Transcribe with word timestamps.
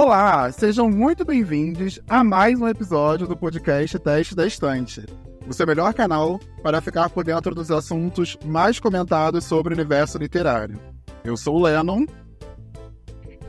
Olá, 0.00 0.52
sejam 0.52 0.88
muito 0.88 1.24
bem-vindos 1.24 1.98
a 2.08 2.22
mais 2.22 2.56
um 2.60 2.68
episódio 2.68 3.26
do 3.26 3.36
podcast 3.36 3.98
Teste 3.98 4.32
da 4.32 4.46
Estante, 4.46 5.04
o 5.44 5.52
seu 5.52 5.66
melhor 5.66 5.92
canal 5.92 6.38
para 6.62 6.80
ficar 6.80 7.10
por 7.10 7.24
dentro 7.24 7.52
dos 7.52 7.68
assuntos 7.68 8.38
mais 8.44 8.78
comentados 8.78 9.44
sobre 9.44 9.74
o 9.74 9.76
universo 9.76 10.16
literário. 10.16 10.78
Eu 11.24 11.36
sou 11.36 11.56
o 11.56 11.62
Lennon. 11.62 12.06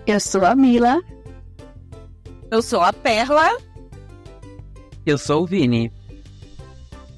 Eu 0.07 0.19
sou 0.19 0.43
a 0.43 0.55
Mila. 0.55 0.99
Eu 2.49 2.63
sou 2.63 2.81
a 2.81 2.91
Perla. 2.91 3.55
Eu 5.05 5.19
sou 5.19 5.43
o 5.43 5.45
Vini. 5.45 5.93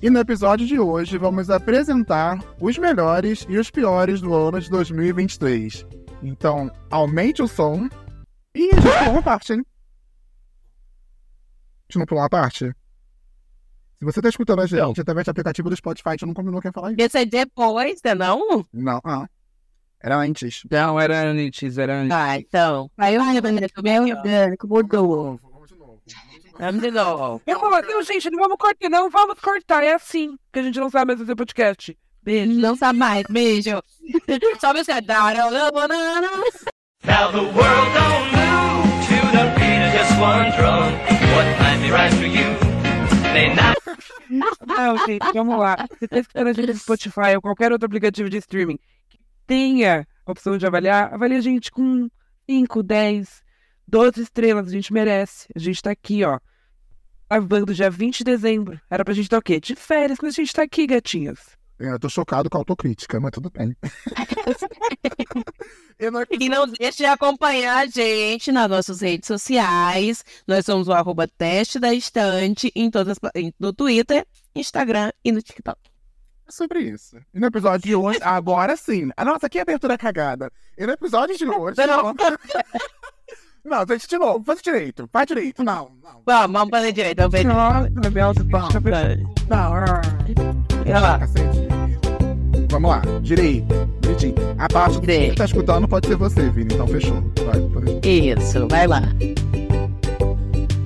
E 0.02 0.10
no 0.10 0.20
episódio 0.20 0.68
de 0.68 0.78
hoje 0.78 1.18
vamos 1.18 1.50
apresentar 1.50 2.38
os 2.60 2.78
melhores 2.78 3.46
e 3.48 3.58
os 3.58 3.72
piores 3.72 4.20
do 4.20 4.36
ano 4.36 4.60
de 4.60 4.70
2023. 4.70 5.86
Então, 6.22 6.70
aumente 6.90 7.42
o 7.42 7.48
som 7.48 7.88
e 8.54 8.70
a 8.72 8.76
gente 8.76 8.82
pulou 8.82 9.14
uma 9.14 9.24
parte, 9.24 9.54
hein? 9.54 9.66
A 11.60 11.84
gente 11.90 12.00
não 12.00 12.06
pulou 12.06 12.24
uma 12.24 12.30
parte? 12.30 12.66
Se 14.00 14.06
você 14.06 14.22
tá 14.22 14.30
escutando 14.30 14.62
a 14.62 14.66
gente 14.66 14.80
Não. 14.80 14.92
através 14.92 15.26
do 15.26 15.30
aplicativo 15.30 15.70
do 15.70 15.76
Spotify, 15.76 16.10
a 16.10 16.12
gente 16.14 16.26
não 16.26 16.34
combinou 16.34 16.60
quem 16.62 16.72
falar 16.72 16.92
isso. 16.92 17.02
Esse 17.02 17.20
é 17.20 17.26
depois, 17.26 18.02
né, 18.04 18.16
não? 18.16 18.66
Não, 18.74 19.00
ah. 19.04 19.28
Era 20.04 20.18
antes. 20.18 20.64
Não, 20.72 21.00
era 21.00 21.30
antes, 21.30 21.78
era 21.78 22.00
antes. 22.02 22.12
Ah, 22.12 22.40
então. 22.40 22.90
Aí 22.98 23.16
o 23.18 23.22
orgânico, 23.22 23.84
meu 23.84 24.04
orgânico 24.04 24.68
mudou. 24.68 25.40
Vamos 25.44 25.70
de 25.70 25.76
novo. 25.76 26.02
Vamos 26.08 26.42
de 26.42 26.46
novo. 26.50 26.58
Vamos 26.58 26.82
de 26.82 26.92
novo. 26.92 27.42
Eu 27.46 27.60
falo 27.60 27.76
assim, 27.76 28.20
gente, 28.20 28.32
não 28.32 28.40
vamos 28.40 28.58
cortar, 28.58 28.90
não 28.90 29.10
vamos 29.12 29.40
cortar. 29.40 29.84
É 29.84 29.94
assim 29.94 30.36
que 30.52 30.58
a 30.58 30.64
gente 30.64 30.80
não 30.80 30.90
sabe 30.90 31.10
mais 31.10 31.20
fazer 31.20 31.36
podcast. 31.36 31.96
Beijo. 32.24 32.60
Não 32.60 32.76
sabe 32.76 32.98
mais, 32.98 33.24
beijo. 33.30 33.82
Só 34.60 34.74
me 34.74 34.80
escutar. 34.80 35.36
Now 37.04 37.32
the 37.32 37.42
world 37.42 37.88
don't 37.94 38.26
move 38.32 38.86
to 39.08 39.18
the 39.36 39.46
beat 39.58 39.82
of 39.86 39.92
just 39.94 40.14
one 40.20 40.52
drum. 40.56 40.92
What 41.34 41.48
might 41.60 41.82
be 41.82 41.92
right 41.92 42.14
for 42.14 42.26
you 42.26 42.72
may 43.34 43.54
not. 43.56 43.78
Não, 44.30 44.98
gente, 45.06 45.26
vamos 45.34 45.60
lá. 45.60 45.88
Você 45.90 46.08
tá 46.08 46.20
escutando 46.20 46.48
a 46.48 46.54
gente 46.54 46.68
no 46.68 46.78
Spotify 46.78 47.36
ou 47.36 47.42
qualquer 47.42 47.72
outro 47.72 47.86
aplicativo 47.86 48.30
de 48.30 48.38
streaming 48.38 48.78
que 49.10 49.20
tenha 49.48 50.08
a 50.26 50.32
opção 50.32 50.58
de 50.58 50.66
avaliar, 50.66 51.14
avalie 51.14 51.38
a 51.38 51.42
gente 51.42 51.72
com 51.72 52.08
5, 52.50 52.84
10, 52.84 53.44
12 53.88 54.22
estrelas. 54.22 54.68
A 54.68 54.72
gente 54.72 54.94
merece. 54.94 55.48
A 55.56 55.60
gente 55.60 55.82
tá 55.82 55.92
aqui, 55.92 56.24
ó. 56.24 56.40
Gravando 57.30 57.74
dia 57.74 57.90
20 57.90 58.20
de 58.20 58.24
dezembro. 58.26 58.80
Era 58.90 59.04
pra 59.04 59.14
gente 59.14 59.26
estar 59.26 59.38
o 59.38 59.42
quê? 59.42 59.60
De 59.60 59.76
férias, 59.76 60.20
mas 60.22 60.34
a 60.36 60.42
gente 60.42 60.54
tá 60.54 60.64
aqui, 60.64 60.86
gatinhas. 60.86 61.58
É, 61.82 61.92
Eu 61.94 62.00
tô 62.00 62.08
chocado 62.08 62.50
com 62.50 62.58
a 62.58 62.62
autocrítica, 62.62 63.20
mas 63.20 63.32
tudo 63.32 63.50
bem. 63.50 63.76
Eu 65.98 66.12
não 66.12 66.24
E 66.30 66.50
não 66.50 66.68
deixe 66.68 67.00
de 67.00 67.06
acompanhar 67.06 67.80
a 67.80 67.86
gente 67.88 68.52
nas 68.52 68.70
nossas 68.70 69.02
redes 69.02 69.28
sociais. 69.28 70.24
Nós 70.48 70.66
somos 70.66 70.88
o 70.88 70.94
arroba 70.94 71.28
teste 71.28 71.80
da 71.80 71.94
estante 71.94 72.72
em 72.76 72.90
todas, 72.90 73.18
no 73.60 73.74
Twitter, 73.74 74.26
Instagram 74.56 75.12
e 75.24 75.32
no 75.32 75.42
TikTok. 75.42 75.80
É 76.48 76.52
sobre 76.52 76.80
isso. 76.82 77.18
E 77.34 77.40
no 77.40 77.48
episódio 77.48 77.88
de 77.88 77.96
hoje, 77.96 78.20
agora 78.24 78.76
sim. 78.76 79.10
A 79.16 79.26
nossa, 79.26 79.48
aqui 79.48 79.58
é 79.58 79.62
abertura 79.62 79.98
cagada. 79.98 80.52
E 80.78 80.86
no 80.86 80.94
episódio 80.94 81.38
de 81.38 81.46
hoje. 81.46 81.78
Não. 81.86 82.14
Não, 83.64 83.86
gente, 83.88 84.08
de 84.08 84.18
novo, 84.18 84.44
faz 84.44 84.60
direito. 84.60 85.08
Faz 85.14 85.28
direito. 85.28 85.64
Não, 85.64 85.92
não. 86.02 86.24
Vamos, 86.26 86.52
vamos 86.52 86.70
fazer 86.72 86.92
direito. 86.92 87.18
Vamos 87.18 87.32
ver. 87.32 87.46
Não, 87.46 87.56
Olha 90.84 91.00
lá. 91.00 91.20
cacete. 91.20 91.71
Vamos 92.72 92.90
lá, 92.90 93.02
direito. 93.22 93.68
Direitinho. 94.00 94.36
A 94.58 94.66
parte 94.70 95.02
que 95.02 95.06
você 95.06 95.36
tá 95.36 95.44
escutando 95.44 95.90
pode 95.90 96.08
ser 96.08 96.16
você, 96.16 96.50
Vini, 96.50 96.74
então 96.74 96.88
fechou. 96.88 97.22
Vai, 97.46 97.60
pode. 97.60 98.08
Isso, 98.08 98.66
vai 98.70 98.88
lá. 98.88 99.02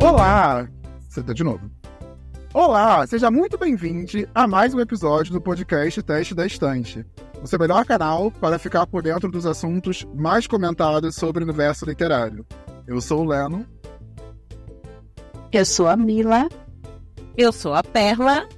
Olá! 0.02 0.68
Você 1.08 1.22
tá 1.22 1.32
de 1.32 1.44
novo. 1.44 1.62
Olá, 2.52 3.06
seja 3.06 3.30
muito 3.30 3.56
bem-vindo 3.56 4.28
a 4.34 4.48
mais 4.48 4.74
um 4.74 4.80
episódio 4.80 5.32
do 5.32 5.40
podcast 5.40 6.02
Teste 6.02 6.34
da 6.34 6.48
Estante, 6.48 7.06
o 7.44 7.46
seu 7.46 7.60
melhor 7.60 7.86
canal 7.86 8.32
para 8.32 8.58
ficar 8.58 8.88
por 8.88 9.04
dentro 9.04 9.30
dos 9.30 9.46
assuntos 9.46 10.08
mais 10.16 10.48
comentados 10.48 11.16
sobre 11.16 11.44
o 11.44 11.46
universo 11.46 11.86
literário. 11.86 12.44
Eu 12.88 13.00
sou 13.00 13.22
o 13.22 13.26
Leno. 13.26 13.64
Eu 15.52 15.64
sou 15.64 15.88
a 15.88 15.96
Mila. 15.96 16.50
Eu 17.38 17.52
sou 17.52 17.76
a 17.76 17.84
Perla. 17.84 18.50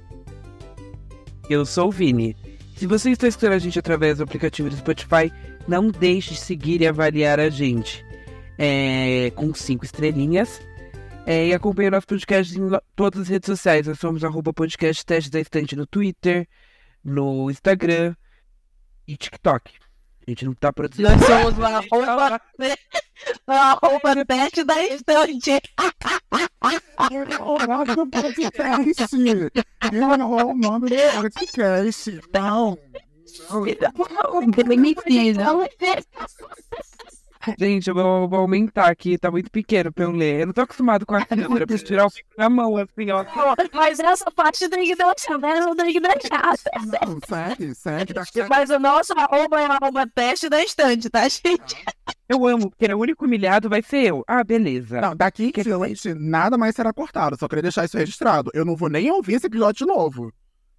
Eu 1.50 1.66
sou 1.66 1.88
o 1.88 1.92
Vini. 1.92 2.34
Se 2.78 2.86
você 2.86 3.10
está 3.10 3.26
escutando 3.26 3.54
a 3.54 3.58
gente 3.58 3.76
através 3.76 4.18
do 4.18 4.22
aplicativo 4.22 4.70
do 4.70 4.76
Spotify, 4.76 5.32
não 5.66 5.88
deixe 5.88 6.34
de 6.34 6.40
seguir 6.40 6.80
e 6.80 6.86
avaliar 6.86 7.40
a 7.40 7.50
gente 7.50 8.06
é, 8.56 9.32
com 9.34 9.52
cinco 9.52 9.84
estrelinhas. 9.84 10.60
É, 11.26 11.48
e 11.48 11.52
acompanhe 11.52 11.88
o 11.88 11.90
nosso 11.90 12.06
podcast 12.06 12.56
em 12.56 12.70
todas 12.94 13.22
as 13.22 13.28
redes 13.28 13.48
sociais. 13.48 13.88
Nós 13.88 13.98
somos 13.98 14.22
arroba 14.22 14.52
podcast 14.52 15.04
teste 15.04 15.28
da 15.28 15.40
estante 15.40 15.74
no 15.74 15.88
Twitter, 15.88 16.46
no 17.02 17.50
Instagram 17.50 18.14
e 19.08 19.16
TikTok. 19.16 19.72
A 20.24 20.30
gente 20.30 20.44
não 20.44 20.54
tá 20.54 20.72
produzindo. 20.72 21.08
Nós 21.10 21.20
somos 21.20 21.58
o 21.58 21.64
arroba, 21.64 22.40
o 23.46 23.52
arroba 23.52 24.24
teste 24.24 24.64
da 24.64 24.82
estante. 24.84 25.60
Eu 27.10 27.26
não 27.26 27.56
o 27.56 27.58
nome 27.66 27.94
do 27.94 28.06
podcast. 28.06 28.58
Não. 32.32 32.78
Mentira. 34.76 35.44
Gente, 37.58 37.88
eu 37.88 37.94
vou, 37.94 38.28
vou 38.28 38.40
aumentar 38.40 38.90
aqui, 38.90 39.16
tá 39.16 39.30
muito 39.30 39.50
pequeno 39.50 39.92
pra 39.92 40.04
eu 40.04 40.10
ler. 40.10 40.40
Eu 40.40 40.46
não 40.46 40.52
tô 40.52 40.60
acostumado 40.62 41.06
com 41.06 41.14
a 41.14 41.24
câmera, 41.26 41.66
preciso 41.66 41.86
tirar 41.86 42.06
o 42.06 42.10
fico 42.10 42.28
na 42.36 42.48
mão, 42.48 42.76
assim, 42.76 43.10
ó. 43.10 43.24
Mas 43.72 44.00
essa 44.00 44.30
parte 44.30 44.68
tem 44.68 44.84
que 44.84 44.96
deixar, 44.96 45.38
né? 45.38 45.60
Não 45.60 45.76
tem 45.76 45.92
que 45.92 46.00
deixar. 46.00 46.54
Não, 47.06 47.18
segue, 47.26 47.74
segue. 47.74 48.12
Daqui 48.12 48.40
a... 48.40 48.48
Mas 48.48 48.70
o 48.70 48.78
nosso 48.78 49.12
arroba 49.16 49.60
é 49.60 49.68
o 49.68 49.72
arroba 49.72 50.06
teste 50.06 50.48
da 50.48 50.62
estante, 50.62 51.08
tá, 51.08 51.28
gente? 51.28 51.76
Eu 52.28 52.46
amo, 52.46 52.70
porque 52.70 52.92
o 52.92 52.98
único 52.98 53.24
humilhado 53.24 53.68
vai 53.68 53.82
ser 53.82 54.04
eu. 54.04 54.24
Ah, 54.26 54.44
beleza. 54.44 55.00
Não, 55.00 55.16
daqui 55.16 55.44
em 55.44 55.62
diante, 55.62 56.14
nada 56.14 56.58
mais 56.58 56.74
será 56.74 56.92
cortado. 56.92 57.38
Só 57.38 57.48
queria 57.48 57.62
deixar 57.62 57.84
isso 57.84 57.96
registrado. 57.96 58.50
Eu 58.52 58.64
não 58.64 58.76
vou 58.76 58.90
nem 58.90 59.10
ouvir 59.10 59.34
esse 59.34 59.46
episódio 59.46 59.86
de 59.86 59.92
novo. 59.92 60.32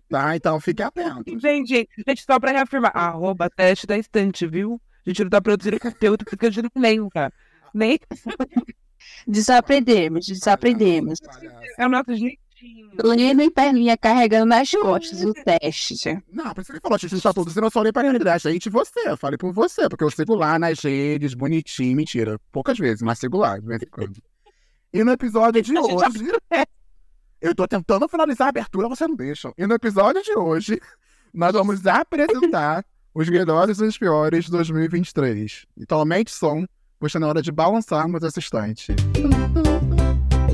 Tá? 0.07 0.35
Então 0.35 0.59
fique 0.59 0.81
atento. 0.81 1.23
Gente, 1.39 1.67
gente, 1.67 1.89
gente, 2.07 2.23
só 2.23 2.39
pra 2.39 2.51
reafirmar, 2.51 2.91
arroba 2.95 3.49
teste 3.49 3.85
da 3.85 3.97
estante, 3.97 4.45
viu? 4.45 4.81
A 5.09 5.11
gente 5.11 5.23
não 5.23 5.29
tá 5.31 5.41
produzindo 5.41 5.79
conteúdo 5.79 6.23
porque 6.23 6.45
a 6.45 6.51
gente 6.51 6.69
não 6.75 6.81
lembra. 6.81 7.33
Nem 7.73 7.99
Desaprendemos, 9.27 10.27
desaprendemos. 10.27 11.19
é 11.79 11.85
o 11.87 11.89
nosso 11.89 12.15
jeitinho. 12.15 12.91
Lendo 13.03 13.41
e 13.41 13.49
perninha 13.49 13.97
carregando 13.97 14.45
nas 14.45 14.69
costas 14.69 15.23
o 15.23 15.33
teste. 15.33 16.21
Não, 16.31 16.53
por 16.53 16.61
isso 16.61 16.71
que 16.71 16.73
ele 16.73 16.81
falou, 16.81 16.95
a 16.95 16.99
gente 16.99 17.21
tá 17.21 17.33
todos 17.33 17.55
eu 17.55 17.61
não 17.61 17.71
só 17.71 17.79
olhei 17.79 17.91
pra 17.91 18.03
realidade. 18.03 18.47
A 18.47 18.51
gente 18.51 18.67
e 18.67 18.69
você, 18.69 19.07
eu 19.07 19.17
falei 19.17 19.37
por 19.37 19.51
você, 19.51 19.89
porque 19.89 20.03
eu 20.03 20.11
sigo 20.11 20.35
lá 20.35 20.59
nas 20.59 20.79
redes, 20.81 21.33
bonitinho, 21.33 21.95
mentira. 21.95 22.39
Poucas 22.51 22.77
vezes, 22.77 23.01
mas 23.01 23.17
sigo 23.17 23.37
lá, 23.37 23.57
de 23.57 23.65
vez 23.65 23.81
em 23.81 23.87
quando. 23.87 24.21
E 24.93 25.03
no 25.03 25.11
episódio 25.11 25.59
de 25.59 25.73
hoje. 25.79 26.31
Eu 27.41 27.55
tô 27.55 27.67
tentando 27.67 28.07
finalizar 28.07 28.47
a 28.47 28.49
abertura, 28.49 28.87
você 28.87 29.07
não 29.07 29.15
deixa. 29.15 29.51
E 29.57 29.65
no 29.65 29.73
episódio 29.73 30.21
de 30.21 30.37
hoje, 30.37 30.79
nós 31.33 31.53
vamos 31.53 31.87
apresentar 31.87 32.85
os 33.21 33.29
melhores 33.29 33.79
e 33.79 33.83
os 33.85 33.97
piores 33.97 34.45
de 34.45 34.51
2023. 34.51 35.65
Então 35.77 35.99
aumente 35.99 36.31
o 36.33 36.35
som, 36.35 36.65
pois 36.99 37.11
tá 37.13 37.19
na 37.19 37.27
hora 37.27 37.41
de 37.41 37.51
balançarmos 37.51 38.23
essa 38.23 38.39
estante. 38.39 38.93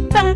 Tan, 0.10 0.36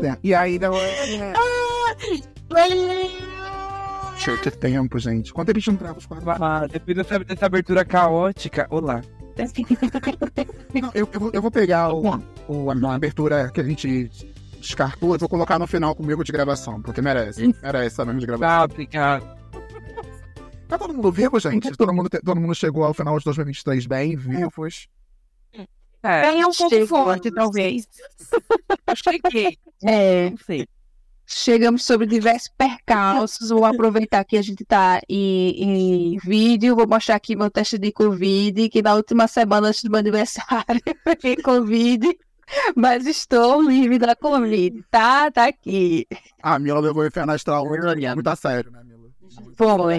tan. 0.00 0.18
E 0.22 0.34
aí, 0.34 0.56
é. 0.56 1.32
Deixa 4.12 4.30
ter 4.38 4.52
tempo, 4.52 4.98
gente. 4.98 5.32
Quanto 5.32 5.46
tempo 5.48 5.58
a 5.58 5.60
gente 5.60 5.70
não 5.70 5.76
trava 5.76 5.98
os 5.98 6.06
quadros? 6.06 6.28
Ah, 6.40 6.66
depois 6.70 6.96
dessa, 6.96 7.18
dessa 7.18 7.46
abertura 7.46 7.84
caótica, 7.84 8.66
olá. 8.70 9.02
Não, 10.80 10.90
eu, 10.94 11.08
eu, 11.12 11.20
vou, 11.20 11.30
eu 11.32 11.42
vou 11.42 11.50
pegar 11.50 11.92
o, 11.92 12.02
o- 12.48 12.70
a 12.70 12.94
abertura 12.94 13.50
que 13.50 13.60
a 13.60 13.64
gente 13.64 14.18
descartou, 14.66 15.14
eu 15.14 15.18
vou 15.18 15.28
colocar 15.28 15.58
no 15.58 15.66
final 15.66 15.94
comigo 15.94 16.22
de 16.24 16.32
gravação, 16.32 16.80
porque 16.82 17.00
merece. 17.02 17.46
Merece 17.62 17.86
essa 17.86 18.04
mesmo 18.04 18.20
de 18.20 18.26
gravação. 18.26 18.48
Tá, 18.48 18.64
obrigado. 18.64 19.44
Tá 20.68 20.78
todo 20.78 20.94
mundo 20.94 21.12
vivo, 21.12 21.38
gente? 21.38 21.70
Todo 21.76 21.92
mundo, 21.92 22.08
te- 22.08 22.20
todo 22.20 22.40
mundo 22.40 22.54
chegou 22.54 22.84
ao 22.84 22.94
final 22.94 23.18
de 23.18 23.24
2023 23.24 23.86
bem, 23.86 24.16
vivos. 24.16 24.88
É, 26.02 26.22
Ganha 26.22 26.46
um 26.46 26.52
pouco 26.52 26.86
forte, 26.86 27.30
talvez. 27.30 27.86
cheguei. 28.96 29.58
É, 29.86 30.30
Não 30.30 30.36
sei. 30.38 30.66
chegamos 31.26 31.84
sobre 31.84 32.06
diversos 32.06 32.48
percalços. 32.56 33.50
Vou 33.50 33.64
aproveitar 33.66 34.24
que 34.24 34.36
a 34.36 34.42
gente 34.42 34.64
tá 34.64 35.00
em, 35.08 36.14
em 36.14 36.18
vídeo. 36.18 36.74
Vou 36.76 36.86
mostrar 36.88 37.16
aqui 37.16 37.36
meu 37.36 37.50
teste 37.50 37.76
de 37.78 37.92
Covid, 37.92 38.68
que 38.70 38.80
na 38.82 38.94
última 38.94 39.26
semana 39.28 39.68
antes 39.68 39.82
do 39.82 39.90
meu 39.90 40.00
aniversário 40.00 40.80
eu 40.86 40.94
peguei 41.04 41.36
Covid. 41.36 42.16
Mas 42.76 43.06
estou 43.06 43.62
livre 43.62 43.98
da 43.98 44.14
Covid. 44.14 44.84
Tá, 44.90 45.30
tá 45.30 45.46
aqui. 45.46 46.06
Ah, 46.42 46.54
a 46.54 46.58
Mila 46.58 46.80
levou 46.80 47.02
o 47.02 47.06
inferno 47.06 47.32
astral 47.32 47.66
muito, 47.66 47.86
Olha. 47.86 48.14
muito 48.14 48.28
a 48.28 48.36
sério, 48.36 48.70
né, 48.70 48.82
Mila? 48.84 49.04
Foi. 49.56 49.96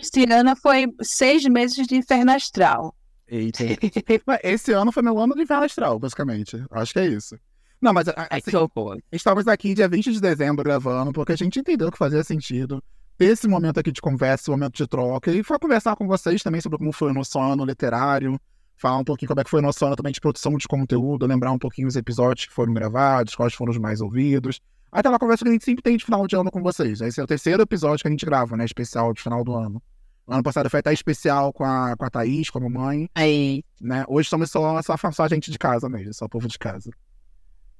Esse 0.00 0.24
ano 0.30 0.56
foi 0.56 0.86
seis 1.02 1.44
meses 1.46 1.86
de 1.86 1.96
inferno 1.96 2.32
astral. 2.32 2.94
Eita. 3.26 3.64
Esse 4.42 4.72
ano 4.72 4.90
foi 4.90 5.02
meu 5.02 5.18
ano 5.18 5.34
de 5.34 5.42
inferno 5.42 5.64
astral, 5.64 5.98
basicamente. 5.98 6.62
Acho 6.70 6.92
que 6.92 6.98
é 6.98 7.06
isso. 7.06 7.38
Não, 7.80 7.92
mas 7.92 8.08
assim, 8.08 9.00
estamos 9.12 9.46
aqui 9.46 9.72
dia 9.72 9.88
20 9.88 10.12
de 10.12 10.20
dezembro 10.20 10.64
gravando, 10.64 11.12
porque 11.12 11.32
a 11.32 11.36
gente 11.36 11.60
entendeu 11.60 11.92
que 11.92 11.98
fazia 11.98 12.24
sentido 12.24 12.82
ter 13.16 13.26
esse 13.26 13.46
momento 13.46 13.78
aqui 13.78 13.92
de 13.92 14.00
conversa, 14.00 14.42
esse 14.42 14.50
momento 14.50 14.76
de 14.76 14.86
troca, 14.86 15.30
e 15.30 15.42
foi 15.42 15.58
conversar 15.58 15.94
com 15.96 16.06
vocês 16.06 16.42
também 16.42 16.60
sobre 16.60 16.78
como 16.78 16.92
foi 16.92 17.10
o 17.10 17.14
nosso 17.14 17.38
ano 17.38 17.64
literário, 17.64 18.40
falar 18.78 18.98
um 18.98 19.04
pouquinho 19.04 19.28
como 19.28 19.40
é 19.40 19.44
que 19.44 19.50
foi 19.50 19.60
o 19.60 19.62
nosso 19.62 19.84
ano 19.84 19.96
também 19.96 20.12
de 20.12 20.20
produção 20.20 20.56
de 20.56 20.66
conteúdo, 20.68 21.26
lembrar 21.26 21.52
um 21.52 21.58
pouquinho 21.58 21.88
os 21.88 21.96
episódios 21.96 22.46
que 22.46 22.52
foram 22.52 22.72
gravados, 22.72 23.34
quais 23.34 23.52
foram 23.54 23.72
os 23.72 23.78
mais 23.78 24.00
ouvidos. 24.00 24.60
Aquela 24.90 25.18
conversa 25.18 25.44
que 25.44 25.50
a 25.50 25.52
gente 25.52 25.64
sempre 25.64 25.82
tem 25.82 25.96
de 25.96 26.04
final 26.04 26.26
de 26.26 26.34
ano 26.36 26.50
com 26.50 26.62
vocês. 26.62 27.00
Esse 27.00 27.20
é 27.20 27.24
o 27.24 27.26
terceiro 27.26 27.62
episódio 27.62 28.02
que 28.02 28.08
a 28.08 28.10
gente 28.10 28.24
grava, 28.24 28.56
né? 28.56 28.64
Especial 28.64 29.12
de 29.12 29.20
final 29.20 29.44
do 29.44 29.54
ano. 29.54 29.82
Ano 30.26 30.42
passado 30.42 30.70
foi 30.70 30.80
até 30.80 30.92
especial 30.92 31.52
com 31.52 31.64
a, 31.64 31.94
com 31.96 32.04
a 32.04 32.10
Thaís, 32.10 32.48
como 32.50 32.68
mãe, 32.70 33.08
Aí, 33.14 33.64
né? 33.80 34.04
Hoje 34.08 34.28
somos 34.28 34.50
só, 34.50 34.80
só, 34.82 34.96
só 35.12 35.22
a 35.24 35.28
gente 35.28 35.50
de 35.50 35.58
casa 35.58 35.88
mesmo, 35.88 36.14
só 36.14 36.26
o 36.26 36.28
povo 36.28 36.46
de 36.46 36.58
casa. 36.58 36.90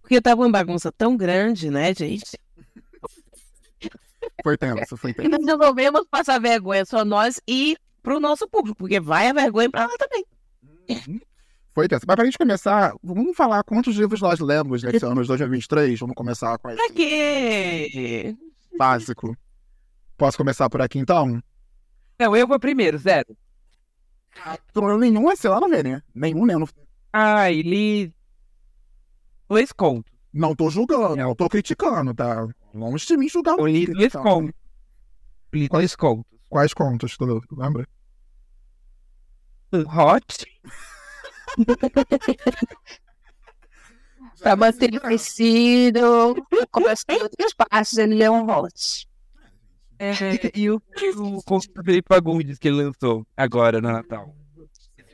porque 0.02 0.20
tava 0.20 0.42
uma 0.42 0.50
bagunça 0.50 0.90
tão 0.90 1.16
grande, 1.16 1.70
né, 1.70 1.94
gente? 1.94 2.38
Foi 4.42 4.56
tenso, 4.56 4.96
foi 4.96 5.10
E 5.10 5.14
tenso. 5.14 5.30
nós 5.30 5.44
resolvemos 5.44 6.06
passar 6.10 6.40
vergonha 6.40 6.84
só 6.84 7.04
nós 7.04 7.40
e 7.46 7.76
pro 8.02 8.18
nosso 8.20 8.48
público, 8.48 8.76
porque 8.78 8.98
vai 9.00 9.28
a 9.28 9.32
vergonha 9.32 9.70
pra 9.70 9.86
lá 9.86 9.96
também. 9.98 10.24
Uhum. 10.88 11.20
Foi 11.74 11.86
tenso. 11.86 12.04
Mas 12.06 12.16
pra 12.16 12.24
gente 12.24 12.38
começar, 12.38 12.92
vamos 13.02 13.36
falar 13.36 13.62
quantos 13.62 13.94
livros 13.96 14.20
nós 14.20 14.40
lemos 14.40 14.82
nesse 14.82 15.04
ano 15.04 15.22
de 15.22 15.28
2023? 15.28 15.98
Vamos 16.00 16.14
começar 16.16 16.58
com 16.58 16.74
Pra 16.74 16.84
esse 16.84 16.92
quê? 16.92 18.36
básico. 18.76 19.36
Posso 20.16 20.36
começar 20.36 20.68
por 20.68 20.80
aqui 20.82 20.98
então? 20.98 21.40
Não, 22.18 22.36
eu 22.36 22.46
vou 22.48 22.58
primeiro, 22.58 22.98
zero. 22.98 23.36
Não 24.74 24.86
leu 24.86 24.98
nenhum 24.98 25.30
esse 25.30 25.46
ano, 25.46 25.68
Vênia? 25.68 26.02
Nenhum, 26.14 26.44
né? 26.46 26.54
Eu 26.54 26.58
Não, 26.60 26.68
Ai, 27.12 27.62
li 27.62 28.12
dois 29.48 29.72
contos. 29.72 30.12
não 30.32 30.54
tô 30.54 30.68
julgando, 30.70 31.16
não 31.16 31.34
tô 31.34 31.48
criticando, 31.48 32.12
tá? 32.14 32.46
Longe 32.74 33.06
de 33.06 33.16
mim 33.16 33.28
julgar 33.28 33.54
o 33.54 33.60
Eu 33.60 33.66
li 33.66 33.86
que 33.86 33.92
dois 33.92 34.12
tá. 34.12 34.22
contos. 34.22 34.52
Li 35.54 35.68
dois 35.68 35.94
contos. 35.96 36.24
Quais 36.50 36.74
contos, 36.74 37.16
tu 37.16 37.24
lembra? 37.56 37.86
Um 39.72 39.80
hot. 39.80 40.46
Pra 44.40 44.54
manter 44.56 44.86
ele 44.86 45.00
crescido, 45.00 46.00
começando 46.70 47.22
outras 47.22 47.52
partes, 47.54 47.98
ele 47.98 48.22
é 48.22 48.30
um 48.30 48.48
hot. 48.48 49.08
É, 49.98 50.12
e 50.54 50.70
o, 50.70 50.80
o 51.16 51.42
conto 51.42 51.66
do 51.74 51.82
Felipe 51.82 52.06
Fagundes 52.08 52.56
que 52.58 52.68
ele 52.68 52.84
lançou 52.84 53.26
agora 53.36 53.80
no 53.80 53.90
Natal. 53.90 54.32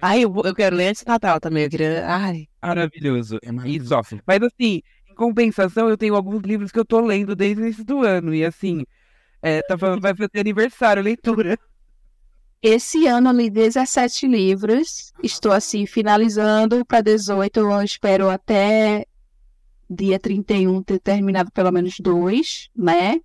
Ai, 0.00 0.24
eu, 0.24 0.42
eu 0.44 0.54
quero 0.54 0.76
ler 0.76 0.88
antes 0.88 1.02
do 1.02 1.08
Natal 1.08 1.40
também. 1.40 1.64
Eu 1.64 1.70
queria. 1.70 2.06
Ai, 2.06 2.46
Maravilhoso. 2.62 3.38
É 3.42 3.50
maravilhoso. 3.50 3.88
sofre. 3.88 4.20
Mas 4.26 4.42
assim, 4.42 4.82
em 5.08 5.14
compensação, 5.14 5.88
eu 5.88 5.96
tenho 5.96 6.14
alguns 6.14 6.42
livros 6.42 6.70
que 6.70 6.78
eu 6.78 6.84
tô 6.84 7.00
lendo 7.00 7.34
desde 7.34 7.62
o 7.62 7.64
início 7.64 7.84
do 7.84 8.00
ano. 8.02 8.34
E 8.34 8.44
assim, 8.44 8.84
é, 9.40 9.62
tava, 9.62 9.98
vai 9.98 10.14
fazer 10.14 10.40
aniversário 10.40 11.00
a 11.00 11.04
leitura. 11.04 11.58
Esse 12.66 13.06
ano 13.06 13.28
eu 13.28 13.34
li 13.34 13.50
17 13.50 14.26
livros. 14.26 15.12
Estou 15.22 15.52
assim 15.52 15.84
finalizando 15.84 16.82
para 16.86 17.02
18. 17.02 17.60
Eu 17.60 17.82
espero 17.82 18.30
até 18.30 19.04
dia 19.90 20.18
31 20.18 20.82
ter 20.82 20.98
terminado 20.98 21.52
pelo 21.52 21.70
menos 21.70 21.96
dois, 22.00 22.70
né? 22.74 23.20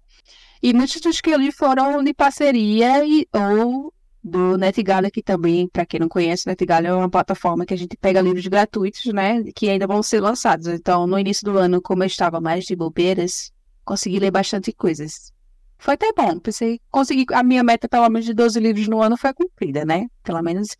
E 0.61 0.73
muitos 0.73 0.99
dos 0.99 1.21
que 1.21 1.29
eu 1.29 1.37
li 1.37 1.53
foram 1.53 2.03
de 2.03 2.13
parceria 2.13 3.05
e, 3.05 3.25
ou 3.31 3.93
do 4.21 4.57
NetGalley, 4.57 5.09
que 5.09 5.23
também, 5.23 5.69
para 5.69 5.85
quem 5.85 6.01
não 6.01 6.09
conhece, 6.09 6.45
NetGalley 6.45 6.91
é 6.91 6.93
uma 6.93 7.09
plataforma 7.09 7.65
que 7.65 7.73
a 7.73 7.77
gente 7.77 7.95
pega 7.95 8.19
livros 8.19 8.45
gratuitos, 8.45 9.05
né? 9.05 9.41
Que 9.55 9.69
ainda 9.69 9.87
vão 9.87 10.03
ser 10.03 10.19
lançados. 10.19 10.67
Então, 10.67 11.07
no 11.07 11.17
início 11.17 11.45
do 11.45 11.57
ano, 11.57 11.81
como 11.81 12.03
eu 12.03 12.07
estava 12.07 12.41
mais 12.41 12.65
de 12.65 12.75
bobeiras, 12.75 13.53
consegui 13.85 14.19
ler 14.19 14.31
bastante 14.31 14.73
coisas. 14.73 15.31
Foi 15.79 15.93
até 15.93 16.11
bom, 16.11 16.37
pensei, 16.39 16.79
consegui, 16.91 17.25
a 17.33 17.41
minha 17.41 17.63
meta 17.63 17.87
pelo 17.87 18.09
menos 18.09 18.25
de 18.25 18.33
12 18.33 18.59
livros 18.59 18.87
no 18.89 19.01
ano 19.01 19.15
foi 19.15 19.33
cumprida, 19.33 19.85
né? 19.85 20.07
Pelo 20.21 20.41
menos 20.43 20.75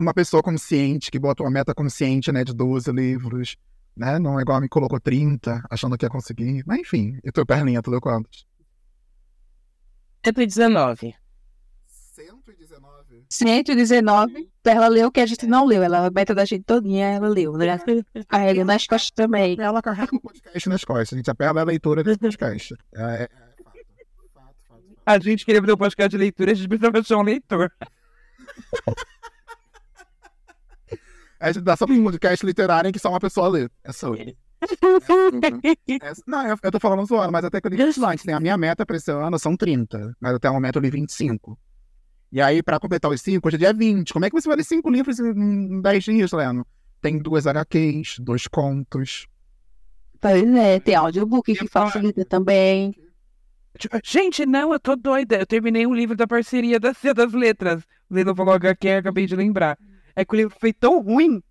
Uma 0.00 0.12
pessoa 0.12 0.42
consciente 0.42 1.10
que 1.12 1.18
botou 1.18 1.46
uma 1.46 1.52
meta 1.52 1.72
consciente, 1.72 2.32
né, 2.32 2.42
de 2.42 2.52
12 2.52 2.90
livros, 2.90 3.56
né? 3.96 4.18
Não 4.18 4.38
é 4.38 4.42
igual 4.42 4.60
me 4.60 4.68
colocou 4.68 4.98
30, 5.00 5.62
achando 5.70 5.96
que 5.96 6.04
ia 6.04 6.10
conseguir. 6.10 6.64
Mas 6.66 6.80
enfim, 6.80 7.18
e 7.24 7.30
tu, 7.30 7.46
Perlinha, 7.46 7.80
tu 7.80 7.90
leu 7.90 8.00
quantos? 8.00 8.46
119. 10.24 11.14
119. 11.86 12.98
119, 13.30 14.50
ela 14.64 14.88
leu 14.88 15.08
o 15.08 15.12
que 15.12 15.20
a 15.20 15.26
gente 15.26 15.46
não 15.46 15.64
leu, 15.64 15.82
ela, 15.82 16.06
a 16.06 16.10
meta 16.10 16.34
da 16.34 16.44
gente 16.44 16.64
todinha, 16.64 17.06
ela 17.08 17.28
leu, 17.28 17.52
né? 17.52 17.66
Carrega 18.26 18.64
nas 18.64 18.86
costas 18.86 19.10
também. 19.10 19.56
Ela 19.58 19.80
carrega 19.80 20.16
o 20.16 20.20
podcast 20.20 20.68
nas 20.68 20.84
costas. 20.84 21.12
A 21.12 21.16
gente 21.16 21.30
apela 21.30 21.60
a 21.60 21.64
leitura 21.64 22.02
desse 22.02 22.18
podcast. 22.18 22.74
É, 22.94 23.02
é, 23.02 23.22
é 23.22 23.28
fato. 23.62 23.78
Fato, 24.34 24.34
fato, 24.34 24.56
fato. 24.68 24.82
A 25.08 25.18
gente 25.18 25.46
queria 25.46 25.62
fazer 25.62 25.72
um 25.72 25.76
podcast 25.78 26.10
de 26.10 26.18
leitura, 26.18 26.52
a 26.52 26.54
gente 26.54 26.68
precisava 26.68 26.98
achar 26.98 27.16
um 27.16 27.22
leitor. 27.22 27.72
A 31.40 31.46
gente 31.50 31.64
dá 31.64 31.74
só 31.74 31.86
um 31.86 32.04
podcast 32.04 32.44
literário 32.44 32.90
em 32.90 32.92
que 32.92 32.98
só 32.98 33.08
uma 33.08 33.18
pessoa 33.18 33.48
lê. 33.48 33.70
É 33.82 33.90
sobre. 33.90 34.36
É- 35.88 36.12
não, 36.26 36.46
eu, 36.46 36.58
eu 36.62 36.70
tô 36.70 36.78
falando 36.78 37.06
zoando, 37.06 37.32
mas 37.32 37.42
até 37.42 37.58
que 37.58 37.68
eu 37.68 37.70
li 37.70 37.82
antes, 37.82 38.24
né? 38.26 38.34
A 38.34 38.40
minha 38.40 38.58
meta 38.58 38.84
pra 38.84 38.98
esse 38.98 39.10
ano 39.10 39.38
são 39.38 39.56
30, 39.56 40.14
mas 40.20 40.34
até 40.34 40.50
o 40.50 40.52
momento 40.52 40.76
eu 40.76 40.82
li 40.82 40.90
25. 40.90 41.58
E 42.30 42.42
aí, 42.42 42.62
pra 42.62 42.78
completar 42.78 43.10
os 43.10 43.22
5, 43.22 43.48
hoje 43.48 43.56
é 43.56 43.60
dia 43.60 43.72
20. 43.72 44.12
Como 44.12 44.26
é 44.26 44.28
que 44.28 44.38
você 44.38 44.46
vai 44.46 44.58
ler 44.58 44.64
5 44.64 44.90
livros 44.90 45.18
em, 45.20 45.30
em 45.30 45.80
10 45.80 46.04
dias, 46.04 46.32
Leno? 46.32 46.66
Tem 47.00 47.16
duas 47.18 47.46
HQs, 47.46 48.16
dois 48.18 48.46
contos. 48.46 49.26
Pois 50.20 50.54
é, 50.54 50.80
tem 50.80 50.96
audiobook 50.96 51.54
que 51.54 51.66
facilita 51.66 52.26
também. 52.26 52.92
Tipo, 53.76 53.98
Gente, 54.04 54.46
não, 54.46 54.72
eu 54.72 54.80
tô 54.80 54.96
doida. 54.96 55.36
Eu 55.36 55.46
terminei 55.46 55.86
um 55.86 55.94
livro 55.94 56.16
da 56.16 56.26
parceria 56.26 56.78
da 56.78 56.94
Cia 56.94 57.12
das 57.12 57.32
Letras. 57.32 57.82
Lendo 58.10 58.34
falou 58.34 58.54
HQ, 58.54 58.88
acabei 58.88 59.26
de 59.26 59.36
lembrar. 59.36 59.78
É 60.16 60.24
que 60.24 60.34
o 60.34 60.36
livro 60.36 60.56
foi 60.58 60.72
tão 60.72 61.00
ruim 61.02 61.42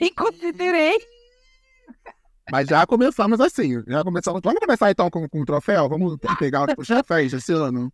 e 0.00 0.10
considerei. 0.10 0.98
Mas 2.50 2.68
já 2.68 2.86
começamos 2.86 3.40
assim. 3.40 3.82
Já 3.86 4.02
começamos. 4.02 4.40
Vamos 4.42 4.60
começar 4.60 4.90
então 4.90 5.10
com, 5.10 5.28
com 5.28 5.40
o 5.40 5.44
troféu? 5.44 5.88
Vamos 5.88 6.16
pegar 6.38 6.66
os 6.78 6.86
troféus 6.86 7.32
desse 7.32 7.52
ano? 7.52 7.92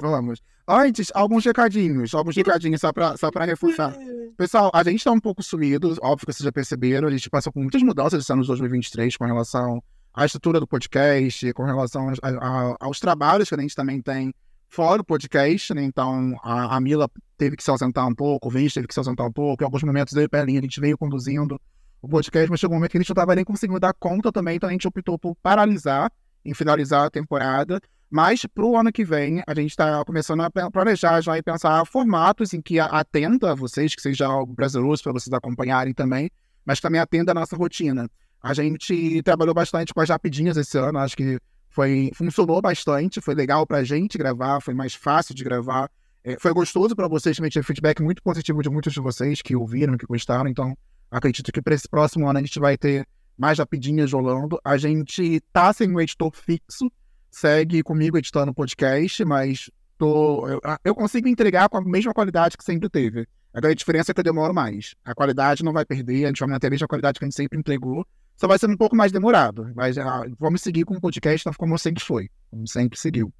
Vamos. 0.00 0.40
Antes, 0.68 1.10
alguns 1.14 1.44
recadinhos. 1.44 2.14
Alguns 2.14 2.36
recadinhos 2.36 2.80
só 2.80 2.92
pra, 2.92 3.16
só 3.16 3.30
pra 3.30 3.44
reforçar. 3.44 3.96
Pessoal, 4.36 4.70
a 4.72 4.82
gente 4.84 5.02
tá 5.02 5.10
um 5.10 5.20
pouco 5.20 5.42
sumido, 5.42 5.96
óbvio 6.00 6.26
que 6.26 6.32
vocês 6.32 6.44
já 6.44 6.52
perceberam. 6.52 7.08
A 7.08 7.10
gente 7.10 7.28
passou 7.28 7.52
por 7.52 7.60
muitas 7.60 7.82
mudanças 7.82 8.22
esse 8.22 8.32
ano 8.32 8.42
de 8.42 8.48
2023 8.48 9.16
com 9.16 9.24
relação 9.24 9.82
à 10.14 10.24
estrutura 10.24 10.58
do 10.60 10.66
podcast, 10.66 11.52
com 11.52 11.64
relação 11.64 12.08
aos, 12.08 12.18
a- 12.22 12.76
aos 12.80 12.98
trabalhos 13.00 13.48
que 13.48 13.54
a 13.54 13.60
gente 13.60 13.74
também 13.74 14.00
tem 14.00 14.32
fora 14.68 15.02
o 15.02 15.04
podcast, 15.04 15.74
né? 15.74 15.82
Então, 15.82 16.34
a, 16.42 16.76
a 16.76 16.80
Mila 16.80 17.08
teve 17.36 17.56
que 17.56 17.62
se 17.64 17.70
ausentar 17.70 18.06
um 18.06 18.14
pouco, 18.14 18.48
o 18.48 18.50
Vinci 18.50 18.74
teve 18.74 18.86
que 18.86 18.94
se 18.94 19.00
ausentar 19.00 19.26
um 19.26 19.32
pouco. 19.32 19.62
Em 19.62 19.66
alguns 19.66 19.82
momentos, 19.82 20.14
eu 20.14 20.22
e 20.22 20.28
Pelinha, 20.28 20.60
a 20.60 20.62
gente 20.62 20.80
veio 20.80 20.96
conduzindo 20.96 21.60
o 22.02 22.08
podcast, 22.08 22.48
mas 22.50 22.60
chegou 22.60 22.74
um 22.74 22.78
momento 22.78 22.92
que 22.92 22.98
a 22.98 23.00
gente 23.00 23.08
não 23.10 23.14
estava 23.14 23.34
nem 23.34 23.44
conseguindo 23.44 23.80
dar 23.80 23.92
conta 23.94 24.30
também, 24.32 24.56
então 24.56 24.68
a 24.68 24.72
gente 24.72 24.86
optou 24.88 25.18
por 25.18 25.34
paralisar 25.42 26.10
em 26.44 26.54
finalizar 26.54 27.06
a 27.06 27.10
temporada. 27.10 27.80
Mas 28.08 28.44
para 28.46 28.64
o 28.64 28.76
ano 28.76 28.90
que 28.90 29.04
vem, 29.04 29.42
a 29.46 29.54
gente 29.54 29.70
está 29.70 30.04
começando 30.04 30.40
a 30.40 30.50
planejar 30.70 31.20
já 31.20 31.38
e 31.38 31.42
pensar 31.42 31.84
formatos 31.86 32.52
em 32.52 32.60
que 32.60 32.80
a- 32.80 32.86
atenda 32.86 33.52
a 33.52 33.54
vocês, 33.54 33.94
que 33.94 34.02
seja 34.02 34.26
algo 34.26 34.54
prazeroso 34.54 35.02
para 35.02 35.12
vocês 35.12 35.32
acompanharem 35.32 35.92
também, 35.94 36.28
mas 36.64 36.80
também 36.80 37.00
atenda 37.00 37.30
a 37.32 37.34
nossa 37.34 37.54
rotina. 37.56 38.10
A 38.42 38.54
gente 38.54 39.22
trabalhou 39.22 39.54
bastante 39.54 39.92
com 39.92 40.00
as 40.00 40.08
rapidinhas 40.08 40.56
esse 40.56 40.78
ano, 40.78 40.98
acho 40.98 41.16
que 41.16 41.38
foi 41.68 42.10
funcionou 42.14 42.60
bastante, 42.60 43.20
foi 43.20 43.34
legal 43.34 43.66
para 43.66 43.78
a 43.78 43.84
gente 43.84 44.18
gravar, 44.18 44.60
foi 44.60 44.74
mais 44.74 44.94
fácil 44.94 45.34
de 45.34 45.44
gravar. 45.44 45.90
É, 46.22 46.36
foi 46.38 46.52
gostoso 46.52 46.94
para 46.94 47.08
vocês 47.08 47.36
também 47.36 47.50
ter 47.50 47.62
feedback 47.62 48.02
muito 48.02 48.22
positivo 48.22 48.62
de 48.62 48.68
muitos 48.68 48.92
de 48.92 49.00
vocês 49.00 49.40
que 49.40 49.56
ouviram, 49.56 49.96
que 49.96 50.06
gostaram. 50.06 50.48
Então, 50.48 50.76
acredito 51.10 51.52
que 51.52 51.62
para 51.62 51.74
esse 51.74 51.88
próximo 51.88 52.28
ano 52.28 52.38
a 52.38 52.42
gente 52.42 52.58
vai 52.58 52.76
ter 52.76 53.06
mais 53.38 53.58
rapidinhas 53.58 54.12
rolando. 54.12 54.60
A 54.64 54.76
gente 54.76 55.40
tá 55.52 55.72
sem 55.72 55.90
um 55.90 56.00
editor 56.00 56.30
fixo, 56.34 56.90
segue 57.30 57.82
comigo 57.82 58.18
editando 58.18 58.52
podcast, 58.52 59.24
mas 59.24 59.70
tô, 59.96 60.46
eu, 60.48 60.60
eu 60.84 60.94
consigo 60.94 61.28
entregar 61.28 61.68
com 61.68 61.78
a 61.78 61.80
mesma 61.80 62.12
qualidade 62.12 62.56
que 62.56 62.64
sempre 62.64 62.88
teve. 62.88 63.26
Agora 63.52 63.72
a 63.72 63.76
diferença 63.76 64.12
é 64.12 64.14
que 64.14 64.20
eu 64.20 64.24
demoro 64.24 64.52
mais. 64.52 64.94
A 65.04 65.14
qualidade 65.14 65.64
não 65.64 65.72
vai 65.72 65.84
perder, 65.84 66.24
a 66.24 66.28
gente 66.28 66.40
vai 66.40 66.48
manter 66.48 66.66
a 66.66 66.70
mesma 66.70 66.86
qualidade 66.86 67.18
que 67.18 67.24
a 67.24 67.28
gente 67.28 67.36
sempre 67.36 67.58
entregou. 67.58 68.06
Só 68.40 68.48
vai 68.48 68.58
ser 68.58 68.70
um 68.70 68.76
pouco 68.76 68.96
mais 68.96 69.12
demorado. 69.12 69.70
Mas 69.76 69.98
ah, 69.98 70.24
vamos 70.38 70.62
seguir 70.62 70.86
com 70.86 70.94
o 70.94 71.00
podcast 71.00 71.46
como 71.58 71.78
sempre 71.78 72.02
foi. 72.02 72.30
Como 72.50 72.66
sempre 72.66 72.98
seguiu. 72.98 73.30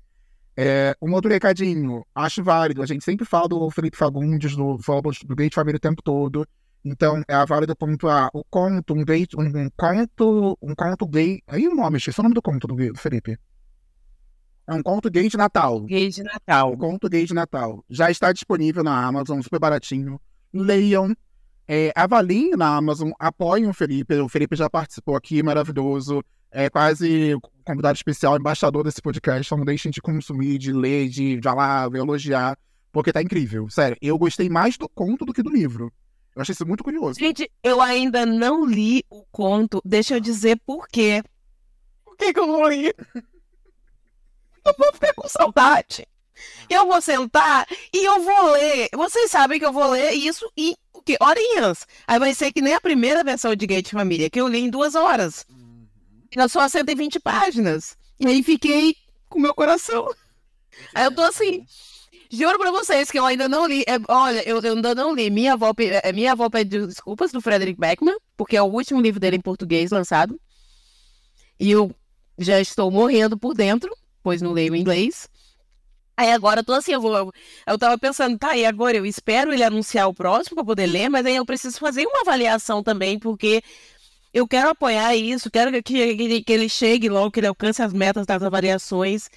É, 0.55 0.95
um 1.01 1.15
outro 1.15 1.31
recadinho, 1.31 2.05
acho 2.15 2.45
válido. 2.45 2.83
A 2.83 2.87
gente 2.87 3.03
sempre 3.03 3.25
fala 3.25 3.49
do 3.49 3.71
Felipe 3.71 3.97
Fagundes, 3.97 4.55
do, 4.55 4.77
do 4.77 5.35
de 5.35 5.55
Família 5.55 5.79
o 5.79 5.81
tempo 5.81 6.03
todo. 6.03 6.47
Então, 6.85 7.23
é 7.27 7.47
válido 7.47 7.75
pontuar 7.75 8.29
o 8.35 8.45
conto, 8.45 8.93
um, 8.93 8.99
um, 8.99 9.65
um 9.65 9.71
conto, 9.75 10.59
um 10.61 10.75
conto 10.75 11.07
gay. 11.07 11.41
Aí 11.47 11.67
o 11.67 11.75
nome, 11.75 11.97
esqueci 11.97 12.21
o 12.21 12.23
nome 12.23 12.35
do 12.35 12.43
conto 12.43 12.67
do, 12.67 12.75
do 12.75 12.99
Felipe. 12.99 13.39
É 14.67 14.75
um 14.75 14.83
conto 14.83 15.11
gay 15.11 15.31
de 15.31 15.37
Natal. 15.39 15.81
Gay 15.81 16.11
de 16.11 16.23
Natal. 16.23 16.73
O 16.73 16.77
conto 16.77 17.09
gay 17.09 17.25
de 17.25 17.33
Natal. 17.33 17.83
Já 17.89 18.11
está 18.11 18.33
disponível 18.33 18.85
na 18.85 19.03
Amazon, 19.03 19.41
super 19.41 19.59
baratinho. 19.59 20.21
Leiam. 20.53 21.15
É, 21.67 21.93
avaliem 21.95 22.51
na 22.51 22.77
Amazon, 22.77 23.11
apoiem 23.19 23.69
o 23.69 23.73
Felipe. 23.73 24.15
O 24.17 24.29
Felipe 24.29 24.57
já 24.57 24.69
participou 24.69 25.17
aqui, 25.17 25.43
maravilhoso. 25.43 26.23
É 26.51 26.69
quase 26.69 27.37
convidado 27.65 27.97
especial, 27.97 28.37
embaixador 28.37 28.83
desse 28.83 29.01
podcast. 29.01 29.47
Então 29.47 29.59
não 29.59 29.65
deixem 29.65 29.91
de 29.91 30.01
consumir, 30.01 30.59
de 30.59 30.73
ler, 30.73 31.09
de 31.09 31.41
falar, 31.43 31.89
de 31.89 31.99
elogiar, 31.99 32.59
porque 32.91 33.13
tá 33.13 33.23
incrível. 33.23 33.69
Sério, 33.71 33.97
eu 34.03 34.19
gostei 34.19 34.49
mais 34.49 34.77
do 34.77 34.89
conto 34.89 35.25
do 35.25 35.33
que 35.33 35.43
do 35.43 35.51
livro. 35.51 35.93
Eu 36.35 36.43
achei 36.43 36.53
isso 36.53 36.67
muito 36.67 36.85
curioso. 36.85 37.19
Gente, 37.19 37.51
eu 37.63 37.81
ainda 37.81 38.25
não 38.25 38.65
li 38.65 39.05
o 39.11 39.25
conto. 39.31 39.81
Deixa 39.85 40.15
eu 40.15 40.21
dizer 40.21 40.61
por 40.67 40.89
quê. 40.89 41.23
Por 42.05 42.17
que, 42.17 42.33
que 42.33 42.41
eu 42.41 42.47
não 42.47 42.69
li? 42.69 42.95
Eu 44.63 44.75
vou 44.79 44.93
ficar 44.93 45.15
com 45.15 45.27
saudade. 45.27 46.07
Eu 46.69 46.87
vou 46.87 47.01
sentar 47.01 47.67
e 47.93 48.05
eu 48.07 48.23
vou 48.23 48.51
ler. 48.53 48.89
Vocês 48.95 49.31
sabem 49.31 49.59
que 49.59 49.65
eu 49.65 49.73
vou 49.73 49.91
ler 49.91 50.13
isso 50.13 50.51
em 50.55 50.77
o 51.15 51.19
quê? 51.19 51.25
Horinhas. 51.25 51.87
Aí 52.07 52.19
vai 52.19 52.35
ser 52.35 52.53
que 52.53 52.61
nem 52.61 52.75
a 52.75 52.81
primeira 52.81 53.25
versão 53.25 53.55
de 53.55 53.67
Gay 53.67 53.83
de 53.83 53.91
Família, 53.91 54.31
que 54.31 54.41
eu 54.41 54.49
li 54.49 54.61
em 54.61 54.71
duas 54.71 54.95
horas. 54.95 55.47
Era 56.33 56.49
só 56.49 56.69
120 56.69 57.19
páginas. 57.21 57.97
E 58.19 58.27
aí 58.27 58.43
fiquei 58.43 58.95
com 59.29 59.41
meu 59.41 59.55
coração. 59.55 60.09
Aí 60.95 61.05
eu 61.05 61.15
tô 61.15 61.23
assim. 61.23 61.65
Juro 62.31 62.59
pra 62.59 62.71
vocês 62.71 63.11
que 63.11 63.19
eu 63.19 63.27
ainda 63.27 63.49
não 63.49 63.67
li. 63.67 63.83
É, 63.89 63.99
olha, 64.09 64.49
eu, 64.49 64.61
eu 64.61 64.75
ainda 64.75 64.95
não 64.95 65.15
li. 65.15 65.31
Minha 65.31 65.55
avó, 65.55 65.73
é, 65.79 66.13
minha 66.13 66.33
avó 66.33 66.49
pediu 66.49 66.87
desculpas 66.87 67.33
do 67.33 67.41
Frederick 67.41 67.79
Beckman, 67.81 68.17
porque 68.37 68.57
é 68.57 68.63
o 68.63 68.67
último 68.67 69.01
livro 69.01 69.19
dele 69.19 69.37
em 69.37 69.41
português 69.41 69.91
lançado. 69.91 70.41
E 71.59 71.71
eu 71.71 71.95
já 72.39 72.61
estou 72.61 72.91
morrendo 72.91 73.37
por 73.37 73.55
dentro, 73.55 73.91
pois 74.23 74.41
não 74.41 74.53
leio 74.53 74.77
inglês. 74.77 75.29
Aí 76.21 76.31
agora 76.33 76.61
eu 76.61 76.65
tô 76.65 76.75
assim, 76.75 76.93
eu 76.93 77.01
vou. 77.01 77.33
Eu, 77.67 77.79
tava 77.79 77.97
pensando, 77.97 78.39
tá, 78.39 78.55
e 78.55 78.67
agora 78.67 78.95
eu 78.95 79.07
espero 79.07 79.55
ele 79.55 79.65
anunciar 79.65 80.07
o 80.07 80.13
próximo 80.13 80.57
pra 80.57 80.65
poder 80.65 80.85
ler, 80.85 81.09
mas 81.09 81.25
aí 81.25 81.37
eu 81.37 81.47
preciso 81.47 81.79
fazer 81.79 82.05
uma 82.07 82.21
avaliação 82.21 82.83
também, 82.83 83.19
porque 83.19 83.63
eu 84.31 84.47
quero 84.47 84.69
apoiar 84.69 85.17
isso, 85.17 85.51
quero 85.51 85.73
que, 85.73 85.83
que, 85.83 86.43
que 86.43 86.53
ele 86.53 86.69
chegue 86.69 87.09
logo, 87.09 87.31
que 87.31 87.41
ele 87.41 87.47
alcance 87.47 87.81
as 87.81 87.95
metas 87.95 88.27
das 88.27 88.43
avaliações. 88.43 89.31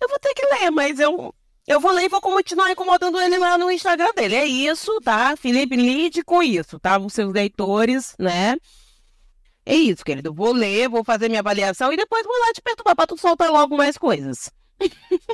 Eu 0.00 0.08
vou 0.08 0.18
ter 0.18 0.34
que 0.34 0.44
ler, 0.44 0.72
mas 0.72 0.98
eu, 0.98 1.32
eu 1.68 1.78
vou 1.78 1.92
ler 1.92 2.06
e 2.06 2.08
vou 2.08 2.20
continuar 2.20 2.72
incomodando 2.72 3.20
ele 3.20 3.38
lá 3.38 3.56
no 3.56 3.70
Instagram 3.70 4.10
dele. 4.16 4.34
É 4.34 4.44
isso, 4.44 5.00
tá? 5.02 5.36
Felipe, 5.36 5.76
lide 5.76 6.24
com 6.24 6.42
isso, 6.42 6.80
tá? 6.80 6.98
Os 6.98 7.12
seus 7.12 7.32
leitores, 7.32 8.16
né? 8.18 8.56
É 9.64 9.74
isso, 9.76 10.04
querido. 10.04 10.34
Vou 10.34 10.52
ler, 10.52 10.88
vou 10.88 11.04
fazer 11.04 11.28
minha 11.28 11.42
avaliação 11.42 11.92
e 11.92 11.96
depois 11.96 12.24
vou 12.26 12.36
lá 12.40 12.52
te 12.52 12.60
perturbar 12.60 12.96
pra 12.96 13.06
tu 13.06 13.16
soltar 13.16 13.52
logo 13.52 13.76
mais 13.76 13.96
coisas. 13.96 14.50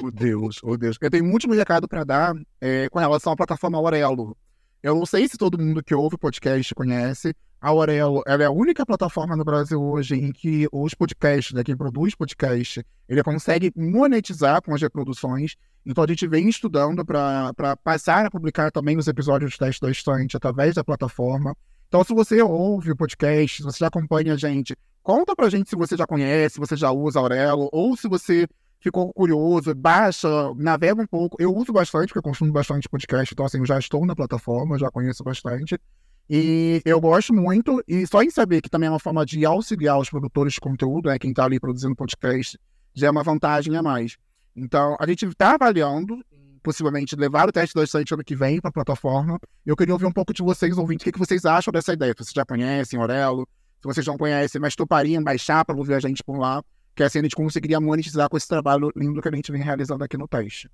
Oh 0.02 0.10
Deus, 0.10 0.60
oh 0.62 0.76
Deus. 0.76 0.96
Eu 1.00 1.10
tenho 1.10 1.30
último 1.30 1.54
recado 1.54 1.88
pra 1.88 2.04
dar 2.04 2.34
é, 2.60 2.88
com 2.88 2.98
relação 2.98 3.32
à 3.32 3.36
plataforma 3.36 3.78
Aurelo. 3.78 4.36
Eu 4.82 4.94
não 4.94 5.06
sei 5.06 5.28
se 5.28 5.38
todo 5.38 5.58
mundo 5.58 5.82
que 5.82 5.94
ouve 5.94 6.16
o 6.16 6.18
podcast 6.18 6.74
conhece. 6.74 7.34
A 7.60 7.68
Aurelo 7.68 8.22
ela 8.26 8.42
é 8.42 8.46
a 8.46 8.50
única 8.50 8.84
plataforma 8.84 9.34
no 9.34 9.44
Brasil 9.44 9.82
hoje 9.82 10.14
em 10.14 10.30
que 10.30 10.68
os 10.70 10.92
podcasts, 10.92 11.54
né, 11.54 11.64
quem 11.64 11.76
produz 11.76 12.14
podcast, 12.14 12.84
ele 13.08 13.22
consegue 13.22 13.72
monetizar 13.74 14.60
com 14.60 14.74
as 14.74 14.82
reproduções. 14.82 15.56
Então 15.86 16.04
a 16.04 16.06
gente 16.06 16.26
vem 16.26 16.48
estudando 16.48 17.04
para 17.04 17.76
passar 17.82 18.26
a 18.26 18.30
publicar 18.30 18.70
também 18.70 18.98
os 18.98 19.08
episódios 19.08 19.52
do 19.52 19.58
teste 19.58 19.80
da 19.80 19.90
estante 19.90 20.36
através 20.36 20.74
da 20.74 20.84
plataforma. 20.84 21.56
Então, 21.88 22.02
se 22.02 22.12
você 22.12 22.42
ouve 22.42 22.90
o 22.90 22.96
podcast, 22.96 23.58
se 23.58 23.62
você 23.62 23.78
já 23.78 23.86
acompanha 23.86 24.34
a 24.34 24.36
gente, 24.36 24.76
conta 25.02 25.36
pra 25.36 25.48
gente 25.48 25.70
se 25.70 25.76
você 25.76 25.96
já 25.96 26.06
conhece, 26.06 26.54
se 26.54 26.60
você 26.60 26.76
já 26.76 26.90
usa 26.90 27.20
Aurelo, 27.20 27.68
ou 27.70 27.96
se 27.96 28.08
você 28.08 28.48
ficou 28.84 29.10
curioso, 29.14 29.74
baixa, 29.74 30.28
navega 30.56 31.00
um 31.00 31.06
pouco. 31.06 31.38
Eu 31.40 31.54
uso 31.56 31.72
bastante, 31.72 32.08
porque 32.08 32.18
eu 32.18 32.22
consumo 32.22 32.52
bastante 32.52 32.86
podcast, 32.86 33.32
então 33.32 33.46
assim, 33.46 33.58
eu 33.58 33.64
já 33.64 33.78
estou 33.78 34.04
na 34.04 34.14
plataforma, 34.14 34.78
já 34.78 34.90
conheço 34.90 35.24
bastante. 35.24 35.80
E 36.28 36.82
eu 36.84 37.00
gosto 37.00 37.32
muito, 37.32 37.82
e 37.88 38.06
só 38.06 38.22
em 38.22 38.28
saber 38.28 38.60
que 38.60 38.68
também 38.68 38.86
é 38.86 38.90
uma 38.90 39.00
forma 39.00 39.24
de 39.24 39.42
auxiliar 39.44 39.98
os 39.98 40.10
produtores 40.10 40.54
de 40.54 40.60
conteúdo, 40.60 41.08
né, 41.08 41.18
quem 41.18 41.30
está 41.30 41.44
ali 41.44 41.58
produzindo 41.58 41.96
podcast, 41.96 42.58
já 42.92 43.06
é 43.06 43.10
uma 43.10 43.22
vantagem 43.22 43.74
a 43.74 43.82
mais. 43.82 44.18
Então, 44.54 44.96
a 45.00 45.06
gente 45.06 45.24
está 45.24 45.54
avaliando, 45.54 46.22
possivelmente, 46.62 47.16
levar 47.16 47.48
o 47.48 47.52
teste 47.52 47.74
da 47.74 47.84
estante 47.84 48.12
ano 48.12 48.22
que 48.22 48.36
vem 48.36 48.60
para 48.60 48.68
a 48.68 48.72
plataforma. 48.72 49.38
Eu 49.64 49.76
queria 49.76 49.94
ouvir 49.94 50.06
um 50.06 50.12
pouco 50.12 50.32
de 50.32 50.42
vocês, 50.42 50.76
ouvintes, 50.76 51.02
o 51.02 51.04
que, 51.06 51.12
que 51.12 51.18
vocês 51.18 51.46
acham 51.46 51.72
dessa 51.72 51.92
ideia. 51.92 52.12
Se 52.12 52.24
vocês 52.24 52.34
já 52.34 52.44
conhecem 52.44 53.00
Orelo, 53.00 53.48
se 53.80 53.86
vocês 53.86 54.06
não 54.06 54.16
conhecem, 54.16 54.60
mas 54.60 54.76
topariam 54.76 55.22
baixar 55.22 55.64
para 55.64 55.76
ouvir 55.76 55.94
a 55.94 56.00
gente 56.00 56.22
por 56.22 56.38
lá, 56.38 56.62
que 56.94 57.02
assim 57.02 57.18
a 57.18 57.22
gente 57.22 57.36
conseguiria 57.36 57.80
monetizar 57.80 58.28
com 58.28 58.36
esse 58.36 58.48
trabalho 58.48 58.92
lindo 58.96 59.20
que 59.20 59.28
a 59.28 59.34
gente 59.34 59.50
vem 59.50 59.62
realizando 59.62 60.04
aqui 60.04 60.16
no 60.16 60.28
teste. 60.28 60.70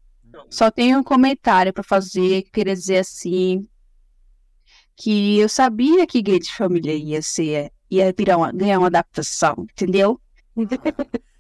Só 0.49 0.71
tenho 0.71 0.99
um 0.99 1.03
comentário 1.03 1.73
para 1.73 1.83
fazer, 1.83 2.43
que 2.43 2.51
queria 2.51 2.75
dizer 2.75 2.99
assim, 2.99 3.67
que 4.97 5.39
eu 5.39 5.49
sabia 5.49 6.07
que 6.07 6.23
Gay 6.23 6.39
de 6.39 6.53
Família 6.53 6.95
ia 6.95 7.23
ser, 7.23 7.73
ia 7.91 8.15
virar 8.17 8.37
uma, 8.37 8.53
ganhar 8.53 8.79
uma 8.79 8.89
adaptação, 8.89 9.67
entendeu? 9.71 10.21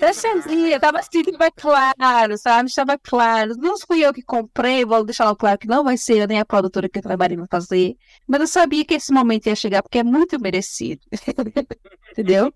Eu 0.00 0.14
sabia, 0.14 0.76
estava 0.76 1.00
assim, 1.00 1.20
estava 1.20 1.50
claro, 1.50 2.38
sabe? 2.38 2.68
Estava 2.68 2.98
claro. 2.98 3.56
Não 3.58 3.76
fui 3.78 4.04
eu 4.04 4.14
que 4.14 4.22
comprei, 4.22 4.84
vou 4.84 5.04
deixar 5.04 5.34
claro 5.34 5.58
que 5.58 5.66
não 5.66 5.82
vai 5.82 5.96
ser 5.96 6.18
eu 6.18 6.26
nem 6.28 6.38
a 6.38 6.44
produtora 6.44 6.88
que 6.88 6.98
eu 6.98 7.02
trabalhei 7.02 7.36
para 7.36 7.48
fazer, 7.50 7.96
mas 8.26 8.40
eu 8.40 8.46
sabia 8.46 8.84
que 8.84 8.94
esse 8.94 9.12
momento 9.12 9.46
ia 9.46 9.56
chegar 9.56 9.82
porque 9.82 9.98
é 9.98 10.04
muito 10.04 10.40
merecido, 10.40 11.02
entendeu? 12.12 12.54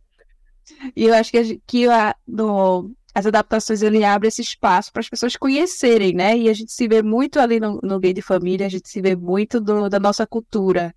E 0.96 1.04
eu 1.04 1.14
acho 1.14 1.30
que, 1.30 1.38
a 1.38 1.42
que 1.66 1.88
a, 1.88 2.14
no, 2.26 2.90
as 3.14 3.26
adaptações 3.26 3.82
ele 3.82 4.04
abre 4.04 4.28
esse 4.28 4.42
espaço 4.42 4.92
para 4.92 5.00
as 5.00 5.08
pessoas 5.08 5.36
conhecerem, 5.36 6.14
né? 6.14 6.36
E 6.36 6.48
a 6.48 6.52
gente 6.54 6.72
se 6.72 6.86
vê 6.88 7.02
muito 7.02 7.38
ali 7.40 7.60
no, 7.60 7.80
no 7.82 7.98
Gay 8.00 8.12
de 8.12 8.22
Família, 8.22 8.66
a 8.66 8.70
gente 8.70 8.88
se 8.88 9.00
vê 9.00 9.16
muito 9.16 9.60
do- 9.60 9.88
da 9.88 9.98
nossa 10.00 10.26
cultura, 10.26 10.94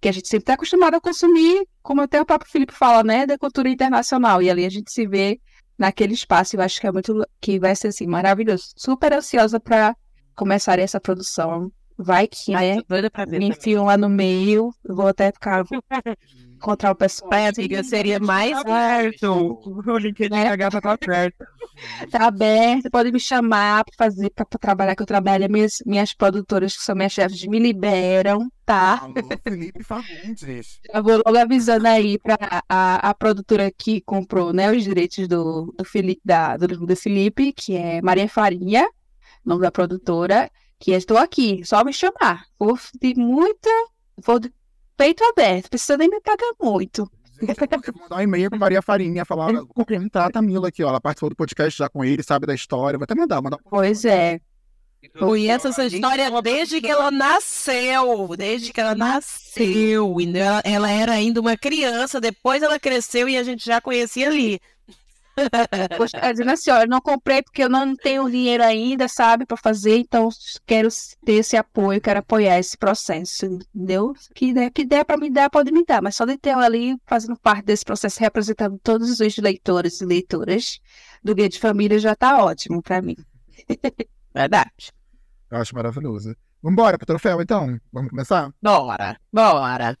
que 0.00 0.08
a 0.08 0.12
gente 0.12 0.28
sempre 0.28 0.44
está 0.44 0.54
acostumado 0.54 0.94
a 0.94 1.00
consumir, 1.00 1.66
como 1.82 2.00
até 2.02 2.20
o 2.20 2.26
próprio 2.26 2.50
Felipe 2.50 2.72
fala, 2.72 3.02
né? 3.04 3.26
Da 3.26 3.38
cultura 3.38 3.68
internacional. 3.68 4.42
E 4.42 4.50
ali 4.50 4.64
a 4.64 4.70
gente 4.70 4.90
se 4.92 5.06
vê 5.06 5.40
naquele 5.78 6.14
espaço. 6.14 6.56
Eu 6.56 6.60
acho 6.62 6.80
que 6.80 6.86
é 6.86 6.92
muito 6.92 7.26
que 7.40 7.58
vai 7.58 7.74
ser 7.76 7.88
assim 7.88 8.06
maravilhoso. 8.06 8.72
Super 8.76 9.12
ansiosa 9.12 9.60
para 9.60 9.94
começar 10.34 10.78
essa 10.78 11.00
produção. 11.00 11.70
Vai 12.02 12.26
que, 12.26 12.54
Ai, 12.54 12.76
né? 12.76 12.76
tô 12.76 12.84
doida 12.88 13.10
pra 13.10 13.26
ver 13.26 13.38
Me 13.38 13.48
enfiam 13.48 13.84
lá 13.84 13.96
no 13.96 14.08
meio, 14.08 14.70
eu 14.82 14.96
vou 14.96 15.06
até 15.08 15.30
ficar 15.30 15.64
encontrar 16.56 16.92
o 16.92 16.94
pessoal. 16.94 17.30
Ai, 17.32 17.48
amiga, 17.48 17.84
seria 17.84 18.18
mais 18.18 18.58
certo. 18.62 19.60
O 19.64 19.98
LinkedIn 19.98 20.34
Né? 20.34 20.44
da 20.44 20.56
gata 20.56 20.80
tá 20.80 20.92
aberto. 20.92 21.44
Tá 22.10 22.26
aberto, 22.26 22.90
pode 22.90 23.12
me 23.12 23.20
chamar 23.20 23.84
para 23.84 23.94
fazer, 24.06 24.30
para 24.30 24.44
trabalhar, 24.46 24.96
que 24.96 25.02
eu 25.02 25.06
trabalho. 25.06 25.50
Minhas, 25.50 25.82
minhas 25.84 26.14
produtoras, 26.14 26.76
que 26.76 26.82
são 26.82 26.94
minhas 26.94 27.12
chefes, 27.12 27.46
me 27.46 27.58
liberam, 27.58 28.50
tá? 28.64 29.00
Alô, 29.02 29.14
Felipe 29.42 29.82
Fagundes. 29.84 30.80
Já 30.92 31.00
vou 31.02 31.22
logo 31.24 31.36
avisando 31.38 31.86
aí 31.86 32.18
para 32.18 32.62
a, 32.68 33.10
a 33.10 33.14
produtora 33.14 33.70
que 33.70 34.00
comprou 34.00 34.52
né, 34.52 34.70
os 34.70 34.82
direitos 34.84 35.28
do, 35.28 35.74
do, 35.76 35.84
Felipe, 35.84 36.20
da, 36.24 36.56
do, 36.56 36.66
do 36.86 36.96
Felipe, 36.96 37.52
que 37.52 37.76
é 37.76 38.00
Maria 38.02 38.28
Farinha, 38.28 38.86
nome 39.44 39.62
da 39.62 39.70
produtora, 39.70 40.50
que 40.80 40.92
estou 40.92 41.18
aqui, 41.18 41.62
só 41.64 41.84
me 41.84 41.92
chamar. 41.92 42.46
Vou 42.58 42.76
de 43.00 43.14
muita, 43.14 43.70
vou 44.16 44.40
de 44.40 44.52
peito 44.96 45.22
aberto, 45.24 45.68
precisa 45.68 45.96
nem 45.96 46.08
me 46.08 46.20
pagar 46.20 46.52
muito. 46.60 47.08
Eu 47.40 47.54
vou 47.94 48.02
mandar 48.02 48.16
um 48.16 48.20
e-mail 48.20 48.50
pra 48.50 48.58
Maria 48.58 48.82
Farinha, 48.82 49.24
falar, 49.24 49.52
cumprimentar 49.66 50.26
a 50.26 50.30
Tamila 50.30 50.68
aqui, 50.68 50.82
ó. 50.82 50.88
Ela 50.88 51.00
participou 51.00 51.30
do 51.30 51.36
podcast 51.36 51.78
já 51.78 51.88
com 51.88 52.04
ele, 52.04 52.22
sabe 52.22 52.46
da 52.46 52.54
história. 52.54 52.98
Vou 52.98 53.04
até 53.04 53.14
mandar, 53.14 53.40
mandar. 53.40 53.58
Pois 53.64 54.04
é. 54.04 54.40
Conheço 55.18 55.68
essa 55.68 55.86
história 55.86 56.30
desde 56.42 56.80
que 56.80 56.90
ela 56.90 57.10
nasceu. 57.10 58.36
Desde 58.36 58.72
que 58.72 58.80
ela 58.80 58.94
nasceu. 58.94 60.16
Ela, 60.20 60.60
ela 60.62 60.90
era 60.90 61.12
ainda 61.12 61.40
uma 61.40 61.56
criança, 61.56 62.20
depois 62.20 62.62
ela 62.62 62.78
cresceu 62.78 63.26
e 63.26 63.38
a 63.38 63.42
gente 63.42 63.64
já 63.64 63.80
conhecia 63.80 64.28
ali. 64.28 64.60
Poxa, 65.96 66.20
tá 66.20 66.32
dizendo 66.32 66.50
assim, 66.50 66.70
ó, 66.70 66.82
eu 66.82 66.88
não 66.88 67.00
comprei 67.00 67.42
porque 67.42 67.64
eu 67.64 67.68
não 67.68 67.94
tenho 67.96 68.30
dinheiro 68.30 68.62
ainda, 68.62 69.08
sabe, 69.08 69.46
para 69.46 69.56
fazer, 69.56 69.98
então 69.98 70.28
quero 70.66 70.88
ter 71.24 71.34
esse 71.34 71.56
apoio, 71.56 72.00
quero 72.00 72.18
apoiar 72.18 72.58
esse 72.58 72.76
processo, 72.76 73.46
entendeu? 73.46 74.12
Que 74.34 74.52
der, 74.52 74.70
que 74.70 74.84
der 74.84 75.04
para 75.04 75.16
me 75.16 75.30
dar, 75.30 75.50
pode 75.50 75.72
me 75.72 75.84
dar, 75.84 76.02
mas 76.02 76.16
só 76.16 76.24
de 76.24 76.36
ter 76.36 76.50
eu 76.50 76.58
ali 76.58 76.96
fazendo 77.06 77.38
parte 77.38 77.64
desse 77.64 77.84
processo, 77.84 78.20
representando 78.20 78.78
todos 78.82 79.20
os 79.20 79.38
leitores 79.38 80.00
e 80.00 80.04
leitoras 80.04 80.80
do 81.22 81.34
Guia 81.34 81.48
de 81.48 81.58
Família 81.58 81.98
já 81.98 82.14
tá 82.14 82.44
ótimo 82.44 82.82
para 82.82 83.00
mim. 83.00 83.16
Verdade. 84.34 84.92
Eu 85.50 85.58
acho 85.58 85.74
maravilhoso. 85.74 86.34
Vambora 86.62 86.98
pro 86.98 87.06
troféu, 87.06 87.40
então? 87.40 87.78
Vamos 87.92 88.10
começar? 88.10 88.52
Bora, 88.62 89.18
bora. 89.32 89.96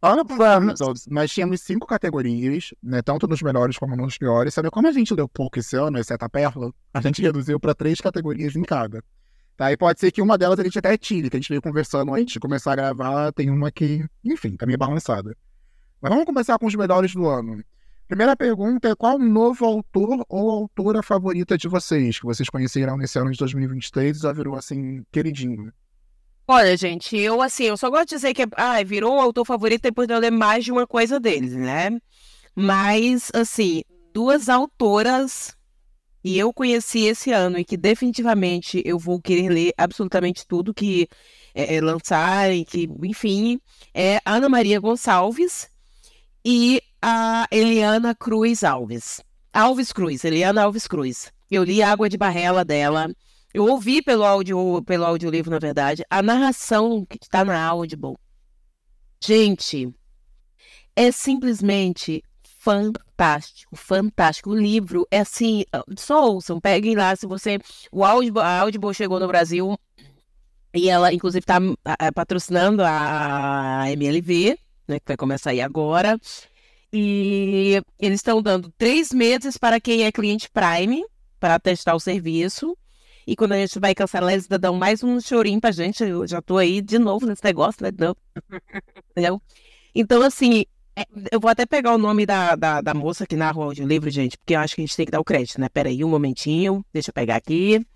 Olha, 0.00 0.22
vamos. 0.22 0.80
Nós 1.08 1.30
tínhamos 1.32 1.60
cinco 1.60 1.84
categorias, 1.86 2.72
né? 2.80 3.02
Tanto 3.02 3.26
nos 3.26 3.42
melhores 3.42 3.76
como 3.76 3.96
nos 3.96 4.16
piores. 4.16 4.54
Sabe 4.54 4.70
como 4.70 4.86
a 4.86 4.92
gente 4.92 5.14
deu 5.14 5.28
pouco 5.28 5.58
esse 5.58 5.76
ano, 5.76 5.98
exceto 5.98 6.24
a 6.24 6.28
Perla? 6.28 6.72
A 6.94 7.00
gente 7.00 7.20
reduziu 7.20 7.58
para 7.58 7.74
três 7.74 8.00
categorias 8.00 8.54
em 8.54 8.62
cada. 8.62 9.02
Tá? 9.56 9.72
E 9.72 9.76
pode 9.76 9.98
ser 9.98 10.12
que 10.12 10.22
uma 10.22 10.38
delas 10.38 10.60
a 10.60 10.62
gente 10.62 10.78
até 10.78 10.96
tire, 10.96 11.28
que 11.28 11.36
a 11.36 11.40
gente 11.40 11.48
veio 11.48 11.60
conversando 11.60 12.14
antes 12.14 12.34
de 12.34 12.38
começar 12.38 12.74
a 12.74 12.76
gravar. 12.76 13.32
Tem 13.32 13.50
uma 13.50 13.72
que, 13.72 14.06
enfim, 14.24 14.56
tá 14.56 14.64
meio 14.64 14.78
balançada. 14.78 15.36
Mas 16.00 16.10
vamos 16.10 16.26
começar 16.26 16.56
com 16.60 16.66
os 16.66 16.74
melhores 16.76 17.12
do 17.12 17.26
ano. 17.26 17.60
Primeira 18.06 18.36
pergunta 18.36 18.88
é 18.88 18.94
qual 18.94 19.16
o 19.16 19.18
novo 19.18 19.64
autor 19.64 20.24
ou 20.28 20.48
autora 20.48 21.02
favorita 21.02 21.58
de 21.58 21.66
vocês, 21.66 22.20
que 22.20 22.24
vocês 22.24 22.48
conheceram 22.48 22.96
nesse 22.96 23.18
ano 23.18 23.32
de 23.32 23.38
2023 23.38 24.16
e 24.16 24.20
já 24.20 24.32
virou, 24.32 24.54
assim, 24.54 25.04
queridinho? 25.10 25.72
Olha, 26.50 26.74
gente, 26.78 27.14
eu 27.14 27.42
assim, 27.42 27.64
eu 27.64 27.76
só 27.76 27.90
gosto 27.90 28.08
de 28.08 28.14
dizer 28.14 28.32
que 28.32 28.42
ah, 28.56 28.82
virou 28.82 29.14
um 29.14 29.20
autor 29.20 29.44
favorito 29.44 29.82
depois 29.82 30.08
de 30.08 30.14
eu 30.14 30.18
ler 30.18 30.30
mais 30.30 30.64
de 30.64 30.72
uma 30.72 30.86
coisa 30.86 31.20
deles, 31.20 31.52
né? 31.52 31.90
Mas, 32.56 33.30
assim, 33.34 33.82
duas 34.14 34.48
autoras 34.48 35.54
e 36.24 36.38
eu 36.38 36.50
conheci 36.50 37.00
esse 37.04 37.30
ano 37.32 37.58
e 37.58 37.64
que 37.64 37.76
definitivamente 37.76 38.82
eu 38.84 38.98
vou 38.98 39.20
querer 39.20 39.50
ler 39.50 39.74
absolutamente 39.76 40.46
tudo 40.46 40.72
que 40.72 41.06
é, 41.54 41.76
é, 41.76 41.80
lançarem, 41.82 42.64
que, 42.64 42.88
enfim, 43.02 43.60
é 43.92 44.18
Ana 44.24 44.48
Maria 44.48 44.80
Gonçalves 44.80 45.68
e 46.42 46.80
a 47.02 47.46
Eliana 47.50 48.14
Cruz 48.14 48.64
Alves. 48.64 49.20
Alves 49.52 49.92
Cruz, 49.92 50.24
Eliana 50.24 50.62
Alves 50.62 50.86
Cruz. 50.86 51.30
Eu 51.50 51.62
li 51.62 51.82
Água 51.82 52.08
de 52.08 52.16
Barrela 52.16 52.64
dela. 52.64 53.08
Eu 53.52 53.64
ouvi 53.64 54.02
pelo 54.02 54.24
áudio, 54.24 54.82
pelo 54.84 55.04
audiolivro, 55.04 55.50
na 55.50 55.58
verdade, 55.58 56.04
a 56.10 56.22
narração 56.22 57.04
que 57.06 57.18
está 57.22 57.44
na 57.44 57.64
Audible. 57.66 58.16
Gente, 59.20 59.92
é 60.94 61.10
simplesmente 61.10 62.22
fantástico, 62.42 63.74
fantástico. 63.74 64.50
O 64.50 64.56
livro 64.56 65.06
é 65.10 65.20
assim, 65.20 65.64
só 65.96 66.28
ouçam, 66.28 66.60
peguem 66.60 66.94
lá 66.94 67.16
se 67.16 67.26
você. 67.26 67.58
O 67.90 68.04
a 68.04 68.60
Audible 68.60 68.94
chegou 68.94 69.18
no 69.18 69.26
Brasil 69.26 69.78
e 70.74 70.90
ela, 70.90 71.12
inclusive, 71.12 71.40
está 71.40 71.58
patrocinando 72.14 72.82
a 72.84 73.84
MLV, 73.90 74.58
né, 74.86 75.00
que 75.00 75.06
vai 75.08 75.16
começar 75.16 75.50
aí 75.50 75.60
agora. 75.60 76.20
E 76.92 77.82
eles 77.98 78.18
estão 78.18 78.42
dando 78.42 78.72
três 78.76 79.10
meses 79.12 79.56
para 79.56 79.80
quem 79.80 80.04
é 80.04 80.12
cliente 80.12 80.50
Prime 80.50 81.04
para 81.40 81.58
testar 81.58 81.94
o 81.94 82.00
serviço. 82.00 82.76
E 83.28 83.36
quando 83.36 83.52
a 83.52 83.58
gente 83.58 83.78
vai 83.78 83.94
cancelar, 83.94 84.32
eles 84.32 84.48
dão 84.48 84.74
mais 84.74 85.04
um 85.04 85.20
chorinho 85.20 85.60
pra 85.60 85.70
gente. 85.70 86.02
Eu 86.02 86.26
já 86.26 86.40
tô 86.40 86.56
aí 86.56 86.80
de 86.80 86.98
novo 86.98 87.26
nesse 87.26 87.44
negócio, 87.44 87.82
né? 87.82 87.90
Não. 87.98 88.16
Entendeu? 89.12 89.42
Então, 89.94 90.22
assim, 90.22 90.64
é, 90.96 91.04
eu 91.30 91.38
vou 91.38 91.50
até 91.50 91.66
pegar 91.66 91.94
o 91.94 91.98
nome 91.98 92.24
da, 92.24 92.56
da, 92.56 92.80
da 92.80 92.94
moça 92.94 93.26
que 93.26 93.36
narra 93.36 93.58
o 93.58 93.64
audiolivro, 93.64 94.08
gente, 94.08 94.38
porque 94.38 94.54
eu 94.54 94.60
acho 94.60 94.74
que 94.74 94.80
a 94.80 94.86
gente 94.86 94.96
tem 94.96 95.04
que 95.04 95.12
dar 95.12 95.20
o 95.20 95.24
crédito, 95.24 95.60
né? 95.60 95.68
Pera 95.68 95.90
aí 95.90 96.02
um 96.02 96.08
momentinho, 96.08 96.82
deixa 96.90 97.10
eu 97.10 97.12
pegar 97.12 97.36
aqui, 97.36 97.86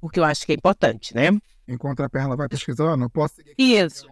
porque 0.00 0.20
eu 0.20 0.24
acho 0.24 0.46
que 0.46 0.52
é 0.52 0.54
importante, 0.54 1.16
né? 1.16 1.36
Enquanto 1.66 2.04
a 2.04 2.08
Perla 2.08 2.36
vai 2.36 2.48
pesquisando, 2.48 3.10
posso 3.10 3.34
seguir? 3.34 3.54
Isso. 3.58 4.06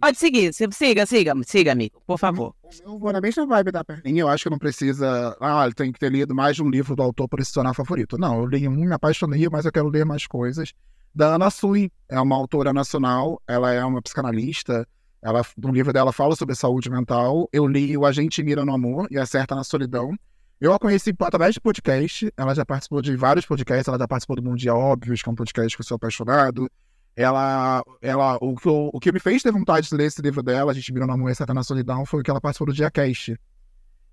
Pode 0.00 0.18
seguir, 0.18 0.52
siga, 0.54 1.04
siga, 1.04 1.34
siga, 1.44 1.72
amigo, 1.72 2.00
por 2.06 2.18
favor. 2.18 2.54
O 2.62 2.88
meu 2.88 2.98
vou 2.98 3.12
na 3.12 3.20
mesma 3.20 3.44
vibe 3.44 3.70
da 3.70 3.84
Perlinha, 3.84 4.22
eu 4.22 4.28
acho 4.28 4.44
que 4.44 4.50
não 4.50 4.58
precisa. 4.58 5.36
Ah, 5.38 5.68
tem 5.76 5.92
que 5.92 5.98
ter 5.98 6.10
lido 6.10 6.34
mais 6.34 6.56
de 6.56 6.62
um 6.62 6.70
livro 6.70 6.96
do 6.96 7.02
autor 7.02 7.28
para 7.28 7.44
se 7.44 7.52
tornar 7.52 7.74
favorito. 7.74 8.16
Não, 8.16 8.38
eu 8.40 8.46
li 8.46 8.66
um, 8.66 8.72
me 8.72 8.94
apaixonei, 8.94 9.46
mas 9.50 9.66
eu 9.66 9.72
quero 9.72 9.88
ler 9.88 10.06
mais 10.06 10.26
coisas. 10.26 10.72
Da 11.14 11.34
Ana 11.34 11.50
Sui, 11.50 11.92
é 12.08 12.18
uma 12.18 12.34
autora 12.34 12.72
nacional, 12.72 13.42
ela 13.46 13.72
é 13.72 13.84
uma 13.84 14.00
psicanalista. 14.00 14.88
Ela, 15.20 15.42
no 15.58 15.70
livro 15.70 15.92
dela 15.92 16.12
fala 16.12 16.34
sobre 16.34 16.54
saúde 16.54 16.88
mental. 16.88 17.46
Eu 17.52 17.66
li 17.66 17.94
O 17.94 18.06
Agente 18.06 18.42
Mira 18.42 18.64
no 18.64 18.72
Amor 18.72 19.06
e 19.10 19.18
Acerta 19.18 19.54
na 19.54 19.64
Solidão. 19.64 20.14
Eu 20.58 20.72
a 20.72 20.78
conheci 20.78 21.14
através 21.20 21.52
de 21.52 21.60
podcast. 21.60 22.32
Ela 22.38 22.54
já 22.54 22.64
participou 22.64 23.02
de 23.02 23.14
vários 23.16 23.44
podcasts. 23.44 23.86
Ela 23.86 23.98
já 23.98 24.08
participou 24.08 24.36
do 24.36 24.42
Mundial 24.42 24.78
Óbvios, 24.78 25.20
que 25.20 25.28
é 25.28 25.32
um 25.32 25.34
podcast 25.34 25.76
que 25.76 25.82
eu 25.82 25.86
sou 25.86 25.96
apaixonado 25.96 26.70
ela, 27.16 27.82
ela 28.00 28.38
o, 28.40 28.54
que, 28.56 28.68
o, 28.68 29.00
que 29.00 29.12
me 29.12 29.20
fez 29.20 29.42
ter 29.42 29.52
vontade 29.52 29.88
de 29.88 29.94
ler 29.94 30.06
esse 30.06 30.22
livro 30.22 30.42
dela, 30.42 30.72
A 30.72 30.74
gente 30.74 30.92
virou 30.92 31.06
na 31.06 31.16
mulher 31.16 31.34
certa 31.34 31.52
na 31.52 31.62
solidão, 31.62 32.06
foi 32.06 32.22
que 32.22 32.30
ela 32.30 32.40
participou 32.40 32.68
do 32.68 32.72
Diacast. 32.72 33.38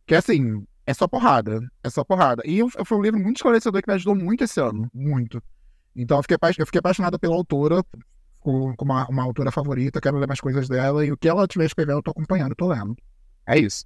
Que 0.06 0.16
assim, 0.16 0.66
é 0.86 0.94
só 0.94 1.08
porrada. 1.08 1.60
É 1.84 1.90
só 1.90 2.04
porrada. 2.04 2.42
E 2.46 2.60
foi 2.86 2.98
um 2.98 3.02
livro 3.02 3.20
muito 3.20 3.38
esclarecedor 3.38 3.82
que 3.82 3.90
me 3.90 3.96
ajudou 3.96 4.16
muito 4.16 4.44
esse 4.44 4.60
ano. 4.60 4.90
Muito. 4.94 5.42
Então 5.96 6.18
eu 6.18 6.24
fiquei, 6.24 6.38
eu 6.60 6.66
fiquei 6.66 6.80
apaixonada 6.80 7.18
pela 7.18 7.36
autora, 7.36 7.84
com, 8.40 8.76
com 8.76 8.86
uma, 8.86 9.08
uma, 9.08 9.24
autora 9.24 9.52
favorita, 9.52 10.00
quero 10.00 10.18
ler 10.18 10.28
mais 10.28 10.40
coisas 10.40 10.70
dela, 10.70 11.06
e 11.06 11.12
o 11.12 11.18
que 11.18 11.28
ela 11.28 11.44
estiver 11.44 11.66
escrevendo, 11.66 11.98
eu 11.98 12.04
tô 12.04 12.12
acompanhando, 12.12 12.56
tô 12.56 12.68
lendo. 12.68 12.96
É 13.46 13.58
isso. 13.58 13.86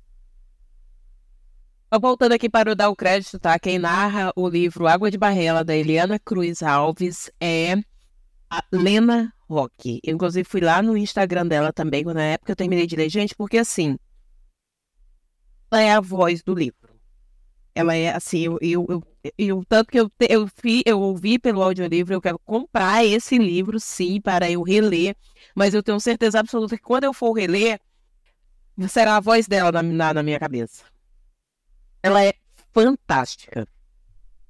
Voltando 2.00 2.34
aqui 2.34 2.50
para 2.50 2.72
o 2.72 2.76
dar 2.76 2.90
o 2.90 2.96
crédito, 2.96 3.40
tá? 3.40 3.58
Quem 3.60 3.78
narra 3.78 4.32
o 4.36 4.48
livro 4.48 4.88
Água 4.88 5.10
de 5.10 5.18
Barrela, 5.18 5.64
da 5.64 5.76
Eliana 5.76 6.20
Cruz 6.20 6.62
Alves, 6.64 7.32
é 7.40 7.76
a 8.52 8.62
Lena 8.70 9.34
Rock. 9.50 10.02
Eu, 10.04 10.16
inclusive, 10.16 10.44
fui 10.48 10.60
lá 10.60 10.82
no 10.82 10.98
Instagram 10.98 11.48
dela 11.48 11.72
também, 11.72 12.04
quando 12.04 12.18
na 12.18 12.24
época 12.24 12.52
eu 12.52 12.56
terminei 12.56 12.86
de 12.86 12.98
ler, 12.98 13.10
gente, 13.10 13.34
porque 13.34 13.58
assim, 13.58 13.98
ela 15.72 15.82
é 15.82 15.94
a 15.94 16.02
voz 16.02 16.44
do 16.44 16.54
livro. 16.54 16.76
Ela 17.74 17.96
é 17.96 18.14
assim, 18.14 18.40
eu, 18.40 18.58
eu, 18.62 18.86
eu, 18.90 19.04
eu 19.38 19.66
tanto 19.66 19.90
que 19.90 19.98
eu, 19.98 20.12
eu, 20.20 20.48
fi, 20.48 20.84
eu 20.86 21.00
ouvi 21.00 21.40
pelo 21.40 21.64
audiolivro, 21.64 22.14
eu 22.14 22.22
quero 22.22 22.38
comprar 22.40 23.06
esse 23.06 23.38
livro, 23.38 23.80
sim, 23.80 24.20
para 24.20 24.52
eu 24.52 24.62
reler, 24.62 25.16
mas 25.56 25.74
eu 25.74 25.82
tenho 25.82 26.00
certeza 26.02 26.38
absoluta 26.42 26.76
que 26.76 26.84
quando 26.84 27.06
eu 27.06 27.14
for 27.14 27.32
reler, 27.32 27.80
será 28.90 29.16
a 29.16 29.22
voz 29.22 29.48
dela 29.48 29.72
na, 29.72 29.82
na, 29.82 30.14
na 30.16 30.24
minha 30.24 30.40
cabeça. 30.40 30.84
Ela 32.04 32.26
é 32.26 32.34
fantástica. 32.74 33.66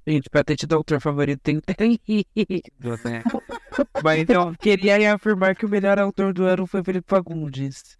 Gente, 0.04 0.28
pra 0.28 0.42
ter 0.42 0.56
tido 0.56 0.74
autor 0.74 1.00
favorito 1.00 1.40
tem 1.40 1.60
três. 1.60 1.98
né? 3.04 3.22
Mas 4.02 4.28
eu 4.28 4.54
queria 4.58 5.14
afirmar 5.14 5.54
que 5.54 5.66
o 5.66 5.68
melhor 5.68 5.98
autor 5.98 6.32
do 6.32 6.44
ano 6.44 6.66
foi 6.66 6.82
Felipe 6.82 7.08
Fagundes. 7.08 7.96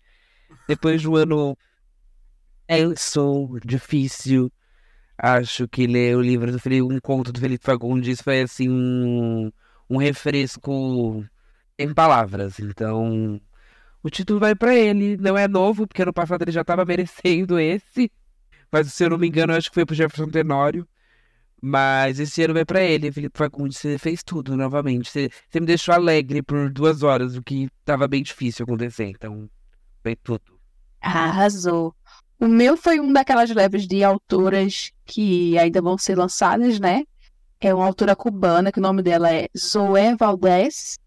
Depois 0.68 1.02
do 1.02 1.16
ano 1.16 1.56
sou 2.96 3.58
difícil, 3.60 4.50
acho 5.18 5.68
que 5.68 5.86
ler 5.86 6.16
o 6.16 6.22
livro 6.22 6.50
do 6.50 6.58
Felipe, 6.58 6.82
um 6.82 7.00
conto 7.00 7.32
do 7.32 7.40
Felipe 7.40 7.64
Fagundes 7.64 8.22
foi 8.22 8.42
assim 8.42 8.68
um, 8.68 9.52
um 9.88 9.96
refresco 9.96 11.24
em 11.78 11.92
palavras. 11.92 12.58
Então, 12.58 13.40
o 14.02 14.10
título 14.10 14.40
vai 14.40 14.54
para 14.54 14.74
ele. 14.74 15.16
Não 15.16 15.36
é 15.36 15.46
novo, 15.46 15.86
porque 15.86 16.02
ano 16.02 16.12
passado 16.12 16.42
ele 16.42 16.52
já 16.52 16.62
estava 16.62 16.84
merecendo 16.84 17.58
esse. 17.58 18.10
Mas 18.70 18.92
se 18.92 19.04
eu 19.04 19.10
não 19.10 19.18
me 19.18 19.28
engano, 19.28 19.52
acho 19.52 19.68
que 19.68 19.74
foi 19.74 19.84
pro 19.84 19.94
Jefferson 19.94 20.30
Tenório. 20.30 20.86
Mas 21.64 22.18
esse 22.18 22.42
ano 22.42 22.54
vai 22.54 22.64
pra 22.64 22.82
ele, 22.82 23.12
Felipe 23.12 23.38
Fagundes. 23.38 23.78
Você 23.78 23.96
fez 23.96 24.20
tudo 24.24 24.56
novamente. 24.56 25.08
Você, 25.08 25.30
você 25.48 25.60
me 25.60 25.66
deixou 25.66 25.94
alegre 25.94 26.42
por 26.42 26.68
duas 26.68 27.04
horas, 27.04 27.36
o 27.36 27.42
que 27.42 27.68
tava 27.84 28.08
bem 28.08 28.20
difícil 28.20 28.64
acontecer. 28.64 29.04
Então, 29.04 29.48
foi 30.02 30.16
tudo. 30.16 30.42
Arrasou. 31.00 31.94
O 32.40 32.48
meu 32.48 32.76
foi 32.76 32.98
um 32.98 33.12
daquelas 33.12 33.48
leves 33.50 33.86
de 33.86 34.02
autoras 34.02 34.90
que 35.04 35.56
ainda 35.56 35.80
vão 35.80 35.96
ser 35.96 36.18
lançadas, 36.18 36.80
né? 36.80 37.04
É 37.60 37.72
uma 37.72 37.86
autora 37.86 38.16
cubana, 38.16 38.72
que 38.72 38.80
o 38.80 38.82
nome 38.82 39.00
dela 39.00 39.32
é 39.32 39.46
Zoé 39.56 40.16
Valdez. 40.16 40.98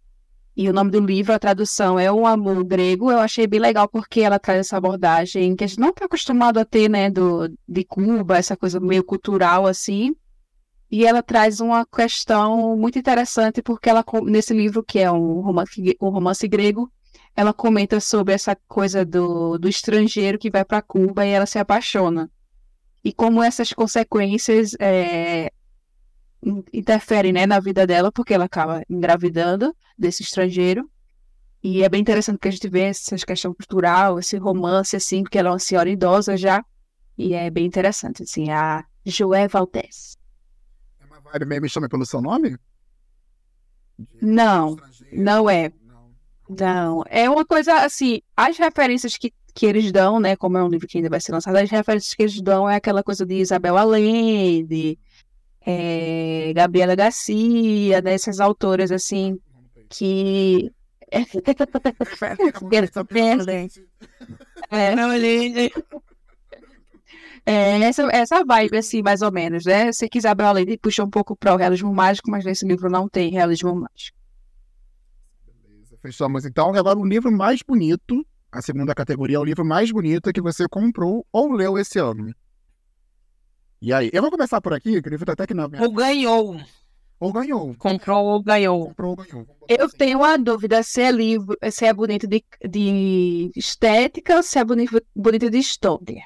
E 0.56 0.70
o 0.70 0.74
nome 0.74 0.90
do 0.90 1.02
livro, 1.02 1.34
a 1.34 1.40
tradução 1.40 2.00
é 2.00 2.10
Um 2.10 2.26
Amor 2.26 2.64
Grego. 2.64 3.12
Eu 3.12 3.20
achei 3.20 3.46
bem 3.46 3.60
legal 3.60 3.90
porque 3.90 4.22
ela 4.22 4.40
traz 4.40 4.62
essa 4.62 4.78
abordagem 4.78 5.54
que 5.54 5.66
a 5.66 5.68
gente 5.68 5.82
não 5.82 5.90
está 5.90 6.06
acostumado 6.06 6.58
a 6.58 6.64
ter, 6.64 6.90
né? 6.90 7.10
Do, 7.10 7.54
de 7.68 7.84
Cuba, 7.84 8.38
essa 8.38 8.56
coisa 8.56 8.80
meio 8.80 9.04
cultural 9.04 9.68
assim. 9.68 10.16
E 10.90 11.06
ela 11.06 11.24
traz 11.24 11.60
uma 11.60 11.86
questão 11.86 12.78
muito 12.78 13.00
interessante, 13.00 13.62
porque 13.62 13.90
ela, 13.90 14.04
nesse 14.24 14.54
livro, 14.54 14.84
que 14.84 15.00
é 15.00 15.12
um 15.12 15.42
romance, 15.42 15.98
um 16.00 16.10
romance 16.10 16.48
grego, 16.48 16.92
ela 17.36 17.54
comenta 17.54 18.00
sobre 18.00 18.34
essa 18.34 18.56
coisa 18.68 19.04
do, 19.04 19.58
do 19.58 19.68
estrangeiro 19.68 20.38
que 20.38 20.50
vai 20.50 20.64
para 20.64 20.82
Cuba 20.82 21.26
e 21.26 21.30
ela 21.30 21.46
se 21.46 21.60
apaixona. 21.60 22.30
E 23.04 23.12
como 23.12 23.44
essas 23.44 23.74
consequências 23.74 24.76
é, 24.80 25.52
interferem 26.72 27.34
né, 27.34 27.46
na 27.46 27.60
vida 27.60 27.86
dela, 27.86 28.12
porque 28.12 28.34
ela 28.34 28.46
acaba 28.46 28.84
engravidando 28.90 29.76
desse 29.98 30.24
estrangeiro. 30.24 30.90
E 31.62 31.84
é 31.84 31.90
bem 31.90 32.02
interessante 32.02 32.38
que 32.40 32.48
a 32.48 32.52
gente 32.52 32.70
vê 32.70 32.82
essa 32.82 33.18
questão 33.18 33.54
cultural, 33.54 34.20
esse 34.20 34.38
romance, 34.38 34.96
assim, 34.96 35.24
porque 35.24 35.38
ela 35.38 35.50
é 35.50 35.52
uma 35.52 35.60
senhora 35.60 35.90
idosa 35.90 36.38
já. 36.38 36.64
E 37.18 37.34
é 37.34 37.50
bem 37.50 37.66
interessante, 37.66 38.24
assim, 38.24 38.52
a 38.52 38.86
Joé 39.06 39.48
Valdez 39.48 40.15
vibe 41.32 41.62
me 41.62 41.70
chama 41.70 41.90
pelo 41.90 42.06
seu 42.06 42.22
nome? 42.22 42.58
Não, 44.22 44.76
não 45.12 45.50
é. 45.50 45.72
Não, 46.48 47.04
é 47.08 47.30
uma 47.30 47.44
coisa 47.44 47.74
assim, 47.86 48.22
as 48.38 48.58
referências 48.58 49.18
que, 49.18 49.34
que 49.54 49.66
eles 49.66 49.92
dão, 49.92 50.20
né, 50.20 50.36
como 50.36 50.58
é 50.58 50.64
um 50.64 50.68
livro 50.68 50.88
que 50.88 50.98
ainda 50.98 51.10
vai 51.10 51.20
ser 51.20 51.32
lançado, 51.32 51.56
as 51.56 51.70
referências 51.70 52.14
que 52.14 52.22
eles 52.22 52.40
dão 52.42 52.70
é 52.70 52.76
aquela 52.76 53.02
coisa 53.02 53.26
de 53.26 53.36
Isabel 53.36 53.78
Allende, 53.78 55.00
é, 55.66 56.54
Gabriela 56.54 56.96
Garcia, 56.96 58.02
dessas 58.02 58.38
né, 58.38 58.46
autoras 58.46 58.92
assim, 58.92 59.40
que... 59.90 60.72
é, 64.70 64.96
não, 64.96 65.14
ele... 65.14 65.72
É 67.46 67.80
essa, 67.82 68.02
essa 68.12 68.44
vibe, 68.44 68.78
assim, 68.78 69.04
mais 69.04 69.22
ou 69.22 69.32
menos, 69.32 69.66
né? 69.66 69.92
Se 69.92 70.10
quiser 70.10 70.30
abrir 70.30 70.46
além 70.46 70.66
de 70.66 70.78
puxa 70.78 71.04
um 71.04 71.10
pouco 71.10 71.36
para 71.36 71.54
o 71.54 71.58
realismo 71.58 71.94
mágico, 71.94 72.32
mas 72.32 72.44
nesse 72.44 72.66
livro 72.66 72.90
não 72.90 73.08
tem 73.08 73.30
realismo 73.32 73.76
mágico. 73.76 74.18
Beleza, 75.46 75.96
fechamos 76.02 76.44
então. 76.44 76.74
Agora, 76.74 76.98
o 76.98 77.06
livro 77.06 77.32
mais 77.32 77.62
bonito, 77.62 78.26
a 78.52 78.64
segunda 78.64 78.96
categoria, 78.96 79.38
é 79.38 79.40
o 79.40 79.44
livro 79.44 79.64
mais 79.64 79.92
bonito 79.92 80.34
que 80.34 80.42
você 80.42 80.68
comprou 80.68 81.24
ou 81.32 81.54
leu 81.54 81.78
esse 81.78 82.00
ano. 82.00 82.34
E 83.80 83.94
aí, 83.94 84.10
eu 84.12 84.24
vou 84.24 84.32
começar 84.32 84.60
por 84.60 84.74
aqui, 84.74 85.00
que 85.00 85.08
o 85.08 85.12
livro 85.12 85.26
tá 85.26 85.34
até 85.34 85.44
aqui 85.44 85.54
na 85.54 85.68
minha... 85.68 85.84
Ou 85.84 85.94
ganhou. 85.94 86.60
Ou 87.20 87.32
ganhou. 87.32 87.76
Comprou 87.76 88.26
ou 88.26 88.42
ganhou. 88.42 88.88
Comprou 88.88 89.12
ou 89.12 89.16
ganhou. 89.18 89.48
Eu 89.70 89.86
assim. 89.86 89.98
tenho 89.98 90.18
uma 90.18 90.36
dúvida 90.38 90.82
se 90.82 91.02
é 91.02 91.12
livro, 91.12 91.56
se 91.72 91.86
é 91.86 91.94
bonito 91.94 92.26
de, 92.26 92.44
de 92.68 93.52
estética 93.56 94.38
ou 94.38 94.44
se 94.44 94.58
é 94.58 94.66
bonito, 94.66 95.00
bonito 95.16 95.48
de 95.50 95.60
história. 95.60 96.24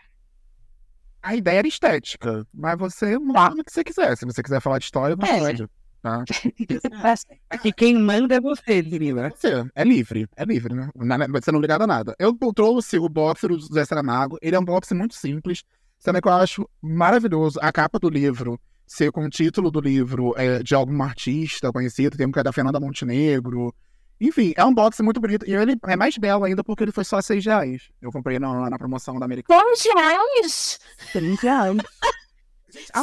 A 1.21 1.35
ideia 1.35 1.59
era 1.59 1.67
estética, 1.67 2.45
mas 2.53 2.77
você 2.77 3.17
manda 3.19 3.61
o 3.61 3.65
que 3.65 3.71
você 3.71 3.83
quiser. 3.83 4.15
Se 4.17 4.25
você 4.25 4.41
quiser 4.41 4.61
falar 4.61 4.79
de 4.79 4.85
história, 4.85 5.15
você 5.15 5.31
É. 5.31 5.39
pode. 5.39 5.69
Tá? 6.01 6.23
Aqui 7.49 7.73
quem 7.73 7.97
manda 7.97 8.35
é 8.35 8.39
você, 8.39 8.81
menina. 8.81 9.29
Você, 9.35 9.65
é 9.75 9.83
livre, 9.83 10.27
é 10.37 10.45
livre, 10.45 10.73
né? 10.73 10.89
Você 11.33 11.51
não 11.51 11.59
é 11.59 11.61
ligado 11.61 11.81
a 11.81 11.87
nada. 11.87 12.15
Eu 12.17 12.33
trouxe 12.55 12.97
o 12.97 13.09
boxer 13.09 13.49
do 13.49 13.59
José 13.59 13.83
Saramago. 13.83 14.37
Ele 14.41 14.55
é 14.55 14.59
um 14.59 14.63
boxer 14.63 14.97
muito 14.97 15.15
simples, 15.15 15.63
sendo 15.97 16.21
que 16.21 16.27
eu 16.27 16.33
acho 16.33 16.69
maravilhoso 16.81 17.59
a 17.61 17.69
capa 17.71 17.99
do 17.99 18.09
livro 18.09 18.59
ser 18.87 19.11
com 19.11 19.23
o 19.25 19.29
título 19.29 19.69
do 19.69 19.79
livro 19.79 20.33
é, 20.35 20.63
de 20.63 20.73
algum 20.73 21.03
artista 21.03 21.71
conhecido, 21.71 22.17
tem 22.17 22.25
um 22.25 22.31
que 22.31 22.39
é 22.39 22.43
da 22.43 22.51
Fernanda 22.51 22.79
Montenegro. 22.79 23.73
Enfim, 24.19 24.53
é 24.57 24.65
um 24.65 24.73
boxer 24.73 25.03
muito 25.03 25.21
bonito. 25.21 25.47
E 25.47 25.53
ele 25.53 25.77
é 25.87 25.95
mais 25.95 26.17
belo 26.17 26.43
ainda 26.43 26.63
porque 26.63 26.83
ele 26.83 26.91
foi 26.91 27.05
só 27.05 27.21
seis 27.21 27.45
reais. 27.45 27.89
Eu 28.01 28.11
comprei 28.11 28.37
na, 28.37 28.69
na 28.69 28.77
promoção 28.77 29.17
da 29.17 29.25
Americana. 29.25 29.61
Seis 29.75 29.93
reais. 29.93 30.79
Seis 31.11 31.39
reais. 31.39 31.77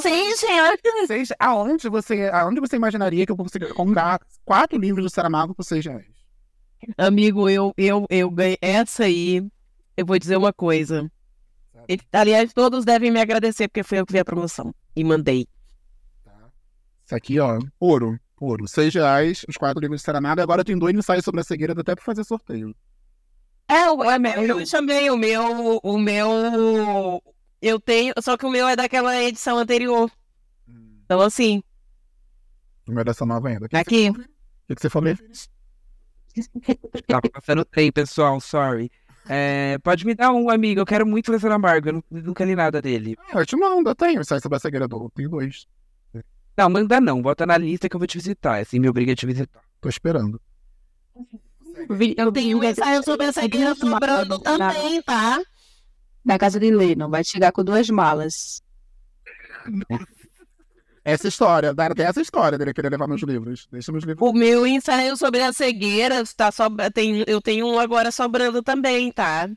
Seis 0.02 0.42
reais. 0.42 0.80
Seis, 1.06 1.32
aonde, 1.38 1.88
você, 1.88 2.28
aonde 2.32 2.60
você 2.60 2.76
imaginaria 2.76 3.24
que 3.24 3.32
eu 3.32 3.36
conseguiria 3.36 3.74
comprar 3.74 4.20
quatro 4.44 4.78
livros 4.78 5.04
do 5.04 5.10
Saramago 5.10 5.54
por 5.54 5.64
seis 5.64 5.84
reais? 5.84 6.06
Amigo, 6.96 7.48
eu, 7.48 7.72
eu, 7.76 8.06
eu 8.10 8.30
ganhei. 8.30 8.58
Essa 8.60 9.04
aí, 9.04 9.42
eu 9.96 10.06
vou 10.06 10.18
dizer 10.18 10.36
uma 10.36 10.52
coisa. 10.52 11.10
E, 11.88 11.98
aliás, 12.12 12.52
todos 12.52 12.84
devem 12.84 13.10
me 13.10 13.20
agradecer 13.20 13.68
porque 13.68 13.82
foi 13.82 13.98
eu 13.98 14.06
que 14.06 14.12
vi 14.12 14.18
a 14.18 14.24
promoção. 14.24 14.74
E 14.94 15.02
mandei. 15.02 15.46
Isso 17.04 17.14
aqui, 17.14 17.38
ó, 17.38 17.58
ouro. 17.78 18.18
Ouro. 18.38 18.68
Seis 18.68 18.92
reais, 18.94 19.44
os 19.48 19.56
quatro 19.56 19.80
livros 19.80 20.00
de 20.00 20.04
Saramago. 20.04 20.40
Agora 20.40 20.64
tem 20.64 20.78
dois 20.78 20.94
ensaios 20.94 21.24
sobre 21.24 21.40
a 21.40 21.44
cegueira, 21.44 21.72
até 21.72 21.94
pra 21.94 22.04
fazer 22.04 22.24
sorteio. 22.24 22.74
É, 23.68 23.90
o, 23.90 24.04
é, 24.04 24.18
meu, 24.18 24.32
eu 24.42 24.66
chamei 24.66 25.10
o 25.10 25.16
meu. 25.16 25.78
O 25.82 25.98
meu. 25.98 27.22
Eu 27.60 27.80
tenho. 27.80 28.12
Só 28.20 28.36
que 28.36 28.46
o 28.46 28.50
meu 28.50 28.68
é 28.68 28.76
daquela 28.76 29.20
edição 29.22 29.58
anterior. 29.58 30.10
Então, 31.04 31.20
assim, 31.20 31.62
Não 32.86 33.00
é 33.00 33.04
dessa 33.04 33.24
nova 33.24 33.48
ainda. 33.48 33.66
O 33.66 33.68
que 33.68 33.76
aqui. 33.76 34.10
O 34.10 34.14
que, 34.68 34.74
que 34.74 34.80
você 34.82 34.90
falou? 34.90 35.14
Tá 37.06 37.20
passando 37.32 37.64
trem, 37.64 37.90
pessoal, 37.90 38.40
sorry. 38.40 38.90
É, 39.28 39.78
pode 39.78 40.04
me 40.06 40.14
dar 40.14 40.30
um, 40.32 40.50
amigo. 40.50 40.80
Eu 40.80 40.86
quero 40.86 41.06
muito 41.06 41.32
ler 41.32 41.40
Saramago. 41.40 41.88
Eu 41.88 41.92
nu- 41.94 42.04
nunca 42.10 42.44
li 42.44 42.54
nada 42.54 42.80
dele. 42.82 43.16
Ah, 43.32 43.40
eu 43.40 43.46
te 43.46 43.56
mando, 43.56 43.88
eu 43.90 43.94
tenho 43.94 44.20
ensaios 44.20 44.42
sobre 44.42 44.56
a 44.56 44.60
cegueira 44.60 44.86
do. 44.86 45.10
Tenho 45.10 45.28
dois. 45.30 45.66
Não, 46.56 46.70
manda 46.70 47.00
não. 47.00 47.20
Bota 47.20 47.44
na 47.44 47.58
lista 47.58 47.88
que 47.88 47.96
eu 47.96 48.00
vou 48.00 48.06
te 48.06 48.18
visitar. 48.18 48.60
Assim, 48.60 48.78
me 48.78 48.88
obriga 48.88 49.12
a 49.12 49.16
te 49.16 49.26
visitar. 49.26 49.62
Tô 49.80 49.88
esperando. 49.88 50.40
Eu 52.16 52.32
tenho 52.32 52.58
um 52.58 52.64
ensaio 52.64 53.02
sobre 53.04 53.26
essa 53.26 53.46
guerra 53.46 53.74
sobrando 53.74 54.38
também, 54.38 55.02
tá? 55.02 55.40
Na 56.24 56.38
casa 56.38 56.58
de 56.58 56.70
Lennon, 56.70 57.10
vai 57.10 57.22
chegar 57.22 57.52
com 57.52 57.62
duas 57.62 57.88
malas. 57.90 58.62
Essa 61.04 61.28
história, 61.28 61.72
dá 61.72 61.86
até 61.86 62.02
essa 62.02 62.20
história 62.20 62.58
dele 62.58 62.74
querer 62.74 62.90
levar 62.90 63.06
meus 63.06 63.22
livros. 63.22 63.68
Deixa 63.70 63.92
meus 63.92 64.02
livros. 64.02 64.28
O 64.28 64.32
meu 64.32 64.66
ensaio 64.66 65.16
sobre 65.16 65.42
a 65.42 65.52
cegueira 65.52 66.24
tá 66.36 66.50
só, 66.50 66.68
tem, 66.92 67.22
eu 67.28 67.40
tenho 67.40 67.66
um 67.66 67.78
agora 67.78 68.10
sobrando 68.10 68.60
também, 68.62 69.12
tá? 69.12 69.48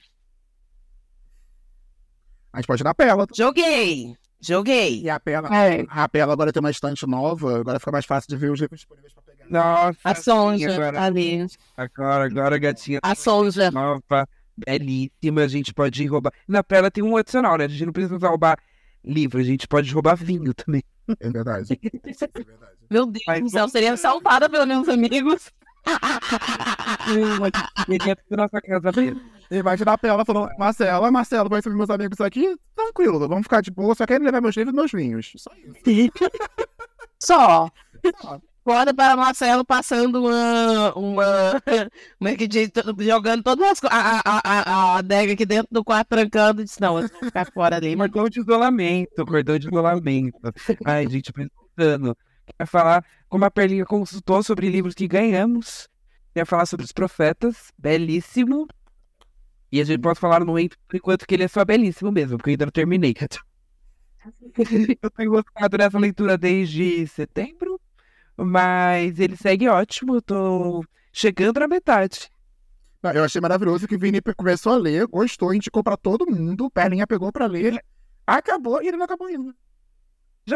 A 2.54 2.58
gente 2.58 2.68
pode 2.68 2.84
na 2.84 2.94
Pela. 2.94 3.26
Joguei. 3.34 4.16
Joguei. 4.42 5.02
E 5.02 5.10
a 5.10 5.20
Pela. 5.20 5.50
É. 5.56 5.86
A 5.90 6.08
Pela 6.08 6.32
agora 6.34 6.52
tem 6.52 6.60
uma 6.60 6.72
estante 6.72 7.06
nova, 7.06 7.60
agora 7.60 7.80
fica 7.80 7.92
mais 7.92 8.06
fácil 8.06 8.30
de 8.30 8.38
ver 8.38 8.52
os 8.52 8.60
livros 8.60 8.80
disponíveis 8.80 9.14
pra 9.14 9.24
pegar. 9.24 9.46
Nossa. 9.50 10.00
A 10.04 10.16
Sonja 10.16 10.74
Agora, 10.74 10.94
tá 10.94 11.04
ali. 11.04 11.48
agora, 11.76 12.26
agora, 12.26 12.58
gatinha. 12.58 13.00
A 13.04 13.16
Sonja. 13.16 13.70
Nova, 13.72 14.28
belíssima. 14.58 15.42
A 15.42 15.48
gente 15.48 15.74
pode 15.74 16.06
roubar. 16.06 16.32
Na 16.48 16.64
Pela 16.64 16.90
tem 16.90 17.04
um 17.04 17.18
adicional, 17.18 17.58
né? 17.58 17.66
A 17.66 17.68
gente 17.68 17.86
não 17.86 17.94
precisa 17.94 18.28
roubar 18.28 18.58
livro. 19.04 19.40
A 19.40 19.44
gente 19.44 19.68
pode 19.68 19.92
roubar 19.94 20.16
vinho 20.16 20.54
também. 20.54 20.84
É 21.20 21.30
verdade. 21.30 21.80
É 21.84 21.90
verdade. 22.44 22.70
Meu 22.90 23.06
Deus 23.06 23.24
Mas 23.28 23.42
do 23.42 23.50
céu, 23.50 23.68
seria 23.70 23.96
salvada 23.98 24.50
pelos 24.50 24.68
meus 24.68 24.88
amigos. 24.88 25.52
Imagina 29.52 29.94
a 29.94 29.98
Pela 29.98 30.24
falando, 30.24 30.52
Marcelo, 30.58 31.12
Marcelo, 31.12 31.50
vai 31.50 31.58
receber 31.58 31.76
meus 31.76 31.90
amigos 31.90 32.22
aqui? 32.22 32.56
Tranquilo, 32.76 33.20
vamos 33.28 33.44
ficar 33.44 33.62
de 33.62 33.72
boa, 33.72 33.96
só 33.96 34.06
quero 34.06 34.24
levar 34.24 34.42
meus 34.42 34.56
livros 34.56 34.74
e 34.74 34.76
meus 34.76 34.92
vinhos. 34.92 35.34
Só 35.38 35.52
isso. 35.56 36.12
Só. 37.22 37.70
Acorda 38.70 38.94
para 38.94 39.16
Marcelo 39.16 39.66
passando 39.66 40.24
uma. 40.24 40.94
uma 40.96 41.62
como 42.20 42.30
é 42.30 42.36
que 42.36 42.48
diz? 42.48 42.70
Jogando 43.00 43.42
todas. 43.42 43.80
A, 43.84 44.22
a, 44.24 44.42
a, 44.46 44.98
adega 44.98 45.34
aqui 45.34 45.46
dentro 45.46 45.70
do 45.72 45.84
quarto 45.84 46.08
trancando. 46.10 46.64
Disse: 46.64 46.80
Não, 46.80 47.00
eu 47.00 47.08
vou 47.08 47.24
ficar 47.24 47.52
fora 47.52 47.78
ali. 47.78 47.96
Cordão 47.96 48.30
de 48.30 48.40
isolamento, 48.40 49.26
cordão 49.26 49.58
de 49.58 49.68
isolamento. 49.68 50.54
Ai, 50.86 51.08
gente, 51.10 51.34
pensando. 51.34 52.16
Quer 52.58 52.68
falar 52.68 53.04
como 53.30 53.46
a 53.46 53.52
Perlinha 53.52 53.86
consultou 53.86 54.42
sobre 54.44 54.70
livros 54.70 54.96
que 54.96 55.08
ganhamos. 55.08 55.88
Quer 56.34 56.46
falar 56.46 56.66
sobre 56.66 56.86
os 56.86 56.92
profetas, 56.92 57.72
belíssimo. 57.78 58.68
E 59.72 59.80
a 59.80 59.84
gente 59.84 60.02
pode 60.02 60.20
falar 60.20 60.40
no 60.40 60.54
por 60.54 60.96
enquanto 60.96 61.28
que 61.28 61.36
ele 61.36 61.44
é 61.44 61.48
só 61.48 61.64
belíssimo 61.64 62.12
mesmo, 62.12 62.38
porque 62.38 62.50
eu 62.50 62.54
ainda 62.54 62.66
não 62.66 62.72
terminei. 62.72 63.16
Eu 65.02 65.10
tenho 65.12 65.32
gostado 65.32 65.78
dessa 65.78 65.98
leitura 65.98 66.38
desde 66.38 67.08
setembro, 67.08 67.80
mas 68.36 69.18
ele 69.18 69.38
segue 69.38 69.68
ótimo, 69.70 70.16
eu 70.16 70.22
tô 70.22 70.84
chegando 71.12 71.62
na 71.62 71.68
metade. 71.68 72.30
Não, 73.02 73.12
eu 73.12 73.24
achei 73.24 73.40
maravilhoso 73.40 73.88
que 73.88 73.96
o 73.96 74.00
Vini 74.00 74.20
começou 74.36 74.74
a 74.74 74.78
ler, 74.78 75.08
gostou, 75.08 75.54
indicou 75.54 75.82
pra 75.82 75.96
todo 75.96 76.30
mundo, 76.30 76.70
Perlinha 76.70 77.08
pegou 77.08 77.32
pra 77.32 77.46
ler, 77.46 77.84
acabou 78.28 78.84
e 78.84 78.90
ele 78.90 78.98
não 78.98 79.06
acabou 79.06 79.28
ainda. 79.28 79.56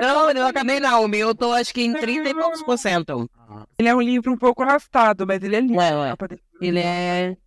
Não, 0.02 0.30
eu 0.30 0.36
não 0.36 0.48
acabei 0.48 0.80
não. 0.80 1.04
O 1.04 1.08
meu 1.08 1.30
eu 1.30 1.36
tô 1.36 1.52
acho 1.52 1.74
que 1.74 1.82
em 1.82 1.94
30 1.94 2.30
e 2.30 2.34
poucos 2.34 2.64
por 2.64 2.78
cento. 2.78 3.30
Ele 3.78 3.90
é 3.90 3.96
um 3.96 4.02
livro 4.02 4.32
um 4.32 4.38
pouco 4.38 4.64
arrastado, 4.64 5.26
mas 5.26 5.44
ele 5.44 5.56
é 5.56 5.60
lindo. 5.60 5.76
Ué, 5.76 5.96
ué. 5.96 6.16
Ele 6.62 6.80
é. 6.80 7.38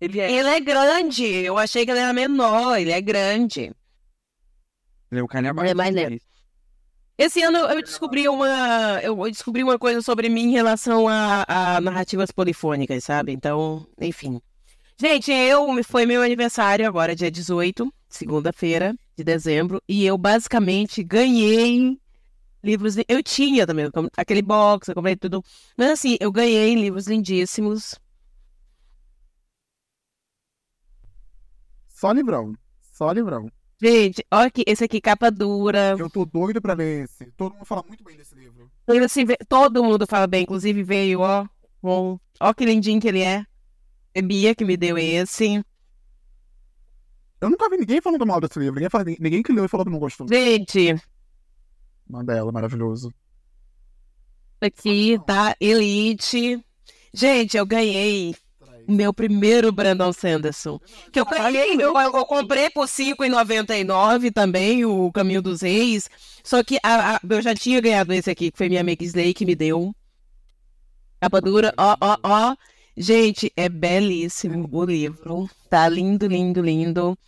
Ele 0.00 0.20
é, 0.20 0.30
Ele 0.32 0.48
é 0.48 0.60
grande. 0.60 1.24
Eu 1.24 1.56
achei 1.56 1.84
que 1.84 1.90
ele 1.90 2.00
era 2.00 2.12
menor. 2.12 2.78
Ele 2.78 2.92
é 2.92 3.00
grande. 3.00 3.72
ele 5.10 5.20
é 5.20 5.22
um 5.22 5.26
calhamaço. 5.26 5.64
Ele 5.64 5.70
é 5.70 5.74
mais 5.74 5.94
lento. 5.94 6.24
Esse 7.18 7.42
ano 7.42 7.58
eu 7.58 7.82
descobri 7.82 8.28
uma. 8.28 9.00
Eu 9.02 9.16
descobri 9.30 9.62
uma 9.62 9.78
coisa 9.78 10.02
sobre 10.02 10.28
mim 10.28 10.48
em 10.48 10.52
relação 10.52 11.08
a, 11.08 11.44
a 11.48 11.80
narrativas 11.80 12.30
polifônicas, 12.30 13.04
sabe? 13.04 13.32
Então, 13.32 13.86
enfim. 13.98 14.40
Gente, 14.98 15.32
eu 15.32 15.66
foi 15.84 16.04
meu 16.04 16.22
aniversário 16.22 16.86
agora, 16.86 17.14
dia 17.14 17.30
18, 17.30 17.92
segunda-feira 18.08 18.94
de 19.16 19.24
dezembro, 19.24 19.82
e 19.88 20.04
eu 20.04 20.18
basicamente 20.18 21.02
ganhei 21.02 21.98
livros. 22.62 22.96
Eu 23.08 23.22
tinha 23.22 23.66
também 23.66 23.88
aquele 24.16 24.42
box, 24.42 24.88
eu 24.88 24.94
comprei 24.94 25.16
tudo. 25.16 25.42
Mas 25.76 25.90
assim, 25.92 26.16
eu 26.20 26.30
ganhei 26.30 26.74
livros 26.74 27.06
lindíssimos. 27.06 27.94
Só 31.88 32.12
livrão, 32.12 32.54
só 32.92 33.10
livrão. 33.10 33.50
Gente, 33.82 34.24
olha 34.30 34.46
aqui, 34.46 34.64
esse 34.66 34.84
aqui, 34.84 35.00
capa 35.00 35.30
dura. 35.30 35.96
Eu 35.98 36.08
tô 36.10 36.24
doido 36.24 36.60
pra 36.62 36.74
ler 36.74 37.04
esse. 37.04 37.26
Todo 37.36 37.54
mundo 37.54 37.64
fala 37.66 37.82
muito 37.86 38.02
bem 38.04 38.16
desse 38.16 38.34
livro. 38.34 38.70
Assim, 39.04 39.24
todo 39.48 39.82
mundo 39.84 40.06
fala 40.06 40.26
bem, 40.26 40.42
inclusive 40.42 40.82
veio, 40.82 41.20
ó. 41.20 41.46
com- 41.80 42.18
Ó 42.40 42.52
que 42.54 42.64
lindinho 42.64 43.00
que 43.00 43.08
ele 43.08 43.20
é. 43.22 43.44
É 44.14 44.22
Bia 44.22 44.54
que 44.54 44.64
me 44.64 44.76
deu 44.76 44.96
esse. 44.98 45.62
Eu 47.46 47.50
nunca 47.50 47.68
vi 47.70 47.76
ninguém 47.76 48.00
falando 48.00 48.26
mal 48.26 48.40
desse 48.40 48.58
livro. 48.58 48.74
Ninguém, 48.74 48.90
fala, 48.90 49.04
ninguém 49.04 49.42
que 49.42 49.52
leu 49.52 49.64
e 49.64 49.68
falou 49.68 49.86
que 49.86 49.92
não 49.92 49.98
gostou. 49.98 50.26
Gente, 50.28 51.00
Mandela, 52.08 52.50
maravilhoso. 52.52 53.12
aqui 54.60 55.18
tá 55.26 55.54
Elite. 55.60 56.62
Gente, 57.12 57.56
eu 57.56 57.64
ganhei 57.66 58.34
o 58.86 58.92
meu 58.92 59.12
primeiro 59.12 59.72
Brandon 59.72 60.12
Sanderson. 60.12 60.78
Que 61.12 61.20
eu 61.20 61.24
ganhei, 61.24 61.74
eu, 61.74 61.94
eu 61.96 62.24
comprei 62.26 62.70
por 62.70 62.86
R$ 62.86 62.92
5,99 62.92 64.32
também, 64.32 64.84
o 64.84 65.10
Caminho 65.12 65.42
dos 65.42 65.62
Reis. 65.62 66.08
Só 66.44 66.62
que 66.62 66.78
a- 66.82 67.16
a- 67.16 67.20
eu 67.28 67.42
já 67.42 67.54
tinha 67.54 67.80
ganhado 67.80 68.12
esse 68.12 68.30
aqui, 68.30 68.50
que 68.50 68.58
foi 68.58 68.68
minha 68.68 68.80
amiga 68.80 69.04
Slay 69.04 69.32
que 69.34 69.46
me 69.46 69.54
deu. 69.54 69.94
Capa 71.20 71.40
dura, 71.40 71.72
ó, 71.76 71.96
ó, 72.00 72.16
ó. 72.22 72.56
Gente, 72.96 73.52
é 73.56 73.68
belíssimo 73.68 74.68
o 74.70 74.84
livro. 74.84 75.50
Tá 75.68 75.88
lindo, 75.88 76.26
lindo, 76.26 76.62
lindo. 76.62 77.18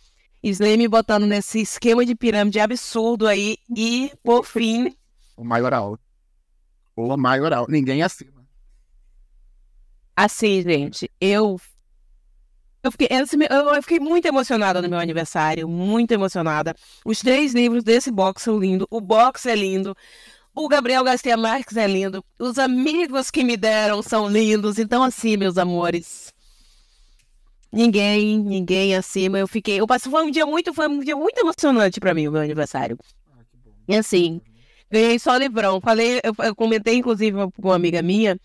Slay 0.43 0.77
me 0.77 0.87
botando 0.87 1.25
nesse 1.25 1.59
esquema 1.61 2.05
de 2.05 2.15
pirâmide 2.15 2.59
absurdo 2.59 3.27
aí. 3.27 3.57
E, 3.75 4.11
por 4.23 4.45
fim, 4.45 4.95
O 5.35 5.43
maioral. 5.43 5.97
O 6.95 7.15
maioral. 7.17 7.65
Ninguém 7.69 8.01
assina. 8.03 8.39
Assim, 10.15 10.61
gente, 10.61 11.09
eu 11.19 11.59
Eu 12.83 12.91
fiquei, 12.91 13.07
eu 13.11 13.81
fiquei 13.81 13.99
muito 13.99 14.25
emocionada 14.25 14.81
no 14.81 14.89
meu 14.89 14.99
aniversário, 14.99 15.67
muito 15.67 16.11
emocionada. 16.11 16.75
Os 17.05 17.19
três 17.19 17.53
livros 17.53 17.83
desse 17.83 18.11
box 18.11 18.43
são 18.43 18.57
lindos, 18.57 18.87
o 18.89 19.01
box 19.01 19.45
é 19.45 19.55
lindo, 19.55 19.95
o 20.55 20.67
Gabriel 20.67 21.03
Garcia 21.03 21.37
Marques 21.37 21.77
é 21.77 21.87
lindo, 21.87 22.23
os 22.37 22.57
amigos 22.57 23.29
que 23.31 23.43
me 23.43 23.55
deram 23.57 24.01
são 24.01 24.27
lindos. 24.29 24.77
Então, 24.77 25.03
assim, 25.03 25.37
meus 25.37 25.57
amores, 25.57 26.33
ninguém, 27.71 28.39
ninguém 28.39 28.95
acima. 28.95 29.39
Eu 29.39 29.47
fiquei, 29.47 29.79
eu 29.79 29.87
passei, 29.87 30.11
foi 30.11 30.23
um 30.23 30.31
dia 30.31 30.45
muito, 30.45 30.73
foi 30.73 30.87
um 30.87 30.99
dia 30.99 31.15
muito 31.15 31.39
emocionante 31.39 31.99
pra 31.99 32.13
mim, 32.13 32.27
o 32.27 32.31
meu 32.31 32.41
aniversário. 32.41 32.97
E 33.87 33.95
assim, 33.95 34.41
ganhei 34.91 35.17
só 35.19 35.35
livrão. 35.37 35.81
Falei, 35.81 36.19
eu, 36.23 36.33
eu 36.45 36.55
comentei 36.55 36.95
inclusive 36.95 37.37
com 37.59 37.67
uma 37.67 37.75
amiga 37.75 38.01
minha 38.01 38.39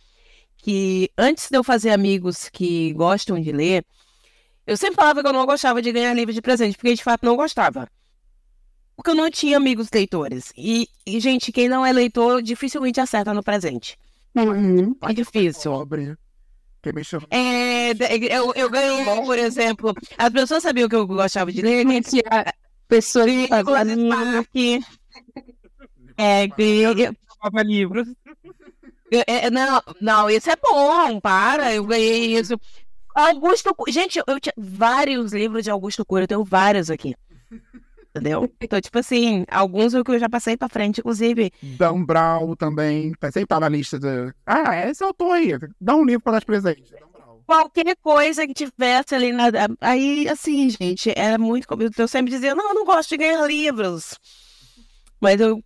que 0.58 1.10
antes 1.18 1.50
de 1.50 1.58
eu 1.58 1.62
fazer 1.62 1.90
amigos 1.90 2.48
que 2.48 2.92
gostam 2.94 3.38
de 3.38 3.52
ler, 3.52 3.84
eu 4.66 4.76
sempre 4.78 4.96
falava 4.96 5.20
que 5.20 5.28
eu 5.28 5.32
não 5.32 5.44
gostava 5.44 5.82
de 5.82 5.92
ganhar 5.92 6.14
livro 6.14 6.32
de 6.32 6.40
presente, 6.40 6.76
porque 6.76 6.94
de 6.94 7.02
fato 7.02 7.26
não 7.26 7.36
gostava. 7.36 7.86
Porque 8.96 9.10
eu 9.10 9.14
não 9.14 9.30
tinha 9.30 9.56
amigos 9.56 9.88
leitores. 9.92 10.52
E, 10.56 10.88
e, 11.04 11.20
gente, 11.20 11.52
quem 11.52 11.68
não 11.68 11.84
é 11.84 11.92
leitor 11.92 12.40
dificilmente 12.40 13.00
acerta 13.00 13.34
no 13.34 13.42
presente. 13.42 13.98
Uhum. 14.34 14.96
É 15.02 15.12
difícil. 15.12 15.72
Pobre. 15.72 16.16
Chama. 17.04 17.26
É, 17.30 17.90
eu, 18.36 18.52
eu 18.54 18.70
ganhei, 18.70 19.04
por 19.04 19.38
exemplo, 19.38 19.94
as 20.18 20.30
pessoas 20.30 20.62
sabiam 20.62 20.88
que 20.88 20.94
eu 20.96 21.06
gostava 21.06 21.52
de 21.52 21.62
ler, 21.62 21.84
né? 21.84 22.00
Tinha 22.00 22.22
pessoas 22.88 23.26
que 23.26 23.32
Nicolas 23.32 23.88
faziam 23.88 24.10
Spark. 24.10 24.56
É, 26.16 26.46
ganhei, 26.46 26.84
Nova 27.42 27.62
livros. 27.62 28.08
É, 29.26 29.50
não, 29.50 29.82
não, 30.00 30.30
isso 30.30 30.50
é 30.50 30.56
bom, 30.56 31.20
para, 31.20 31.72
eu 31.74 31.84
ganhei 31.84 32.36
isso. 32.36 32.58
Augusto, 33.14 33.74
gente, 33.88 34.18
eu, 34.18 34.24
eu 34.26 34.40
tinha 34.40 34.54
vários 34.56 35.32
livros 35.32 35.62
de 35.62 35.70
Augusto 35.70 36.04
Cury, 36.04 36.22
eu 36.22 36.28
tenho 36.28 36.44
vários 36.44 36.90
aqui. 36.90 37.14
Entendeu? 38.14 38.48
Então, 38.60 38.80
tipo 38.80 38.96
assim, 38.96 39.44
alguns 39.50 39.92
eu 39.92 40.04
que 40.04 40.12
eu 40.12 40.18
já 40.20 40.28
passei 40.28 40.56
pra 40.56 40.68
frente, 40.68 41.00
inclusive. 41.00 41.52
Dan 41.60 42.04
Brown 42.04 42.54
também. 42.54 43.12
Tá 43.14 43.32
sempre 43.32 43.48
tá 43.48 43.58
na 43.58 43.68
lista 43.68 43.98
de. 43.98 44.32
Ah, 44.46 44.88
esse 44.88 45.02
autor 45.02 45.32
aí. 45.32 45.50
Dá 45.80 45.96
um 45.96 46.04
livro 46.04 46.22
pra 46.22 46.34
dar 46.34 46.38
de 46.38 46.46
presente. 46.46 46.94
Qualquer 47.44 47.96
coisa 47.96 48.46
que 48.46 48.54
tivesse 48.54 49.16
ali 49.16 49.32
na. 49.32 49.46
Aí, 49.80 50.28
assim, 50.28 50.70
gente, 50.70 51.12
era 51.16 51.36
muito. 51.36 51.66
como 51.66 51.82
Eu 51.82 52.06
sempre 52.06 52.30
dizia, 52.30 52.54
não, 52.54 52.68
eu 52.68 52.74
não 52.74 52.84
gosto 52.84 53.10
de 53.10 53.16
ganhar 53.16 53.44
livros. 53.48 54.16
Mas 55.20 55.40
eu. 55.40 55.60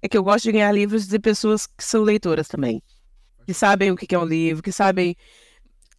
É 0.00 0.08
que 0.08 0.16
eu 0.16 0.22
gosto 0.22 0.44
de 0.44 0.52
ganhar 0.52 0.70
livros 0.70 1.08
de 1.08 1.18
pessoas 1.18 1.66
que 1.66 1.82
são 1.82 2.02
leitoras 2.02 2.46
também. 2.46 2.80
Que 3.44 3.52
sabem 3.52 3.90
o 3.90 3.96
que 3.96 4.06
que 4.06 4.14
é 4.14 4.18
um 4.18 4.24
livro, 4.24 4.62
que 4.62 4.70
sabem. 4.70 5.16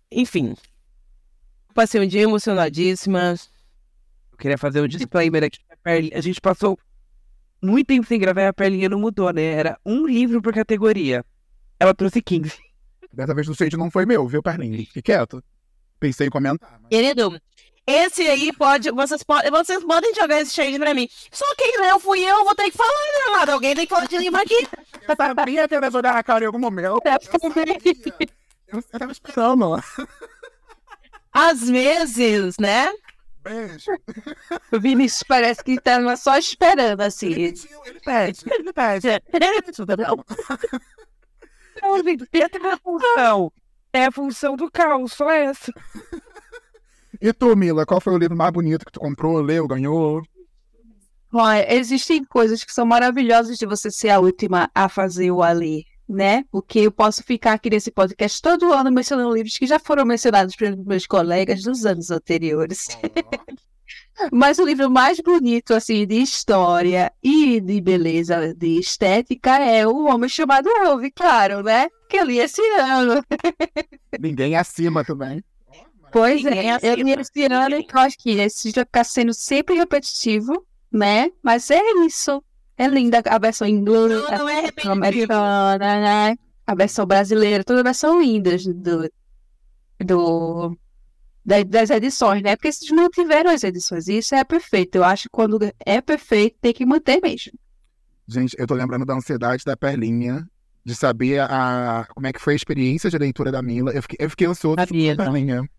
Enfim. 0.09 0.55
Passei 1.73 1.99
um 1.99 2.07
dia 2.07 2.21
emocionadíssima. 2.21 3.35
Eu 4.31 4.37
queria 4.37 4.57
fazer 4.57 4.81
um 4.81 4.87
disclaimer 4.87 5.43
aqui. 5.43 5.59
A, 5.83 5.89
Perli- 5.89 6.13
a 6.13 6.21
gente 6.21 6.39
passou 6.39 6.79
muito 7.61 7.87
tempo 7.87 8.07
sem 8.07 8.17
gravar 8.19 8.41
e 8.41 8.47
a 8.47 8.53
Perlinha 8.53 8.87
não 8.87 8.99
mudou, 8.99 9.31
né? 9.33 9.43
Era 9.43 9.77
um 9.85 10.07
livro 10.07 10.41
por 10.41 10.53
categoria. 10.53 11.25
Ela 11.79 11.93
trouxe 11.93 12.21
15. 12.21 12.53
Dessa 13.11 13.35
vez 13.35 13.47
o 13.49 13.53
shade 13.53 13.75
não 13.77 13.91
foi 13.91 14.05
meu, 14.05 14.25
viu, 14.27 14.41
Perlinho? 14.41 14.77
Fique 14.77 15.01
quieto. 15.01 15.43
Pensei 15.99 16.27
em 16.27 16.29
comentar. 16.29 16.79
Mas... 16.81 16.89
Querido, 16.89 17.39
esse 17.85 18.21
aí 18.23 18.53
pode. 18.53 18.89
Vocês, 18.91 19.23
podem 19.23 19.51
vocês 19.51 19.83
podem 19.83 20.15
jogar 20.15 20.39
esse 20.41 20.53
shade 20.53 20.79
pra 20.79 20.93
mim. 20.93 21.07
Só 21.31 21.45
quem 21.55 21.81
leu 21.81 21.99
fui 21.99 22.21
eu, 22.21 22.45
vou 22.45 22.55
ter 22.55 22.71
que 22.71 22.77
falar, 22.77 22.89
né, 22.89 23.35
amado? 23.35 23.49
Alguém 23.51 23.75
tem 23.75 23.85
que 23.85 23.93
falar 23.93 24.07
de 24.07 24.17
livro 24.17 24.39
aqui. 24.41 24.67
Eu 25.07 25.15
sabia 25.15 25.67
que 25.67 25.75
eu 25.75 25.81
ia 25.81 25.91
jogar 25.91 26.17
a 26.17 26.23
cara 26.23 26.45
em 26.45 26.47
algum 26.47 26.59
momento. 26.59 26.85
Eu, 26.85 26.99
eu 28.71 28.83
tava 28.99 29.11
esperando. 29.11 29.83
Às 31.31 31.69
vezes, 31.69 32.55
né? 32.57 32.89
Beijo. 33.43 33.91
O 34.71 34.79
Vinícius 34.79 35.23
parece 35.23 35.63
que 35.63 35.79
tava 35.79 36.15
só 36.15 36.37
esperando, 36.37 37.01
assim. 37.01 37.31
Ele 37.31 37.99
pede, 38.03 38.43
ele 38.45 38.73
pede. 38.73 39.07
Não, 43.17 43.51
é 43.91 44.05
a 44.05 44.11
função 44.11 44.55
do 44.55 44.71
caos, 44.71 45.13
só 45.13 45.29
essa. 45.29 45.73
E 47.21 47.31
tu, 47.33 47.55
Mila, 47.55 47.85
qual 47.85 48.01
foi 48.01 48.13
o 48.13 48.17
livro 48.17 48.35
mais 48.35 48.51
bonito 48.51 48.85
que 48.85 48.91
tu 48.91 48.99
comprou, 48.99 49.39
leu, 49.41 49.67
ganhou? 49.67 50.21
Olha, 51.31 51.73
existem 51.73 52.23
coisas 52.23 52.63
que 52.63 52.71
são 52.71 52.85
maravilhosas 52.85 53.57
de 53.57 53.65
você 53.65 53.89
ser 53.89 54.09
a 54.09 54.19
última 54.19 54.69
a 54.73 54.87
fazer 54.87 55.31
ou 55.31 55.41
a 55.41 55.51
ler, 55.51 55.83
né? 56.07 56.43
Porque 56.51 56.79
eu 56.79 56.91
posso 56.91 57.23
ficar 57.23 57.53
aqui 57.53 57.69
nesse 57.69 57.91
podcast 57.91 58.41
todo 58.41 58.73
ano 58.73 58.91
mencionando 58.91 59.33
livros 59.33 59.57
que 59.57 59.67
já 59.67 59.79
foram 59.79 60.05
mencionados 60.05 60.55
pelos 60.55 60.83
meus 60.85 61.05
colegas 61.05 61.63
dos 61.63 61.85
anos 61.85 62.11
anteriores. 62.11 62.87
Mas 64.31 64.59
o 64.59 64.65
livro 64.65 64.89
mais 64.89 65.19
bonito, 65.19 65.73
assim, 65.73 66.05
de 66.05 66.21
história 66.21 67.11
e 67.21 67.59
de 67.59 67.81
beleza, 67.81 68.53
de 68.53 68.79
estética, 68.79 69.57
é 69.57 69.87
O 69.87 70.05
Homem 70.05 70.29
Chamado 70.29 70.69
Ove, 70.87 71.11
claro, 71.11 71.63
né? 71.63 71.89
Que 72.07 72.17
eu 72.17 72.25
li 72.25 72.37
esse 72.39 72.61
ano. 72.79 73.23
Ninguém 74.19 74.55
acima 74.55 75.03
também. 75.03 75.43
Pois 76.11 76.43
Ninguém 76.43 76.71
é, 76.71 76.79
eu 76.83 76.95
li 76.95 77.11
esse 77.13 77.45
ano 77.45 77.75
e 77.75 77.87
eu 77.91 77.99
acho 77.99 78.17
que 78.19 78.31
esse 78.31 78.71
vai 78.71 78.85
ficar 78.85 79.03
sendo 79.03 79.33
sempre 79.33 79.75
repetitivo, 79.75 80.63
né? 80.91 81.31
Mas 81.41 81.71
é 81.71 81.81
isso. 82.05 82.43
É 82.77 82.87
linda 82.87 83.21
a 83.25 83.37
versão 83.39 83.67
inglesa, 83.67 84.29
Não, 84.31 84.37
não 84.39 84.49
é 84.49 84.69
a 84.83 84.91
americana, 84.91 85.77
né? 86.29 86.35
A 86.65 86.75
versão 86.75 87.05
brasileira, 87.05 87.63
todas 87.63 87.79
as 87.81 87.83
versões 87.83 88.25
lindas 88.27 88.65
do, 88.65 89.09
do, 90.03 90.77
da- 91.45 91.63
das 91.63 91.89
edições, 91.89 92.41
né? 92.41 92.55
Porque 92.55 92.71
se 92.71 92.93
não 92.93 93.09
tiveram 93.09 93.51
as 93.51 93.63
edições, 93.63 94.07
isso 94.07 94.33
é 94.35 94.43
perfeito. 94.43 94.95
Eu 94.95 95.03
acho 95.03 95.23
que 95.23 95.29
quando 95.31 95.59
é 95.85 96.01
perfeito, 96.01 96.57
tem 96.61 96.73
que 96.73 96.85
manter 96.85 97.21
mesmo. 97.21 97.51
Gente, 98.27 98.55
eu 98.57 98.65
tô 98.65 98.73
lembrando 98.73 99.05
da 99.05 99.13
ansiedade 99.13 99.63
da 99.65 99.75
Perlinha, 99.75 100.47
de 100.85 100.95
saber 100.95 101.39
a, 101.41 102.05
como 102.13 102.25
é 102.27 102.33
que 102.33 102.39
foi 102.41 102.53
a 102.53 102.55
experiência 102.55 103.09
de 103.09 103.17
leitura 103.17 103.51
da 103.51 103.61
Mila. 103.61 103.91
Eu 103.91 104.01
fiquei, 104.01 104.17
eu 104.25 104.29
fiquei 104.29 104.47
ansioso 104.47 104.75
Da 104.77 104.83
a. 104.83 104.87
Perlinha. 104.87 105.69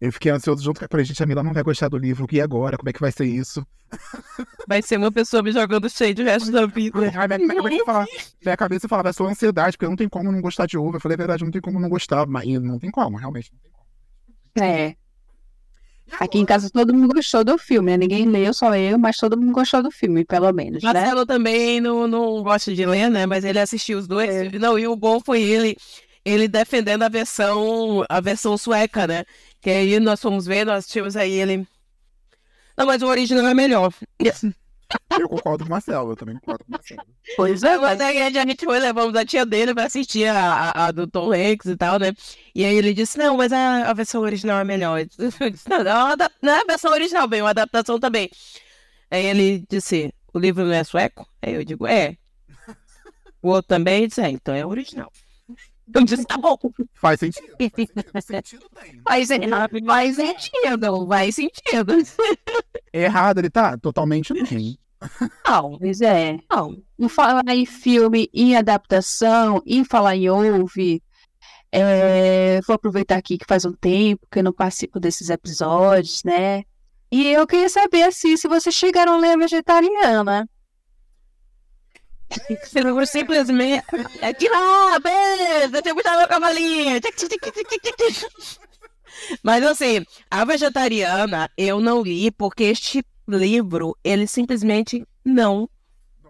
Eu 0.00 0.12
fiquei 0.12 0.30
ansioso 0.30 0.62
junto 0.62 0.86
com 0.86 0.96
a. 0.96 1.02
Gente, 1.02 1.22
a 1.22 1.26
Mila 1.26 1.42
não 1.42 1.52
vai 1.52 1.62
gostar 1.62 1.88
do 1.88 1.96
livro. 1.96 2.26
E 2.30 2.40
agora? 2.40 2.76
Como 2.76 2.88
é 2.88 2.92
que 2.92 3.00
vai 3.00 3.12
ser 3.12 3.26
isso? 3.26 3.66
Vai 4.66 4.82
ser 4.82 4.96
uma 4.96 5.12
pessoa 5.12 5.42
me 5.42 5.52
jogando 5.52 5.88
shade 5.88 6.20
o 6.20 6.24
resto 6.24 6.50
da 6.50 6.66
vida. 6.66 7.12
Ai, 7.14 7.28
minha, 7.28 7.38
minha, 7.38 7.62
cabeça 7.62 7.84
falava, 7.84 8.06
minha 8.42 8.56
cabeça 8.56 8.88
falava, 8.88 9.08
é 9.10 9.12
só 9.12 9.26
ansiedade, 9.26 9.76
porque 9.76 9.88
não 9.88 9.94
tem 9.94 10.08
como 10.08 10.32
não 10.32 10.40
gostar 10.40 10.66
de 10.66 10.76
uva. 10.76 10.96
Eu 10.96 11.00
falei, 11.00 11.14
é 11.14 11.18
verdade, 11.18 11.44
não 11.44 11.50
tem 11.50 11.60
como 11.60 11.78
não 11.78 11.88
gostar. 11.88 12.26
Mas 12.26 12.44
não 12.60 12.78
tem 12.78 12.90
como, 12.90 13.16
realmente. 13.16 13.52
Não 13.52 13.60
tem 13.60 13.70
como. 13.70 13.84
É. 14.66 14.96
Aqui 16.20 16.38
em 16.38 16.44
casa 16.44 16.70
todo 16.70 16.94
mundo 16.94 17.14
gostou 17.14 17.42
do 17.42 17.56
filme, 17.56 17.90
né? 17.90 17.96
Ninguém 17.96 18.26
leu, 18.26 18.52
só 18.52 18.74
eu, 18.76 18.98
mas 18.98 19.16
todo 19.16 19.36
mundo 19.36 19.52
gostou 19.52 19.82
do 19.82 19.90
filme, 19.90 20.24
pelo 20.24 20.52
menos, 20.52 20.82
né? 20.82 20.92
Marcelo 20.92 21.26
também 21.26 21.80
não, 21.80 22.06
não 22.06 22.42
gosta 22.42 22.74
de 22.74 22.84
ler, 22.84 23.10
né? 23.10 23.26
Mas 23.26 23.44
ele 23.44 23.58
assistiu 23.58 23.98
os 23.98 24.06
dois. 24.06 24.52
Não, 24.52 24.78
e 24.78 24.86
o 24.86 24.94
bom 24.94 25.18
foi 25.20 25.42
ele, 25.42 25.76
ele 26.24 26.48
defendendo 26.48 27.02
a 27.02 27.08
versão, 27.08 28.04
a 28.08 28.20
versão 28.20 28.56
sueca, 28.56 29.06
né? 29.06 29.24
Que 29.60 29.70
aí 29.70 30.00
nós 30.00 30.20
fomos 30.20 30.46
ver, 30.46 30.64
nós 30.64 30.86
tínhamos 30.86 31.16
aí 31.16 31.32
ele. 31.32 31.66
Não, 32.76 32.86
mas 32.86 33.02
o 33.02 33.06
original 33.06 33.46
é 33.46 33.54
melhor. 33.54 33.92
Eu 35.18 35.28
concordo 35.28 35.64
com 35.64 35.68
o 35.68 35.70
Marcelo, 35.70 36.10
eu 36.12 36.16
também 36.16 36.36
concordo 36.36 36.64
com 36.64 36.70
o 36.70 36.72
Marcelo. 36.72 37.02
Pois 37.36 37.62
é, 37.62 37.76
Mas 37.78 38.00
aí 38.00 38.18
a 38.22 38.30
gente 38.30 38.64
foi, 38.64 38.78
levamos 38.78 39.16
a 39.16 39.24
tia 39.24 39.44
dele 39.44 39.74
pra 39.74 39.84
assistir 39.86 40.26
a, 40.26 40.70
a, 40.70 40.86
a 40.86 40.90
do 40.92 41.06
Tom 41.06 41.32
Hanks 41.32 41.66
e 41.66 41.76
tal, 41.76 41.98
né? 41.98 42.12
E 42.54 42.64
aí 42.64 42.76
ele 42.76 42.94
disse, 42.94 43.18
não, 43.18 43.36
mas 43.36 43.52
a, 43.52 43.90
a 43.90 43.92
versão 43.94 44.22
original 44.22 44.60
é 44.60 44.64
melhor. 44.64 45.00
Eu 45.18 45.50
disse, 45.50 45.68
não, 45.68 45.82
não, 45.82 46.16
não 46.42 46.52
é 46.52 46.60
a 46.60 46.64
versão 46.64 46.92
original, 46.92 47.26
bem, 47.26 47.40
uma 47.40 47.50
adaptação 47.50 47.98
também. 47.98 48.30
Aí 49.10 49.24
ele 49.26 49.64
disse, 49.68 50.12
o 50.32 50.38
livro 50.38 50.64
não 50.64 50.72
é 50.72 50.84
sueco? 50.84 51.28
Aí 51.42 51.54
eu 51.54 51.64
digo, 51.64 51.86
é. 51.86 52.16
O 53.42 53.48
outro 53.48 53.68
também 53.68 54.08
disse, 54.08 54.20
é, 54.20 54.28
então 54.30 54.54
é 54.54 54.66
original. 54.66 55.12
Eu 55.92 56.04
disse, 56.04 56.24
tá 56.24 56.38
bom. 56.38 56.56
Faz 56.94 57.20
sentido. 57.20 57.54
Faz 58.12 58.24
sentido. 58.24 58.64
Sentido 58.64 58.66
tem. 58.80 59.00
Faz, 59.02 59.28
faz 59.86 60.16
sentido, 60.16 61.06
faz 61.06 61.34
sentido. 61.34 61.92
Errado 62.92 63.38
ele 63.38 63.50
tá? 63.50 63.76
Totalmente 63.76 64.32
não. 64.32 64.78
Não, 65.46 65.78
Pois 65.78 66.00
é. 66.00 66.38
não. 66.50 66.82
Em 66.98 67.08
falar 67.08 67.44
em 67.48 67.66
filme, 67.66 68.28
em 68.32 68.56
adaptação, 68.56 69.62
em 69.66 69.84
falar 69.84 70.16
em 70.16 70.30
ouve, 70.30 71.02
é, 71.70 72.60
vou 72.66 72.74
aproveitar 72.74 73.16
aqui 73.16 73.36
que 73.36 73.44
faz 73.46 73.64
um 73.64 73.72
tempo 73.72 74.26
que 74.30 74.38
eu 74.38 74.44
não 74.44 74.52
participo 74.52 74.98
desses 75.00 75.28
episódios, 75.28 76.22
né? 76.24 76.62
E 77.10 77.28
eu 77.28 77.46
queria 77.46 77.68
saber 77.68 78.04
assim, 78.04 78.36
se 78.36 78.48
vocês 78.48 78.74
chegaram 78.74 79.14
a 79.14 79.18
ler 79.18 79.36
Vegetariana. 79.36 80.48
Você 82.62 82.80
não 82.82 83.06
simplesmente. 83.06 83.84
É 84.20 84.32
que 84.32 84.48
lá, 84.48 84.98
beleza, 84.98 85.82
tem 85.82 85.92
muita 85.92 86.16
meu 86.16 86.28
cavalinho. 86.28 87.00
Mas 89.42 89.64
assim, 89.64 90.04
a 90.30 90.44
vegetariana 90.44 91.50
eu 91.56 91.80
não 91.80 92.02
li 92.02 92.30
porque 92.30 92.64
este 92.64 93.04
livro 93.28 93.96
ele 94.02 94.26
simplesmente 94.26 95.06
não 95.24 95.68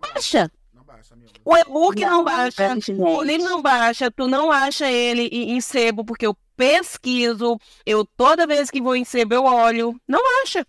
baixa. 0.00 0.50
Não 0.72 0.85
baixa, 0.85 1.14
amigo. 1.14 1.33
O 1.44 1.57
e-book 1.57 2.00
não 2.00 2.24
baixa. 2.24 2.68
gente. 2.74 2.92
O 2.92 3.22
livro 3.22 3.48
não 3.48 3.62
baixa, 3.62 4.11
tu 4.11 4.28
não 4.28 4.50
acha 4.50 4.90
ele 4.90 5.28
em, 5.33 5.52
em 5.57 5.61
sebo, 5.61 6.04
porque 6.04 6.26
eu 6.26 6.37
pesquiso, 6.57 7.59
eu 7.85 8.04
toda 8.04 8.46
vez 8.46 8.70
que 8.70 8.80
vou 8.80 8.94
em 8.94 9.04
sebo 9.04 9.35
eu 9.35 9.44
olho. 9.44 9.98
Não 10.07 10.20
acha. 10.42 10.66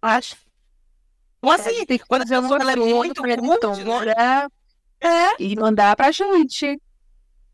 Acha. 0.00 0.36
Ou 1.42 1.50
assim, 1.50 1.84
Tem 1.84 1.98
que 1.98 2.06
quando 2.06 2.22
a 2.22 2.26
fazer 2.26 2.40
pessoa 2.40 2.60
ela 2.60 2.72
é 2.72 2.76
muito 2.76 3.20
pra 3.20 3.36
curta, 3.36 3.72
editora 3.72 4.48
é. 5.00 5.42
e 5.42 5.56
mandar 5.56 5.96
pra 5.96 6.12
gente. 6.12 6.80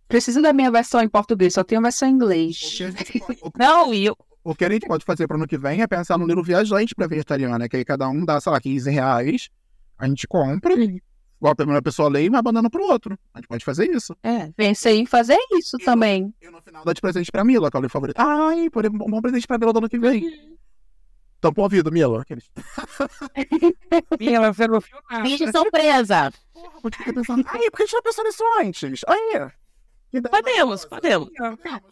Preciso 0.07 0.41
da 0.41 0.53
minha 0.53 0.71
versão 0.71 1.03
em 1.03 1.09
português, 1.09 1.55
só 1.55 1.65
tenho 1.65 1.81
a 1.81 1.83
versão 1.83 2.09
em 2.09 2.13
inglês. 2.13 2.79
Não, 3.59 3.93
e 3.93 4.07
eu, 4.07 4.17
o 4.45 4.55
que 4.55 4.65
a 4.65 4.71
gente 4.71 4.87
pode 4.87 5.05
fazer 5.05 5.27
para 5.27 5.37
ano 5.37 5.47
que 5.47 5.59
vem 5.59 5.83
é 5.83 5.87
pensar 5.87 6.17
no 6.17 6.27
livro 6.27 6.43
viajante 6.43 6.95
para 6.95 7.07
vegetariana, 7.07 7.69
que 7.69 7.77
aí 7.77 7.85
cada 7.85 8.09
um 8.09 8.25
dá, 8.25 8.41
sei 8.41 8.53
lá, 8.53 8.61
15 8.61 8.91
reais, 8.91 9.51
a 9.99 10.07
gente 10.07 10.27
compra, 10.27 10.73
igual 10.73 11.53
a 11.53 11.55
primeira 11.55 11.83
pessoa 11.83 12.09
lê 12.09 12.25
e 12.25 12.31
vai 12.31 12.41
mandando 12.43 12.71
pro 12.71 12.83
outro. 12.85 13.19
A 13.35 13.39
gente 13.39 13.49
pode 13.49 13.65
fazer 13.65 13.91
isso. 13.91 14.17
é. 14.23 14.51
Pensei 14.57 15.01
em 15.01 15.07
fazer 15.07 15.37
isso 15.53 15.77
também. 15.79 16.33
E 16.41 16.49
no 16.49 16.63
final 16.63 16.83
dá 16.85 16.93
de 16.95 17.01
presente 17.01 17.31
pra 17.31 17.45
Mila, 17.45 17.71
que 17.71 17.77
é 17.77 17.79
o 17.79 17.83
livro 17.83 17.93
favorito. 17.93 18.19
Ai, 18.19 18.71
por 18.71 18.87
um 18.87 18.91
bom 18.91 19.21
presente 19.21 19.47
pra 19.47 19.59
Mila 19.59 19.73
do 19.73 19.79
ano 19.81 19.89
que 19.89 19.99
vem. 19.99 20.23
Tampou 21.41 21.63
o 21.63 21.67
ouvido, 21.67 21.91
Mila. 21.93 22.23
Aqueles... 22.23 22.51
E 24.21 24.29
ela 24.35 24.53
foi 24.53 24.67
no 24.69 24.81
final. 24.81 25.23
Bicho 25.23 25.51
surpresa. 25.53 26.33
Porra, 26.53 26.81
por 26.81 26.91
que 26.91 26.99
fica 26.99 27.13
pensando? 27.13 27.45
Ai, 27.49 27.71
por 27.71 27.77
que 27.77 27.83
a 27.83 27.87
gente 27.87 27.95
não 27.95 28.03
pensou 28.03 28.25
nisso 28.25 28.45
antes? 28.61 29.01
Aí. 29.07 29.49
Podemos, 30.31 30.87
podemos. 30.87 31.29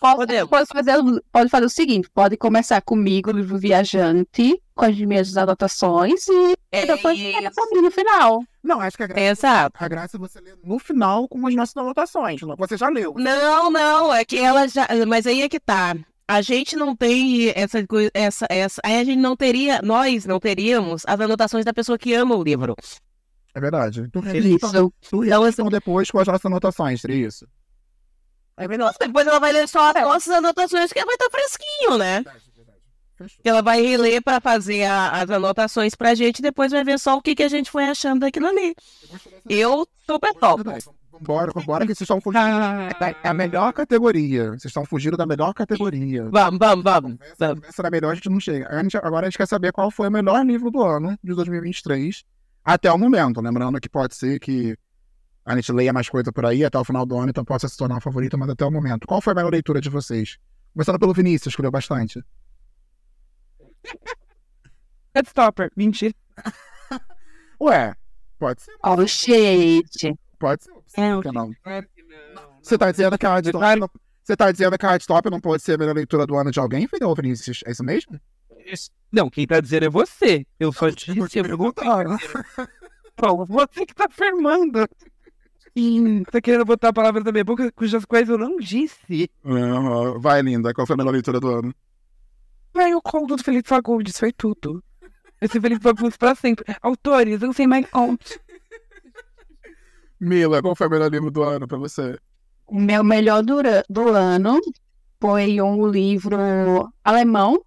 Pode, 0.01 0.17
Podemos. 0.17 0.49
pode, 0.49 0.67
fazer, 0.69 0.95
pode 1.31 1.51
fazer 1.51 1.67
o 1.67 1.71
seguinte: 1.71 2.09
pode 2.15 2.37
começar 2.39 2.81
comigo, 2.81 3.31
livro 3.31 3.59
viajante, 3.59 4.59
com 4.75 4.85
as 4.87 4.99
minhas 4.99 5.37
anotações 5.37 6.27
e 6.27 6.57
É 6.73 6.87
depois 6.87 7.19
isso. 7.19 7.33
pega 7.37 7.51
pra 7.51 7.67
mim 7.67 7.83
no 7.83 7.91
final. 7.91 8.43
Não, 8.65 8.81
acho 8.81 8.97
que 8.97 9.03
a 9.03 9.07
graça, 9.07 9.21
Exato. 9.23 9.77
a 9.85 9.87
graça 9.89 10.17
é 10.17 10.19
você 10.19 10.41
ler 10.41 10.57
no 10.65 10.79
final 10.79 11.29
com 11.29 11.47
as 11.47 11.55
nossas 11.55 11.77
anotações. 11.77 12.41
não- 12.41 12.57
Você 12.57 12.79
já 12.79 12.89
leu. 12.89 13.13
Não, 13.19 13.71
não, 13.71 14.13
é 14.15 14.25
que 14.25 14.39
ela 14.39 14.67
já. 14.67 14.89
Mas 15.07 15.27
aí 15.27 15.43
é 15.43 15.49
que 15.49 15.61
tá. 15.61 15.95
A 16.29 16.43
gente 16.43 16.75
não 16.77 16.95
tem 16.97 17.53
essa 17.55 17.87
coisa. 17.87 18.11
Essa, 18.12 18.47
essa, 18.51 18.81
aí 18.85 18.99
a 18.99 19.05
gente 19.05 19.19
não 19.21 19.37
teria. 19.37 19.81
Nós 19.83 20.25
não 20.27 20.41
teríamos 20.41 21.03
as 21.07 21.21
anotações 21.21 21.65
da 21.65 21.73
pessoa 21.73 21.97
que 21.97 22.12
ama 22.15 22.35
o 22.35 22.43
livro. 22.43 22.75
É 23.55 23.61
verdade. 23.61 24.09
Tu 24.12 24.21
tu 24.21 25.25
Então, 25.25 25.49
então 25.49 25.69
depois 25.69 26.11
com 26.11 26.19
as 26.19 26.27
nossas 26.27 26.45
anotações, 26.45 27.01
seria 27.01 27.27
isso? 27.29 27.47
É 28.57 28.67
verdade. 28.67 28.97
Depois 28.99 29.27
ela 29.27 29.39
vai 29.39 29.53
ler 29.53 29.69
só 29.69 29.91
as 29.91 29.95
nossas 30.03 30.33
anotações, 30.35 30.93
que 30.93 31.05
vai 31.05 31.15
estar 31.15 31.31
fresquinho, 31.31 31.97
né? 31.99 32.17
Verdade, 32.17 32.45
verdade. 32.57 32.79
Fechou. 33.17 33.39
Que 33.43 33.49
ela 33.49 33.62
vai 33.62 33.81
reler 33.81 34.23
pra 34.23 34.41
fazer 34.41 34.85
a- 34.85 35.11
as 35.23 35.31
anotações 35.31 35.95
pra 35.95 36.15
gente, 36.15 36.43
depois 36.43 36.73
vai 36.73 36.83
ver 36.85 36.99
só 36.99 37.17
o 37.17 37.23
que, 37.23 37.35
que 37.35 37.43
a 37.43 37.49
gente 37.49 37.71
foi 37.71 37.85
achando 37.85 38.21
daquilo 38.21 38.47
ali. 38.47 38.75
Eu 39.49 39.87
super 40.07 40.35
top. 40.35 40.62
Vambora, 41.19 41.53
vambora, 41.55 41.87
que 41.87 41.95
vocês 41.95 42.03
estão 42.03 42.21
fugindo. 42.21 42.43
É 43.23 43.29
a 43.29 43.35
melhor 43.35 43.73
categoria. 43.73 44.51
Vocês 44.51 44.67
estão 44.67 44.85
fugindo 44.85 45.17
da 45.17 45.27
melhor 45.27 45.53
categoria. 45.55 46.29
Vamos, 46.31 46.59
vamos, 46.59 46.85
vamos. 46.85 47.17
Conversa 47.39 47.83
da 47.83 47.91
melhor, 47.91 48.13
a 48.13 48.15
gente 48.15 48.29
não 48.29 48.39
chega. 48.41 48.69
A 48.69 48.83
gente- 48.83 48.97
agora 48.97 49.27
a 49.27 49.31
gente 49.31 49.39
quer 49.39 49.47
saber 49.49 49.73
qual 49.73 49.91
foi 49.91 50.09
o 50.09 50.11
melhor 50.13 50.45
livro 50.45 50.71
do 50.71 50.83
ano 50.83 51.19
de 51.23 51.35
2023 51.35 52.25
até 52.65 52.91
o 52.93 52.99
momento. 52.99 53.41
Lembrando 53.41 53.81
que 53.81 53.89
pode 53.89 54.15
ser 54.15 54.39
que 54.39 54.77
a 55.45 55.55
gente 55.55 55.73
leia 55.73 55.93
mais 55.93 56.09
coisa 56.09 56.33
por 56.33 56.45
aí 56.45 56.65
até 56.65 56.79
o 56.79 56.85
final 56.85 57.07
do 57.07 57.17
ano, 57.17 57.31
então 57.31 57.45
possa 57.45 57.69
se 57.69 57.77
tornar 57.77 57.97
um 57.97 58.01
favorito, 58.01 58.37
mas 58.37 58.49
até 58.51 58.65
o 58.65 58.71
momento. 58.71 59.07
Qual 59.07 59.21
foi 59.21 59.33
a 59.33 59.37
melhor 59.37 59.53
leitura 59.53 59.81
de 59.81 59.89
vocês? 59.89 60.39
Começando 60.75 60.99
pelo 60.99 61.15
Vinícius, 61.15 61.53
escolheu 61.53 61.71
bastante. 61.71 62.23
Stopper. 65.27 65.71
Mentira. 65.77 66.13
Ué, 67.61 67.95
pode 68.39 68.61
ser, 68.63 68.73
Ó, 68.83 68.95
o 68.97 69.07
shade. 69.09 70.15
pode 70.39 70.65
ser. 70.65 70.76
É, 70.97 71.15
Por 71.15 71.23
que 71.25 71.33
não? 71.33 71.53
Você 72.63 72.77
tá 72.79 72.91
dizendo 72.91 73.19
que 73.19 73.27
a 73.27 73.31
Hardstop 73.31 73.81
não... 73.81 73.91
Você 74.23 74.37
tá 74.37 74.51
dizendo 74.51 74.77
que 74.79 74.85
a 74.87 74.89
Hardstop 74.91 75.31
não 75.31 75.41
pode 75.41 75.63
ser 75.63 75.75
a 75.75 75.79
melhor 75.79 75.95
leitura 75.95 76.27
do 76.27 76.35
ano 76.37 76.51
de 76.51 76.59
alguém, 76.59 76.89
Fidel 76.89 77.15
Vinícius? 77.15 77.61
É 77.65 77.71
isso 77.71 77.85
mesmo? 77.85 78.19
Não, 79.13 79.31
quem 79.31 79.47
tá 79.47 79.61
dizendo 79.61 79.87
é 79.87 79.89
você. 79.89 80.45
Eu 80.59 80.73
só 80.73 80.89
Eu 80.89 80.95
disse. 80.95 81.29
te 81.29 81.43
perguntaram. 81.43 82.17
Pô, 83.15 83.47
você 83.47 83.87
que 83.87 83.95
tá 83.95 84.07
afirmando. 84.07 84.89
Ih, 85.77 86.25
Tá 86.25 86.41
querendo 86.41 86.65
botar 86.65 86.93
palavras 86.93 87.23
na 87.23 87.31
minha 87.31 87.45
boca 87.45 87.71
cujas 87.71 88.05
quais 88.05 88.29
eu 88.29 88.37
não 88.37 88.57
disse. 88.57 89.31
Vai, 90.19 90.43
linda. 90.43 90.75
Qual 90.75 90.87
foi 90.87 90.95
a 90.95 90.97
melhor 90.97 91.13
leitura 91.13 91.39
do 91.39 91.49
ano? 91.49 91.75
Vai 92.75 92.93
o 92.95 93.01
conto 93.01 93.37
do 93.37 93.43
Felipe 93.45 93.69
Fagundes, 93.69 94.19
foi 94.19 94.33
tudo. 94.33 94.83
Esse 95.41 95.61
Felipe 95.61 95.83
Fagundes 95.83 96.17
pra 96.17 96.35
sempre. 96.35 96.65
Autores, 96.83 97.41
eu 97.43 97.53
sei 97.53 97.67
mais 97.67 97.89
contos. 97.89 98.39
Mila, 100.27 100.61
qual 100.61 100.75
foi 100.75 100.89
o 100.89 100.91
melhor 100.91 101.09
livro 101.09 101.31
do 101.31 101.45
ano 101.45 101.69
pra 101.69 101.79
você? 101.79 102.19
O 102.67 102.81
meu 102.81 103.05
melhor 103.05 103.45
do, 103.45 103.59
do 103.89 104.09
ano 104.09 104.61
foi 105.21 105.62
um 105.62 105.87
livro 105.87 106.37
alemão, 107.05 107.65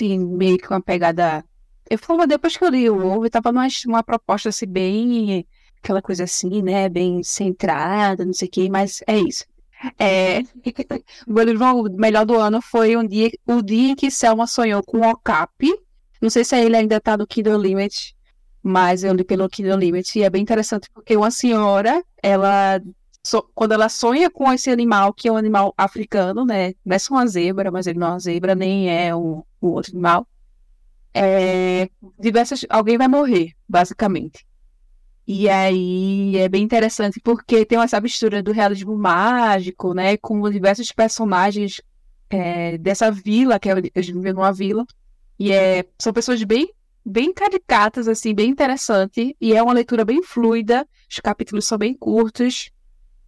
meio 0.00 0.56
que 0.56 0.68
uma 0.68 0.80
pegada. 0.80 1.44
Eu 1.90 1.98
falo, 1.98 2.24
depois 2.24 2.56
que 2.56 2.64
eu 2.64 2.68
li 2.68 2.88
o 2.88 3.04
Ovo, 3.04 3.28
tava 3.28 3.50
numa 3.50 3.66
uma 3.88 4.04
proposta 4.04 4.50
assim, 4.50 4.66
bem. 4.66 5.44
aquela 5.82 6.00
coisa 6.00 6.22
assim, 6.22 6.62
né? 6.62 6.88
Bem 6.88 7.24
centrada, 7.24 8.24
não 8.24 8.32
sei 8.32 8.46
o 8.46 8.50
quê, 8.52 8.68
mas 8.70 9.02
é 9.08 9.18
isso. 9.18 9.44
É, 9.98 10.42
o 11.26 11.32
meu 11.32 11.44
livro 11.44 11.90
melhor 11.96 12.24
do 12.24 12.36
ano 12.36 12.62
foi 12.62 12.96
um 12.96 13.04
dia, 13.06 13.30
o 13.44 13.60
dia 13.60 13.90
em 13.90 13.96
que 13.96 14.12
Selma 14.12 14.46
sonhou 14.46 14.80
com 14.84 14.98
o 14.98 15.10
Okapi. 15.10 15.74
Não 16.22 16.30
sei 16.30 16.44
se 16.44 16.56
ele 16.56 16.76
ainda 16.76 17.00
tá 17.00 17.16
no 17.16 17.26
Kindle 17.26 17.60
Limit, 17.60 18.15
mas 18.66 19.04
eu 19.04 19.14
li 19.14 19.22
pelo 19.24 19.48
Kindle 19.48 19.76
Limit 19.78 20.18
e 20.18 20.24
é 20.24 20.30
bem 20.30 20.42
interessante 20.42 20.90
porque 20.92 21.16
uma 21.16 21.30
senhora, 21.30 22.02
ela 22.22 22.80
so- 23.24 23.48
quando 23.54 23.72
ela 23.72 23.88
sonha 23.88 24.28
com 24.30 24.52
esse 24.52 24.70
animal, 24.70 25.14
que 25.14 25.28
é 25.28 25.32
um 25.32 25.36
animal 25.36 25.72
africano, 25.78 26.44
né? 26.44 26.74
Não 26.84 26.96
é 26.96 26.98
só 26.98 27.14
uma 27.14 27.26
zebra, 27.28 27.70
mas 27.70 27.86
ele 27.86 27.98
não 28.00 28.08
é 28.08 28.10
uma 28.10 28.18
zebra, 28.18 28.54
nem 28.56 28.90
é 28.90 29.14
um 29.14 29.42
outro 29.60 29.92
animal. 29.92 30.26
É, 31.14 31.88
diversas, 32.18 32.66
alguém 32.68 32.98
vai 32.98 33.08
morrer, 33.08 33.52
basicamente. 33.68 34.46
E 35.26 35.48
aí 35.48 36.36
é 36.36 36.48
bem 36.48 36.62
interessante 36.64 37.20
porque 37.22 37.64
tem 37.66 37.78
essa 37.80 38.00
mistura 38.00 38.42
do 38.42 38.52
realismo 38.52 38.96
mágico, 38.96 39.94
né? 39.94 40.16
Com 40.18 40.48
diversos 40.50 40.92
personagens 40.92 41.80
é, 42.30 42.78
dessa 42.78 43.10
vila, 43.10 43.58
que 43.58 43.70
é, 43.70 43.74
eles 43.94 44.08
vivem 44.08 44.32
numa 44.34 44.52
vila. 44.52 44.84
E 45.38 45.52
é, 45.52 45.84
são 45.98 46.12
pessoas 46.12 46.42
bem, 46.44 46.70
bem 47.06 47.32
caricatas, 47.32 48.08
assim, 48.08 48.34
bem 48.34 48.50
interessante. 48.50 49.36
E 49.40 49.54
é 49.54 49.62
uma 49.62 49.72
leitura 49.72 50.04
bem 50.04 50.22
fluida. 50.22 50.86
Os 51.08 51.20
capítulos 51.20 51.64
são 51.64 51.78
bem 51.78 51.94
curtos. 51.94 52.70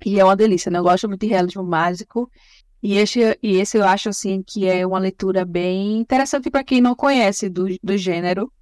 E 0.04 0.18
é 0.18 0.24
uma 0.24 0.34
delícia, 0.34 0.70
né? 0.70 0.78
Eu 0.78 0.82
gosto 0.82 1.08
muito 1.08 1.20
de 1.20 1.28
realismo 1.28 1.62
mágico. 1.62 2.28
E 2.82 2.96
esse, 2.96 3.20
e 3.42 3.56
esse 3.56 3.78
eu 3.78 3.84
acho, 3.84 4.08
assim, 4.08 4.42
que 4.42 4.66
é 4.66 4.84
uma 4.84 4.98
leitura 4.98 5.44
bem 5.44 5.98
interessante 5.98 6.50
para 6.50 6.64
quem 6.64 6.80
não 6.80 6.94
conhece 6.94 7.48
do, 7.48 7.66
do 7.82 7.96
gênero. 7.96 8.52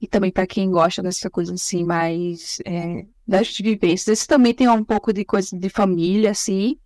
E 0.00 0.06
também 0.06 0.32
para 0.32 0.46
quem 0.46 0.70
gosta 0.70 1.02
dessa 1.02 1.30
coisa, 1.30 1.54
assim, 1.54 1.84
mais 1.84 2.58
é, 2.64 3.06
das 3.26 3.56
vivências. 3.56 4.08
Esse 4.08 4.26
também 4.26 4.54
tem 4.54 4.68
um 4.68 4.84
pouco 4.84 5.12
de 5.12 5.24
coisa 5.24 5.56
de 5.56 5.68
família, 5.68 6.30
assim. 6.30 6.78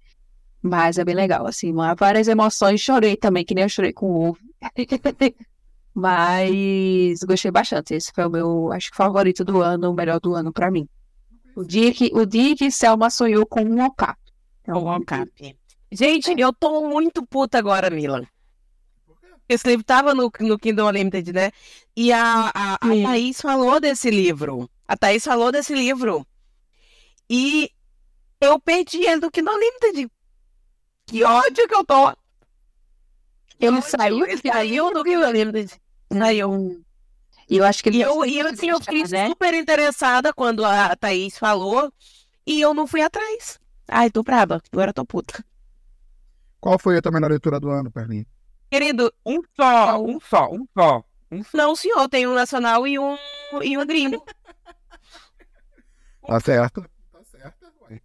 Mas 0.61 0.99
é 0.99 1.05
bem 1.05 1.15
legal, 1.15 1.47
assim. 1.47 1.73
Várias 1.97 2.27
emoções. 2.27 2.81
Chorei 2.81 3.17
também, 3.17 3.45
que 3.45 3.55
nem 3.55 3.63
eu 3.63 3.69
chorei 3.69 3.93
com 3.93 4.07
o 4.11 4.31
ovo. 4.31 4.39
Mas 5.99 7.21
gostei 7.23 7.51
bastante. 7.51 7.95
Esse 7.95 8.13
foi 8.13 8.27
o 8.27 8.31
meu, 8.31 8.71
acho 8.71 8.91
que, 8.91 8.97
favorito 8.99 9.43
do 9.43 9.63
ano, 9.63 9.91
o 9.91 9.95
melhor 9.95 10.21
do 10.21 10.35
ano 10.35 10.53
para 10.53 10.71
mim. 10.71 10.87
O 11.57 11.65
dia 11.65 11.91
que, 11.91 12.11
o 12.13 12.27
dia 12.27 12.55
que 12.55 12.71
Selma 12.71 13.09
sonhou 13.09 13.47
com 13.47 13.63
um 13.63 13.83
okapi. 13.83 14.21
O 14.69 14.91
Ancap. 14.91 15.57
Gente, 15.91 16.39
eu 16.39 16.53
tô 16.53 16.87
muito 16.87 17.25
puta 17.25 17.57
agora, 17.57 17.89
Milan. 17.89 18.27
Esse 19.49 19.67
livro 19.69 19.87
tava 19.87 20.15
no, 20.15 20.31
no 20.41 20.59
Kindle 20.59 20.87
Unlimited, 20.87 21.33
né? 21.33 21.51
E 21.97 22.13
a, 22.13 22.51
a, 22.55 22.75
a. 22.75 22.79
Thaís 22.79 23.41
falou 23.41 23.81
desse 23.81 24.11
livro. 24.11 24.69
A 24.87 24.99
Thaís 24.99 25.25
falou 25.25 25.51
desse 25.51 25.73
livro. 25.73 26.27
E 27.31 27.71
eu 28.39 28.61
perdi 28.61 28.99
ele 28.99 29.21
do 29.21 29.31
Kindle 29.31 29.55
Unlimited. 29.55 30.11
Que 31.07 31.25
ódio 31.25 31.67
que 31.67 31.75
eu 31.75 31.87
tô. 31.87 32.13
Ele 33.59 33.81
saiu, 33.81 34.27
Ele 34.27 34.43
saiu 34.43 34.93
do 34.93 35.03
Kindle 35.03 35.31
Unlimited. 35.31 35.86
Saiu. 36.13 36.85
E 37.49 37.57
eu 37.59 37.65
acho 37.65 37.83
que 37.83 37.89
ele 37.89 37.99
E 37.99 38.03
eu, 38.03 38.25
e 38.25 38.39
eu, 38.39 38.49
assim, 38.49 38.71
eu 38.71 38.81
fiquei 38.81 39.05
né? 39.05 39.29
super 39.29 39.55
interessada 39.55 40.33
quando 40.33 40.65
a 40.65 40.95
Thaís 40.97 41.39
falou. 41.39 41.93
E 42.47 42.61
eu 42.61 42.75
não 42.75 42.87
fui 42.87 43.03
atrás. 43.03 43.59
Ai, 43.89 44.11
tô 44.11 44.23
braba. 44.23 44.61
Agora 44.73 44.91
eu 44.91 44.95
tô 44.95 45.05
puta. 45.05 45.45
Qual 46.61 46.79
foi 46.79 46.97
a 46.97 47.03
tua 47.03 47.13
melhor 47.13 47.31
leitura 47.31 47.61
do 47.61 47.71
ano, 47.71 47.91
Perlinha? 47.91 48.27
Querido, 48.71 49.13
Um 49.25 49.41
só, 49.55 50.03
um 50.03 50.19
só, 50.21 50.51
um 50.51 50.67
só. 50.77 51.05
Não, 51.55 51.75
senhor, 51.77 52.09
tem 52.09 52.27
um 52.27 52.35
nacional 52.35 52.87
e 52.87 52.99
um, 52.99 53.17
e 53.63 53.77
um 53.79 53.87
gringo. 53.87 54.25
Tá 56.27 56.41
certo? 56.41 56.83
Tá 57.13 57.21
certo, 57.25 57.67
ué. 57.83 58.01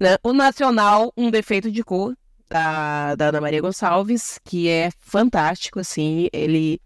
né? 0.00 0.16
O 0.22 0.32
nacional, 0.32 1.12
um 1.16 1.30
defeito 1.30 1.70
de 1.70 1.84
cor, 1.84 2.16
da, 2.48 3.14
da 3.14 3.28
Ana 3.28 3.40
Maria 3.40 3.60
Gonçalves, 3.60 4.38
que 4.44 4.68
é 4.68 4.90
fantástico, 4.98 5.80
assim, 5.80 6.28
ele... 6.32 6.80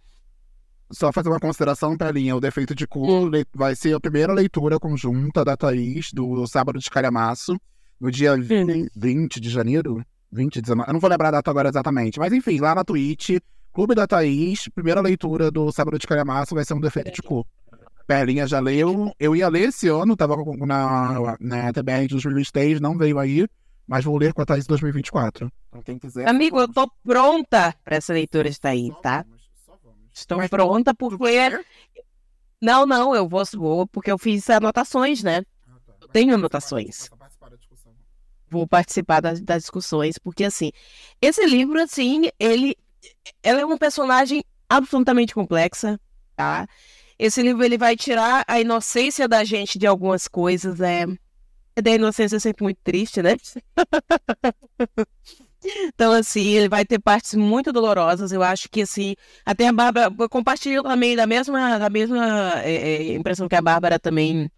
só 0.90 1.12
fazer 1.12 1.28
uma 1.28 1.40
consideração, 1.40 1.96
Pelinha. 1.96 2.34
O 2.36 2.40
Defeito 2.40 2.74
de 2.74 2.86
Cor 2.86 3.28
le- 3.28 3.46
vai 3.54 3.74
ser 3.74 3.94
a 3.94 4.00
primeira 4.00 4.32
leitura 4.32 4.78
conjunta 4.78 5.44
da 5.44 5.56
Thaís 5.56 6.12
do 6.12 6.46
Sábado 6.46 6.78
de 6.78 6.90
Calhamaço, 6.90 7.60
no 8.00 8.10
dia 8.10 8.34
20 8.96 9.40
de 9.40 9.50
janeiro. 9.50 10.04
20, 10.32 10.60
19. 10.62 10.88
Eu 10.88 10.92
não 10.92 11.00
vou 11.00 11.10
lembrar 11.10 11.28
a 11.28 11.32
data 11.32 11.50
agora 11.50 11.68
exatamente. 11.68 12.18
Mas 12.18 12.32
enfim, 12.32 12.60
lá 12.60 12.74
na 12.74 12.84
Twitch, 12.84 13.30
Clube 13.72 13.94
da 13.96 14.06
Thaís, 14.06 14.68
primeira 14.68 15.00
leitura 15.00 15.50
do 15.50 15.70
Sábado 15.72 15.98
de 15.98 16.06
Calhamaço 16.06 16.54
vai 16.54 16.64
ser 16.64 16.74
um 16.74 16.80
Defeito 16.80 17.10
de 17.12 17.20
Cor. 17.20 17.44
Perlinha 18.06 18.46
já 18.46 18.58
leu. 18.60 19.12
Eu 19.18 19.34
ia 19.36 19.48
ler 19.48 19.68
esse 19.68 19.88
ano, 19.88 20.16
tava 20.16 20.36
na, 20.58 21.36
na 21.40 21.72
TBR 21.72 22.02
de 22.02 22.08
2023, 22.14 22.80
não 22.80 22.96
veio 22.96 23.18
aí. 23.18 23.46
Mas 23.90 24.04
vou 24.04 24.16
ler 24.16 24.32
com 24.32 24.40
a 24.40 24.46
Thaís 24.46 24.66
em 24.66 24.68
2024. 24.68 25.52
Então, 25.68 25.82
quem 25.82 25.98
quiser. 25.98 26.28
Amigo, 26.28 26.60
eu 26.60 26.72
tô 26.72 26.88
pronta 27.02 27.74
pra 27.84 27.96
essa 27.96 28.12
leitura 28.12 28.46
estar 28.46 28.68
aí, 28.68 28.92
tá? 29.02 29.26
Estou 30.14 30.48
pronta 30.48 30.94
porque. 30.94 31.64
Não, 32.62 32.86
não, 32.86 33.16
eu 33.16 33.28
vou, 33.28 33.42
vou 33.54 33.88
porque 33.88 34.12
eu 34.12 34.16
fiz 34.16 34.48
anotações, 34.48 35.24
né? 35.24 35.42
Eu 36.00 36.06
tenho 36.06 36.36
anotações. 36.36 37.10
Vou 38.48 38.64
participar 38.64 39.20
das, 39.20 39.40
das 39.40 39.62
discussões, 39.62 40.18
porque 40.18 40.44
assim, 40.44 40.70
esse 41.20 41.44
livro, 41.44 41.82
assim, 41.82 42.28
ele, 42.38 42.76
ela 43.42 43.60
é 43.60 43.64
uma 43.64 43.78
personagem 43.78 44.44
absolutamente 44.68 45.34
complexa, 45.34 45.98
tá? 46.36 46.64
Esse 47.18 47.42
livro 47.42 47.64
ele 47.64 47.76
vai 47.76 47.96
tirar 47.96 48.44
a 48.46 48.60
inocência 48.60 49.26
da 49.26 49.42
gente 49.42 49.80
de 49.80 49.86
algumas 49.88 50.28
coisas, 50.28 50.80
é. 50.80 51.06
Da 51.82 51.90
inocência 51.90 52.36
é 52.36 52.40
sempre 52.40 52.64
muito 52.64 52.78
triste, 52.82 53.22
né? 53.22 53.36
Então, 55.62 56.12
assim, 56.12 56.40
ele 56.40 56.68
vai 56.68 56.84
ter 56.84 56.98
partes 56.98 57.34
muito 57.34 57.72
dolorosas. 57.72 58.32
Eu 58.32 58.42
acho 58.42 58.68
que, 58.70 58.82
assim, 58.82 59.14
até 59.44 59.68
a 59.68 59.72
Bárbara 59.72 60.14
eu 60.18 60.28
compartilho 60.28 60.82
também 60.82 61.14
da 61.14 61.26
mesma, 61.26 61.78
da 61.78 61.90
mesma 61.90 62.62
é, 62.62 62.72
é, 62.72 63.14
impressão 63.14 63.48
que 63.48 63.54
a 63.54 63.60
Bárbara 63.60 63.98
também, 63.98 64.50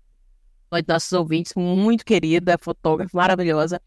de 0.73 0.85
nossos 0.87 1.12
ouvintes, 1.12 1.55
muito 1.57 2.05
querida, 2.05 2.57
fotógrafa 2.61 3.16
maravilhosa. 3.16 3.81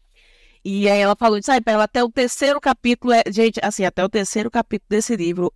E 0.64 0.88
aí 0.90 1.00
ela 1.00 1.16
falou, 1.16 1.42
sabe, 1.42 1.62
ela 1.66 1.84
até 1.84 2.02
o 2.04 2.10
terceiro 2.10 2.60
capítulo, 2.60 3.12
é, 3.12 3.22
gente, 3.30 3.60
assim, 3.62 3.84
até 3.84 4.04
o 4.04 4.08
terceiro 4.08 4.50
capítulo 4.50 4.88
desse 4.90 5.16
livro, 5.16 5.52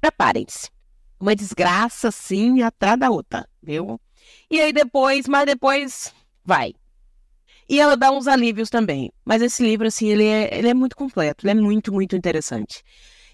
preparem-se. 0.00 0.68
Uma 1.18 1.34
desgraça, 1.34 2.08
assim, 2.08 2.60
atrás 2.62 2.98
da 2.98 3.08
outra, 3.10 3.48
viu? 3.62 3.98
E 4.50 4.60
aí 4.60 4.72
depois, 4.72 5.26
mas 5.26 5.46
depois, 5.46 6.14
vai. 6.44 6.74
E 7.68 7.80
ela 7.80 7.96
dá 7.96 8.12
uns 8.12 8.28
alívios 8.28 8.70
também. 8.70 9.12
Mas 9.24 9.42
esse 9.42 9.62
livro, 9.62 9.86
assim, 9.86 10.08
ele 10.08 10.24
é, 10.24 10.56
ele 10.56 10.68
é 10.68 10.74
muito 10.74 10.96
completo, 10.96 11.44
ele 11.44 11.58
é 11.58 11.62
muito, 11.62 11.92
muito 11.92 12.14
interessante. 12.14 12.82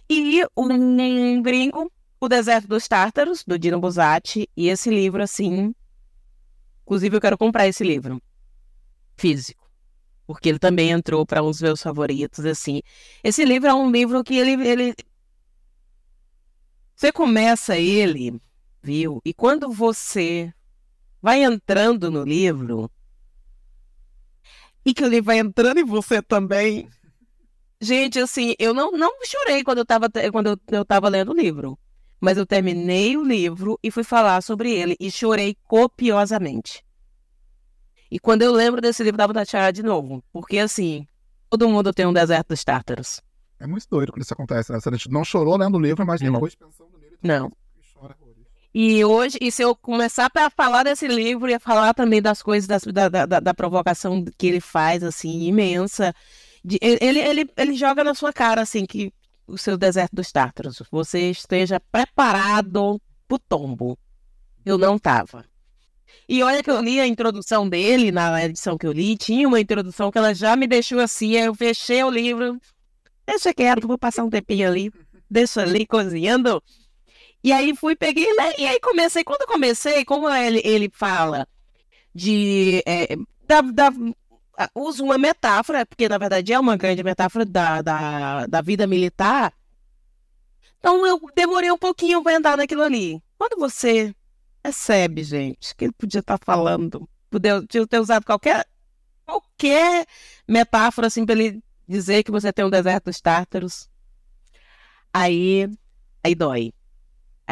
E 0.08 0.42
um 0.56 1.42
gringo, 1.42 1.90
O 2.20 2.28
Deserto 2.28 2.68
dos 2.68 2.88
Tártaros, 2.88 3.44
do 3.44 3.58
Dino 3.58 3.78
Buzzati. 3.80 4.48
E 4.56 4.68
esse 4.68 4.90
livro, 4.90 5.22
assim. 5.22 5.74
Inclusive, 6.82 7.16
eu 7.16 7.20
quero 7.20 7.38
comprar 7.38 7.66
esse 7.66 7.84
livro. 7.84 8.20
Físico. 9.16 9.70
Porque 10.26 10.48
ele 10.48 10.58
também 10.58 10.90
entrou 10.90 11.26
para 11.26 11.42
dos 11.42 11.60
meus 11.60 11.82
favoritos, 11.82 12.44
assim. 12.44 12.80
Esse 13.22 13.44
livro 13.44 13.68
é 13.68 13.74
um 13.74 13.90
livro 13.90 14.24
que 14.24 14.36
ele. 14.36 14.52
ele... 14.66 14.94
Você 16.94 17.12
começa 17.12 17.76
ele, 17.76 18.40
viu? 18.82 19.20
E 19.24 19.34
quando 19.34 19.70
você 19.70 20.52
vai 21.22 21.44
entrando 21.44 22.10
no 22.10 22.24
livro 22.24 22.90
e 24.84 24.92
que 24.92 25.04
o 25.04 25.08
livro 25.08 25.26
vai 25.26 25.38
entrando 25.38 25.78
em 25.78 25.84
você 25.84 26.20
também. 26.20 26.90
Gente, 27.80 28.18
assim, 28.18 28.54
eu 28.58 28.74
não, 28.74 28.90
não 28.92 29.12
chorei 29.24 29.62
quando 29.62 29.78
eu 29.78 29.86
tava, 29.86 30.08
quando 30.32 30.48
eu, 30.48 30.58
eu 30.78 30.84
tava 30.84 31.08
lendo 31.08 31.30
o 31.30 31.36
livro. 31.36 31.78
Mas 32.20 32.36
eu 32.36 32.46
terminei 32.46 33.16
o 33.16 33.24
livro 33.24 33.78
e 33.82 33.90
fui 33.90 34.04
falar 34.04 34.42
sobre 34.42 34.72
ele 34.72 34.96
e 35.00 35.10
chorei 35.10 35.56
copiosamente. 35.64 36.84
E 38.10 38.18
quando 38.18 38.42
eu 38.42 38.52
lembro 38.52 38.80
desse 38.80 39.02
livro, 39.02 39.18
dá 39.18 39.26
vontade 39.26 39.46
de 39.46 39.50
chorar 39.50 39.72
de 39.72 39.82
novo. 39.82 40.22
Porque, 40.32 40.58
assim, 40.58 41.06
todo 41.50 41.68
mundo 41.68 41.92
tem 41.92 42.06
um 42.06 42.12
deserto 42.12 42.48
dos 42.48 42.62
tártaros. 42.62 43.20
É 43.58 43.66
muito 43.66 43.86
doido 43.88 44.12
quando 44.12 44.22
isso 44.22 44.34
acontece, 44.34 44.70
né? 44.70 44.78
Você 44.78 45.08
não 45.08 45.24
chorou 45.24 45.56
lendo 45.56 45.76
o 45.76 45.80
livro, 45.80 46.06
mas 46.06 46.20
Não. 46.20 46.32
depois 46.32 46.54
pensando 46.54 46.96
nele. 46.98 47.16
Não. 47.22 47.50
E 48.74 49.04
hoje, 49.04 49.36
e 49.40 49.52
se 49.52 49.62
eu 49.62 49.76
começar 49.76 50.30
a 50.34 50.50
falar 50.50 50.82
desse 50.84 51.06
livro 51.06 51.50
e 51.50 51.58
falar 51.58 51.92
também 51.92 52.22
das 52.22 52.42
coisas, 52.42 52.66
das- 52.66 52.84
da, 52.84 53.08
da, 53.08 53.40
da, 53.40 53.54
provocação 53.54 54.24
que 54.38 54.46
ele 54.46 54.60
faz, 54.60 55.02
assim, 55.02 55.42
imensa, 55.42 56.14
de- 56.64 56.78
ele, 56.80 57.20
ele, 57.20 57.50
ele 57.56 57.74
joga 57.74 58.02
na 58.02 58.14
sua 58.14 58.32
cara, 58.32 58.62
assim, 58.62 58.86
que 58.86 59.12
o 59.46 59.58
seu 59.58 59.76
deserto 59.76 60.14
dos 60.14 60.32
tártaros, 60.32 60.82
você 60.90 61.30
esteja 61.30 61.78
preparado 61.90 63.00
pro 63.28 63.38
tombo. 63.38 63.98
Eu 64.64 64.78
não 64.78 64.98
tava. 64.98 65.44
E 66.28 66.42
olha 66.42 66.62
que 66.62 66.70
eu 66.70 66.80
li 66.80 66.98
a 67.00 67.06
introdução 67.06 67.68
dele, 67.68 68.10
na 68.10 68.42
edição 68.44 68.78
que 68.78 68.86
eu 68.86 68.92
li, 68.92 69.16
tinha 69.16 69.46
uma 69.46 69.60
introdução 69.60 70.10
que 70.10 70.16
ela 70.16 70.34
já 70.34 70.56
me 70.56 70.66
deixou 70.66 71.00
assim, 71.00 71.32
eu 71.32 71.54
fechei 71.54 72.02
o 72.02 72.10
livro, 72.10 72.58
deixa 73.26 73.52
quieto, 73.52 73.86
vou 73.86 73.98
passar 73.98 74.24
um 74.24 74.30
tempinho 74.30 74.68
ali, 74.68 74.90
deixa 75.30 75.62
ali 75.62 75.84
cozinhando. 75.86 76.62
E 77.44 77.52
aí 77.52 77.74
fui, 77.74 77.96
peguei, 77.96 78.32
né? 78.34 78.52
E 78.58 78.66
aí 78.66 78.78
comecei, 78.80 79.24
quando 79.24 79.42
eu 79.42 79.48
comecei, 79.48 80.04
como 80.04 80.28
ele, 80.28 80.60
ele 80.64 80.90
fala 80.92 81.46
de. 82.14 82.82
é, 82.86 83.16
da, 83.46 83.60
da, 83.60 83.92
usa 84.74 85.02
uma 85.02 85.18
metáfora, 85.18 85.84
porque 85.84 86.08
na 86.08 86.18
verdade 86.18 86.52
é 86.52 86.60
uma 86.60 86.76
grande 86.76 87.02
metáfora 87.02 87.44
da, 87.44 87.82
da, 87.82 88.46
da 88.46 88.60
vida 88.60 88.86
militar. 88.86 89.52
Então 90.78 91.06
eu 91.06 91.20
demorei 91.34 91.70
um 91.70 91.78
pouquinho 91.78 92.22
para 92.22 92.34
entrar 92.34 92.56
naquilo 92.56 92.82
ali. 92.82 93.22
Quando 93.38 93.58
você 93.58 94.14
percebe, 94.62 95.24
gente, 95.24 95.74
que 95.74 95.86
ele 95.86 95.92
podia 95.92 96.20
estar 96.20 96.38
falando, 96.44 97.08
podia 97.30 97.60
podia 97.60 97.86
ter 97.86 98.00
usado 98.00 98.24
qualquer, 98.24 98.66
qualquer 99.24 100.06
metáfora 100.46 101.08
assim 101.08 101.24
para 101.26 101.34
ele 101.34 101.62
dizer 101.88 102.22
que 102.22 102.30
você 102.30 102.52
tem 102.52 102.64
um 102.64 102.70
deserto 102.70 103.06
dos 103.06 103.20
tártaros. 103.20 103.88
Aí, 105.12 105.68
aí 106.22 106.34
dói. 106.34 106.72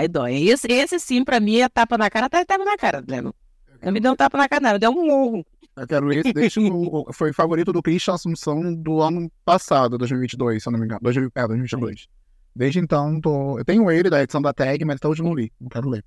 Aí 0.00 0.08
dói. 0.08 0.48
Esse, 0.48 0.66
esse 0.66 0.98
sim, 0.98 1.22
pra 1.22 1.38
mim, 1.38 1.60
é 1.60 1.68
tapa 1.68 1.98
na 1.98 2.08
cara, 2.08 2.24
até 2.24 2.42
tapa 2.42 2.64
na 2.64 2.74
cara, 2.74 3.04
Leno. 3.06 3.34
Não 3.82 3.92
me 3.92 4.00
deu 4.00 4.12
um 4.12 4.16
tapa 4.16 4.38
na 4.38 4.48
cara, 4.48 4.72
não, 4.72 4.78
deu 4.78 4.90
um 4.90 5.06
murro. 5.06 5.46
Eu 5.76 5.86
quero 5.86 6.10
esse 6.10 6.32
desde 6.32 6.58
o, 6.72 7.12
foi 7.12 7.34
favorito 7.34 7.70
do 7.70 7.82
Christian 7.82 8.14
Assunção 8.14 8.74
do 8.74 9.02
ano 9.02 9.30
passado, 9.44 9.98
2022, 9.98 10.62
se 10.62 10.68
eu 10.70 10.72
não 10.72 10.80
me 10.80 10.86
engano. 10.86 11.00
2000, 11.02 11.30
é, 11.34 11.46
2022. 11.46 12.08
Desde 12.56 12.78
então, 12.78 13.20
tô, 13.20 13.58
eu 13.58 13.64
tenho 13.64 13.90
ele 13.90 14.08
da 14.08 14.22
edição 14.22 14.40
da 14.40 14.54
tag, 14.54 14.82
mas 14.86 14.96
até 14.96 15.06
hoje 15.06 15.22
não 15.22 15.34
li. 15.34 15.52
Não 15.60 15.68
quero 15.68 15.90
ler. 15.90 16.02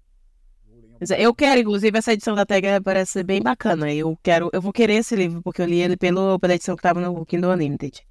Mas 1.00 1.12
Eu 1.12 1.36
quero, 1.36 1.62
inclusive, 1.62 1.96
essa 1.96 2.14
edição 2.14 2.34
da 2.34 2.46
Tag 2.48 2.66
parece 2.84 3.24
bem 3.24 3.42
bacana. 3.42 3.94
Eu 3.94 4.18
quero, 4.24 4.50
eu 4.54 4.62
vou 4.62 4.74
querer 4.74 4.96
esse 4.96 5.16
livro, 5.16 5.42
porque 5.44 5.62
eu 5.62 5.66
li 5.66 5.82
ele 5.82 5.98
pelo, 5.98 6.40
pela 6.40 6.56
edição 6.56 6.76
que 6.76 6.82
tava 6.82 7.00
no 7.00 7.26
Kindle 7.26 7.52
Unlimited. 7.52 8.02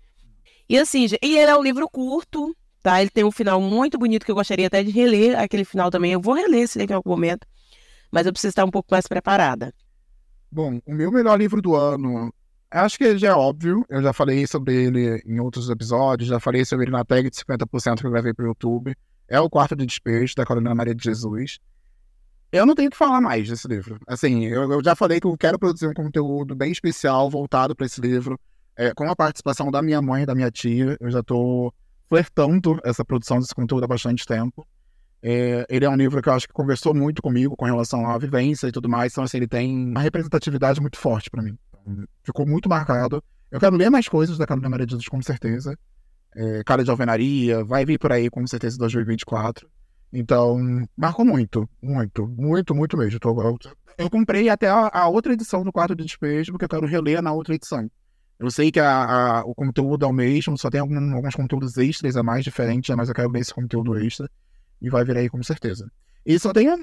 E 0.69 0.79
assim, 0.79 1.07
e 1.23 1.39
ele 1.39 1.51
é 1.51 1.57
um 1.57 1.63
livro 1.63 1.89
curto, 1.89 2.55
tá? 2.83 3.01
Ele 3.01 3.11
tem 3.11 3.25
um 3.25 3.31
final 3.31 3.61
muito 3.61 3.99
bonito 3.99 4.25
que 4.25 4.31
eu 4.31 4.35
gostaria 4.35 4.67
até 4.67 4.83
de 4.83 4.91
reler 4.91 5.39
aquele 5.39 5.65
final 5.65 5.91
também. 5.91 6.13
Eu 6.13 6.21
vou 6.21 6.35
reler 6.35 6.63
esse 6.63 6.79
livro 6.79 6.93
em 6.93 6.97
algum 6.97 7.11
momento, 7.11 7.47
mas 8.11 8.27
eu 8.27 8.33
preciso 8.33 8.51
estar 8.51 8.65
um 8.65 8.71
pouco 8.71 8.89
mais 8.91 9.07
preparada. 9.07 9.73
Bom, 10.51 10.81
o 10.87 10.93
meu 10.93 11.11
melhor 11.11 11.39
livro 11.39 11.63
do 11.63 11.75
ano, 11.75 12.33
acho 12.71 12.99
que 12.99 13.17
já 13.17 13.29
é 13.29 13.35
óbvio. 13.35 13.85
Eu 13.89 14.03
já 14.03 14.13
falei 14.13 14.47
sobre 14.47 14.75
ele 14.75 15.23
em 15.25 15.41
outros 15.41 15.71
episódios, 15.71 16.29
já 16.29 16.41
falei 16.41 16.65
sobre 16.65 16.85
ele 16.85 16.93
na 16.93 17.05
tag 17.05 17.31
de 17.31 17.37
50% 17.37 18.01
que 18.01 18.07
eu 18.07 18.11
gravei 18.11 18.35
pro 18.35 18.47
YouTube. 18.47 18.95
É 19.29 19.41
o 19.41 19.49
Quarto 19.49 19.75
de 19.77 19.87
Despejo, 19.87 20.35
da 20.37 20.45
Carolina 20.45 20.75
Maria 20.75 20.95
de 20.95 21.03
Jesus. 21.03 21.59
Eu 22.51 22.67
não 22.67 22.75
tenho 22.75 22.89
o 22.89 22.91
que 22.91 22.99
falar 22.99 23.19
mais 23.19 23.49
desse 23.49 23.67
livro. 23.67 23.99
Assim, 24.07 24.45
eu, 24.45 24.71
eu 24.71 24.85
já 24.85 24.95
falei 24.95 25.19
que 25.19 25.27
eu 25.27 25.35
quero 25.39 25.59
produzir 25.59 25.87
um 25.87 25.95
conteúdo 25.95 26.55
bem 26.55 26.71
especial 26.71 27.31
voltado 27.31 27.75
para 27.75 27.87
esse 27.87 27.99
livro, 27.99 28.39
é, 28.77 28.93
com 28.93 29.09
a 29.09 29.17
participação 29.17 29.71
da 29.71 29.81
minha 29.81 30.03
mãe 30.03 30.25
e 30.25 30.27
da 30.27 30.35
minha 30.35 30.51
tia. 30.51 30.99
Eu 31.01 31.11
já 31.11 31.23
tô 31.23 31.73
flertando 32.13 32.79
essa 32.85 33.03
produção 33.03 33.39
desse 33.39 33.55
conteúdo 33.55 33.85
há 33.85 33.89
bastante 33.89 34.27
tempo. 34.27 34.69
É, 35.23 35.65
ele 35.71 35.87
é 35.87 35.89
um 35.89 35.97
livro 35.97 36.21
que 36.21 36.29
eu 36.29 36.33
acho 36.35 36.47
que 36.47 36.53
conversou 36.53 36.93
muito 36.95 37.23
comigo 37.23 37.57
com 37.57 37.65
relação 37.65 38.07
à 38.07 38.19
vivência 38.19 38.67
e 38.67 38.73
tudo 38.73 38.87
mais. 38.87 39.13
Então, 39.13 39.25
assim, 39.25 39.39
ele 39.39 39.49
tem 39.49 39.89
uma 39.89 40.01
representatividade 40.01 40.79
muito 40.79 40.99
forte 40.99 41.31
para 41.31 41.43
mim. 41.43 41.57
Ficou 42.23 42.47
muito 42.47 42.69
marcado. 42.69 43.25
Eu 43.51 43.59
quero 43.59 43.77
ler 43.77 43.89
mais 43.91 44.09
coisas 44.09 44.37
da 44.37 44.47
Carolina 44.47 44.69
Maria 44.69 44.85
de 44.85 44.91
Jesus, 44.93 45.09
com 45.09 45.23
certeza. 45.23 45.75
É, 46.37 46.63
Cara 46.65 46.85
de 46.85 46.91
Alvenaria, 46.91 47.65
vai 47.65 47.87
vir 47.87 47.99
por 47.99 48.13
aí, 48.13 48.29
com 48.29 48.47
certeza, 48.47 48.77
em 48.77 48.81
2024. 48.81 49.67
Então, 50.13 50.59
marcou 50.95 51.25
muito, 51.25 51.67
muito, 51.83 52.29
muito, 52.29 52.75
muito 52.75 52.97
mesmo. 52.99 53.19
Tô- 53.19 53.41
eu, 53.43 53.59
eu 53.97 54.11
comprei 54.11 54.51
até 54.51 54.69
a, 54.69 54.91
a 54.93 55.09
outra 55.09 55.33
edição 55.33 55.65
do 55.65 55.73
Quarto 55.73 55.95
de 55.95 56.05
Despejo, 56.05 56.53
porque 56.53 56.67
eu 56.67 56.69
quero 56.69 56.87
reler 56.87 57.23
na 57.23 57.33
outra 57.33 57.55
edição. 57.55 57.91
Eu 58.43 58.51
sei 58.51 58.73
que 58.73 58.81
a- 58.81 59.05
a- 59.39 59.45
o 59.45 59.55
conteúdo 59.55 60.05
é 60.05 60.09
o 60.09 60.13
mesmo, 60.13 60.59
só 60.59 60.69
tem 60.69 60.81
algum- 60.81 61.15
alguns 61.15 61.35
conteúdos 61.37 61.77
extras 61.79 62.17
a 62.17 62.25
mais 62.25 62.43
diferentes, 62.43 62.95
mas 62.97 63.09
eu 63.09 63.15
quero 63.15 63.31
ver 63.31 63.39
esse 63.39 63.55
conteúdo 63.55 63.97
extra. 63.97 64.29
E 64.81 64.91
vai 64.91 65.05
vir 65.05 65.17
aí 65.17 65.29
com 65.31 65.41
certeza. 65.45 65.89
E 66.27 66.37
só 66.41 66.53
tem 66.53 66.69
a, 66.69 66.77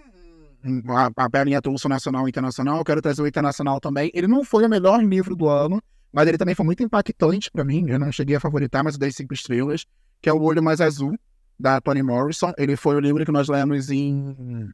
a 1.58 1.62
Tulso 1.62 1.90
Nacional 1.90 2.26
e 2.28 2.30
Internacional, 2.30 2.78
eu 2.78 2.86
quero 2.86 3.02
trazer 3.02 3.22
o 3.22 3.28
Internacional 3.28 3.78
também. 3.82 4.10
Ele 4.14 4.26
não 4.26 4.44
foi 4.46 4.66
o 4.66 4.70
melhor 4.70 5.04
livro 5.04 5.36
do 5.36 5.50
ano, 5.50 5.82
mas 6.14 6.30
ele 6.30 6.38
também 6.38 6.56
foi 6.56 6.66
muito 6.66 6.82
impactante 6.82 7.52
pra 7.52 7.66
mim. 7.66 7.90
Eu 7.90 8.00
não 8.00 8.10
cheguei 8.10 8.38
a 8.38 8.40
favoritar, 8.40 8.82
mas 8.82 8.94
eu 8.94 9.00
dei 9.02 9.12
cinco 9.12 9.34
estrelas, 9.34 9.86
que 10.22 10.30
é 10.30 10.34
O 10.34 10.42
Olho 10.42 10.64
Mais 10.64 10.80
Azul, 10.80 11.20
da 11.60 11.82
Toni 11.82 12.02
Morrison. 12.02 12.54
Ele 12.58 12.78
foi 12.78 12.96
o 12.96 13.02
livro 13.02 13.26
que 13.26 13.32
nós 13.34 13.50
lemos 13.50 13.90
em 13.92 14.70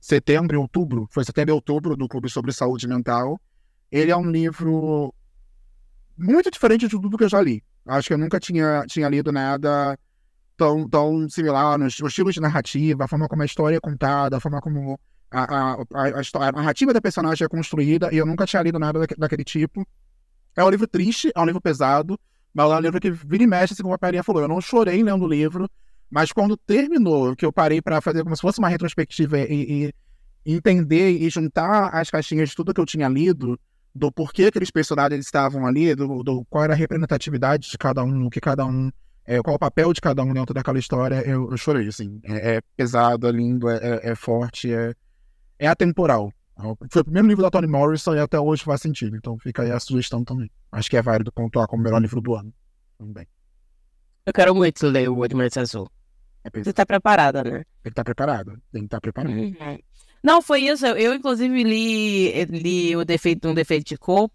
setembro 0.00 0.60
outubro. 0.60 1.08
Foi 1.10 1.24
setembro 1.24 1.50
e 1.52 1.54
outubro 1.54 1.96
do 1.96 2.06
Clube 2.06 2.30
sobre 2.30 2.52
Saúde 2.52 2.86
Mental. 2.86 3.40
Ele 3.90 4.12
é 4.12 4.16
um 4.16 4.30
livro 4.30 5.12
muito 6.20 6.50
diferente 6.50 6.86
de 6.86 6.90
tudo 6.90 7.16
que 7.16 7.24
eu 7.24 7.28
já 7.28 7.40
li. 7.40 7.62
Acho 7.86 8.08
que 8.08 8.14
eu 8.14 8.18
nunca 8.18 8.38
tinha, 8.38 8.84
tinha 8.86 9.08
lido 9.08 9.32
nada 9.32 9.98
tão, 10.56 10.88
tão 10.88 11.28
similar 11.28 11.78
no 11.78 11.86
estilo 11.86 12.30
de 12.30 12.40
narrativa, 12.40 13.04
a 13.04 13.08
forma 13.08 13.26
como 13.26 13.42
a 13.42 13.46
história 13.46 13.76
é 13.76 13.80
contada, 13.80 14.36
a 14.36 14.40
forma 14.40 14.60
como 14.60 15.00
a, 15.30 15.42
a, 15.42 15.72
a, 15.74 16.48
a, 16.48 16.52
narrativa 16.52 16.92
da 16.92 17.00
personagem 17.00 17.44
é 17.44 17.48
construída, 17.48 18.10
e 18.12 18.18
eu 18.18 18.26
nunca 18.26 18.44
tinha 18.44 18.62
lido 18.62 18.78
nada 18.78 19.00
daque- 19.00 19.14
daquele 19.16 19.44
tipo. 19.44 19.86
É 20.54 20.62
um 20.62 20.68
livro 20.68 20.86
triste, 20.86 21.32
é 21.34 21.40
um 21.40 21.46
livro 21.46 21.60
pesado, 21.60 22.18
mas 22.52 22.70
é 22.70 22.76
um 22.76 22.80
livro 22.80 23.00
que 23.00 23.10
vira 23.10 23.42
e 23.42 23.46
mexe, 23.46 23.72
assim 23.72 23.82
como 23.82 23.94
a 23.94 23.98
Parinha 23.98 24.22
falou. 24.22 24.42
Eu 24.42 24.48
não 24.48 24.60
chorei 24.60 25.02
lendo 25.02 25.24
o 25.24 25.28
livro, 25.28 25.68
mas 26.10 26.32
quando 26.32 26.56
terminou, 26.56 27.34
que 27.34 27.46
eu 27.46 27.52
parei 27.52 27.80
para 27.80 28.00
fazer 28.00 28.22
como 28.22 28.36
se 28.36 28.42
fosse 28.42 28.58
uma 28.58 28.68
retrospectiva 28.68 29.38
e, 29.38 29.92
e 30.44 30.54
entender 30.54 31.12
e 31.12 31.30
juntar 31.30 31.88
as 31.94 32.10
caixinhas 32.10 32.50
de 32.50 32.56
tudo 32.56 32.74
que 32.74 32.80
eu 32.80 32.86
tinha 32.86 33.08
lido, 33.08 33.58
do 33.94 34.10
porquê 34.12 34.44
aqueles 34.44 34.70
personagens 34.70 35.24
estavam 35.24 35.66
ali, 35.66 35.94
do, 35.94 36.22
do 36.22 36.44
qual 36.46 36.64
era 36.64 36.72
a 36.72 36.76
representatividade 36.76 37.70
de 37.70 37.78
cada 37.78 38.04
um, 38.04 38.26
o 38.26 38.30
que 38.30 38.40
cada 38.40 38.64
um, 38.64 38.90
é, 39.26 39.40
qual 39.42 39.56
o 39.56 39.58
papel 39.58 39.92
de 39.92 40.00
cada 40.00 40.22
um 40.22 40.32
dentro 40.32 40.54
daquela 40.54 40.78
história, 40.78 41.16
eu, 41.26 41.50
eu 41.50 41.56
chorei, 41.56 41.88
assim. 41.88 42.20
É, 42.24 42.56
é 42.56 42.60
pesado, 42.76 43.26
é 43.26 43.32
lindo, 43.32 43.68
é, 43.68 43.76
é- 43.76 44.10
é 44.10 44.14
forte, 44.14 44.72
é, 44.72 44.94
é 45.58 45.66
atemporal. 45.66 46.32
Foi 46.90 47.00
o 47.00 47.04
primeiro 47.04 47.26
livro 47.26 47.42
da 47.42 47.50
Toni 47.50 47.66
Morrison 47.66 48.14
e 48.14 48.18
até 48.20 48.38
hoje 48.38 48.62
faz 48.62 48.82
sentido, 48.82 49.16
então 49.16 49.38
fica 49.38 49.62
aí 49.62 49.70
a 49.72 49.80
sugestão 49.80 50.22
também. 50.22 50.50
Acho 50.70 50.90
que 50.90 50.96
é 50.96 51.02
válido 51.02 51.32
pontuar 51.32 51.66
como 51.66 51.82
melhor 51.82 52.00
livro 52.02 52.20
do 52.20 52.34
ano. 52.34 52.52
Também. 52.98 53.26
Eu 54.26 54.32
quero 54.32 54.54
muito 54.54 54.86
ler 54.86 55.08
o 55.08 55.22
Admirável 55.22 55.62
Azul. 55.62 55.90
É 56.44 56.50
Você 56.62 56.72
tá 56.72 56.84
preparada, 56.84 57.42
né? 57.42 57.50
Tem 57.50 57.64
que 57.84 57.88
estar 57.90 58.04
preparado. 58.04 58.52
Tem 58.72 58.82
que 58.82 58.86
estar 58.86 59.00
preparado. 59.00 59.32
Uhum. 59.32 59.78
Não, 60.22 60.42
foi 60.42 60.62
isso. 60.62 60.86
Eu, 60.86 61.14
inclusive, 61.14 61.62
li, 61.62 62.44
li 62.44 62.96
o 62.96 63.04
defeito 63.04 63.48
um 63.48 63.54
defeito 63.54 63.88
de 63.88 63.96
cor. 63.96 64.30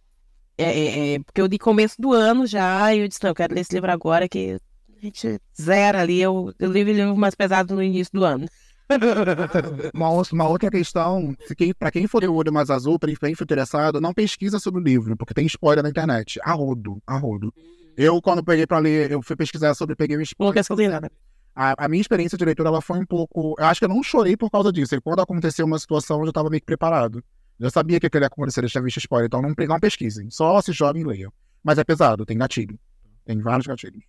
É, 0.57 0.63
é, 0.63 1.13
é, 1.15 1.19
porque 1.19 1.41
eu 1.41 1.47
li 1.47 1.59
começo 1.59 2.01
do 2.01 2.13
ano 2.13 2.47
já, 2.47 2.93
e 2.93 2.99
eu 2.99 3.07
disse, 3.07 3.21
não, 3.21 3.31
eu 3.31 3.35
quero 3.35 3.53
ler 3.53 3.61
esse 3.61 3.73
livro 3.73 3.91
agora, 3.91 4.27
que 4.27 4.57
a 4.97 5.05
gente 5.05 5.39
zera 5.59 6.01
ali. 6.01 6.21
Eu, 6.21 6.53
eu 6.57 6.71
li 6.71 6.83
o 6.83 6.85
livro 6.85 7.17
mais 7.17 7.35
pesado 7.35 7.75
no 7.75 7.83
início 7.83 8.13
do 8.13 8.23
ano. 8.23 8.47
Uma, 9.95 10.09
uma 10.31 10.47
outra 10.47 10.69
questão, 10.69 11.35
se 11.47 11.55
quem, 11.55 11.73
for 12.07 12.23
o 12.23 12.35
olho 12.35 12.53
mais 12.53 12.69
azul, 12.69 12.99
pra 12.99 13.11
quem 13.19 13.33
for 13.33 13.43
interessado, 13.43 13.99
não 13.99 14.13
pesquisa 14.13 14.59
sobre 14.59 14.79
o 14.79 14.83
livro, 14.83 15.17
porque 15.17 15.33
tem 15.33 15.47
spoiler 15.47 15.83
na 15.83 15.89
internet. 15.89 16.39
A 16.43 16.53
rodo, 16.53 17.01
a 17.07 17.17
rodo. 17.17 17.51
Eu, 17.97 18.21
quando 18.21 18.43
peguei 18.43 18.67
pra 18.67 18.77
ler, 18.77 19.11
eu 19.11 19.23
fui 19.23 19.35
pesquisar 19.35 19.73
sobre, 19.73 19.95
peguei 19.95 20.15
um 20.15 20.21
spoiler. 20.21 20.51
Lucas 20.51 20.67
Cozinhada. 20.67 21.11
A, 21.55 21.85
a 21.85 21.87
minha 21.87 22.01
experiência 22.01 22.37
de 22.37 22.43
leitura, 22.43 22.69
ela 22.69 22.81
foi 22.81 22.99
um 22.99 23.05
pouco... 23.05 23.55
Eu 23.57 23.65
acho 23.65 23.79
que 23.79 23.85
eu 23.85 23.89
não 23.89 24.03
chorei 24.03 24.35
por 24.35 24.51
causa 24.51 24.71
disso. 24.71 24.93
E 24.93 25.01
quando 25.01 25.21
aconteceu 25.21 25.65
uma 25.65 25.79
situação, 25.79 26.19
eu 26.19 26.25
já 26.25 26.33
tava 26.33 26.49
meio 26.49 26.59
que 26.59 26.65
preparado. 26.65 27.23
Eu 27.57 27.71
sabia 27.71 27.99
que 27.99 28.07
aquilo 28.07 28.23
ia 28.23 28.27
acontecer, 28.27 28.61
já 28.63 28.67
tinha 28.67 28.83
visto 28.83 28.97
spoiler. 28.97 29.27
Então 29.27 29.41
não, 29.41 29.53
não 29.57 29.79
pesquisem. 29.79 30.29
Só 30.29 30.61
se 30.61 30.73
joguem 30.73 31.03
e 31.03 31.05
leiam. 31.05 31.33
Mas 31.63 31.77
é 31.77 31.83
pesado, 31.83 32.25
tem 32.25 32.37
gatilho. 32.37 32.77
Tem 33.23 33.39
vários 33.39 33.65
gatilhos. 33.65 34.03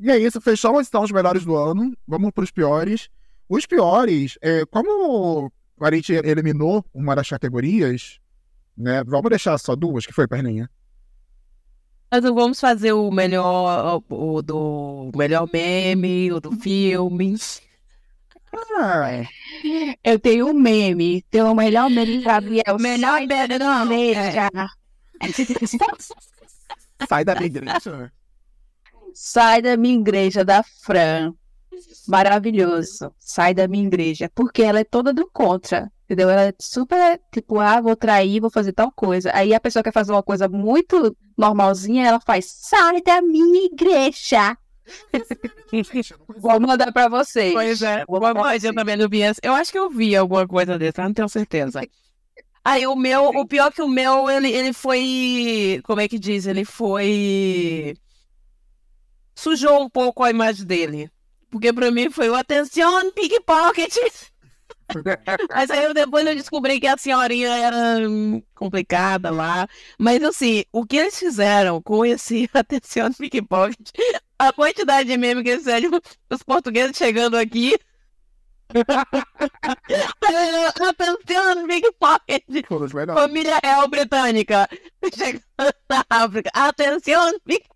E 0.00 0.10
é 0.10 0.18
isso, 0.18 0.40
fechamos 0.40 0.88
então 0.88 1.04
os 1.04 1.12
melhores 1.12 1.44
do 1.44 1.54
ano. 1.56 1.96
Vamos 2.06 2.32
pros 2.32 2.50
piores. 2.50 3.08
Os 3.48 3.66
piores, 3.66 4.36
é, 4.42 4.66
como 4.66 5.52
a 5.80 5.94
gente 5.94 6.12
eliminou 6.12 6.84
uma 6.92 7.14
das 7.14 7.28
categorias, 7.28 8.18
né? 8.76 9.04
Vamos 9.04 9.30
deixar 9.30 9.56
só 9.58 9.76
duas, 9.76 10.04
que 10.06 10.12
foi, 10.12 10.26
Perninha? 10.26 10.68
Mas 12.12 12.22
não 12.22 12.34
vamos 12.34 12.60
fazer 12.60 12.92
o 12.92 13.10
melhor, 13.10 14.02
o, 14.10 14.36
o 14.36 14.42
do 14.42 15.10
melhor 15.16 15.48
meme, 15.50 16.30
o 16.30 16.40
do 16.40 16.52
filme. 16.52 17.36
Ah, 18.76 19.24
Eu 20.04 20.18
tenho 20.18 20.48
um 20.48 20.52
meme. 20.52 21.22
Tem 21.30 21.40
o 21.40 21.54
melhor 21.54 21.88
meme, 21.88 22.20
Gabriel. 22.20 22.76
Melhor 22.78 23.26
meme, 23.26 23.58
não. 23.58 23.88
Veja. 23.88 24.50
sai 27.08 27.24
da 27.24 27.34
minha 27.34 27.46
igreja. 27.46 28.12
Sai 29.14 29.62
da 29.62 29.74
minha 29.78 29.98
igreja, 29.98 30.44
da 30.44 30.62
Fran. 30.62 31.32
Maravilhoso. 32.06 33.10
Sai 33.18 33.54
da 33.54 33.66
minha 33.66 33.86
igreja. 33.86 34.30
Porque 34.34 34.62
ela 34.62 34.80
é 34.80 34.84
toda 34.84 35.14
do 35.14 35.30
contra. 35.32 35.90
Entendeu? 36.12 36.28
Ela 36.28 36.48
é 36.48 36.54
super, 36.60 37.18
tipo, 37.32 37.58
ah, 37.58 37.80
vou 37.80 37.96
trair, 37.96 38.38
vou 38.38 38.50
fazer 38.50 38.74
tal 38.74 38.92
coisa. 38.92 39.30
Aí 39.32 39.54
a 39.54 39.60
pessoa 39.60 39.82
quer 39.82 39.94
fazer 39.94 40.12
uma 40.12 40.22
coisa 40.22 40.46
muito 40.46 41.16
normalzinha, 41.38 42.06
ela 42.06 42.20
faz, 42.20 42.44
sai 42.44 43.00
da 43.00 43.22
minha 43.22 43.64
igreja. 43.64 44.58
Vou 46.36 46.60
mandar 46.60 46.92
pra 46.92 47.08
vocês. 47.08 47.54
Pois 47.54 47.80
é, 47.80 48.04
Vou 48.06 48.18
uma 48.18 48.28
mandar 48.28 48.40
pra 48.40 48.50
coisa 48.50 48.66
eu 48.66 48.74
também 48.74 48.94
não 48.94 49.08
vi 49.08 49.22
essa. 49.22 49.40
Eu 49.42 49.54
acho 49.54 49.72
que 49.72 49.78
eu 49.78 49.88
vi 49.88 50.14
alguma 50.14 50.46
coisa 50.46 50.78
dessa, 50.78 51.00
mas 51.00 51.08
não 51.08 51.14
tenho 51.14 51.28
certeza. 51.30 51.80
Aí 52.62 52.86
o 52.86 52.94
meu, 52.94 53.28
o 53.28 53.46
pior 53.46 53.72
que 53.72 53.80
o 53.80 53.88
meu, 53.88 54.28
ele, 54.28 54.52
ele 54.52 54.74
foi. 54.74 55.80
Como 55.84 56.02
é 56.02 56.08
que 56.08 56.18
diz? 56.18 56.44
Ele 56.44 56.66
foi. 56.66 57.96
Sujou 59.34 59.82
um 59.82 59.88
pouco 59.88 60.22
a 60.22 60.28
imagem 60.30 60.66
dele. 60.66 61.10
Porque 61.50 61.72
pra 61.72 61.90
mim 61.90 62.10
foi 62.10 62.28
o 62.28 62.34
atenção, 62.34 63.10
pickpocket. 63.12 63.96
Mas 65.50 65.70
aí 65.70 65.84
eu, 65.84 65.94
depois 65.94 66.26
eu 66.26 66.34
descobri 66.34 66.80
que 66.80 66.86
a 66.86 66.96
senhorinha 66.96 67.48
era 67.48 67.98
complicada 68.54 69.30
lá. 69.30 69.66
Mas 69.98 70.22
assim, 70.22 70.64
o 70.72 70.84
que 70.86 70.96
eles 70.96 71.18
fizeram 71.18 71.80
com 71.82 72.04
esse 72.04 72.48
atenção 72.54 73.12
pickpocket, 73.12 73.90
a 74.38 74.52
quantidade 74.52 75.08
de 75.08 75.16
meme 75.16 75.42
que 75.42 75.50
eles 75.50 75.64
fizeram, 75.64 75.90
os 76.30 76.42
portugueses 76.42 76.96
chegando 76.96 77.36
aqui. 77.36 77.76
atenção 80.88 81.66
pickpocket. 81.66 82.44
Os 82.70 82.92
melhores. 82.92 83.22
Família 83.22 83.58
real 83.62 83.88
britânica. 83.88 84.68
Chegando 85.14 85.42
na 85.90 86.04
África. 86.08 86.50
Atenção, 86.54 87.38
pickpocket. 87.44 87.71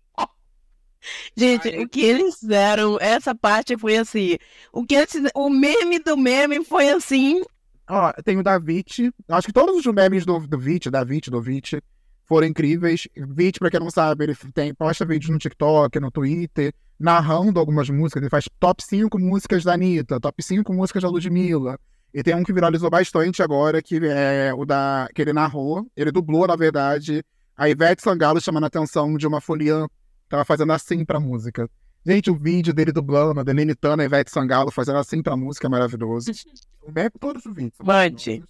Gente, 1.35 1.67
o 1.69 1.87
que 1.87 2.01
eles 2.01 2.39
fizeram, 2.39 2.97
essa 2.99 3.33
parte 3.33 3.77
foi 3.77 3.97
assim. 3.97 4.37
O 4.71 4.85
que 4.85 4.95
eles 4.95 5.13
o 5.35 5.49
meme 5.49 5.99
do 5.99 6.17
meme 6.17 6.63
foi 6.63 6.89
assim. 6.89 7.41
Ó, 7.89 8.11
tem 8.23 8.37
o 8.37 8.43
David. 8.43 9.11
Acho 9.29 9.47
que 9.47 9.53
todos 9.53 9.85
os 9.85 9.93
memes 9.93 10.25
do, 10.25 10.39
do 10.39 10.57
Vit, 10.59 10.89
David, 10.89 11.29
do 11.29 11.41
Vit, 11.41 11.81
foram 12.25 12.47
incríveis. 12.47 13.07
Vit, 13.15 13.59
pra 13.59 13.69
quem 13.69 13.79
não 13.79 13.89
sabe, 13.89 14.25
ele 14.25 14.35
tem, 14.53 14.73
posta 14.73 15.05
vídeos 15.05 15.31
no 15.31 15.37
TikTok, 15.37 15.99
no 15.99 16.11
Twitter, 16.11 16.73
narrando 16.99 17.59
algumas 17.59 17.89
músicas. 17.89 18.21
Ele 18.21 18.29
faz 18.29 18.45
top 18.59 18.83
5 18.83 19.17
músicas 19.17 19.63
da 19.63 19.73
Anitta, 19.73 20.19
top 20.19 20.43
5 20.43 20.73
músicas 20.73 21.03
da 21.03 21.09
Ludmilla. 21.09 21.79
E 22.13 22.21
tem 22.23 22.35
um 22.35 22.43
que 22.43 22.53
viralizou 22.53 22.89
bastante 22.89 23.41
agora, 23.41 23.81
que 23.81 23.99
é 24.03 24.53
o 24.53 24.65
da. 24.65 25.07
que 25.13 25.21
ele 25.21 25.33
narrou. 25.33 25.85
Ele 25.95 26.11
dublou, 26.11 26.47
na 26.47 26.55
verdade, 26.55 27.23
a 27.55 27.69
Ivete 27.69 28.01
Sangalo 28.01 28.41
chamando 28.41 28.65
a 28.65 28.67
atenção 28.67 29.15
de 29.17 29.25
uma 29.25 29.39
folia. 29.39 29.87
Tava 30.29 30.43
fazendo 30.45 30.73
assim 30.73 31.05
pra 31.05 31.19
música. 31.19 31.69
Gente, 32.05 32.31
o 32.31 32.35
vídeo 32.35 32.73
dele 32.73 32.91
dublando, 32.91 33.43
dele 33.43 33.63
imitando 33.63 33.99
a 33.99 34.05
Ivete 34.05 34.31
Sangalo, 34.31 34.71
fazendo 34.71 34.97
assim 34.97 35.21
pra 35.21 35.35
música 35.35 35.67
é 35.67 35.69
maravilhoso. 35.69 36.31
O 36.87 36.91
meme, 36.91 37.11
todos 37.19 37.45
os 37.45 37.53
vídeos. 37.53 37.73
Mande. 37.83 38.41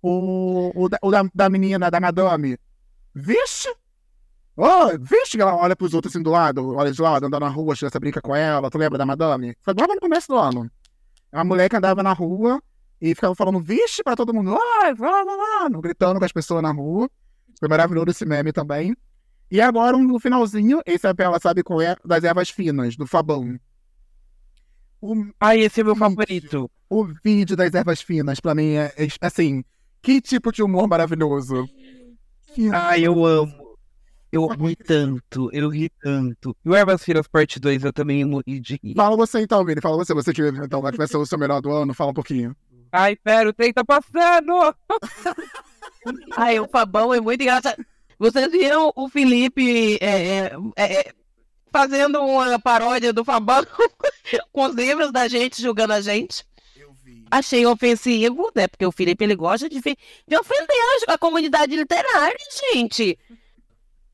O, 0.00 0.72
o, 0.74 0.88
da, 0.88 0.98
o 1.02 1.10
da, 1.10 1.28
da 1.34 1.50
menina, 1.50 1.90
da 1.90 2.00
Madame. 2.00 2.56
Vixe! 3.14 3.68
Oh, 4.56 4.96
vixe, 4.98 5.38
ela 5.38 5.54
olha 5.54 5.76
pros 5.76 5.92
outros 5.92 6.14
assim 6.14 6.22
do 6.22 6.30
lado, 6.30 6.74
olha 6.74 6.90
de 6.90 7.02
lado, 7.02 7.26
andando 7.26 7.42
na 7.42 7.50
rua, 7.50 7.74
a 7.74 7.76
criança 7.76 8.00
brinca 8.00 8.22
com 8.22 8.34
ela. 8.34 8.70
Tu 8.70 8.78
lembra 8.78 8.96
da 8.96 9.04
Madame? 9.04 9.54
Foi 9.60 9.74
logo 9.78 9.94
no 9.94 10.00
começo 10.00 10.28
do 10.28 10.38
ano. 10.38 10.70
A 11.30 11.44
mulher 11.44 11.68
que 11.68 11.76
andava 11.76 12.02
na 12.02 12.14
rua 12.14 12.62
e 12.98 13.14
ficava 13.14 13.34
falando 13.34 13.60
vixe 13.60 14.02
pra 14.02 14.16
todo 14.16 14.32
mundo, 14.32 14.56
ai, 14.80 14.94
vá, 14.94 15.22
vá, 15.22 15.68
vá, 15.68 15.80
gritando 15.80 16.18
com 16.18 16.24
as 16.24 16.32
pessoas 16.32 16.62
na 16.62 16.72
rua. 16.72 17.10
Foi 17.60 17.68
maravilhoso 17.68 18.08
esse 18.08 18.24
meme 18.24 18.52
também. 18.52 18.96
E 19.50 19.60
agora, 19.60 19.96
um 19.96 20.02
no 20.02 20.18
finalzinho, 20.18 20.80
esse 20.84 21.06
é 21.06 21.12
ela 21.18 21.38
sabe 21.40 21.62
qual 21.62 21.80
é, 21.80 21.96
das 22.04 22.24
ervas 22.24 22.50
finas, 22.50 22.96
do 22.96 23.06
Fabão. 23.06 23.58
O, 25.00 25.14
Ai, 25.40 25.60
esse 25.60 25.80
é 25.80 25.84
meu 25.84 25.94
favorito. 25.94 26.70
o 26.90 27.04
vídeo 27.24 27.56
das 27.56 27.72
ervas 27.74 28.00
finas, 28.00 28.40
pra 28.40 28.54
mim, 28.54 28.72
é, 28.74 28.92
é, 28.96 29.08
assim, 29.20 29.62
que 30.02 30.20
tipo 30.20 30.50
de 30.50 30.62
humor 30.62 30.88
maravilhoso. 30.88 31.68
Que- 32.54 32.68
Ai, 32.70 33.06
eu 33.06 33.24
amo. 33.24 33.66
Eu 34.32 34.46
ri 34.48 34.74
tanto, 34.74 35.48
eu 35.52 35.68
ri 35.68 35.88
tanto. 36.02 36.54
E 36.64 36.68
o 36.68 36.74
Ervas 36.74 37.02
Finas 37.02 37.28
Parte 37.28 37.60
2 37.60 37.84
eu 37.84 37.92
também 37.92 38.24
morri 38.24 38.60
de 38.60 38.78
rir. 38.82 38.94
Fala 38.94 39.16
você 39.16 39.40
então, 39.40 39.64
Vini, 39.64 39.80
fala 39.80 39.96
você, 39.96 40.12
você 40.12 40.32
que 40.32 40.42
então, 40.42 40.82
vai 40.82 41.06
ser 41.06 41.16
o 41.16 41.24
seu 41.24 41.38
melhor 41.38 41.60
do 41.62 41.70
ano, 41.70 41.94
fala 41.94 42.10
um 42.10 42.14
pouquinho. 42.14 42.54
Ai, 42.92 43.16
pera, 43.16 43.48
o 43.48 43.52
trem 43.52 43.72
tá 43.72 43.84
passando! 43.84 44.74
Ai, 46.36 46.58
o 46.58 46.68
Fabão 46.68 47.14
é 47.14 47.20
muito 47.20 47.40
engraçado. 47.40 47.84
Vocês 48.18 48.50
viram 48.50 48.92
o 48.96 49.08
Felipe 49.08 49.98
é, 50.00 50.06
é, 50.06 50.52
é, 50.76 51.12
fazendo 51.70 52.20
uma 52.22 52.58
paródia 52.58 53.12
do 53.12 53.24
Fabão 53.24 53.64
com 54.52 54.64
os 54.66 54.74
livros 54.74 55.12
da 55.12 55.28
gente, 55.28 55.60
julgando 55.60 55.92
a 55.92 56.00
gente? 56.00 56.44
Eu 56.76 56.92
vi. 57.04 57.24
Achei 57.30 57.66
ofensivo, 57.66 58.50
né? 58.54 58.66
Porque 58.68 58.86
o 58.86 58.92
Felipe 58.92 59.22
ele 59.24 59.34
gosta 59.36 59.68
de, 59.68 59.80
de 59.80 60.36
ofender 60.38 60.76
a- 61.08 61.14
a 61.14 61.18
comunidade 61.18 61.76
literária, 61.76 62.36
gente. 62.72 63.18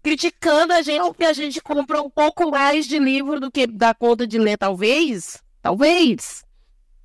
criticando 0.03 0.72
a 0.72 0.82
gente 0.82 1.05
porque 1.07 1.24
a 1.24 1.32
gente 1.32 1.61
compra 1.61 2.03
um 2.03 2.11
pouco 2.11 2.50
mais 2.50 2.86
de 2.86 2.98
livro 2.98 3.38
do 3.38 3.50
que 3.53 3.66
dá 3.68 3.94
conta 3.94 4.26
de 4.26 4.38
ler, 4.38 4.59
talvez. 4.59 5.40
Talvez. 5.62 6.44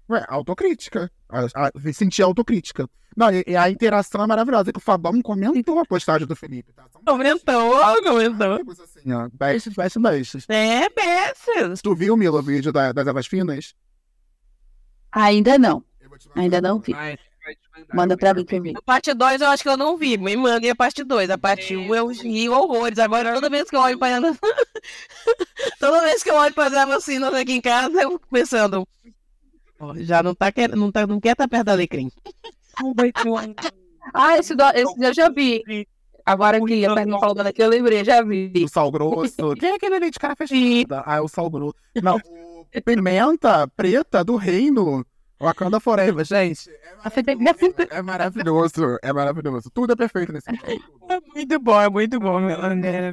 Ué, 0.10 0.26
autocrítica. 0.28 1.12
A, 1.30 1.68
a, 1.68 1.94
sentir 1.94 2.22
autocrítica. 2.22 2.90
Não, 3.16 3.32
e, 3.32 3.44
e 3.48 3.56
a 3.56 3.70
interação 3.70 4.24
é 4.24 4.28
maravilhosa. 4.28 4.72
Que 4.72 4.78
o 4.78 4.82
Fabão 4.82 5.22
comentou 5.22 5.80
a 5.80 5.86
postagem 5.86 6.28
do 6.28 6.36
Felipe. 6.36 6.72
Tá? 6.74 6.86
São 6.92 7.02
Comentou, 7.04 7.72
comentou. 8.04 8.54
amigos, 8.54 8.80
assim, 8.80 9.12
ó. 9.12 9.28
Bestes, 9.34 9.74
bestes, 9.74 10.02
bestes. 10.02 10.46
É, 10.50 10.90
peças. 10.90 11.82
Tu 11.82 11.96
viu, 11.96 12.16
Mila, 12.16 12.40
o 12.40 12.44
vídeo 12.44 12.72
da- 12.72 12.92
das 12.92 13.08
Avas 13.08 13.28
Finas? 13.28 13.74
Ainda 15.12 15.58
não. 15.58 15.84
Eu 16.00 16.10
vou 16.10 16.18
te 16.18 16.30
Ainda 16.36 16.62
não 16.62 16.80
vi. 16.80 16.94
Mandar. 16.94 17.96
Manda 17.96 18.18
pra 18.18 18.34
mim 18.34 18.44
primeiro. 18.46 18.80
A 18.80 18.82
parte 18.82 19.14
2 19.14 19.42
eu 19.42 19.48
acho 19.48 19.64
que 19.64 19.70
eu 19.70 19.78
não 19.78 19.98
vi. 19.98 20.18
Me 20.18 20.36
mandem 20.36 20.70
a 20.70 20.76
parte 20.76 21.04
2. 21.04 21.30
A 21.30 21.38
parte 21.38 21.76
1 21.76 21.82
um 21.88 21.96
eu 21.96 22.08
vi 22.10 22.50
horrores. 22.50 23.00
Agora, 23.00 23.34
toda 23.34 23.50
vez 23.50 23.70
que 23.70 23.76
eu 23.76 23.80
olho 23.80 23.98
para 23.98 24.16
ela. 24.16 24.38
toda 25.80 26.02
vez 26.02 26.24
que 26.24 26.30
eu 26.30 26.36
olho 26.36 26.54
para 26.54 26.82
as 26.84 26.88
vacinas 26.88 27.34
aqui 27.34 27.54
em 27.54 27.62
casa, 27.62 28.02
eu 28.02 28.12
fico 28.12 28.28
pensando. 28.30 28.88
"Ó, 29.80 29.94
já 29.98 30.22
não 30.24 30.34
tá 30.34 30.52
querendo, 30.52 30.78
não, 30.78 30.92
tá, 30.92 31.06
não 31.06 31.20
quer 31.20 31.32
estar 31.32 31.48
perto 31.48 31.66
da 31.66 31.72
Alecrim. 31.74 32.12
Ah, 34.14 34.38
esse, 34.38 34.56
do, 34.56 34.64
esse 34.74 35.04
eu 35.04 35.14
já 35.14 35.30
vi. 35.30 35.88
Agora 36.26 36.60
que 36.60 36.86
a 36.86 36.94
perna 36.94 37.20
falou 37.20 37.36
daqui, 37.36 37.62
eu 37.62 37.70
lembrei, 37.70 38.04
já 38.04 38.22
vi. 38.22 38.52
O 38.64 38.68
sal 38.68 38.92
grosso. 38.92 39.56
Quem 39.60 39.70
é 39.70 39.76
aquele 39.76 39.96
ali 39.96 40.12
de 40.12 40.20
cara 40.20 40.36
fechada? 40.36 41.04
Ah, 41.06 41.18
é 41.18 41.22
o 41.22 41.28
sal 41.28 41.50
grosso. 41.50 41.76
Não, 42.04 42.18
o 42.18 42.82
pimenta 42.84 43.68
preta 43.70 44.24
do 44.24 44.36
reino. 44.36 45.06
Wakanda 45.40 45.80
Forever, 45.80 46.26
gente. 46.26 46.70
É 47.92 48.02
maravilhoso. 48.02 48.98
É 49.04 49.14
maravilhoso. 49.14 49.70
Tudo 49.72 49.94
é 49.94 49.96
perfeito 49.96 50.34
nesse 50.34 50.52
filme. 50.52 50.84
É 51.08 51.20
muito 51.34 51.60
bom, 51.60 51.80
é 51.80 51.90
muito 51.90 52.20
bom, 52.20 52.40
meu. 52.40 52.58
É 52.60 52.74
incrível, 52.74 53.12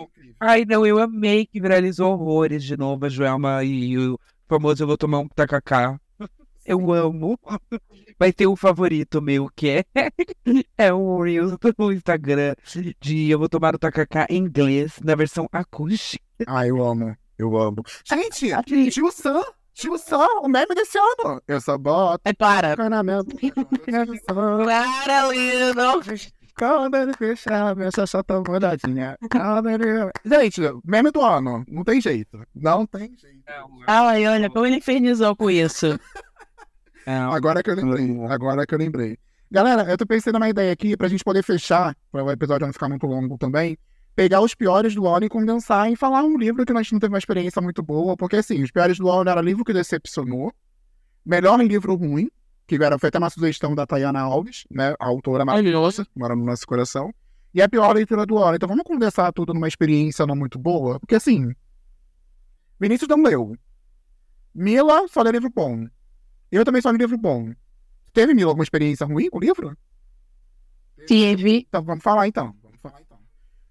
incrível. 0.00 0.10
Ai, 0.40 0.64
não, 0.64 0.84
eu 0.84 0.98
amei 0.98 1.46
que 1.46 1.60
viralizou 1.60 2.12
horrores 2.12 2.64
de 2.64 2.76
novo 2.76 3.06
a 3.06 3.08
Joelma 3.08 3.62
e 3.62 3.96
o 3.96 4.18
famoso 4.48 4.82
Eu 4.82 4.86
Vou 4.86 4.96
Tomar 4.96 5.20
um 5.20 5.28
Tacacá. 5.28 5.98
Eu 6.64 6.92
amo. 6.92 7.38
Vai 8.18 8.32
ter 8.32 8.46
um 8.46 8.56
favorito 8.56 9.22
meu, 9.22 9.48
que 9.54 9.68
é, 9.68 9.84
é 10.76 10.92
um 10.92 11.20
Reels 11.20 11.56
do 11.78 11.92
Instagram 11.92 12.54
de 13.00 13.30
Eu 13.30 13.38
Vou 13.38 13.48
Tomar 13.48 13.74
o 13.74 13.78
Tacacá 13.78 14.26
em 14.28 14.38
inglês, 14.38 14.98
na 15.02 15.14
versão 15.14 15.48
acústica. 15.52 16.24
Ah, 16.46 16.66
eu 16.66 16.84
amo. 16.84 17.16
Eu 17.38 17.56
amo. 17.56 17.82
Gente, 18.04 18.50
tio 18.90 19.12
Sam. 19.12 19.44
Tio 19.74 19.98
Sam, 19.98 20.26
o 20.42 20.48
meme 20.48 20.74
desse 20.74 20.98
ano. 20.98 21.40
Eu 21.46 21.60
só 21.60 21.76
boto 21.76 22.22
É 22.24 22.32
para. 22.32 22.74
Sam, 22.74 23.24
Para, 24.64 25.28
lindo. 25.28 26.02
Quando 26.58 26.96
ele 26.96 27.12
fechar, 27.12 27.76
minha 27.76 27.90
só 27.90 28.22
tá 28.22 28.42
molhadinha. 28.46 29.18
Quando 29.30 29.68
ele... 29.68 30.10
Gente, 30.24 30.60
meme 30.84 31.10
do 31.10 31.20
ano. 31.20 31.64
Não 31.68 31.84
tem 31.84 32.00
jeito. 32.00 32.42
Não 32.54 32.86
tem 32.86 33.14
jeito. 33.18 33.44
Ai, 33.86 34.26
olha, 34.26 34.48
como 34.48 34.64
ele 34.64 34.76
infernizou 34.76 35.36
com 35.36 35.50
isso. 35.50 35.98
Agora 37.06 37.62
que 37.62 37.70
eu 37.70 37.74
lembrei. 37.74 38.24
Agora 38.26 38.66
que 38.66 38.74
eu 38.74 38.78
lembrei. 38.78 39.18
Galera, 39.50 39.82
eu 39.82 39.98
tô 39.98 40.06
pensando 40.06 40.34
numa 40.34 40.48
ideia 40.48 40.72
aqui 40.72 40.96
pra 40.96 41.08
gente 41.08 41.22
poder 41.22 41.42
fechar, 41.42 41.94
para 42.10 42.24
o 42.24 42.30
episódio 42.30 42.66
não 42.66 42.72
ficar 42.72 42.88
muito 42.88 43.06
longo 43.06 43.38
também. 43.38 43.78
Pegar 44.14 44.40
os 44.40 44.54
piores 44.54 44.94
do 44.94 45.06
ano 45.06 45.26
e 45.26 45.28
condensar 45.28 45.92
e 45.92 45.94
falar 45.94 46.24
um 46.24 46.38
livro 46.38 46.64
que 46.64 46.72
nós 46.72 46.90
não 46.90 46.98
teve 46.98 47.12
uma 47.12 47.18
experiência 47.18 47.60
muito 47.60 47.82
boa. 47.82 48.16
Porque, 48.16 48.36
assim, 48.36 48.62
os 48.62 48.70
piores 48.70 48.98
do 48.98 49.10
ano 49.10 49.28
era 49.28 49.42
livro 49.42 49.62
que 49.62 49.74
decepcionou. 49.74 50.52
Melhor 51.24 51.60
livro 51.60 51.94
ruim, 51.94 52.30
que 52.66 52.74
era, 52.82 52.98
foi 52.98 53.08
até 53.08 53.18
uma 53.18 53.30
sugestão 53.30 53.74
da 53.74 53.86
Tayana 53.86 54.20
Alves, 54.20 54.66
né? 54.70 54.94
A 54.98 55.06
autora 55.06 55.44
maravilhosa, 55.44 56.06
mora 56.14 56.34
no 56.34 56.44
nosso 56.44 56.66
coração. 56.66 57.14
E 57.54 57.62
a 57.62 57.68
pior 57.68 57.94
leitura 57.94 58.26
do 58.26 58.36
ano. 58.38 58.56
Então 58.56 58.68
vamos 58.68 58.84
condensar 58.84 59.32
tudo 59.32 59.54
numa 59.54 59.68
experiência 59.68 60.26
não 60.26 60.36
muito 60.36 60.58
boa. 60.58 60.98
Porque, 61.00 61.14
assim, 61.14 61.54
Vinícius 62.78 63.08
não 63.08 63.22
leu. 63.22 63.56
Mila 64.54 65.06
só 65.08 65.22
lê 65.22 65.32
livro 65.32 65.50
bom. 65.50 65.86
Eu 66.50 66.64
também 66.64 66.82
só 66.82 66.90
li 66.90 66.98
livro 66.98 67.16
bom. 67.16 67.52
Teve, 68.12 68.34
Mila, 68.34 68.50
alguma 68.50 68.64
experiência 68.64 69.06
ruim 69.06 69.30
com 69.30 69.38
o 69.38 69.40
livro? 69.40 69.76
Tive, 71.06 71.66
Então, 71.68 71.82
vamos 71.82 72.02
falar 72.02 72.26
então. 72.26 72.54
Vamos 72.62 72.78
falar 72.82 73.00
então. 73.00 73.18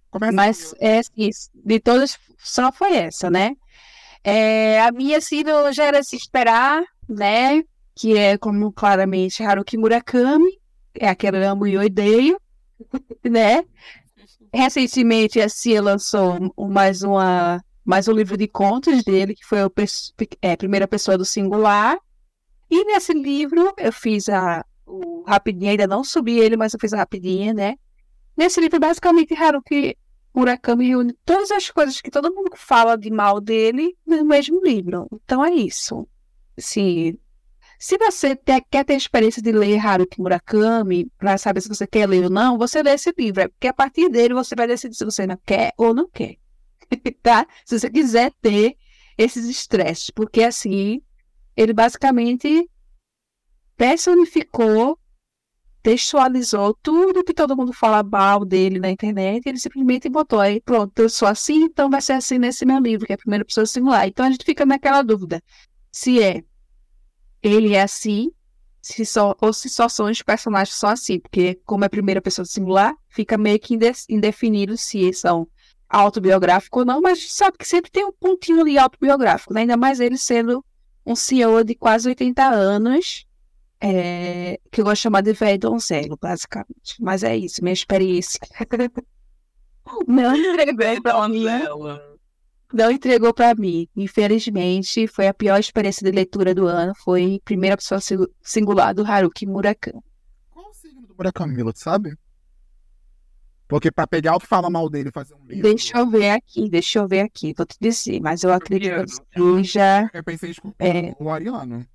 Começa 0.09 0.31
mas 0.31 0.75
é, 0.79 0.99
assim, 0.99 1.29
de 1.53 1.79
todas, 1.79 2.17
só 2.37 2.71
foi 2.71 2.95
essa, 2.95 3.29
né? 3.29 3.55
É, 4.23 4.81
a 4.81 4.91
minha, 4.91 5.17
assim, 5.17 5.43
não 5.43 5.71
já 5.73 5.85
era 5.85 6.01
se 6.03 6.15
esperar, 6.15 6.83
né? 7.09 7.63
Que 7.95 8.17
é, 8.17 8.37
como 8.37 8.71
claramente, 8.71 9.43
Haruki 9.43 9.77
Murakami, 9.77 10.59
é 10.93 11.07
aquela 11.07 11.37
eu 11.37 11.51
amo 11.51 11.65
e 11.67 11.77
odeio, 11.77 12.39
né? 13.23 13.63
Recentemente, 14.53 15.39
a 15.41 15.49
Cia 15.49 15.81
lançou 15.81 16.53
mais, 16.69 17.03
uma, 17.03 17.63
mais 17.85 18.07
um 18.07 18.13
livro 18.13 18.37
de 18.37 18.47
contos 18.47 19.03
dele, 19.03 19.35
que 19.35 19.45
foi 19.45 19.61
a 19.61 19.69
pes- 19.69 20.13
é, 20.41 20.55
primeira 20.55 20.87
pessoa 20.87 21.17
do 21.17 21.25
singular. 21.25 21.97
E 22.69 22.83
nesse 22.85 23.13
livro, 23.13 23.73
eu 23.77 23.93
fiz 23.93 24.29
a, 24.29 24.65
o 24.85 25.23
rapidinho, 25.27 25.71
ainda 25.71 25.87
não 25.87 26.03
subi 26.03 26.39
ele, 26.39 26.57
mas 26.57 26.73
eu 26.73 26.79
fiz 26.79 26.93
a 26.93 26.97
rapidinha, 26.97 27.53
né? 27.53 27.75
Nesse 28.37 28.59
livro, 28.61 28.79
basicamente, 28.79 29.33
Haruki 29.33 29.97
Murakami 30.33 30.87
reúne 30.87 31.13
todas 31.25 31.51
as 31.51 31.69
coisas 31.69 32.01
que 32.01 32.11
todo 32.11 32.33
mundo 32.33 32.51
fala 32.55 32.97
de 32.97 33.09
mal 33.11 33.39
dele 33.41 33.95
no 34.05 34.25
mesmo 34.25 34.61
livro. 34.63 35.07
Então 35.23 35.43
é 35.45 35.53
isso. 35.53 36.07
Se, 36.57 37.17
se 37.79 37.97
você 37.97 38.35
te- 38.35 38.61
quer 38.69 38.85
ter 38.85 38.95
experiência 38.95 39.41
de 39.41 39.51
ler 39.51 39.77
Haruki 39.77 40.21
Murakami, 40.21 41.09
para 41.17 41.37
saber 41.37 41.61
se 41.61 41.69
você 41.69 41.85
quer 41.85 42.07
ler 42.07 42.25
ou 42.25 42.29
não, 42.29 42.57
você 42.57 42.81
lê 42.81 42.91
esse 42.91 43.13
livro. 43.17 43.41
É 43.41 43.47
porque 43.47 43.67
a 43.67 43.73
partir 43.73 44.09
dele 44.09 44.33
você 44.33 44.55
vai 44.55 44.67
decidir 44.67 44.95
se 44.95 45.05
você 45.05 45.27
não 45.27 45.37
quer 45.45 45.73
ou 45.77 45.93
não 45.93 46.09
quer. 46.09 46.37
tá? 47.21 47.45
Se 47.65 47.79
você 47.79 47.89
quiser 47.89 48.31
ter 48.41 48.75
esses 49.17 49.45
estresses. 49.45 50.09
Porque 50.09 50.43
assim, 50.43 51.01
ele 51.55 51.73
basicamente 51.73 52.69
personificou 53.75 54.97
textualizou 55.85 56.75
tudo 56.81 57.23
que 57.23 57.31
todo 57.31 57.55
mundo 57.55 57.71
fala 57.71 58.01
mal 58.01 58.43
dele 58.43 58.79
na 58.79 58.89
internet, 58.89 59.45
ele 59.45 59.59
simplesmente 59.59 60.09
botou 60.09 60.39
aí, 60.39 60.59
pronto, 60.59 60.97
eu 60.97 61.07
sou 61.07 61.27
assim, 61.27 61.65
então 61.65 61.91
vai 61.91 62.01
ser 62.01 62.13
assim 62.13 62.39
nesse 62.39 62.65
meu 62.65 62.79
livro, 62.79 63.05
que 63.05 63.13
é 63.13 63.15
a 63.15 63.19
primeira 63.19 63.45
pessoa 63.45 63.67
singular. 63.67 64.07
Então 64.07 64.25
a 64.25 64.31
gente 64.31 64.43
fica 64.43 64.65
naquela 64.65 65.03
dúvida, 65.03 65.43
se 65.91 66.19
é 66.19 66.43
ele 67.47 67.73
é 67.73 67.81
assim, 67.81 68.31
se 68.81 69.05
só, 69.05 69.35
ou 69.41 69.53
se 69.53 69.69
só 69.69 69.87
são 69.89 70.07
os 70.09 70.21
personagens 70.21 70.75
só 70.75 70.87
assim, 70.87 71.19
porque 71.19 71.59
como 71.65 71.83
é 71.83 71.87
a 71.87 71.89
primeira 71.89 72.21
pessoa 72.21 72.45
singular, 72.45 72.95
fica 73.09 73.37
meio 73.37 73.59
que 73.59 73.73
inde- 73.73 73.91
indefinido 74.09 74.77
se 74.77 75.11
são 75.13 75.47
autobiográficos 75.89 76.79
ou 76.79 76.85
não, 76.85 77.01
mas 77.01 77.31
sabe 77.33 77.57
que 77.57 77.67
sempre 77.67 77.91
tem 77.91 78.05
um 78.05 78.11
pontinho 78.11 78.61
ali 78.61 78.77
autobiográfico, 78.77 79.53
né? 79.53 79.61
ainda 79.61 79.77
mais 79.77 79.99
ele 79.99 80.17
sendo 80.17 80.63
um 81.05 81.15
senhor 81.15 81.63
de 81.63 81.75
quase 81.75 82.09
80 82.09 82.43
anos, 82.43 83.25
é, 83.79 84.59
que 84.71 84.81
eu 84.81 84.85
gosto 84.85 84.95
de 84.95 85.01
chamar 85.03 85.21
de 85.21 85.33
velho 85.33 85.59
donzelo, 85.59 86.17
basicamente. 86.19 86.95
Mas 86.99 87.23
é 87.23 87.37
isso, 87.37 87.61
minha 87.63 87.73
experiência. 87.73 88.39
Não 90.07 90.35
entregou 90.35 91.01
pra 91.01 91.27
mim. 91.29 91.45
Não 92.73 92.91
entregou 92.91 93.33
pra 93.33 93.53
mim. 93.55 93.87
Infelizmente, 93.95 95.07
foi 95.07 95.27
a 95.27 95.33
pior 95.33 95.59
experiência 95.59 96.03
de 96.03 96.11
leitura 96.15 96.53
do 96.53 96.67
ano. 96.67 96.93
Foi 96.95 97.39
primeira 97.45 97.77
pessoa 97.77 98.01
singu- 98.01 98.29
singular 98.41 98.93
do 98.93 99.05
Haruki 99.05 99.45
Murakami. 99.45 100.01
Qual 100.51 100.69
o 100.69 100.73
signo 100.73 101.05
do 101.07 101.15
Murakami, 101.15 101.55
Mila, 101.55 101.71
tu 101.71 101.79
sabe? 101.79 102.17
Porque 103.67 103.91
pra 103.91 104.05
pegar 104.05 104.35
o 104.35 104.39
que 104.39 104.45
fala 104.45 104.69
mal 104.69 104.87
dele 104.89 105.09
e 105.09 105.11
fazer 105.11 105.33
um 105.33 105.43
livro... 105.45 105.63
Deixa 105.63 105.97
eu 105.97 106.07
ver 106.07 106.29
aqui, 106.29 106.69
deixa 106.69 106.99
eu 106.99 107.07
ver 107.07 107.21
aqui, 107.21 107.53
vou 107.57 107.65
te 107.65 107.75
dizer, 107.81 108.19
mas 108.21 108.43
eu 108.43 108.53
acredito 108.53 109.05
que 109.31 109.39
seja. 109.63 110.09
Eu 110.13 110.23
pensei 110.23 110.49
em 110.49 110.51
escutar 110.51 110.85
É. 110.85 111.15
o 111.19 111.29
Ariano. 111.29 111.85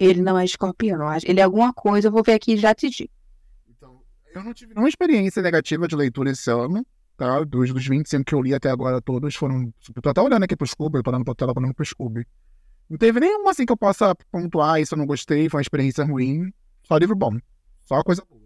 Ele 0.00 0.20
não 0.22 0.36
é 0.38 0.44
escorpião, 0.44 0.98
ele 1.24 1.38
é 1.38 1.42
alguma 1.44 1.72
coisa, 1.72 2.08
eu 2.08 2.12
vou 2.12 2.22
ver 2.22 2.32
aqui 2.32 2.54
e 2.54 2.56
já 2.56 2.74
te 2.74 2.88
digo. 2.90 3.10
Então, 3.68 4.00
eu 4.34 4.42
não 4.42 4.52
tive 4.52 4.74
nenhuma 4.74 4.88
experiência 4.88 5.40
negativa 5.42 5.86
de 5.86 5.94
leitura 5.94 6.30
esse 6.30 6.50
ano. 6.50 6.84
Tá? 7.16 7.44
Dos, 7.44 7.72
dos 7.72 7.86
25 7.86 8.24
que 8.24 8.34
eu 8.34 8.42
li 8.42 8.52
até 8.54 8.70
agora, 8.70 9.00
todos 9.00 9.34
foram. 9.36 9.72
Eu 9.94 10.02
tô 10.02 10.08
até 10.08 10.20
olhando 10.20 10.42
aqui 10.42 10.56
pro 10.56 10.66
Scooby, 10.66 10.98
eu 10.98 11.02
tô 11.02 11.10
olhando 11.10 11.24
pra 11.24 11.34
tela 11.34 11.52
olhando 11.56 11.74
pro 11.74 11.84
Scooby. 11.84 12.26
Não 12.90 12.98
teve 12.98 13.20
nenhuma 13.20 13.50
assim 13.50 13.64
que 13.64 13.72
eu 13.72 13.76
possa 13.76 14.14
pontuar, 14.30 14.80
isso 14.80 14.94
eu 14.94 14.98
não 14.98 15.06
gostei, 15.06 15.48
foi 15.48 15.58
uma 15.58 15.62
experiência 15.62 16.04
ruim. 16.04 16.52
Só 16.82 16.96
livro 16.96 17.14
bom. 17.16 17.38
Só 17.84 18.02
coisa 18.02 18.22
boa. 18.28 18.42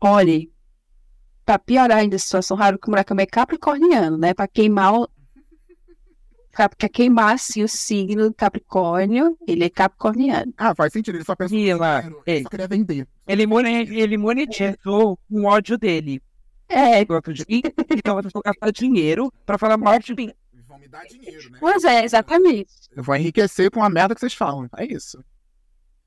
Olhe, 0.00 0.52
pra 1.46 1.58
piorar 1.58 1.98
ainda 1.98 2.16
a 2.16 2.18
situação, 2.18 2.60
Haruki 2.60 2.88
Murakami 2.90 3.22
é 3.22 3.26
capricorniano, 3.26 4.18
né? 4.18 4.34
Pra 4.34 4.46
queimar 4.48 4.94
o... 4.94 5.08
Pra 6.50 6.68
pra 6.68 6.88
queimar, 6.88 7.34
assim, 7.34 7.64
o 7.64 7.68
signo 7.68 8.28
do 8.28 8.34
Capricórnio, 8.34 9.36
ele 9.44 9.64
é 9.64 9.70
capricorniano. 9.70 10.54
Ah, 10.56 10.72
faz 10.72 10.92
sentido, 10.92 11.16
ele 11.16 11.24
só 11.24 11.34
lá, 11.38 11.46
dinheiro, 11.46 11.82
ele 12.24 12.36
ei. 12.36 12.42
só 12.44 12.48
queria 12.48 12.68
vender. 12.68 13.08
Ele, 13.26 13.44
mone- 13.44 13.88
ele 13.96 14.16
monetizou 14.16 15.18
um 15.28 15.46
ódio 15.46 15.76
dele. 15.76 16.22
É, 16.68 17.04
de- 17.04 17.44
Ele 17.48 18.02
tava 18.02 18.22
tentando 18.22 18.42
gastar 18.44 18.70
dinheiro 18.72 19.32
pra 19.44 19.58
falar 19.58 19.76
mal 19.76 19.98
de 19.98 20.14
mim. 20.14 20.32
Vão 20.66 20.78
me 20.78 20.88
dar 20.88 21.04
dinheiro, 21.06 21.50
né? 21.50 21.58
pois 21.60 21.84
é, 21.84 22.04
exatamente. 22.04 22.72
Eu 22.96 23.02
vou 23.02 23.14
enriquecer 23.14 23.70
com 23.70 23.82
a 23.82 23.90
merda 23.90 24.14
que 24.14 24.20
vocês 24.20 24.34
falam. 24.34 24.68
É 24.76 24.84
isso. 24.86 25.22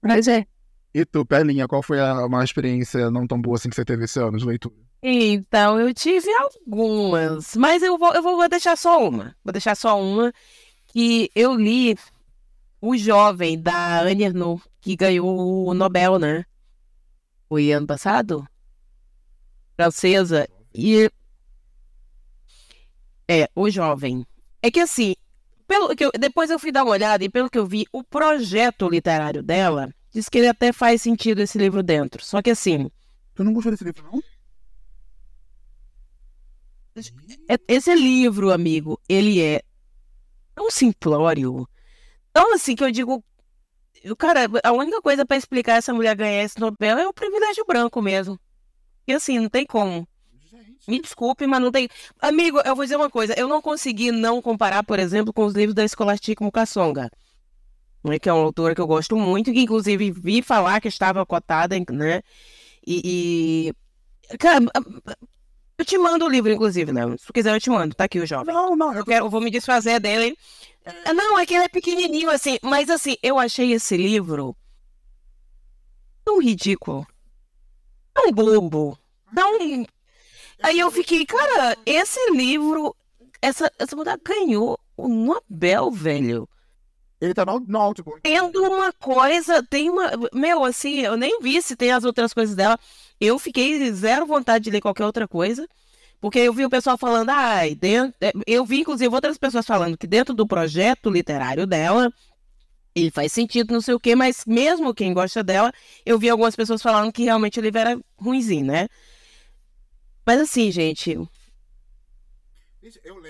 Pois 0.01 0.27
é. 0.27 0.45
E 0.93 1.05
tu, 1.05 1.25
Pelinha, 1.25 1.67
qual 1.67 1.83
foi 1.83 1.99
a 1.99 2.25
uma 2.25 2.43
experiência 2.43 3.11
não 3.11 3.27
tão 3.27 3.39
boa 3.39 3.55
assim 3.55 3.69
que 3.69 3.75
você 3.75 3.85
teve 3.85 4.05
esse 4.05 4.19
ano 4.19 4.37
de 4.37 4.45
leitura? 4.45 4.75
Então, 5.01 5.79
eu 5.79 5.93
tive 5.93 6.27
algumas, 6.33 7.55
mas 7.55 7.83
eu 7.83 7.97
vou, 7.97 8.13
eu 8.15 8.23
vou 8.23 8.35
vou 8.35 8.49
deixar 8.49 8.75
só 8.75 9.07
uma. 9.07 9.35
Vou 9.43 9.51
deixar 9.51 9.75
só 9.75 10.01
uma 10.01 10.33
que 10.87 11.29
eu 11.35 11.53
li 11.55 11.95
O 12.81 12.97
Jovem, 12.97 13.61
da 13.61 14.01
Anne 14.01 14.23
Ernaux, 14.23 14.63
que 14.81 14.95
ganhou 14.95 15.67
o 15.67 15.73
Nobel, 15.73 16.17
né? 16.17 16.45
Foi 17.47 17.71
ano 17.71 17.85
passado? 17.87 18.47
Francesa. 19.77 20.47
E. 20.73 21.09
É, 23.29 23.47
O 23.55 23.69
Jovem. 23.69 24.25
É 24.61 24.69
que 24.71 24.79
assim, 24.79 25.15
pelo 25.67 25.95
que 25.95 26.03
eu- 26.03 26.11
depois 26.19 26.49
eu 26.49 26.57
fui 26.59 26.71
dar 26.71 26.83
uma 26.83 26.91
olhada 26.91 27.23
e 27.23 27.29
pelo 27.29 27.49
que 27.49 27.57
eu 27.57 27.65
vi, 27.65 27.85
o 27.91 28.03
projeto 28.03 28.89
literário 28.89 29.43
dela 29.43 29.93
diz 30.13 30.27
que 30.27 30.39
ele 30.39 30.47
até 30.47 30.73
faz 30.73 31.01
sentido 31.01 31.39
esse 31.41 31.57
livro 31.57 31.83
dentro. 31.83 32.23
Só 32.25 32.41
que 32.41 32.49
assim, 32.49 32.89
Tu 33.35 33.43
não 33.43 33.53
gostou 33.53 33.71
desse 33.71 33.83
livro, 33.83 34.03
não? 34.11 34.21
É- 37.47 37.59
Esse 37.75 37.93
livro, 37.93 38.51
amigo, 38.51 38.99
ele 39.07 39.39
é 39.41 39.61
tão 40.55 40.71
simplório. 40.71 41.67
Tão 42.33 42.53
assim 42.53 42.75
que 42.75 42.83
eu 42.83 42.91
digo. 42.91 43.23
o 44.09 44.15
Cara, 44.15 44.47
a 44.63 44.71
única 44.73 45.01
coisa 45.01 45.25
pra 45.25 45.37
explicar 45.37 45.75
essa 45.77 45.93
mulher 45.93 46.15
ganhar 46.15 46.43
esse 46.43 46.59
Nobel 46.59 46.97
é 46.97 47.07
o 47.07 47.13
privilégio 47.13 47.65
branco 47.65 48.01
mesmo. 48.01 48.39
E 49.07 49.13
assim, 49.13 49.39
não 49.39 49.49
tem 49.49 49.65
como. 49.65 50.07
Me 50.87 51.01
desculpe, 51.01 51.45
mas 51.47 51.61
não 51.61 51.71
tem. 51.71 51.89
Amigo, 52.21 52.59
eu 52.63 52.75
vou 52.75 52.85
dizer 52.85 52.95
uma 52.95 53.09
coisa. 53.09 53.33
Eu 53.37 53.47
não 53.47 53.61
consegui 53.61 54.11
não 54.11 54.41
comparar, 54.41 54.83
por 54.83 54.99
exemplo, 54.99 55.33
com 55.33 55.45
os 55.45 55.53
livros 55.53 55.75
da 55.75 55.87
Scholastic 55.87 56.39
Mukasonga. 56.41 57.09
né, 58.03 58.19
Que 58.19 58.29
é 58.29 58.33
uma 58.33 58.43
autora 58.43 58.73
que 58.73 58.81
eu 58.81 58.87
gosto 58.87 59.17
muito, 59.17 59.51
que 59.51 59.59
inclusive 59.59 60.11
vi 60.11 60.41
falar 60.41 60.79
que 60.79 60.87
estava 60.87 61.25
cotada, 61.25 61.75
né? 61.91 62.21
E. 62.85 63.73
e... 64.31 64.37
Cara, 64.37 64.63
eu 65.77 65.85
te 65.85 65.97
mando 65.97 66.25
o 66.25 66.29
livro, 66.29 66.51
inclusive, 66.51 66.91
né? 66.91 67.01
Se 67.17 67.31
quiser, 67.33 67.53
eu 67.53 67.59
te 67.59 67.69
mando. 67.69 67.93
Tá 67.93 68.05
aqui 68.05 68.19
o 68.19 68.25
jovem. 68.25 68.53
Não, 68.53 68.75
não, 68.75 68.93
eu 68.93 68.99
Eu, 68.99 69.05
quero, 69.05 69.25
eu 69.25 69.29
vou 69.29 69.41
me 69.41 69.51
desfazer 69.51 69.99
dele. 69.99 70.37
Ah, 71.05 71.13
Não, 71.13 71.37
é 71.37 71.45
que 71.45 71.53
ele 71.53 71.65
é 71.65 71.69
pequenininho, 71.69 72.29
assim. 72.29 72.57
Mas, 72.63 72.89
assim, 72.89 73.17
eu 73.21 73.37
achei 73.37 73.73
esse 73.73 73.97
livro 73.97 74.55
tão 76.23 76.41
ridículo. 76.41 77.05
Tão 78.17 78.31
bobo. 78.31 78.97
Tão... 79.33 79.85
Aí 80.63 80.79
eu 80.79 80.89
fiquei, 80.91 81.25
cara, 81.25 81.77
esse 81.85 82.19
livro... 82.31 82.95
Essa, 83.39 83.71
essa 83.77 83.95
mulher 83.95 84.19
ganhou 84.23 84.79
o 84.97 85.07
Nobel, 85.07 85.91
velho. 85.91 86.49
Ele 87.21 87.33
tá 87.33 87.45
no, 87.45 87.59
no 87.59 87.79
Audible. 87.79 88.15
Tendo 88.23 88.63
uma 88.63 88.91
coisa, 88.91 89.61
tem 89.63 89.89
uma... 89.89 90.11
Meu, 90.33 90.63
assim, 90.63 91.01
eu 91.01 91.15
nem 91.15 91.39
vi 91.39 91.61
se 91.61 91.75
tem 91.75 91.91
as 91.91 92.03
outras 92.03 92.33
coisas 92.33 92.55
dela. 92.55 92.79
Eu 93.21 93.37
fiquei 93.37 93.91
zero 93.91 94.25
vontade 94.25 94.63
de 94.63 94.71
ler 94.71 94.81
qualquer 94.81 95.05
outra 95.05 95.27
coisa. 95.27 95.67
Porque 96.19 96.39
eu 96.39 96.53
vi 96.53 96.65
o 96.65 96.69
pessoal 96.69 96.97
falando, 96.97 97.29
ai, 97.29 97.75
dentro... 97.75 98.15
eu 98.47 98.65
vi 98.65 98.79
inclusive 98.79 99.13
outras 99.13 99.37
pessoas 99.37 99.65
falando 99.65 99.97
que 99.97 100.07
dentro 100.07 100.33
do 100.33 100.47
projeto 100.47 101.11
literário 101.11 101.67
dela, 101.67 102.11
ele 102.99 103.11
faz 103.11 103.31
sentido, 103.31 103.73
não 103.73 103.81
sei 103.81 103.93
o 103.93 103.99
quê, 103.99 104.15
mas 104.15 104.43
mesmo 104.45 104.93
quem 104.93 105.13
gosta 105.13 105.43
dela, 105.43 105.71
eu 106.05 106.17
vi 106.19 106.29
algumas 106.29 106.55
pessoas 106.55 106.81
falando 106.81 107.11
que 107.11 107.23
realmente 107.23 107.59
o 107.59 107.63
livro 107.63 107.79
era 107.79 107.99
ruimzinho, 108.19 108.65
né? 108.65 108.87
Mas 110.25 110.41
assim, 110.41 110.71
gente, 110.71 111.17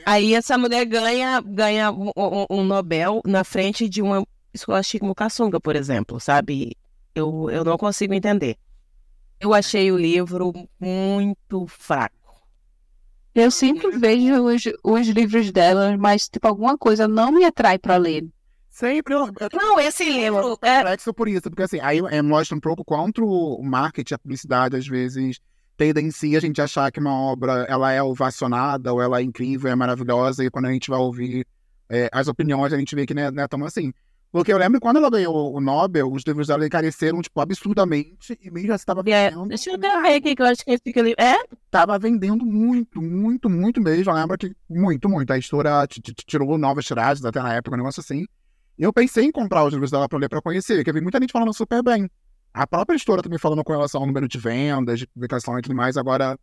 aí 0.06 0.34
essa 0.34 0.58
mulher 0.58 0.86
ganha, 0.86 1.42
ganha 1.42 1.92
um, 1.92 2.12
um- 2.50 2.64
Nobel 2.64 3.22
na 3.26 3.44
frente 3.44 3.88
de 3.90 4.02
uma 4.02 4.26
Scholastic 4.56 5.02
Mukasonga, 5.04 5.60
por 5.60 5.76
exemplo, 5.76 6.20
sabe? 6.20 6.76
Eu, 7.14 7.50
eu 7.50 7.64
não 7.64 7.78
consigo 7.78 8.14
entender. 8.14 8.58
Eu 9.40 9.54
achei 9.54 9.92
o 9.92 9.98
livro 9.98 10.54
muito 10.80 11.68
fraco. 11.68 12.16
Eu 13.34 13.52
sempre 13.52 13.92
vejo 13.92 14.44
os, 14.46 14.64
os 14.84 15.08
livros 15.08 15.52
dela, 15.52 15.96
mas 15.98 16.28
tipo, 16.28 16.48
alguma 16.48 16.78
coisa 16.78 17.08
não 17.08 17.32
me 17.32 17.46
atrai 17.46 17.78
pra 17.78 17.96
ler. 17.98 18.26
Sempre 18.78 19.16
eu, 19.16 19.26
eu 19.40 19.50
tô 19.50 19.58
Não, 19.58 19.80
esse 19.80 20.04
livro 20.08 20.56
é, 20.62 20.78
complexo 20.78 21.12
por 21.12 21.28
isso, 21.28 21.50
porque 21.50 21.64
assim, 21.64 21.80
aí 21.82 21.98
é, 22.12 22.22
mostra 22.22 22.56
um 22.56 22.60
pouco 22.60 22.86
quanto 22.86 23.26
o 23.26 23.64
marketing, 23.64 24.14
a 24.14 24.20
publicidade, 24.20 24.76
às 24.76 24.88
vezes, 24.88 25.40
tendencia 25.76 26.38
a 26.38 26.42
gente 26.42 26.62
achar 26.62 26.92
que 26.92 27.00
uma 27.00 27.12
obra 27.12 27.66
ela 27.68 27.92
é 27.92 28.04
ovacionada, 28.04 28.94
ou 28.94 29.02
ela 29.02 29.20
é 29.20 29.24
incrível, 29.24 29.72
é 29.72 29.74
maravilhosa, 29.74 30.46
e 30.46 30.52
quando 30.52 30.68
a 30.68 30.72
gente 30.72 30.92
vai 30.92 31.00
ouvir 31.00 31.44
é, 31.90 32.08
as 32.12 32.28
opiniões, 32.28 32.72
a 32.72 32.78
gente 32.78 32.94
vê 32.94 33.08
que 33.08 33.16
não 33.16 33.24
é, 33.24 33.32
não 33.32 33.44
é 33.44 33.48
tão 33.48 33.66
assim. 33.66 33.92
Porque 34.32 34.54
eu 34.54 34.60
lembro 34.60 34.80
quando 34.80 34.98
ela 34.98 35.10
ganhou 35.10 35.56
o 35.56 35.60
Nobel, 35.60 36.12
os 36.12 36.22
livros 36.22 36.46
dela 36.46 36.64
encareceram, 36.64 37.20
tipo, 37.20 37.42
absurdamente, 37.42 38.38
e 38.40 38.52
mesmo 38.52 38.74
assim 38.74 38.84
estava 38.84 39.02
é, 39.08 39.32
vendendo. 39.32 39.48
deixa 39.48 39.72
eu 39.72 39.80
ver 39.80 39.88
aqui 39.88 40.36
que 40.36 40.42
eu 40.44 40.46
acho 40.46 40.64
que 40.64 40.70
esse 40.70 41.02
livro. 41.02 41.20
É? 41.20 41.36
Tava 41.72 41.98
vendendo 41.98 42.46
muito, 42.46 43.02
muito, 43.02 43.50
muito 43.50 43.82
mesmo. 43.82 44.12
Eu 44.12 44.16
lembro 44.16 44.38
que 44.38 44.56
muito, 44.70 45.10
muito. 45.10 45.32
A 45.32 45.38
editora 45.38 45.88
t- 45.88 46.14
tirou 46.28 46.60
novas 46.60 46.86
tiragens 46.86 47.26
até 47.26 47.42
na 47.42 47.56
época, 47.56 47.76
um 47.76 47.80
negócio 47.80 48.02
assim. 48.02 48.28
Eu 48.78 48.94
pensei 48.94 49.26
em 49.26 49.32
comprar 49.32 49.66
os 49.66 49.74
livros 49.74 49.92
dela 49.92 50.08
pra 50.08 50.20
ler, 50.20 50.30
pra 50.30 50.42
conhecer, 50.42 50.76
porque 50.76 50.90
eu 50.90 50.94
vi 50.94 51.02
muita 51.02 51.20
gente 51.20 51.32
falando 51.32 51.54
super 51.54 51.82
bem. 51.82 52.10
A 52.54 52.66
própria 52.66 52.96
editora 52.96 53.22
também 53.22 53.40
falando 53.40 53.64
com 53.64 53.72
relação 53.72 54.02
ao 54.02 54.08
número 54.08 54.28
de 54.28 54.38
vendas, 54.38 55.00
de 55.00 55.08
publicação 55.08 55.58
e 55.58 55.62
tudo 55.62 55.76
mais, 55.76 55.98
agora 55.98 56.40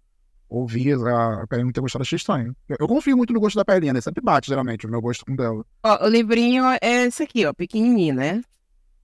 ouvir 0.49 0.95
a 0.95 1.47
Perlina 1.49 1.73
ter 1.73 1.81
gostado 1.81 2.03
achei 2.03 2.17
estranho. 2.17 2.55
Eu, 2.69 2.77
eu 2.81 2.89
confio 2.89 3.17
muito 3.17 3.33
no 3.33 3.41
gosto 3.41 3.57
da 3.57 3.65
Perlina, 3.65 4.01
sempre 4.01 4.23
bate, 4.23 4.49
geralmente, 4.49 4.87
o 4.87 4.91
meu 4.91 5.01
gosto 5.01 5.25
com 5.25 5.35
dela. 5.35 5.65
Ó, 5.83 6.05
o 6.05 6.09
livrinho 6.09 6.65
é 6.81 7.05
esse 7.07 7.23
aqui, 7.23 7.47
ó, 7.47 7.53
pequenininho, 7.53 8.15
né? 8.15 8.43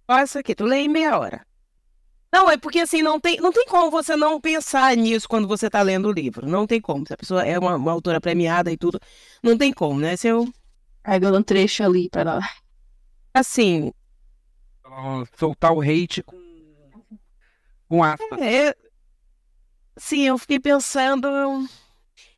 Olha 0.09 0.25
isso 0.25 0.39
aqui, 0.39 0.55
tu 0.55 0.65
lê 0.65 0.79
em 0.79 0.89
meia 0.89 1.19
hora. 1.19 1.47
Não, 2.33 2.49
é 2.49 2.57
porque 2.57 2.79
assim, 2.79 3.03
não 3.03 3.19
tem, 3.19 3.41
não 3.41 3.53
tem 3.53 3.67
como 3.67 3.91
você 3.91 4.15
não 4.15 4.41
pensar 4.41 4.97
nisso 4.97 5.29
quando 5.29 5.49
você 5.49 5.69
tá 5.69 5.83
lendo 5.83 6.09
o 6.09 6.13
livro. 6.13 6.49
Não 6.49 6.65
tem 6.65 6.81
como. 6.81 7.05
Se 7.05 7.13
a 7.13 7.17
pessoa 7.17 7.45
é 7.45 7.59
uma, 7.59 7.75
uma 7.75 7.91
autora 7.91 8.21
premiada 8.21 8.71
e 8.71 8.77
tudo, 8.77 9.01
não 9.43 9.59
tem 9.59 9.73
como, 9.73 9.99
né? 9.99 10.17
Se 10.17 10.29
eu, 10.29 10.49
Pegando 11.03 11.39
um 11.39 11.43
trecho 11.43 11.83
ali 11.83 12.11
para 12.11 12.41
assim, 13.33 13.93
Soltar 15.39 15.73
o 15.73 15.81
hate 15.81 16.23
com. 16.23 16.39
Com 17.89 18.05
aspas. 18.05 18.41
É, 18.41 18.75
sim, 19.97 20.27
eu 20.27 20.39
fiquei 20.39 20.61
pensando. 20.61 21.29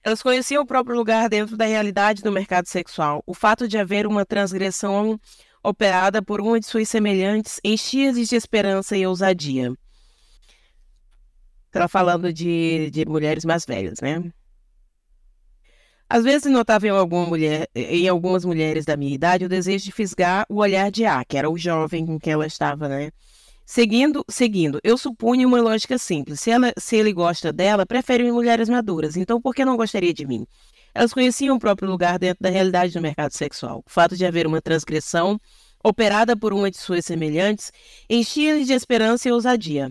Elas 0.02 0.22
conheciam 0.22 0.62
o 0.62 0.66
próprio 0.66 0.96
lugar 0.96 1.28
dentro 1.28 1.56
da 1.56 1.64
realidade 1.64 2.22
do 2.22 2.32
mercado 2.32 2.66
sexual. 2.66 3.22
O 3.26 3.34
fato 3.34 3.68
de 3.68 3.78
haver 3.78 4.06
uma 4.06 4.24
transgressão 4.24 5.20
operada 5.62 6.22
por 6.22 6.40
uma 6.40 6.58
de 6.58 6.66
suas 6.66 6.88
semelhantes 6.88 7.60
enchia-lhes 7.62 8.28
de 8.28 8.36
esperança 8.36 8.96
e 8.96 9.06
ousadia. 9.06 9.72
Ela 11.72 11.88
falando 11.88 12.32
de, 12.32 12.90
de 12.90 13.06
mulheres 13.06 13.44
mais 13.44 13.64
velhas, 13.64 14.00
né? 14.00 14.32
Às 16.12 16.24
vezes 16.24 16.52
notava 16.52 16.86
em, 16.86 16.90
alguma 16.90 17.24
mulher, 17.24 17.66
em 17.74 18.06
algumas 18.06 18.44
mulheres 18.44 18.84
da 18.84 18.98
minha 18.98 19.14
idade 19.14 19.46
o 19.46 19.48
desejo 19.48 19.86
de 19.86 19.92
fisgar 19.92 20.44
o 20.46 20.56
olhar 20.56 20.90
de 20.90 21.06
A, 21.06 21.24
que 21.24 21.38
era 21.38 21.48
o 21.48 21.56
jovem 21.56 22.04
com 22.04 22.20
quem 22.20 22.34
ela 22.34 22.46
estava, 22.46 22.86
né? 22.86 23.10
Seguindo, 23.64 24.22
seguindo, 24.28 24.78
eu 24.84 24.98
supunha 24.98 25.48
uma 25.48 25.62
lógica 25.62 25.96
simples. 25.96 26.38
Se, 26.40 26.50
ela, 26.50 26.70
se 26.76 26.96
ele 26.96 27.14
gosta 27.14 27.50
dela, 27.50 27.86
prefere 27.86 28.30
mulheres 28.30 28.68
maduras. 28.68 29.16
Então, 29.16 29.40
por 29.40 29.54
que 29.54 29.64
não 29.64 29.74
gostaria 29.74 30.12
de 30.12 30.26
mim? 30.26 30.46
Elas 30.94 31.14
conheciam 31.14 31.56
o 31.56 31.58
próprio 31.58 31.88
lugar 31.88 32.18
dentro 32.18 32.42
da 32.42 32.50
realidade 32.50 32.92
do 32.92 33.00
mercado 33.00 33.32
sexual. 33.32 33.78
O 33.78 33.90
fato 33.90 34.14
de 34.14 34.26
haver 34.26 34.46
uma 34.46 34.60
transgressão 34.60 35.40
operada 35.82 36.36
por 36.36 36.52
uma 36.52 36.70
de 36.70 36.76
suas 36.76 37.06
semelhantes 37.06 37.72
enchia-lhe 38.10 38.66
de 38.66 38.74
esperança 38.74 39.30
e 39.30 39.32
ousadia. 39.32 39.90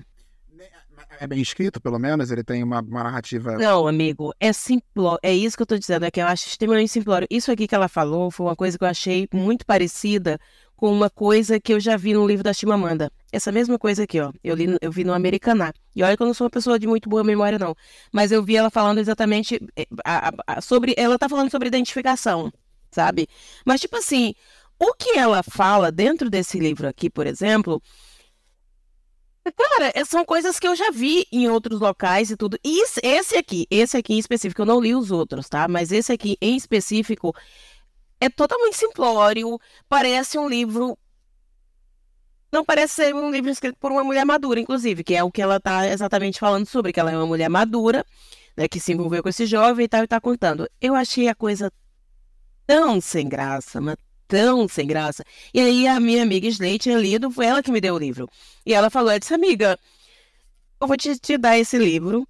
É 1.19 1.27
bem 1.27 1.39
escrito, 1.41 1.79
pelo 1.79 1.99
menos, 1.99 2.31
ele 2.31 2.43
tem 2.43 2.63
uma, 2.63 2.79
uma 2.81 3.03
narrativa. 3.03 3.57
Não, 3.57 3.87
amigo, 3.87 4.33
é 4.39 4.51
simplório. 4.51 5.19
É 5.21 5.33
isso 5.33 5.55
que 5.55 5.61
eu 5.63 5.67
tô 5.67 5.77
dizendo, 5.77 6.05
é 6.05 6.11
que 6.11 6.19
eu 6.21 6.25
acho 6.25 6.47
extremamente 6.47 6.89
simplório. 6.91 7.27
Isso 7.29 7.51
aqui 7.51 7.67
que 7.67 7.75
ela 7.75 7.87
falou 7.87 8.31
foi 8.31 8.45
uma 8.47 8.55
coisa 8.55 8.77
que 8.77 8.83
eu 8.83 8.87
achei 8.87 9.27
muito 9.33 9.65
parecida 9.65 10.39
com 10.75 10.91
uma 10.91 11.11
coisa 11.11 11.59
que 11.59 11.73
eu 11.73 11.79
já 11.79 11.95
vi 11.95 12.13
no 12.13 12.25
livro 12.25 12.43
da 12.43 12.53
Chimamanda. 12.53 13.11
Essa 13.31 13.51
mesma 13.51 13.77
coisa 13.77 14.03
aqui, 14.03 14.19
ó. 14.19 14.31
Eu, 14.43 14.55
li, 14.55 14.77
eu 14.81 14.91
vi 14.91 15.03
no 15.03 15.13
Americaná. 15.13 15.71
E 15.95 16.01
olha 16.01 16.17
que 16.17 16.23
eu 16.23 16.27
não 16.27 16.33
sou 16.33 16.45
uma 16.45 16.51
pessoa 16.51 16.79
de 16.79 16.87
muito 16.87 17.07
boa 17.07 17.23
memória, 17.23 17.59
não. 17.59 17.75
Mas 18.11 18.31
eu 18.31 18.41
vi 18.41 18.55
ela 18.55 18.71
falando 18.71 18.97
exatamente 18.97 19.59
eh, 19.75 19.85
a- 20.03 20.29
a- 20.29 20.33
a- 20.57 20.61
sobre. 20.61 20.95
Ela 20.97 21.19
tá 21.19 21.29
falando 21.29 21.51
sobre 21.51 21.67
identificação, 21.67 22.51
sabe? 22.89 23.27
Mas, 23.63 23.79
tipo 23.81 23.95
assim, 23.95 24.33
o 24.79 24.93
que 24.95 25.19
ela 25.19 25.43
fala 25.43 25.91
dentro 25.91 26.29
desse 26.31 26.57
livro 26.57 26.87
aqui, 26.87 27.09
por 27.11 27.27
exemplo. 27.27 27.79
Cara, 29.43 29.91
é- 29.95 30.05
são 30.05 30.23
coisas 30.23 30.59
que 30.59 30.67
eu 30.67 30.75
já 30.75 30.91
vi 30.91 31.25
em 31.31 31.49
outros 31.49 31.79
locais 31.79 32.29
e 32.29 32.37
tudo. 32.37 32.59
E 32.63 32.83
esse- 32.83 33.35
aqui, 33.35 33.65
esse 33.71 33.97
aqui 33.97 34.13
em 34.13 34.19
específico, 34.19 34.61
eu 34.61 34.65
não 34.65 34.79
li 34.79 34.93
os 34.93 35.09
outros, 35.09 35.49
tá? 35.49 35.67
Mas 35.67 35.91
esse 35.91 36.11
aqui 36.11 36.37
em 36.39 36.55
específico 36.55 37.33
é 38.19 38.29
totalmente 38.29 38.77
simplório. 38.77 39.59
Parece 39.89 40.37
um 40.37 40.47
livro. 40.47 40.95
Não 42.51 42.63
parece 42.63 42.95
ser 42.95 43.15
um 43.15 43.31
livro 43.31 43.49
escrito 43.49 43.77
por 43.79 43.91
uma 43.91 44.03
mulher 44.03 44.25
madura, 44.25 44.59
inclusive, 44.59 45.03
que 45.03 45.15
é 45.15 45.23
o 45.23 45.31
que 45.31 45.41
ela 45.41 45.59
tá 45.59 45.87
exatamente 45.87 46.39
falando 46.39 46.67
sobre, 46.67 46.93
que 46.93 46.99
ela 46.99 47.11
é 47.11 47.17
uma 47.17 47.25
mulher 47.25 47.49
madura, 47.49 48.05
né, 48.57 48.67
que 48.67 48.79
se 48.79 48.91
envolveu 48.91 49.23
com 49.23 49.29
esse 49.29 49.45
jovem 49.45 49.85
e 49.85 49.87
tal, 49.87 50.03
e 50.03 50.07
tá 50.07 50.19
contando. 50.19 50.69
Eu 50.79 50.93
achei 50.93 51.29
a 51.29 51.35
coisa 51.35 51.71
tão 52.67 52.99
sem 53.01 53.27
graça, 53.27 53.79
mas 53.79 53.95
tão 54.31 54.65
sem 54.65 54.87
graça. 54.87 55.25
E 55.53 55.59
aí 55.59 55.85
a 55.85 55.99
minha 55.99 56.23
amiga 56.23 56.47
Slade 56.47 56.79
tinha 56.79 56.97
lido, 56.97 57.29
foi 57.29 57.47
ela 57.47 57.61
que 57.61 57.69
me 57.69 57.81
deu 57.81 57.95
o 57.95 57.99
livro. 57.99 58.29
E 58.65 58.73
ela 58.73 58.89
falou, 58.89 59.09
ela 59.09 59.19
disse, 59.19 59.33
amiga, 59.33 59.77
eu 60.79 60.87
vou 60.87 60.95
te, 60.95 61.19
te 61.19 61.37
dar 61.37 61.59
esse 61.59 61.77
livro, 61.77 62.25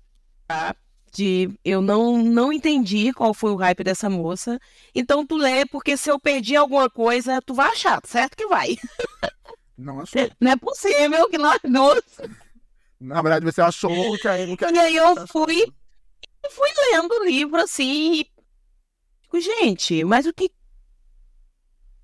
tá? 0.48 0.76
de 1.14 1.50
eu 1.64 1.82
não 1.82 2.24
não 2.24 2.54
entendi 2.54 3.12
qual 3.12 3.34
foi 3.34 3.52
o 3.52 3.56
hype 3.58 3.84
dessa 3.84 4.10
moça. 4.10 4.60
Então 4.96 5.26
tu 5.26 5.36
lê 5.36 5.64
porque 5.66 5.96
se 5.96 6.10
eu 6.10 6.20
perdi 6.20 6.56
alguma 6.56 6.90
coisa, 6.90 7.40
tu 7.46 7.54
vai 7.54 7.70
achar, 7.70 8.02
certo 8.06 8.36
que 8.36 8.48
vai. 8.48 8.78
Não 9.78 10.00
achou. 10.00 10.22
Não 10.40 10.52
é 10.52 10.56
possível 10.56 11.28
que 11.30 11.38
nós 11.38 11.60
nossa. 11.64 12.30
Na 13.00 13.22
verdade, 13.22 13.44
você 13.44 13.62
achou 13.62 14.18
que 14.20 14.28
a, 14.28 14.36
o 14.48 14.56
que 14.56 14.64
a 14.64 14.72
E 14.72 14.78
aí 14.78 14.96
eu 14.96 15.28
fui 15.28 15.66
fui 16.52 16.70
lendo 16.92 17.12
o 17.14 17.26
livro 17.26 17.58
assim 17.58 18.14
e 18.14 18.28
digo, 19.24 19.42
gente, 19.42 20.04
mas 20.04 20.26
o 20.28 20.34
que 20.34 20.52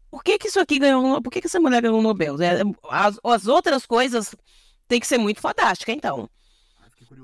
por 0.10 0.24
que 0.24 0.38
que 0.38 0.48
isso 0.48 0.60
aqui 0.60 0.80
ganhou, 0.80 1.22
por 1.22 1.32
que 1.32 1.42
que 1.42 1.48
essa 1.48 1.60
mulher 1.60 1.82
ganhou 1.82 2.00
o 2.00 2.02
Nobel? 2.02 2.36
É, 2.42 2.62
As, 2.90 3.20
as 3.24 3.48
outras 3.48 3.86
coisas 3.86 4.36
tem 4.88 5.00
que 5.00 5.08
ser 5.08 5.18
muito 5.18 5.40
fantástica, 5.42 5.92
então. 5.92 6.30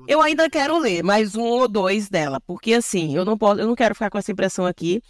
Eu 0.08 0.20
ainda 0.22 0.48
quero 0.48 0.78
ler 0.78 1.02
mais 1.02 1.34
um 1.34 1.42
ou 1.42 1.68
dois 1.68 2.08
dela, 2.08 2.40
porque 2.40 2.74
assim, 2.74 3.14
eu 3.16 3.24
não 3.24 3.36
posso, 3.36 3.60
eu 3.60 3.66
não 3.66 3.74
quero 3.74 3.94
ficar 3.94 4.10
com 4.10 4.18
essa 4.18 4.32
impressão 4.32 4.66
aqui, 4.66 5.02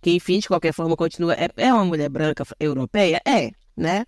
que 0.00 0.10
enfim, 0.12 0.38
de 0.38 0.48
qualquer 0.48 0.72
forma, 0.72 0.96
continua. 0.96 1.34
É, 1.34 1.48
é 1.56 1.72
uma 1.72 1.84
mulher 1.84 2.08
branca 2.08 2.44
europeia? 2.58 3.20
É, 3.26 3.50
né? 3.76 4.04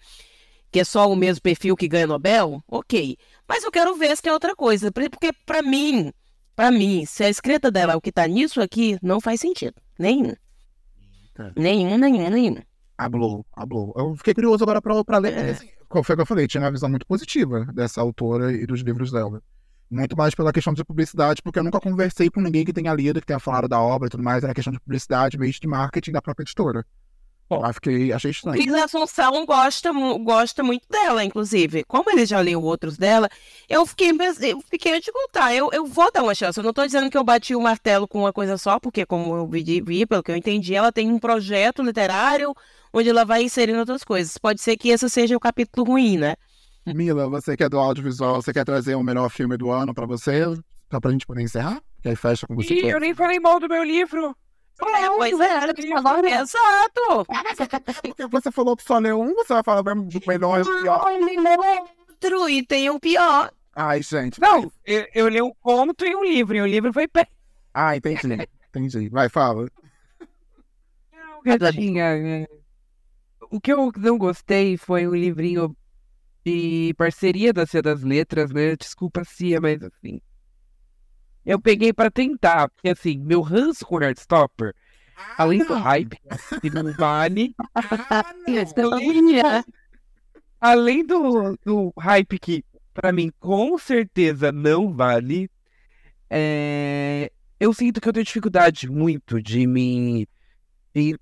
Que 0.70 0.80
é 0.80 0.84
só 0.84 1.10
o 1.10 1.14
mesmo 1.16 1.42
perfil 1.42 1.76
que 1.76 1.86
ganha 1.88 2.06
Nobel? 2.06 2.62
Ok. 2.68 3.16
Mas 3.48 3.62
eu 3.62 3.70
quero 3.70 3.94
ver 3.94 4.16
se 4.16 4.22
tem 4.22 4.32
outra 4.32 4.56
coisa. 4.56 4.90
por- 4.90 5.08
Porque 5.10 5.30
pra 5.44 5.60
mim, 5.62 6.10
pra 6.56 6.70
mim, 6.70 7.04
se 7.04 7.22
a 7.24 7.28
escrita 7.28 7.70
dela 7.70 7.92
é 7.92 7.96
o 7.96 8.00
que 8.00 8.10
tá 8.10 8.26
nisso 8.26 8.60
aqui, 8.60 8.96
não 9.02 9.20
faz 9.20 9.40
sentido. 9.40 9.74
Nenhum. 9.98 10.32
Eita. 11.24 11.52
Nenhum, 11.56 11.98
nenhum, 11.98 12.30
nenhum. 12.30 12.56
Hablou, 12.96 13.44
hablou. 13.52 13.92
Eu 13.96 14.16
fiquei 14.16 14.34
curioso 14.34 14.62
agora 14.62 14.80
pra, 14.80 15.04
pra 15.04 15.18
ler. 15.18 15.32
É. 15.32 15.50
Assim, 15.50 15.68
foi 15.90 16.00
o 16.00 16.16
que 16.16 16.22
eu 16.22 16.26
falei? 16.26 16.46
Tinha 16.46 16.62
uma 16.62 16.70
visão 16.70 16.88
muito 16.88 17.06
positiva 17.06 17.64
dessa 17.72 18.00
autora 18.00 18.52
e 18.52 18.66
dos 18.66 18.80
livros 18.80 19.10
dela. 19.10 19.42
Muito 19.90 20.16
mais 20.16 20.34
pela 20.34 20.52
questão 20.52 20.72
de 20.72 20.82
publicidade, 20.84 21.42
porque 21.42 21.58
eu 21.58 21.64
nunca 21.64 21.78
conversei 21.78 22.30
com 22.30 22.40
ninguém 22.40 22.64
que 22.64 22.72
tenha 22.72 22.94
lido, 22.94 23.20
que 23.20 23.26
tenha 23.26 23.38
falado 23.38 23.68
da 23.68 23.78
obra 23.78 24.06
e 24.06 24.10
tudo 24.10 24.22
mais. 24.22 24.42
Era 24.42 24.54
questão 24.54 24.72
de 24.72 24.80
publicidade, 24.80 25.38
mesmo 25.38 25.60
de 25.60 25.66
marketing 25.66 26.12
da 26.12 26.22
própria 26.22 26.44
editora. 26.44 26.86
Bom. 27.52 27.66
Aí 27.66 27.72
fiquei, 27.74 28.12
achei 28.12 28.30
estranho. 28.30 28.62
Cris 28.62 28.74
Assunção 28.74 29.44
gosta, 29.44 29.90
gosta 30.20 30.62
muito 30.62 30.86
dela, 30.88 31.22
inclusive. 31.22 31.84
Como 31.84 32.10
ele 32.10 32.24
já 32.24 32.40
leu 32.40 32.62
outros 32.62 32.96
dela, 32.96 33.28
eu 33.68 33.84
fiquei, 33.84 34.10
eu 34.10 34.62
fiquei 34.70 35.00
de 35.00 35.12
contar. 35.12 35.54
Eu, 35.54 35.68
eu 35.70 35.84
vou 35.84 36.10
dar 36.10 36.22
uma 36.22 36.34
chance. 36.34 36.58
Eu 36.58 36.64
não 36.64 36.72
tô 36.72 36.86
dizendo 36.86 37.10
que 37.10 37.16
eu 37.16 37.22
bati 37.22 37.54
o 37.54 37.60
martelo 37.60 38.08
com 38.08 38.20
uma 38.20 38.32
coisa 38.32 38.56
só, 38.56 38.80
porque, 38.80 39.04
como 39.04 39.36
eu 39.36 39.46
vi, 39.46 39.82
vi, 39.82 40.06
pelo 40.06 40.22
que 40.22 40.30
eu 40.30 40.36
entendi, 40.36 40.74
ela 40.74 40.90
tem 40.90 41.10
um 41.12 41.18
projeto 41.18 41.82
literário 41.82 42.54
onde 42.90 43.10
ela 43.10 43.24
vai 43.24 43.42
inserindo 43.42 43.80
outras 43.80 44.02
coisas. 44.02 44.38
Pode 44.38 44.62
ser 44.62 44.78
que 44.78 44.88
esse 44.88 45.08
seja 45.10 45.36
o 45.36 45.40
capítulo 45.40 45.86
ruim, 45.86 46.16
né? 46.16 46.36
Mila, 46.86 47.28
você 47.28 47.54
que 47.54 47.64
é 47.64 47.68
do 47.68 47.78
audiovisual, 47.78 48.40
você 48.40 48.52
quer 48.52 48.64
trazer 48.64 48.94
o 48.94 49.02
melhor 49.02 49.28
filme 49.30 49.58
do 49.58 49.70
ano 49.70 49.92
pra 49.92 50.06
você? 50.06 50.42
Só 50.90 51.00
pra 51.00 51.10
gente 51.10 51.26
poder 51.26 51.42
encerrar? 51.42 51.82
Que 52.02 52.08
aí 52.08 52.16
fecha 52.16 52.46
com 52.46 52.54
você. 52.54 52.74
Ih, 52.74 52.88
eu 52.88 52.98
nem 52.98 53.14
falei 53.14 53.38
mal 53.38 53.60
do 53.60 53.68
meu 53.68 53.84
livro. 53.84 54.34
É, 54.80 55.08
pois 55.08 55.40
é, 55.40 55.58
agora 55.94 56.30
exato. 56.30 57.26
Porque 58.02 58.26
você 58.26 58.50
falou 58.50 58.76
que 58.76 58.82
só 58.82 58.98
leu 58.98 59.20
um, 59.20 59.34
você 59.34 59.54
vai 59.54 59.62
falar 59.62 59.82
do 59.82 59.94
melhor 60.26 60.60
e 60.60 60.64
do 60.64 60.80
pior. 60.80 61.10
Ele 61.10 61.40
leu 61.40 61.60
outro 61.60 62.48
e 62.48 62.64
tem 62.64 62.90
o 62.90 62.98
pior. 62.98 63.52
Ai, 63.74 64.02
gente. 64.02 64.40
Não, 64.40 64.70
eu, 64.84 65.06
eu 65.14 65.28
li 65.28 65.40
um 65.40 65.52
conto 65.60 66.04
e 66.04 66.14
um 66.14 66.24
livro, 66.24 66.56
e 66.56 66.60
o 66.60 66.66
livro 66.66 66.92
foi 66.92 67.08
pé. 67.08 67.26
Ah, 67.72 67.96
entendi. 67.96 68.48
Entendi. 68.68 69.08
Vai, 69.08 69.28
fala. 69.28 69.68
Gatinha, 71.44 72.04
é. 72.04 72.46
O 73.50 73.60
que 73.60 73.72
eu 73.72 73.92
não 73.96 74.16
gostei 74.16 74.76
foi 74.76 75.06
um 75.06 75.14
livrinho 75.14 75.76
de 76.44 76.94
parceria 76.96 77.52
da 77.52 77.66
Cia 77.66 77.82
das 77.82 78.02
Letras, 78.02 78.50
né? 78.50 78.76
Desculpa, 78.76 79.24
Cia, 79.24 79.60
mas 79.60 79.82
assim. 79.82 80.20
Eu 81.44 81.60
peguei 81.60 81.92
pra 81.92 82.10
tentar, 82.10 82.68
porque 82.68 82.88
assim, 82.88 83.18
meu 83.18 83.40
ranço 83.40 83.84
com 83.84 84.00
Heartstopper, 84.00 84.74
além 85.36 85.64
do 85.64 85.74
hype, 85.74 86.18
que 86.60 86.70
não 86.70 86.92
vale, 86.92 87.54
além 90.60 91.04
do, 91.04 91.58
do 91.64 91.92
hype 91.98 92.38
que 92.38 92.64
pra 92.94 93.10
mim 93.12 93.32
com 93.40 93.76
certeza 93.76 94.52
não 94.52 94.92
vale, 94.92 95.50
é, 96.30 97.32
eu 97.58 97.72
sinto 97.72 98.00
que 98.00 98.08
eu 98.08 98.12
tenho 98.12 98.24
dificuldade 98.24 98.88
muito 98.88 99.42
de 99.42 99.66
me 99.66 100.28
de, 100.94 101.18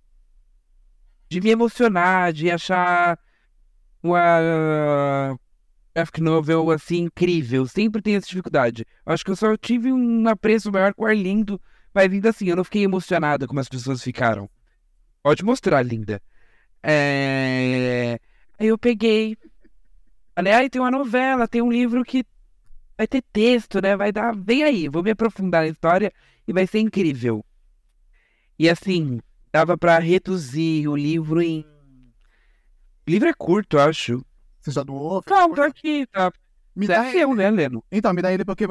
de 1.28 1.40
me 1.40 1.50
emocionar, 1.50 2.32
de 2.32 2.50
achar 2.50 3.18
uma 4.02 5.38
graphic 6.00 6.20
novel 6.20 6.70
assim 6.70 7.04
incrível. 7.04 7.66
Sempre 7.66 8.02
tenho 8.02 8.18
essa 8.18 8.26
dificuldade. 8.26 8.86
Acho 9.04 9.24
que 9.24 9.30
eu 9.30 9.36
só 9.36 9.56
tive 9.56 9.92
um 9.92 10.26
apreço 10.28 10.72
maior 10.72 10.94
com 10.94 11.04
o 11.04 11.06
Arlindo, 11.06 11.60
mas 11.92 12.10
ainda 12.10 12.30
assim, 12.30 12.48
eu 12.48 12.56
não 12.56 12.64
fiquei 12.64 12.84
emocionada 12.84 13.46
como 13.46 13.60
as 13.60 13.68
pessoas 13.68 14.02
ficaram. 14.02 14.48
Pode 15.22 15.44
mostrar, 15.44 15.82
linda. 15.82 16.20
É... 16.82 18.18
Aí 18.58 18.66
eu 18.66 18.78
peguei. 18.78 19.36
Falei, 20.34 20.52
ai, 20.52 20.70
tem 20.70 20.80
uma 20.80 20.90
novela, 20.90 21.46
tem 21.46 21.60
um 21.60 21.70
livro 21.70 22.02
que 22.04 22.24
vai 22.96 23.06
ter 23.06 23.22
texto, 23.32 23.80
né? 23.82 23.96
Vai 23.96 24.10
dar. 24.10 24.34
Vem 24.34 24.62
aí, 24.62 24.88
vou 24.88 25.02
me 25.02 25.10
aprofundar 25.10 25.62
na 25.62 25.68
história 25.68 26.12
e 26.48 26.52
vai 26.52 26.66
ser 26.66 26.78
incrível. 26.78 27.44
E 28.58 28.68
assim, 28.68 29.20
dava 29.52 29.76
pra 29.76 29.98
reduzir 29.98 30.88
o 30.88 30.96
livro 30.96 31.42
em. 31.42 31.60
O 33.06 33.10
livro 33.10 33.28
é 33.28 33.34
curto, 33.34 33.76
eu 33.76 33.82
acho. 33.82 34.24
Você 34.70 34.74
já 34.74 34.82
doou? 34.82 35.22
Calma, 35.22 35.54
tô 35.54 35.62
aqui, 35.62 36.06
tá? 36.06 36.32
Me 36.74 36.86
Você 36.86 36.92
dá 36.92 37.06
é 37.06 37.16
ele. 37.16 37.34
né, 37.34 37.50
Leno? 37.50 37.84
Então, 37.90 38.12
me 38.14 38.22
dá 38.22 38.32
ele 38.32 38.44
porque 38.44 38.64
é, 38.64 38.68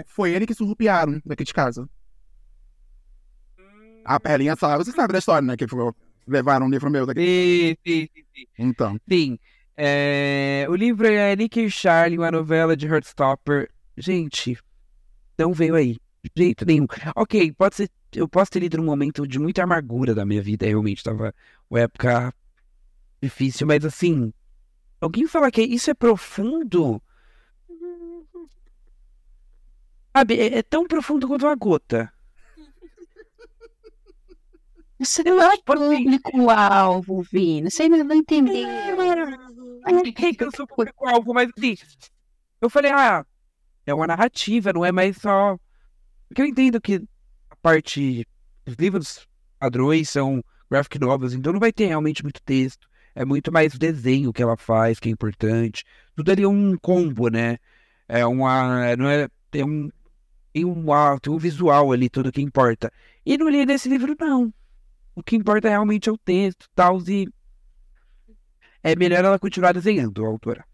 É. 0.00 0.04
foi 0.06 0.32
ele 0.32 0.46
que 0.46 0.54
surrupiaram 0.54 1.20
daqui 1.24 1.44
de 1.44 1.54
casa. 1.54 1.88
A 4.04 4.18
Perlinha 4.20 4.56
sabe, 4.56 4.84
você 4.84 4.92
sabe 4.92 5.12
da 5.12 5.18
história, 5.18 5.46
né? 5.46 5.56
Que 5.56 5.66
foi- 5.66 5.92
levaram 6.26 6.66
um 6.66 6.70
livro 6.70 6.90
meu 6.90 7.06
daqui. 7.06 7.76
Sim, 7.86 8.08
sim, 8.14 8.22
sim. 8.34 8.46
Então, 8.58 8.98
Sim. 9.10 9.38
É, 9.80 10.66
O 10.68 10.74
livro 10.74 11.06
é 11.06 11.36
Nick 11.36 11.60
e 11.60 11.70
Charlie, 11.70 12.18
uma 12.18 12.30
novela 12.30 12.76
de 12.76 12.86
Heartstopper. 12.86 13.70
Gente, 13.96 14.58
não 15.38 15.52
veio 15.52 15.74
aí. 15.74 15.96
De 16.34 16.42
jeito 16.44 16.66
nenhum. 16.66 16.86
Ok, 17.14 17.52
pode 17.52 17.76
ser. 17.76 17.90
Eu 18.12 18.28
posso 18.28 18.50
ter 18.50 18.60
lido 18.60 18.76
num 18.78 18.84
momento 18.84 19.26
de 19.26 19.38
muita 19.38 19.62
amargura 19.62 20.14
da 20.14 20.24
minha 20.26 20.42
vida. 20.42 20.66
Realmente 20.66 21.02
tava 21.04 21.32
uma 21.70 21.80
época 21.80 22.34
difícil, 23.22 23.66
mas 23.66 23.84
assim. 23.84 24.32
Alguém 25.00 25.26
fala 25.26 25.50
que 25.50 25.62
isso 25.62 25.90
é 25.90 25.94
profundo? 25.94 27.00
Sabe, 30.16 30.40
é, 30.40 30.58
é 30.58 30.62
tão 30.62 30.86
profundo 30.86 31.28
quanto 31.28 31.46
uma 31.46 31.54
gota. 31.54 32.12
Você 34.98 35.22
não 35.22 35.40
é 35.40 35.56
público-alvo, 35.58 37.22
Vini. 37.22 37.70
Você 37.70 37.84
ainda 37.84 38.02
não 38.02 38.16
entendeu. 38.16 38.66
Eu 39.86 40.00
sei 40.18 40.34
que 40.34 40.42
eu 40.42 40.50
sou 40.50 40.66
público-alvo, 40.66 41.32
mas 41.32 41.48
assim. 41.56 41.76
Eu 42.60 42.68
falei, 42.68 42.90
ah, 42.90 43.24
é 43.86 43.94
uma 43.94 44.08
narrativa, 44.08 44.72
não 44.72 44.84
é 44.84 44.90
mais 44.90 45.16
só. 45.18 45.56
Porque 46.28 46.42
eu 46.42 46.46
entendo 46.46 46.80
que 46.80 46.96
a 47.48 47.56
parte. 47.56 48.26
Os 48.66 48.74
livros 48.74 49.26
padrões 49.58 50.10
são 50.10 50.42
graphic 50.70 50.98
novels, 50.98 51.32
então 51.32 51.52
não 51.52 51.60
vai 51.60 51.72
ter 51.72 51.86
realmente 51.86 52.22
muito 52.22 52.42
texto. 52.42 52.88
É 53.18 53.24
muito 53.24 53.50
mais 53.50 53.74
o 53.74 53.78
desenho 53.80 54.32
que 54.32 54.40
ela 54.40 54.56
faz, 54.56 55.00
que 55.00 55.08
é 55.08 55.12
importante. 55.12 55.84
Tudo 56.14 56.30
ali 56.30 56.44
é 56.44 56.48
um 56.48 56.76
combo, 56.78 57.28
né? 57.28 57.58
É 58.06 58.24
uma. 58.24 58.94
Não 58.94 59.08
é. 59.10 59.28
Tem 59.50 59.64
um. 59.64 59.90
Tem 60.52 60.64
um, 60.64 60.92
ah, 60.92 61.18
tem 61.18 61.32
um 61.32 61.36
visual 61.36 61.90
ali, 61.90 62.08
tudo 62.08 62.30
que 62.30 62.40
importa. 62.40 62.92
E 63.26 63.36
não 63.36 63.48
li 63.48 63.66
nesse 63.66 63.88
livro, 63.88 64.14
não. 64.20 64.54
O 65.16 65.22
que 65.22 65.34
importa 65.34 65.68
realmente 65.68 66.08
é 66.08 66.12
o 66.12 66.16
texto 66.16 66.66
e 66.66 66.68
tal. 66.76 67.00
E 67.08 67.28
é 68.84 68.94
melhor 68.94 69.24
ela 69.24 69.36
continuar 69.36 69.72
desenhando, 69.72 70.24
a 70.24 70.28
autora. 70.28 70.64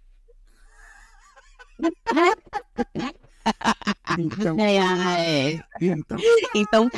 então, 4.19 4.61
É, 4.61 5.55
é. 5.55 5.65
então, 5.81 6.19
Então, 6.55 6.91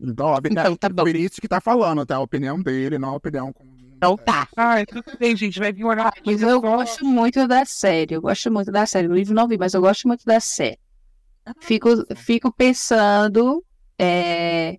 então, 0.00 0.34
então 0.38 0.76
tá 0.76 0.88
bom. 0.88 1.02
o 1.02 1.04
Vinícius 1.06 1.40
que 1.40 1.48
tá 1.48 1.60
falando, 1.60 2.06
tá? 2.06 2.14
A 2.14 2.20
opinião 2.20 2.62
dele, 2.62 2.96
não 2.96 3.08
a 3.08 3.16
opinião 3.16 3.52
com. 3.52 3.77
Então 3.98 4.16
tá. 4.16 4.48
Ah, 4.56 4.76
tudo 4.86 5.18
bem, 5.18 5.36
gente. 5.36 5.58
Vai 5.58 5.72
vir 5.72 5.82
uma 5.84 6.12
Mas 6.24 6.40
eu 6.40 6.50
só. 6.50 6.60
gosto 6.60 7.04
muito 7.04 7.46
da 7.48 7.64
série. 7.64 8.14
Eu 8.14 8.22
gosto 8.22 8.50
muito 8.50 8.70
da 8.70 8.86
série. 8.86 9.08
O 9.08 9.14
livro 9.14 9.34
não 9.34 9.48
vi, 9.48 9.58
mas 9.58 9.74
eu 9.74 9.80
gosto 9.80 10.06
muito 10.06 10.24
da 10.24 10.38
série. 10.38 10.78
Fico, 11.60 11.88
fico 12.14 12.52
pensando. 12.52 13.64
é, 13.98 14.78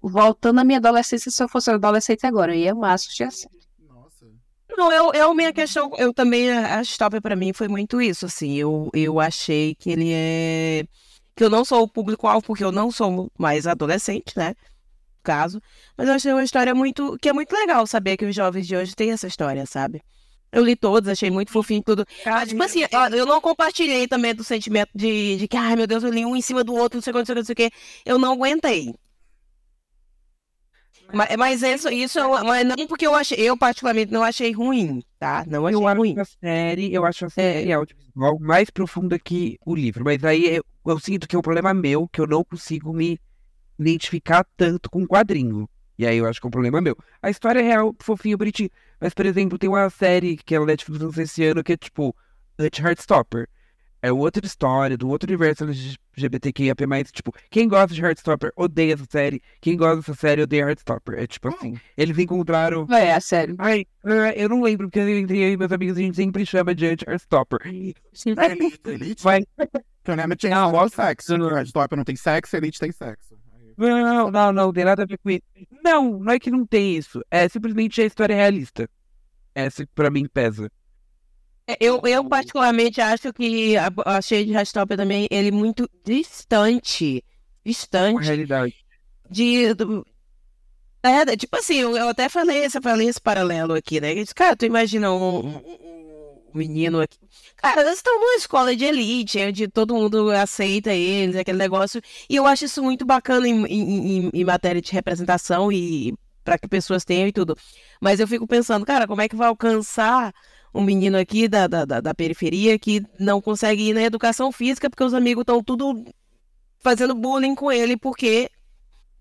Voltando 0.00 0.60
à 0.60 0.64
minha 0.64 0.78
adolescência, 0.78 1.30
se 1.30 1.42
eu 1.42 1.48
fosse 1.48 1.70
adolescente 1.70 2.24
agora, 2.26 2.54
eu 2.54 2.60
ia 2.60 2.72
amar 2.72 2.94
assistir 2.94 3.24
a 3.24 3.30
série. 3.30 3.54
Nossa. 3.88 4.26
Não, 4.76 4.92
eu, 4.92 5.12
eu 5.12 5.34
minha 5.34 5.52
questão, 5.52 5.90
eu 5.96 6.12
também, 6.12 6.50
a 6.50 6.78
a 6.78 6.82
Stopper 6.84 7.20
pra 7.22 7.36
mim 7.36 7.52
foi 7.52 7.68
muito 7.68 8.00
isso, 8.00 8.26
assim, 8.26 8.54
eu, 8.56 8.90
eu 8.94 9.20
achei 9.20 9.74
que 9.76 9.90
ele 9.90 10.10
é, 10.12 10.84
que 11.36 11.44
eu 11.44 11.50
não 11.50 11.64
sou 11.64 11.82
o 11.82 11.88
público-alvo, 11.88 12.44
porque 12.44 12.64
eu 12.64 12.72
não 12.72 12.90
sou 12.90 13.30
mais 13.38 13.64
adolescente, 13.66 14.36
né, 14.36 14.54
caso, 15.22 15.60
mas 15.96 16.08
eu 16.08 16.14
achei 16.14 16.32
uma 16.32 16.44
história 16.44 16.74
muito, 16.74 17.16
que 17.20 17.28
é 17.28 17.32
muito 17.32 17.52
legal 17.52 17.86
saber 17.86 18.16
que 18.16 18.24
os 18.24 18.34
jovens 18.34 18.66
de 18.66 18.76
hoje 18.76 18.94
têm 18.94 19.10
essa 19.12 19.26
história, 19.26 19.64
sabe? 19.66 20.02
Eu 20.50 20.62
li 20.64 20.76
todos, 20.76 21.08
achei 21.08 21.30
muito 21.30 21.50
fofinho 21.50 21.82
tudo. 21.82 22.04
Mas, 22.26 22.50
tipo 22.50 22.62
assim, 22.62 22.80
eu 23.16 23.24
não 23.24 23.40
compartilhei 23.40 24.06
também 24.06 24.34
do 24.34 24.44
sentimento 24.44 24.90
de, 24.94 25.36
de 25.36 25.48
que, 25.48 25.56
ai 25.56 25.74
meu 25.76 25.86
Deus, 25.86 26.04
eu 26.04 26.10
li 26.10 26.26
um 26.26 26.36
em 26.36 26.42
cima 26.42 26.62
do 26.62 26.74
outro, 26.74 26.98
não 26.98 27.02
sei 27.02 27.10
o 27.10 27.14
que, 27.14 27.18
não 27.20 27.26
sei 27.26 27.32
o 27.32 27.36
que, 27.36 27.40
não 27.40 27.46
sei 27.46 27.52
o 27.52 27.56
que. 27.70 27.76
Eu 28.04 28.18
não 28.18 28.32
aguentei. 28.34 28.94
Mas, 31.12 31.36
mas 31.36 31.62
isso, 31.62 31.88
isso 31.90 32.18
é- 32.18 32.42
mas 32.42 32.66
não 32.66 32.86
porque 32.86 33.06
eu 33.06 33.14
achei, 33.14 33.38
eu 33.38 33.56
particularmente 33.56 34.10
não 34.12 34.22
achei 34.22 34.52
ruim, 34.52 35.02
tá? 35.18 35.44
Não 35.46 35.66
achei 35.66 35.76
Eu 35.78 35.86
acho 35.86 35.98
ruim. 35.98 36.14
a 36.18 36.24
série, 36.24 36.92
eu 36.94 37.04
acho 37.04 37.26
a 37.26 37.30
série 37.30 37.72
audiovisual 37.72 38.38
mais 38.40 38.70
profunda 38.70 39.18
que 39.18 39.58
o 39.66 39.74
livro. 39.74 40.04
Mas 40.04 40.22
aí 40.24 40.56
eu, 40.56 40.64
eu 40.86 40.98
sinto 40.98 41.28
que 41.28 41.36
é 41.36 41.38
um 41.38 41.42
problema 41.42 41.74
meu, 41.74 42.08
que 42.08 42.20
eu 42.20 42.26
não 42.26 42.42
consigo 42.44 42.92
me 42.92 43.18
identificar 43.78 44.46
tanto 44.56 44.90
com 44.90 45.02
o 45.02 45.08
quadrinho. 45.08 45.68
E 45.98 46.06
aí 46.06 46.18
eu 46.18 46.26
acho 46.26 46.40
que 46.40 46.46
é 46.46 46.48
um 46.48 46.50
problema 46.50 46.80
meu. 46.80 46.96
A 47.22 47.30
história 47.30 47.60
é 47.60 47.62
real, 47.62 47.94
fofinho, 48.00 48.38
bonitinho. 48.38 48.70
Mas, 49.00 49.14
por 49.14 49.26
exemplo, 49.26 49.58
tem 49.58 49.68
uma 49.68 49.88
série 49.90 50.36
que 50.36 50.54
é 50.54 50.60
o 50.60 50.66
Netflix 50.66 51.02
lançou 51.02 51.22
esse 51.22 51.44
ano 51.44 51.62
que 51.62 51.72
é 51.72 51.76
tipo 51.76 52.14
Anti-Heartstopper. 52.58 53.48
É 54.04 54.10
outra 54.10 54.44
história, 54.44 54.98
do 54.98 55.08
outro 55.08 55.28
universo 55.28 55.64
LGBTQIA+. 55.64 56.74
Tipo, 57.12 57.32
quem 57.48 57.68
gosta 57.68 57.94
de 57.94 58.02
Heartstopper 58.02 58.50
odeia 58.56 58.94
essa 58.94 59.06
série. 59.08 59.40
Quem 59.60 59.76
gosta 59.76 59.98
dessa 59.98 60.14
série 60.14 60.42
odeia 60.42 60.62
Heartstopper. 60.62 61.20
É 61.20 61.26
tipo 61.26 61.48
assim, 61.48 61.78
eles 61.96 62.18
encontraram 62.18 62.84
É, 62.92 63.18
sério. 63.20 63.54
Ai, 63.58 63.86
ah, 64.04 64.32
eu 64.34 64.48
não 64.48 64.60
lembro, 64.60 64.88
porque 64.88 64.98
eu 64.98 65.08
entre 65.08 65.38
eu 65.38 65.52
e 65.52 65.56
meus 65.56 65.70
amigos 65.70 65.96
a 65.96 66.00
gente 66.00 66.16
sempre 66.16 66.44
chama 66.44 66.74
de. 66.74 66.86
Elite, 68.50 68.80
Elite. 68.86 69.22
Vai. 69.22 69.44
Lembro 70.08 70.36
tinha 70.36 70.68
só 70.68 70.88
sexo. 70.88 71.36
Stop 71.62 71.94
não 71.94 72.02
tem 72.02 72.16
sexo, 72.16 72.56
Elite 72.56 72.80
tem 72.80 72.90
sexo. 72.90 73.31
Não, 73.76 74.30
não, 74.30 74.52
não, 74.52 74.72
tem 74.72 74.84
nada 74.84 75.02
a 75.02 75.06
ver 75.06 75.18
com 75.18 75.30
isso. 75.30 75.42
Não, 75.82 76.18
não 76.18 76.32
é 76.32 76.38
que 76.38 76.50
não 76.50 76.66
tem 76.66 76.96
isso. 76.96 77.22
É 77.30 77.48
simplesmente 77.48 78.00
a 78.00 78.04
história 78.06 78.34
realista. 78.34 78.88
Essa 79.54 79.84
que 79.86 79.92
pra 79.94 80.10
mim 80.10 80.26
pesa. 80.28 80.70
É, 81.66 81.76
Eu, 81.80 82.00
eu 82.04 82.28
particularmente 82.28 83.00
acho 83.00 83.32
que 83.32 83.76
a, 83.76 83.90
achei 84.06 84.44
de 84.44 84.52
Rastopper 84.52 84.96
também 84.96 85.26
ele 85.30 85.50
muito 85.50 85.88
distante. 86.04 87.24
A 87.64 87.68
Distante 87.68 88.24
realidade. 88.26 88.74
de. 89.30 89.72
do- 89.74 90.04
é, 91.04 91.36
tipo 91.36 91.56
assim, 91.56 91.76
eu, 91.80 91.96
eu 91.96 92.08
até 92.08 92.28
falei, 92.28 92.64
esse- 92.64 92.80
falei 92.80 93.08
esse 93.08 93.20
paralelo 93.20 93.74
aqui, 93.74 94.00
né? 94.00 94.12
Eu 94.12 94.24
Cara, 94.34 94.56
tu 94.56 94.64
imagina 94.64 95.12
um, 95.12 95.60
menino 96.58 97.00
aqui. 97.00 97.18
Cara, 97.56 97.82
eles 97.82 97.94
estão 97.96 98.14
numa 98.18 98.36
escola 98.36 98.74
de 98.76 98.84
elite, 98.84 99.38
onde 99.40 99.68
todo 99.68 99.94
mundo 99.94 100.30
aceita 100.30 100.92
eles, 100.92 101.36
aquele 101.36 101.58
negócio. 101.58 102.00
E 102.28 102.36
eu 102.36 102.46
acho 102.46 102.64
isso 102.64 102.82
muito 102.82 103.04
bacana 103.04 103.46
em, 103.48 103.64
em- 103.66 104.30
em- 104.32 104.44
matéria 104.44 104.80
de 104.80 104.92
representação 104.92 105.70
e 105.72 106.14
para 106.44 106.58
que 106.58 106.66
pessoas 106.68 107.04
tenham 107.04 107.28
e 107.28 107.32
tudo. 107.32 107.56
Mas 108.00 108.18
eu 108.20 108.26
fico 108.26 108.46
pensando, 108.46 108.84
cara, 108.84 109.06
como 109.06 109.20
é 109.22 109.28
que 109.28 109.36
vai 109.36 109.48
alcançar 109.48 110.32
um 110.74 110.82
menino 110.82 111.16
aqui 111.18 111.46
da, 111.48 111.66
da, 111.66 111.84
da 111.84 112.14
periferia 112.14 112.78
que 112.78 113.02
não 113.18 113.40
consegue 113.40 113.90
ir 113.90 113.94
na 113.94 114.02
educação 114.02 114.50
física 114.50 114.88
porque 114.90 115.04
os 115.04 115.14
amigos 115.14 115.42
estão 115.42 115.62
tudo 115.62 116.04
fazendo 116.80 117.14
bullying 117.14 117.54
com 117.54 117.70
ele 117.70 117.96
porque 117.96 118.50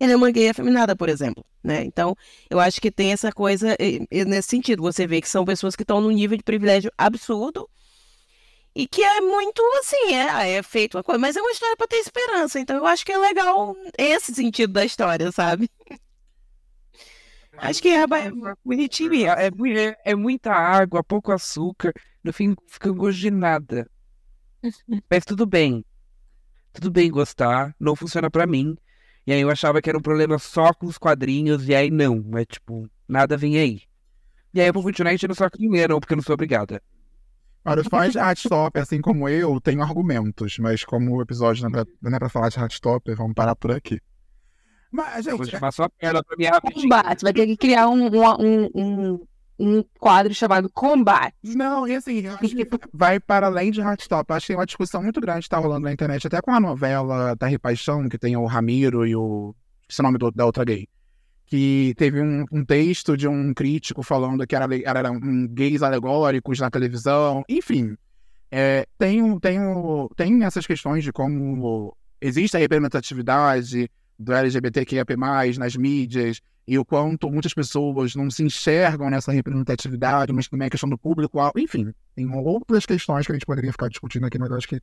ele 0.02 0.14
é 0.14 0.16
uma 0.16 0.32
gay 0.32 0.49
afeminada, 0.49 0.95
por 0.95 1.10
exemplo, 1.10 1.45
né? 1.64 1.84
Então, 1.84 2.16
eu 2.49 2.60
acho 2.60 2.82
que 2.82 2.89
tem 2.89 3.12
essa 3.12 3.32
coisa 3.32 3.78
nesse 4.10 4.49
sentido. 4.49 4.82
Você 4.82 5.06
vê 5.06 5.22
que 5.22 5.30
são 5.30 5.45
pessoas 5.45 5.76
que 5.76 5.84
estão 5.84 6.02
num 6.02 6.10
nível 6.10 6.36
de 6.36 6.43
privilégio 6.43 6.91
absurdo 6.97 7.70
e 8.74 8.88
que 8.88 9.04
é 9.04 9.22
muito 9.22 9.62
assim, 9.80 10.16
é, 10.16 10.54
é 10.54 10.64
feito 10.64 10.97
uma 10.97 11.04
coisa, 11.04 11.20
mas 11.20 11.36
é 11.36 11.41
uma 11.41 11.52
história 11.52 11.78
para 11.78 11.88
ter 11.88 11.97
esperança. 11.97 12.60
Então, 12.60 12.76
eu 12.78 12.86
acho 12.88 13.06
que 13.06 13.12
é 13.12 13.18
legal 13.18 13.76
esse 13.95 14.34
sentido 14.34 14.74
da 14.74 14.84
história, 14.84 15.32
sabe? 15.32 15.70
Acho 17.58 17.80
que 17.80 17.89
é, 17.89 18.02
é 18.02 18.08
bonitinho. 18.66 19.14
É, 19.14 19.49
é, 19.49 19.97
é- 20.06 20.16
muita 20.16 20.52
água, 20.52 21.04
pouco 21.04 21.32
açúcar. 21.32 21.93
No 22.24 22.34
fim, 22.34 22.56
fica 22.68 22.89
gosto 22.91 23.20
de 23.20 23.30
nada. 23.30 23.88
Mas 25.12 25.26
tudo 25.26 25.45
bem. 25.45 25.86
Tudo 26.74 26.89
bem 26.89 27.12
gostar. 27.12 27.76
Não 27.80 27.95
funciona 27.95 28.32
pra 28.32 28.47
mim. 28.47 28.76
E 29.26 29.34
aí 29.34 29.41
eu 29.41 29.49
achava 29.49 29.82
que 29.82 29.89
era 29.89 29.97
um 29.97 30.01
problema 30.01 30.38
só 30.39 30.74
com 30.74 30.86
os 30.86 30.97
quadrinhos. 30.97 31.67
E 31.67 31.76
aí 31.76 31.91
não. 31.91 32.24
É 32.36 32.45
tipo, 32.45 32.89
nada 33.07 33.38
vem 33.38 33.57
aí. 33.57 33.82
E 34.53 34.59
aí 34.59 34.67
eu 34.67 34.74
vou 34.74 34.84
continuar 34.84 35.13
enchendo 35.13 35.34
o 35.34 35.36
saco 35.36 35.57
de 35.57 35.63
dinheiro, 35.63 35.99
porque 35.99 36.13
eu 36.13 36.17
não 36.17 36.24
sou 36.24 36.34
obrigada. 36.34 36.82
Para 37.63 37.80
os 37.80 37.88
fãs 37.88 38.11
de 38.11 38.17
Heartstopper, 38.17 38.82
assim 38.82 38.99
como 38.99 39.30
eu, 39.30 39.61
tenho 39.61 39.84
argumentos, 39.84 40.57
mas 40.57 40.84
como 40.84 41.15
o 41.15 41.22
episódio 41.22 41.61
não 41.61 41.69
é 41.69 41.86
pra, 41.86 41.93
não 42.01 42.15
é 42.15 42.19
pra 42.19 42.30
falar 42.30 42.49
de 42.49 42.59
Heartstopper, 42.59 43.15
vamos 43.15 43.36
parar 43.36 43.55
por 43.55 43.72
aqui. 43.72 44.01
Mas, 44.91 45.26
Vou 45.26 45.38
gente, 45.38 45.51
chamar 45.51 45.72
só 45.72 45.84
a 45.84 45.89
perna 45.89 46.24
pra 46.24 46.36
mim 46.36 46.45
rapidinho. 46.45 46.82
Combate. 46.82 47.24
Vai 47.24 47.34
ter 47.34 47.47
que 47.47 47.55
criar 47.55 47.88
um, 47.88 48.07
um, 48.07 48.69
um, 48.76 49.28
um, 49.62 49.84
quadro 49.99 50.34
chamado 50.34 50.70
Combate. 50.74 51.36
não, 51.43 51.88
e 51.88 51.95
assim, 51.95 52.20
eu 52.22 52.34
acho 52.34 52.55
que 52.55 52.68
vai 52.93 53.20
para 53.20 53.47
além 53.47 53.72
de 53.72 53.80
Heartstopper. 53.82 54.36
Acho 54.36 54.45
que 54.45 54.53
tem 54.53 54.57
uma 54.59 54.66
discussão 54.66 55.03
muito 55.03 55.22
grande 55.22 55.43
que 55.43 55.49
tá 55.49 55.57
rolando 55.57 55.86
na 55.86 55.93
internet, 55.93 56.26
até 56.28 56.41
com 56.41 56.51
a 56.51 56.59
novela 56.59 57.36
Terra 57.38 57.53
e 57.53 57.59
Paixão, 57.59 58.09
que 58.09 58.18
tem 58.18 58.36
o 58.36 58.45
Ramiro 58.45 59.05
e 59.05 59.16
o. 59.16 59.55
Esse 59.89 60.01
nome 60.01 60.18
do- 60.18 60.32
da 60.32 60.45
outra 60.45 60.64
gay. 60.64 60.88
Que 61.45 61.93
teve 61.97 62.22
um, 62.22 62.45
um 62.51 62.64
texto 62.64 63.18
de 63.18 63.28
um 63.28 63.53
crítico 63.53 64.01
falando 64.01 64.47
que 64.47 64.55
era, 64.55 64.66
era 64.86 65.12
um 65.12 65.45
gays 65.47 65.82
alegóricos 65.84 66.59
na 66.59 66.70
televisão. 66.72 67.43
Enfim, 67.49 67.97
é, 68.49 68.86
tem, 68.97 69.38
tem, 69.39 69.59
tem 70.16 70.43
essas 70.45 70.66
questões 70.66 71.03
de 71.03 71.12
como 71.12 71.95
existe 72.22 72.55
a 72.55 72.59
representatividade 72.59 73.89
do 74.18 74.32
LGBTQIA+, 74.34 75.03
nas 75.57 75.76
mídias, 75.76 76.39
e 76.68 76.78
o 76.78 76.86
quanto 76.86 77.30
muitas 77.30 77.53
pessoas 77.53 78.16
não 78.16 78.30
se 78.30 78.43
enxergam 78.43 79.09
nessa 79.09 79.32
representatividade, 79.32 80.32
mas 80.32 80.47
também 80.47 80.68
a 80.68 80.70
questão 80.70 80.89
do 80.89 80.97
público, 80.97 81.39
enfim, 81.57 81.93
tem 82.16 82.30
outras 82.34 82.86
questões 82.86 83.26
que 83.26 83.32
a 83.32 83.36
gente 83.36 83.45
poderia 83.45 83.72
ficar 83.72 83.89
discutindo 83.89 84.26
aqui, 84.26 84.38
mas 84.38 84.49
eu 84.49 84.57
acho 84.57 84.68
que 84.68 84.82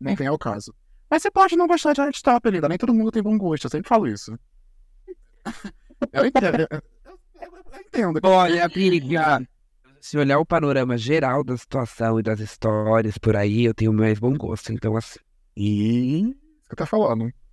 não 0.00 0.14
vem 0.14 0.26
ao 0.26 0.38
caso. 0.38 0.74
Mas 1.10 1.22
você 1.22 1.30
pode 1.30 1.56
não 1.56 1.66
gostar 1.66 1.92
de 1.92 2.00
Heartstopper, 2.00 2.52
linda, 2.52 2.68
nem 2.68 2.78
todo 2.78 2.94
mundo 2.94 3.10
tem 3.10 3.22
bom 3.22 3.36
gosto, 3.38 3.64
eu 3.64 3.70
sempre 3.70 3.88
falo 3.88 4.06
isso. 4.06 4.38
eu 6.12 6.26
entendo, 6.26 6.66
eu, 6.70 6.82
entendo. 7.80 8.20
Olha, 8.22 8.64
amiga. 8.66 9.46
Se 10.00 10.18
olhar 10.18 10.38
o 10.38 10.44
panorama 10.44 10.98
geral 10.98 11.42
da 11.42 11.56
situação 11.56 12.20
e 12.20 12.22
das 12.22 12.38
histórias 12.38 13.16
por 13.16 13.36
aí, 13.36 13.64
eu 13.64 13.72
tenho 13.72 13.92
mais 13.92 14.18
bom 14.18 14.34
gosto. 14.34 14.70
Então, 14.70 14.96
assim. 14.96 15.18
E... 15.56 16.20
Isso 16.20 16.68
que 16.68 16.72
eu 16.72 16.76
tô 16.76 16.86
falando. 16.86 17.20
Vamos 17.20 17.43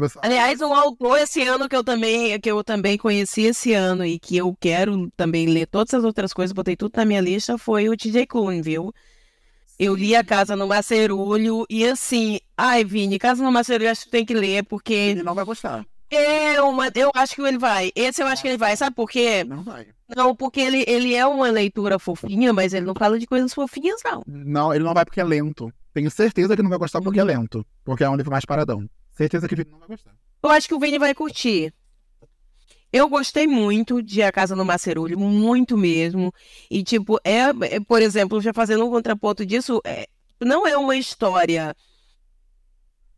ver 0.00 0.10
se- 0.10 0.18
Aliás, 0.22 0.60
um 0.60 0.72
autor 0.74 1.18
esse 1.18 1.42
ano 1.42 1.68
que 1.68 1.76
eu 1.76 1.84
também 1.84 2.38
que 2.40 2.50
eu 2.50 2.62
também 2.64 2.96
conheci 2.98 3.42
esse 3.42 3.72
ano 3.72 4.04
e 4.04 4.18
que 4.18 4.36
eu 4.36 4.56
quero 4.60 5.10
também 5.16 5.46
ler 5.46 5.66
todas 5.66 5.94
as 5.94 6.04
outras 6.04 6.32
coisas, 6.32 6.52
botei 6.52 6.76
tudo 6.76 6.92
na 6.96 7.04
minha 7.04 7.20
lista, 7.20 7.56
foi 7.58 7.88
o 7.88 7.96
TJ 7.96 8.26
Klune, 8.26 8.62
viu? 8.62 8.92
Eu 9.78 9.94
li 9.94 10.14
A 10.14 10.22
Casa 10.22 10.54
no 10.54 10.68
Macerulho 10.68 11.66
e 11.68 11.84
assim, 11.84 12.38
ai, 12.56 12.84
Vini, 12.84 13.18
Casa 13.18 13.42
no 13.42 13.50
Macerulho 13.50 13.90
acho 13.90 14.04
que 14.04 14.10
tem 14.10 14.24
que 14.24 14.34
ler 14.34 14.62
porque 14.64 14.92
Ele 14.94 15.22
não 15.22 15.34
vai 15.34 15.44
gostar. 15.44 15.84
é 16.10 16.62
uma, 16.62 16.90
eu 16.94 17.10
acho 17.14 17.34
que 17.34 17.42
ele 17.42 17.58
vai. 17.58 17.90
Esse 17.96 18.22
eu 18.22 18.26
acho 18.28 18.40
que 18.42 18.48
ele 18.48 18.56
vai, 18.58 18.76
sabe 18.76 18.94
por 18.94 19.10
quê? 19.10 19.42
Não 19.42 19.64
vai. 19.64 19.86
Não, 20.14 20.34
porque 20.36 20.60
ele, 20.60 20.84
ele 20.86 21.14
é 21.14 21.26
uma 21.26 21.50
leitura 21.50 21.98
fofinha, 21.98 22.52
mas 22.52 22.72
ele 22.72 22.86
não 22.86 22.94
fala 22.94 23.18
de 23.18 23.26
coisas 23.26 23.52
fofinhas, 23.52 24.00
não. 24.04 24.22
Não, 24.26 24.72
ele 24.72 24.84
não 24.84 24.94
vai 24.94 25.04
porque 25.04 25.20
é 25.20 25.24
lento. 25.24 25.72
Tenho 25.92 26.10
certeza 26.10 26.54
que 26.54 26.62
não 26.62 26.70
vai 26.70 26.78
gostar 26.78 27.00
porque 27.00 27.18
é 27.18 27.24
lento. 27.24 27.66
Porque 27.84 28.04
é 28.04 28.08
um 28.08 28.14
livro 28.16 28.30
mais 28.30 28.44
paradão. 28.44 28.88
Certeza 29.14 29.48
que 29.48 29.54
ele 29.54 29.66
não 29.70 29.78
vai 29.78 29.88
gostar. 29.88 30.14
Eu 30.42 30.50
acho 30.50 30.68
que 30.68 30.74
o 30.74 30.78
Vini 30.78 30.98
vai 30.98 31.14
curtir. 31.14 31.72
Eu 32.92 33.08
gostei 33.08 33.46
muito 33.46 34.02
de 34.02 34.22
A 34.22 34.30
Casa 34.30 34.54
no 34.54 34.64
Macerulho, 34.64 35.18
muito 35.18 35.76
mesmo. 35.76 36.32
E, 36.70 36.84
tipo, 36.84 37.18
é, 37.24 37.46
é, 37.74 37.80
por 37.80 38.00
exemplo, 38.00 38.40
já 38.40 38.52
fazendo 38.52 38.84
um 38.86 38.90
contraponto 38.90 39.44
disso, 39.44 39.80
é, 39.84 40.06
não 40.40 40.66
é 40.66 40.76
uma 40.76 40.96
história 40.96 41.74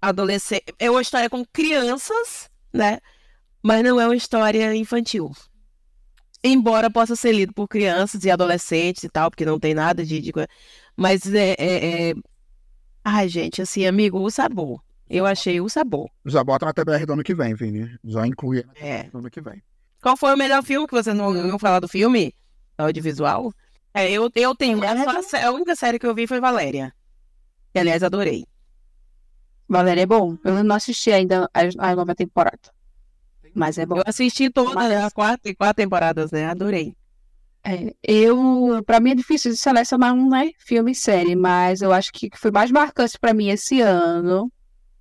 adolescente, 0.01 0.65
é 0.79 0.91
uma 0.91 1.03
história 1.03 1.29
com 1.29 1.45
crianças, 1.45 2.49
né? 2.73 3.01
Mas 3.63 3.83
não 3.83 4.01
é 4.01 4.07
uma 4.07 4.17
história 4.17 4.75
infantil. 4.75 5.31
Embora 6.43 6.91
possa 6.91 7.17
ser 7.17 7.33
lido 7.33 7.53
por 7.53 7.67
crianças 7.67 8.25
e 8.25 8.31
adolescentes 8.31 9.03
e 9.03 9.09
tal, 9.09 9.31
porque 9.31 9.45
não 9.45 9.59
tem 9.59 9.75
nada 9.75 10.05
de. 10.05 10.21
de 10.21 10.33
mas 10.97 11.27
é, 11.35 11.55
é, 11.59 12.11
é- 12.11 12.15
Ai, 13.05 13.29
gente, 13.29 13.61
assim, 13.63 13.87
amigo, 13.87 14.19
o 14.21 14.31
sabor. 14.31 14.86
Eu 15.09 15.25
achei 15.25 15.61
o 15.61 15.69
sabor. 15.69 16.11
Já 16.25 16.43
bota 16.43 16.67
na 16.67 16.73
TBR 16.73 17.07
do 17.07 17.13
ano 17.13 17.23
que 17.23 17.35
vem, 17.35 17.55
Vini. 17.55 17.97
Já 18.05 18.27
inclui 18.27 18.65
É. 18.75 19.05
Do 19.05 19.19
ano 19.19 19.31
que 19.31 19.41
vem. 19.41 19.63
Qual 20.03 20.17
foi 20.17 20.35
o 20.35 20.37
melhor 20.37 20.63
filme 20.63 20.87
que 20.87 20.95
você 20.95 21.13
não 21.15 21.27
ouviu 21.27 21.59
falar 21.59 21.81
do 21.81 21.89
filme? 21.89 22.35
Audiovisual? 22.77 23.53
É, 23.95 24.11
eu, 24.11 24.31
eu 24.35 24.55
tenho. 24.55 24.83
É 24.85 24.89
a, 25.43 25.51
única 25.53 25.75
série 25.75 25.99
que 25.99 26.07
eu 26.07 26.15
vi 26.15 26.27
foi 26.27 26.41
Valéria. 26.41 26.93
Que, 27.73 27.79
aliás, 27.79 28.03
adorei. 28.03 28.45
Valéria 29.69 30.03
é 30.03 30.07
bom. 30.07 30.37
Eu 30.45 30.63
não 30.63 30.77
assisti 30.77 31.11
ainda 31.11 31.49
a, 31.55 31.91
a 31.91 31.97
nova 31.97 32.15
temporada. 32.15 32.73
Mas 33.55 33.79
é 33.79 33.87
bom. 33.87 33.97
Eu 33.97 34.05
assisti 34.07 34.51
todas 34.51 34.75
Mas- 34.75 34.93
as 34.93 35.13
quatro, 35.13 35.57
quatro 35.57 35.77
temporadas, 35.77 36.31
né? 36.31 36.47
Adorei. 36.47 36.95
É, 37.65 37.93
eu, 38.03 38.81
para 38.85 39.01
mim 39.01 39.11
é 39.11 39.15
difícil 39.15 39.51
de 39.51 39.57
selecionar 39.57 40.15
um, 40.15 40.29
né, 40.29 40.53
filme 40.57 40.93
e 40.93 40.95
série, 40.95 41.35
mas 41.35 41.83
eu 41.83 41.93
acho 41.93 42.13
que 42.13 42.29
o 42.29 42.31
que 42.31 42.39
foi 42.39 42.53
mais 42.53 42.71
marcante 42.71 43.19
para 43.19 43.35
mim 43.35 43.49
esse 43.49 43.81
ano 43.81 44.53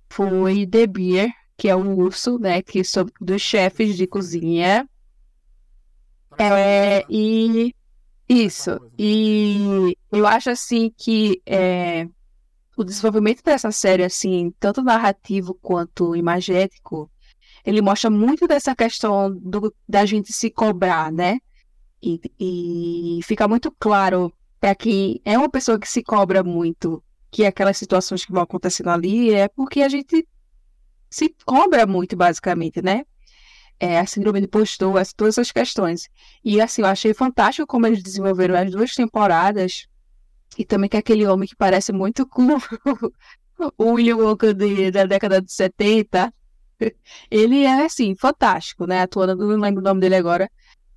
foi 0.08 0.66
The 0.66 0.86
Bear, 0.86 1.28
que 1.56 1.68
é 1.68 1.76
um 1.76 1.94
urso, 1.96 2.38
né, 2.38 2.62
que 2.62 2.84
sobre 2.84 3.12
dos 3.20 3.42
chefes 3.42 3.96
de 3.96 4.06
cozinha. 4.06 4.88
É, 6.38 7.04
e 7.08 7.74
Isso. 8.28 8.78
E 8.98 9.96
eu 10.10 10.26
acho 10.26 10.50
assim 10.50 10.92
que 10.96 11.40
é, 11.46 12.08
o 12.76 12.84
desenvolvimento 12.84 13.42
dessa 13.42 13.70
série, 13.72 14.04
assim, 14.04 14.52
tanto 14.60 14.82
narrativo 14.82 15.54
quanto 15.54 16.16
imagético, 16.16 17.10
ele 17.64 17.80
mostra 17.82 18.10
muito 18.10 18.46
dessa 18.46 18.74
questão 18.76 19.34
do, 19.34 19.74
da 19.88 20.04
gente 20.06 20.32
se 20.32 20.50
cobrar, 20.50 21.12
né? 21.12 21.38
E, 22.02 22.20
e 22.38 23.20
fica 23.24 23.48
muito 23.48 23.72
claro 23.78 24.32
para 24.60 24.74
quem 24.74 25.20
é 25.24 25.38
uma 25.38 25.50
pessoa 25.50 25.78
que 25.78 25.88
se 25.88 26.02
cobra 26.02 26.42
muito 26.44 27.02
que 27.30 27.44
aquelas 27.44 27.76
situações 27.76 28.24
que 28.24 28.32
vão 28.32 28.42
acontecendo 28.42 28.90
ali 28.90 29.32
é 29.32 29.48
porque 29.48 29.82
a 29.82 29.88
gente 29.88 30.26
se 31.10 31.34
cobra 31.44 31.86
muito, 31.86 32.16
basicamente, 32.16 32.82
né? 32.82 33.04
É, 33.78 33.98
a 33.98 34.06
síndrome 34.06 34.40
de 34.40 34.48
postor, 34.48 34.94
todas 35.16 35.34
essas 35.34 35.52
questões. 35.52 36.08
E 36.44 36.60
assim, 36.60 36.82
eu 36.82 36.88
achei 36.88 37.12
fantástico 37.12 37.66
como 37.66 37.86
eles 37.86 38.02
desenvolveram 38.02 38.56
as 38.56 38.70
duas 38.70 38.94
temporadas. 38.94 39.86
E 40.56 40.64
também 40.64 40.88
que 40.88 40.96
aquele 40.96 41.26
homem 41.26 41.46
que 41.48 41.56
parece 41.56 41.92
muito 41.92 42.26
com 42.26 42.46
o 43.76 43.92
William 43.92 44.16
Wonka 44.16 44.54
de, 44.54 44.90
da 44.90 45.04
década 45.04 45.42
de 45.42 45.52
70. 45.52 46.32
Ele 47.30 47.64
é, 47.64 47.84
assim, 47.84 48.14
fantástico, 48.14 48.86
né? 48.86 49.02
Atuando, 49.02 49.36
não 49.36 49.60
lembro 49.60 49.80
o 49.80 49.84
nome 49.84 50.00
dele 50.00 50.16
agora. 50.16 50.50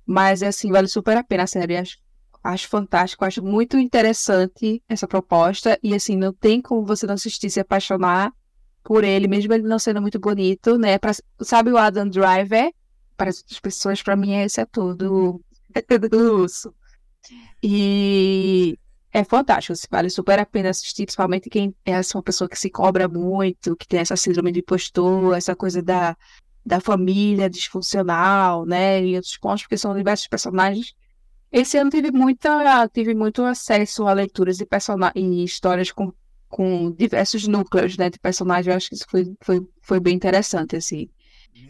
Mas, 0.06 0.42
assim, 0.42 0.70
vale 0.70 0.88
super 0.88 1.16
a 1.16 1.24
pena 1.24 1.44
a 1.44 1.46
série. 1.46 1.76
Acho, 1.76 1.98
acho 2.42 2.68
fantástico, 2.68 3.24
acho 3.24 3.42
muito 3.42 3.78
interessante 3.78 4.82
essa 4.88 5.06
proposta. 5.06 5.78
E, 5.82 5.94
assim, 5.94 6.16
não 6.16 6.32
tem 6.32 6.60
como 6.60 6.84
você 6.84 7.06
não 7.06 7.14
assistir 7.14 7.50
se 7.50 7.60
apaixonar 7.60 8.32
por 8.82 9.04
ele, 9.04 9.28
mesmo 9.28 9.52
ele 9.52 9.68
não 9.68 9.78
sendo 9.78 10.00
muito 10.00 10.18
bonito, 10.18 10.78
né? 10.78 10.98
Pra, 10.98 11.12
sabe 11.42 11.70
o 11.70 11.76
Adam 11.76 12.08
Driver? 12.08 12.72
Para 13.16 13.30
as 13.30 13.42
pessoas, 13.60 14.02
para 14.02 14.16
mim, 14.16 14.34
esse 14.36 14.60
é 14.60 14.66
tudo. 14.66 15.40
É 15.72 15.98
tudo 15.98 16.40
urso. 16.40 16.74
E 17.62 18.76
é 19.12 19.22
fantástico, 19.22 19.72
assim, 19.72 19.86
vale 19.88 20.10
super 20.10 20.38
a 20.40 20.44
pena 20.44 20.70
assistir, 20.70 21.04
principalmente 21.04 21.48
quem 21.48 21.72
é 21.84 22.00
uma 22.14 22.22
pessoa 22.24 22.48
que 22.48 22.58
se 22.58 22.68
cobra 22.68 23.06
muito, 23.06 23.76
que 23.76 23.86
tem 23.86 24.00
essa 24.00 24.16
síndrome 24.16 24.50
de 24.50 24.58
impostor, 24.60 25.36
essa 25.36 25.54
coisa 25.54 25.80
da, 25.80 26.16
da 26.64 26.80
família 26.80 27.48
disfuncional, 27.48 28.64
né? 28.66 29.04
E 29.04 29.16
outros 29.16 29.36
pontos, 29.36 29.62
porque 29.62 29.76
são 29.76 29.94
diversos 29.94 30.26
personagens. 30.26 30.94
Esse 31.52 31.78
ano 31.78 31.90
tive 31.90 32.10
muita, 32.10 32.88
tive 32.88 33.14
muito 33.14 33.42
acesso 33.42 34.06
a 34.06 34.12
leituras 34.12 34.56
de 34.56 34.66
e 35.16 35.44
histórias 35.44 35.90
com 35.90 36.12
com 36.50 36.90
diversos 36.90 37.46
núcleos 37.46 37.96
né, 37.96 38.10
de 38.10 38.18
personagens. 38.18 38.66
Eu 38.66 38.76
acho 38.76 38.88
que 38.88 38.96
isso 38.96 39.06
foi, 39.08 39.32
foi, 39.40 39.66
foi 39.80 40.00
bem 40.00 40.16
interessante, 40.16 40.76
assim. 40.76 41.08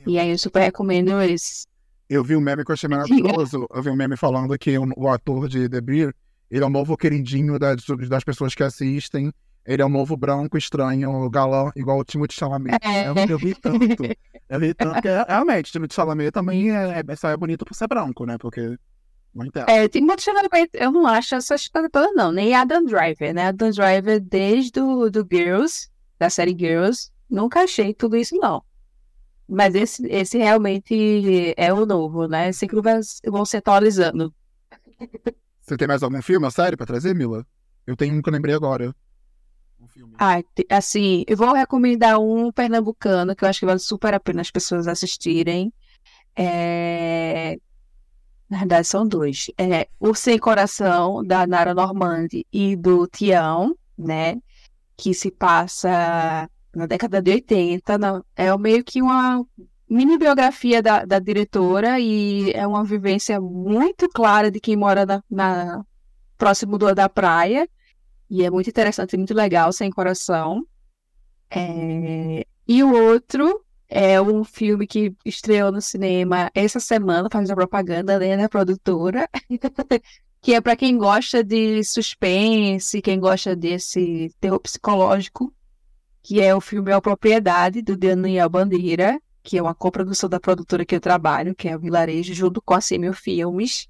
E 0.07 0.19
aí 0.19 0.31
eu 0.31 0.39
super 0.39 0.61
recomendo 0.61 1.21
esse. 1.21 1.67
Eu 2.09 2.25
vi 2.25 2.35
um 2.35 2.41
meme 2.41 2.65
que 2.65 2.71
eu 2.71 2.75
achei 2.75 2.89
maravilhoso. 2.91 3.69
Eu 3.73 3.83
vi 3.83 3.91
um 3.91 3.95
meme 3.95 4.17
falando 4.17 4.59
que 4.59 4.77
o, 4.79 4.89
o 4.97 5.09
ator 5.09 5.49
de 5.49 5.69
The 5.69 5.81
Beer, 5.81 6.15
ele 6.51 6.65
é 6.65 6.67
o 6.67 6.71
novo 6.71 6.97
queridinho 6.97 7.59
das, 7.59 7.85
das 8.09 8.25
pessoas 8.25 8.55
que 8.55 8.65
assistem. 8.65 9.31
Ele 9.67 9.83
é 9.83 9.85
o 9.85 9.91
novo 9.91 10.17
branco 10.17 10.57
estranho, 10.57 11.29
galã, 11.29 11.71
igual 11.77 11.99
o 11.99 12.05
Timothée 12.05 12.35
Chalamet. 12.35 12.79
É. 12.83 13.09
Eu, 13.09 13.15
eu 13.15 13.39
vi 13.39 13.55
tanto. 13.55 14.03
Eu 14.49 14.59
vi 14.59 14.73
tanto 14.73 15.03
que, 15.03 15.09
realmente, 15.29 15.69
o 15.69 15.73
Timothée 15.73 15.95
Chalamet 15.95 16.33
também 16.33 16.71
é, 16.75 17.03
é, 17.07 17.17
só 17.17 17.29
é 17.29 17.37
bonito 17.37 17.67
por 17.67 17.75
ser 17.75 17.87
branco, 17.87 18.25
né? 18.25 18.39
Porque 18.39 18.77
É, 19.69 19.89
tem 19.89 20.03
muito 20.03 20.23
Chalamet, 20.23 20.69
eu 20.75 20.91
não 20.91 21.07
acho 21.07 21.35
essas 21.35 21.69
coisas 21.69 21.91
todas, 21.93 22.13
não. 22.15 22.33
Nem 22.33 22.55
Adam 22.55 22.85
Driver, 22.85 23.33
né? 23.33 23.47
Adam 23.47 23.71
Driver, 23.71 24.21
desde 24.21 24.73
do, 24.73 25.11
do 25.11 25.27
Girls, 25.31 25.89
da 26.19 26.29
série 26.29 26.57
Girls, 26.59 27.11
nunca 27.29 27.61
achei 27.63 27.95
tudo 27.95 28.17
isso, 28.17 28.37
não. 28.37 28.63
Mas 29.49 29.75
esse, 29.75 30.07
esse 30.07 30.39
realmente 30.39 31.55
é 31.57 31.73
o 31.73 31.85
novo, 31.87 32.27
né? 32.27 32.53
Sempre 32.53 32.81
vai- 32.81 33.01
vão 33.27 33.45
se 33.45 33.57
atualizando. 33.57 34.35
Você 35.61 35.77
tem 35.77 35.89
mais 35.89 36.03
algum 36.03 36.21
filme, 36.23 36.45
ou 36.45 36.51
série 36.51 36.77
pra 36.77 36.87
trazer, 36.87 37.15
Mila? 37.15 37.47
Eu 37.87 37.97
tenho 37.97 38.15
um 38.15 38.23
que 38.23 38.29
eu 38.29 38.33
lembrei 38.33 38.55
agora. 38.55 38.95
Um 39.81 39.89
filme. 39.89 40.15
Ah, 40.19 40.43
assim, 40.69 41.25
eu 41.27 41.37
vou 41.37 41.53
recomendar 41.53 42.21
um 42.21 42.53
pernambucano 42.53 43.35
que 43.35 43.45
eu 43.45 43.49
acho 43.49 43.61
que 43.61 43.67
vale 43.67 43.79
super 43.79 44.13
a 44.13 44.21
pena 44.21 44.41
as 44.41 44.51
pessoas 44.51 44.87
assistirem. 44.87 45.73
É... 46.37 47.59
Na 48.51 48.59
verdade, 48.59 48.87
são 48.87 49.07
dois. 49.07 49.47
É 49.57 49.87
O 50.01 50.13
Sem 50.15 50.39
Coração, 50.39 51.25
da 51.25 51.47
Nara 51.47 51.73
Normandi 51.73 52.45
e 52.53 52.75
do 52.77 53.07
Tião, 53.07 53.75
né? 53.97 54.39
Que 54.97 55.15
se 55.15 55.31
passa 55.31 56.49
na 56.75 56.87
década 56.87 57.23
de 57.23 57.31
80. 57.31 57.97
na- 57.97 58.23
É 58.37 58.57
meio 58.59 58.83
que 58.85 59.01
uma 59.01 59.45
mini 59.89 60.19
biografia 60.19 60.83
da, 60.83 61.05
da 61.05 61.19
diretora 61.21 61.99
e 62.01 62.51
é 62.53 62.67
uma 62.67 62.85
vivência 62.85 63.41
muito 63.41 64.09
clara 64.09 64.51
de 64.51 64.61
quem 64.61 64.77
mora 64.77 65.07
na, 65.07 65.23
na- 65.31 65.85
próximo 66.37 66.77
do, 66.77 66.93
da 66.95 67.09
praia. 67.09 67.69
E 68.29 68.45
é 68.45 68.51
muito 68.51 68.69
interessante, 68.71 69.17
muito 69.17 69.35
legal, 69.35 69.73
Sem 69.73 69.91
Coração. 69.91 70.65
É, 71.51 72.45
E 72.67 72.83
o 72.83 72.93
outro 72.93 73.65
é 73.91 74.23
um 74.23 74.45
filme 74.45 74.87
que 74.87 75.13
estreou 75.25 75.73
no 75.73 75.83
cinema 75.83 76.49
essa 76.55 76.79
semana, 76.79 77.29
fazendo 77.31 77.57
propaganda, 77.57 78.19
né, 78.21 78.37
da 78.37 78.49
produtora, 78.49 79.29
que 80.41 80.55
é 80.55 80.61
para 80.61 80.77
quem 80.77 80.97
gosta 80.97 81.43
de 81.43 81.83
suspense, 81.83 83.03
quem 83.03 83.19
gosta 83.19 83.57
desse 83.57 84.33
terror 84.41 84.61
psicológico, 84.61 85.53
que 86.23 86.41
é 86.41 86.55
o 86.55 86.61
filme 86.61 86.93
A 86.93 87.01
Propriedade, 87.01 87.83
do 87.83 87.97
Daniel 87.97 88.49
Bandeira, 88.49 89.21
que 89.43 89.59
é 89.59 89.63
uma 89.63 89.75
coprodução 89.75 90.29
da 90.29 90.39
produtora 90.39 90.85
que 90.85 90.95
eu 90.95 91.01
trabalho, 91.01 91.55
que 91.55 91.69
é 91.69 91.77
o 91.77 91.81
Vilarejo, 91.81 92.33
junto 92.33 92.63
com 92.63 92.75
a 92.75 92.81
Simil 92.81 93.13
Filmes. 93.13 93.89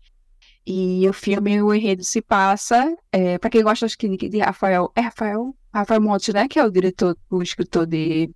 E 0.66 1.06
o 1.08 1.12
filme, 1.12 1.60
o 1.60 1.74
enredo 1.74 2.04
se 2.04 2.22
passa, 2.22 2.96
é, 3.12 3.36
para 3.38 3.50
quem 3.50 3.62
gosta 3.62 3.86
acho 3.86 3.98
que 3.98 4.08
de, 4.16 4.38
Rafael, 4.38 4.92
é 4.94 5.00
Rafael, 5.00 5.54
Rafael 5.74 6.00
Montes, 6.00 6.32
né, 6.32 6.48
que 6.48 6.58
é 6.58 6.64
o 6.64 6.70
diretor, 6.70 7.16
o 7.28 7.42
escritor 7.42 7.86
de 7.86 8.30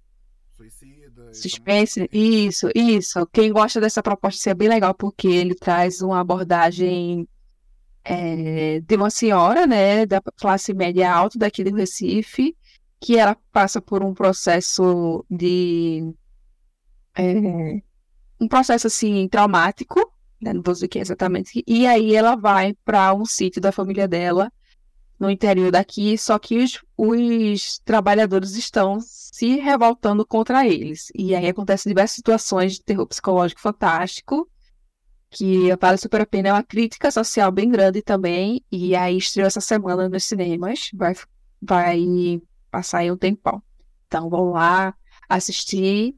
Suspense, 1.35 2.09
isso, 2.13 2.69
isso. 2.75 3.27
Quem 3.33 3.53
gosta 3.53 3.81
dessa 3.81 4.03
proposta 4.03 4.51
é 4.51 4.55
bem 4.55 4.69
legal 4.69 4.95
porque 4.95 5.27
ele 5.27 5.55
traz 5.55 6.01
uma 6.01 6.21
abordagem 6.21 7.29
é, 8.05 8.81
de 8.81 8.97
uma 8.97 9.11
senhora, 9.11 9.67
né, 9.67 10.07
da 10.07 10.21
classe 10.37 10.73
média 10.73 11.13
alta 11.13 11.39
daqui 11.39 11.65
do 11.65 11.75
Recife, 11.75 12.57
que 13.01 13.19
ela 13.19 13.37
passa 13.51 13.81
por 13.81 14.03
um 14.03 14.15
processo 14.15 15.25
de 15.31 16.15
é, 17.17 17.83
um 18.41 18.47
processo 18.47 18.87
assim 18.87 19.27
traumático, 19.29 19.99
né, 20.41 20.53
não 20.53 20.63
vou 20.63 20.75
dizer 20.75 20.89
que 20.89 20.99
é 20.99 21.03
exatamente, 21.03 21.65
e 21.67 21.87
aí 21.87 22.15
ela 22.15 22.37
vai 22.37 22.75
para 22.85 23.13
um 23.15 23.25
sítio 23.25 23.61
da 23.61 23.73
família 23.73 24.07
dela 24.07 24.53
no 25.19 25.31
interior 25.31 25.71
daqui, 25.71 26.19
só 26.19 26.39
que 26.39 26.59
os, 26.59 26.83
os 26.97 27.79
trabalhadores 27.85 28.57
estão 28.57 28.99
se 29.01 29.57
revoltando 29.57 30.27
contra 30.27 30.67
eles. 30.67 31.11
E 31.15 31.35
aí 31.35 31.49
acontecem 31.49 31.91
diversas 31.91 32.17
situações 32.17 32.75
de 32.75 32.85
terror 32.85 33.07
psicológico 33.07 33.61
fantástico, 33.61 34.49
que 35.31 35.75
vale 35.81 35.99
super 35.99 36.21
a 36.21 36.27
pena. 36.27 36.49
É 36.49 36.53
uma 36.53 36.63
crítica 36.63 37.11
social 37.11 37.51
bem 37.51 37.69
grande 37.69 38.01
também. 38.03 38.65
E 38.71 38.95
aí 38.95 39.19
estreou 39.19 39.47
essa 39.47 39.61
semana 39.61 40.09
nos 40.09 40.25
cinemas. 40.25 40.91
Vai, 40.95 41.15
vai 41.61 42.41
passar 42.71 42.99
aí 42.99 43.11
um 43.11 43.17
tempão. 43.17 43.63
Então 44.07 44.31
vão 44.31 44.51
lá 44.51 44.95
assistir 45.29 46.15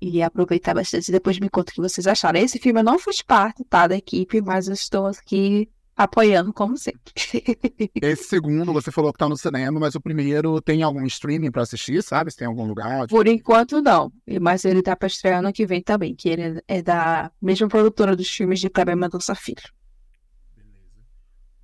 e 0.00 0.22
aproveitar 0.22 0.74
bastante. 0.74 1.10
Depois 1.10 1.38
me 1.38 1.48
conta 1.48 1.72
o 1.72 1.74
que 1.74 1.80
vocês 1.80 2.06
acharam. 2.06 2.38
Esse 2.38 2.58
filme 2.58 2.80
eu 2.80 2.84
não 2.84 2.98
fiz 2.98 3.22
parte, 3.22 3.64
tá, 3.64 3.86
da 3.86 3.96
equipe, 3.96 4.42
mas 4.42 4.68
eu 4.68 4.74
estou 4.74 5.06
aqui 5.06 5.70
apoiando 5.96 6.52
como 6.52 6.76
sempre. 6.76 7.12
Esse 8.02 8.24
segundo, 8.24 8.72
você 8.72 8.90
falou 8.90 9.12
que 9.12 9.18
tá 9.18 9.28
no 9.28 9.36
cinema, 9.36 9.78
mas 9.78 9.94
o 9.94 10.00
primeiro 10.00 10.60
tem 10.60 10.82
algum 10.82 11.04
streaming 11.06 11.50
pra 11.50 11.62
assistir, 11.62 12.02
sabe? 12.02 12.30
Se 12.30 12.36
tem 12.36 12.46
algum 12.46 12.66
lugar. 12.66 13.06
Por 13.06 13.26
enquanto, 13.26 13.80
não. 13.80 14.12
Mas 14.40 14.64
ele 14.64 14.82
tá 14.82 14.96
pra 14.96 15.06
estrear 15.06 15.38
ano 15.38 15.52
que 15.52 15.66
vem 15.66 15.82
também, 15.82 16.14
que 16.14 16.28
ele 16.28 16.62
é 16.66 16.82
da 16.82 17.30
mesma 17.40 17.68
produtora 17.68 18.16
dos 18.16 18.28
filmes 18.28 18.60
de 18.60 18.68
Kleber 18.68 18.96
Mendonça 18.96 19.34
Filho. 19.34 19.62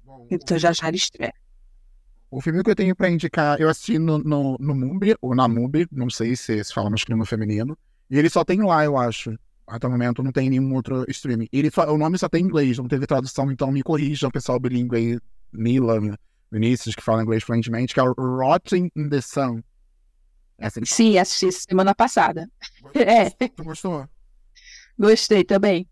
Bom, 0.04 0.26
Então 0.30 0.58
já 0.58 0.72
já 0.72 0.88
ele 0.88 0.96
estreia. 0.96 1.34
O 2.30 2.40
filme 2.40 2.62
que 2.62 2.70
eu 2.70 2.76
tenho 2.76 2.94
pra 2.94 3.10
indicar, 3.10 3.60
eu 3.60 3.68
assisti 3.68 3.98
no, 3.98 4.18
no, 4.18 4.56
no 4.60 4.74
Mubi, 4.74 5.16
ou 5.20 5.34
na 5.34 5.48
Mubi, 5.48 5.88
não 5.90 6.08
sei 6.08 6.36
se 6.36 6.62
se 6.62 6.72
fala 6.72 6.88
masculino 6.88 7.22
ou 7.22 7.26
feminino. 7.26 7.76
E 8.08 8.16
ele 8.18 8.30
só 8.30 8.44
tem 8.44 8.62
lá, 8.62 8.84
eu 8.84 8.96
acho. 8.96 9.36
Até 9.70 9.86
o 9.86 9.90
momento 9.90 10.22
não 10.22 10.32
tem 10.32 10.50
nenhum 10.50 10.74
outro 10.74 11.04
streaming. 11.08 11.48
Ele 11.52 11.70
só- 11.70 11.90
o 11.92 11.96
nome 11.96 12.18
só 12.18 12.28
tem 12.28 12.42
em 12.42 12.46
inglês, 12.46 12.76
não 12.78 12.88
teve 12.88 13.06
tradução, 13.06 13.50
então 13.50 13.70
me 13.70 13.82
corrijam, 13.82 14.30
pessoal 14.30 14.58
bilíngue 14.58 14.96
aí, 14.96 15.18
Mila, 15.52 15.98
Vinícius, 16.50 16.94
que 16.94 17.02
fala 17.02 17.22
inglês 17.22 17.42
fluentemente, 17.44 17.94
que 17.94 18.00
é 18.00 18.02
o 18.02 18.12
Rotting 18.12 18.90
in 18.96 19.08
the 19.08 19.20
Sun. 19.20 19.62
É 20.58 20.68
fala? 20.68 20.94
Sim, 20.94 21.16
assisti 21.18 21.50
semana 21.52 21.94
passada. 21.94 22.50
É, 22.94 23.30
Tu 23.30 23.62
gostou? 23.64 24.06
gostei 24.98 25.44
também. 25.44 25.86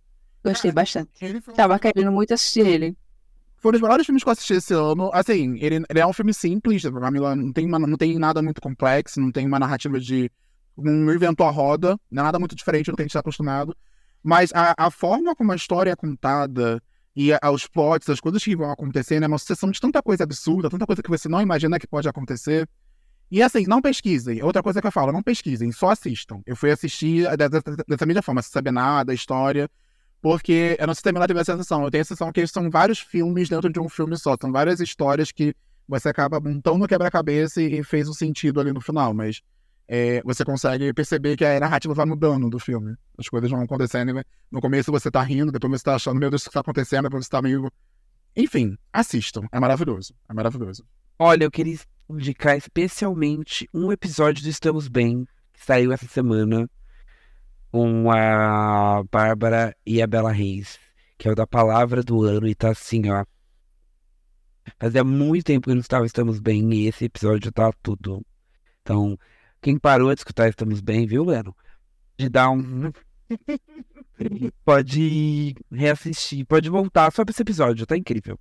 Gostei 0.45 0.73
bastante. 0.73 1.11
Ele 1.21 1.41
foi 1.41 1.55
Tava 1.55 1.79
querendo 1.79 2.13
muito 2.13 2.35
assistir 2.35 2.67
ele. 2.67 2.97
Foi 3.57 3.71
um 3.71 3.73
dos 3.73 3.81
melhores 3.81 4.07
filmes 4.07 4.23
que 4.23 4.29
eu 4.29 4.33
assisti 4.33 4.55
esse 4.55 4.73
ano. 4.75 5.11
Assim, 5.13 5.57
ele, 5.61 5.83
ele 5.89 5.99
é 6.01 6.07
um 6.07 6.13
filme 6.13 6.33
simples, 6.33 6.85
a 6.85 7.11
Mila 7.11 7.35
não 7.35 7.53
tem, 7.53 7.67
uma- 7.67 7.79
não 7.79 7.97
tem 7.97 8.17
nada 8.19 8.41
muito 8.43 8.61
complexo, 8.61 9.21
não 9.21 9.33
tem 9.33 9.47
uma 9.47 9.59
narrativa 9.59 9.99
de. 9.99 10.31
Não 10.79 11.13
inventou 11.13 11.47
a 11.47 11.51
roda, 11.51 11.99
não 12.11 12.23
é 12.23 12.27
nada 12.27 12.39
muito 12.39 12.55
diferente 12.57 12.91
do 12.91 12.97
que 12.97 13.03
a 13.03 13.05
gente 13.05 13.11
está 13.11 13.21
acostumado. 13.21 13.77
Mas 14.23 14.53
a, 14.55 14.75
a 14.77 14.91
forma 14.91 15.35
como 15.35 15.53
a 15.53 15.57
história 15.57 15.91
é 15.93 15.97
contada 15.97 16.83
E 17.17 17.33
a- 17.33 17.51
os 17.51 17.67
plots, 17.67 18.09
as 18.09 18.21
coisas 18.21 18.43
que 18.45 18.55
vão 18.57 18.71
acontecendo, 18.71 19.25
é 19.25 19.27
uma 19.27 19.39
sucessão 19.39 19.71
de 19.71 19.81
tanta 19.81 20.01
coisa 20.03 20.23
absurda, 20.25 20.71
tanta 20.71 20.87
coisa 20.87 21.03
que 21.03 21.11
você 21.11 21.29
não 21.29 21.41
imagina 21.43 21.79
que 21.79 21.87
pode 21.87 22.09
acontecer. 22.09 22.69
E 23.31 23.43
assim, 23.43 23.65
não 23.67 23.83
pesquisem. 23.83 24.43
Outra 24.43 24.63
coisa 24.63 24.81
que 24.81 24.87
eu 24.87 24.93
falo, 24.93 25.13
não 25.13 25.23
pesquisem, 25.23 25.71
só 25.73 25.91
assistam. 25.91 26.41
Eu 26.47 26.57
fui 26.57 26.71
assistir 26.71 27.25
de- 27.37 27.49
de- 27.49 27.85
dessa 27.89 28.07
mesma 28.07 28.23
forma, 28.23 28.43
sem 28.43 28.53
saber 28.53 28.71
nada, 28.73 29.13
história, 29.15 29.69
porque 30.21 30.77
eu 30.79 30.87
não 30.87 30.95
sei 30.95 31.01
se 31.01 31.05
também 31.05 31.19
ela 31.21 31.29
teve 31.29 31.41
a 31.41 31.45
sensação. 31.45 31.85
Eu 31.85 31.91
tenho 31.91 32.03
a 32.03 32.05
sensação 32.05 32.33
que 32.33 32.47
são 32.47 32.71
vários 32.71 32.99
filmes 33.01 33.49
dentro 33.49 33.71
de 33.73 33.81
um 33.81 33.89
filme 33.89 34.17
só. 34.19 34.37
São 34.41 34.51
várias 34.53 34.81
histórias 34.81 35.31
que 35.33 35.55
você 35.87 36.09
acaba 36.11 36.41
montando 36.41 36.79
no 36.79 36.89
quebra-cabeça 36.89 37.63
e, 37.63 37.81
e 37.81 37.85
fez 37.85 38.09
um 38.09 38.15
sentido 38.15 38.61
ali 38.61 38.73
no 38.73 38.81
final, 38.81 39.15
mas 39.15 39.41
é, 39.89 40.21
você 40.23 40.45
consegue 40.45 40.93
perceber 40.93 41.35
que 41.35 41.45
a 41.47 41.59
narrativa 41.59 41.95
vai 41.95 42.05
mudando 42.05 42.51
do 42.51 42.59
filme. 42.59 42.95
As 43.17 43.27
coisas 43.27 43.51
vão 43.51 43.63
acontecendo. 43.63 44.13
né? 44.13 44.23
No 44.51 44.61
começo 44.61 44.93
você 44.93 45.11
tá 45.11 45.23
rindo, 45.23 45.51
depois 45.51 45.73
você 45.73 45.85
tá 45.85 45.95
achando, 45.95 46.21
meu 46.21 46.29
Deus, 46.29 46.43
o 46.43 46.51
que 46.51 46.53
tá 46.53 46.61
acontecendo, 46.61 47.05
depois 47.05 47.25
você 47.25 47.31
tá 47.31 47.41
meio. 47.41 47.73
Enfim, 48.37 48.77
assistam. 48.93 49.49
É 49.51 49.59
maravilhoso. 49.59 50.15
É 50.29 50.35
maravilhoso. 50.35 50.85
Olha, 51.19 51.45
eu 51.45 51.51
queria 51.51 51.79
indicar 52.11 52.57
especialmente 52.57 53.67
um 53.73 53.91
episódio 53.91 54.43
do 54.43 54.51
Estamos 54.51 54.89
Bem, 54.89 55.27
que 55.55 55.65
saiu 55.65 55.91
essa 55.91 56.07
semana, 56.07 56.69
com 57.73 58.11
a 58.13 59.03
Bárbara 59.11 59.75
e 59.87 60.03
a 60.03 60.07
Bela 60.07 60.31
Reis, 60.31 60.79
que 61.17 61.29
é 61.29 61.33
o 61.33 61.35
da 61.35 61.47
Palavra 61.47 62.03
do 62.03 62.23
Ano, 62.23 62.47
e 62.47 62.55
tá 62.55 62.71
assim, 62.71 63.11
ó. 63.11 63.25
Fazia 64.79 65.03
muito 65.03 65.47
tempo 65.47 65.69
que 65.69 65.75
não 65.75 65.81
estava 65.81 66.05
Estamos 66.05 66.39
Bem, 66.39 66.73
e 66.75 66.87
esse 66.89 67.07
episódio 67.07 67.51
tá 67.51 67.73
tudo. 67.83 68.23
Então, 68.83 69.19
quem 69.69 69.79
parou 69.79 70.15
de 70.15 70.21
escutar 70.21 70.49
Estamos 70.49 70.81
Bem, 70.81 71.07
viu, 71.07 71.23
Leno? 71.25 71.55
De 72.17 72.31
dar 72.31 72.49
um. 72.49 72.91
pode 74.65 75.55
reassistir, 75.71 76.47
pode 76.47 76.71
voltar 76.71 77.13
só 77.13 77.23
pra 77.23 77.33
esse 77.33 77.43
episódio, 77.43 77.85
tá 77.85 77.95
incrível. 77.95 78.41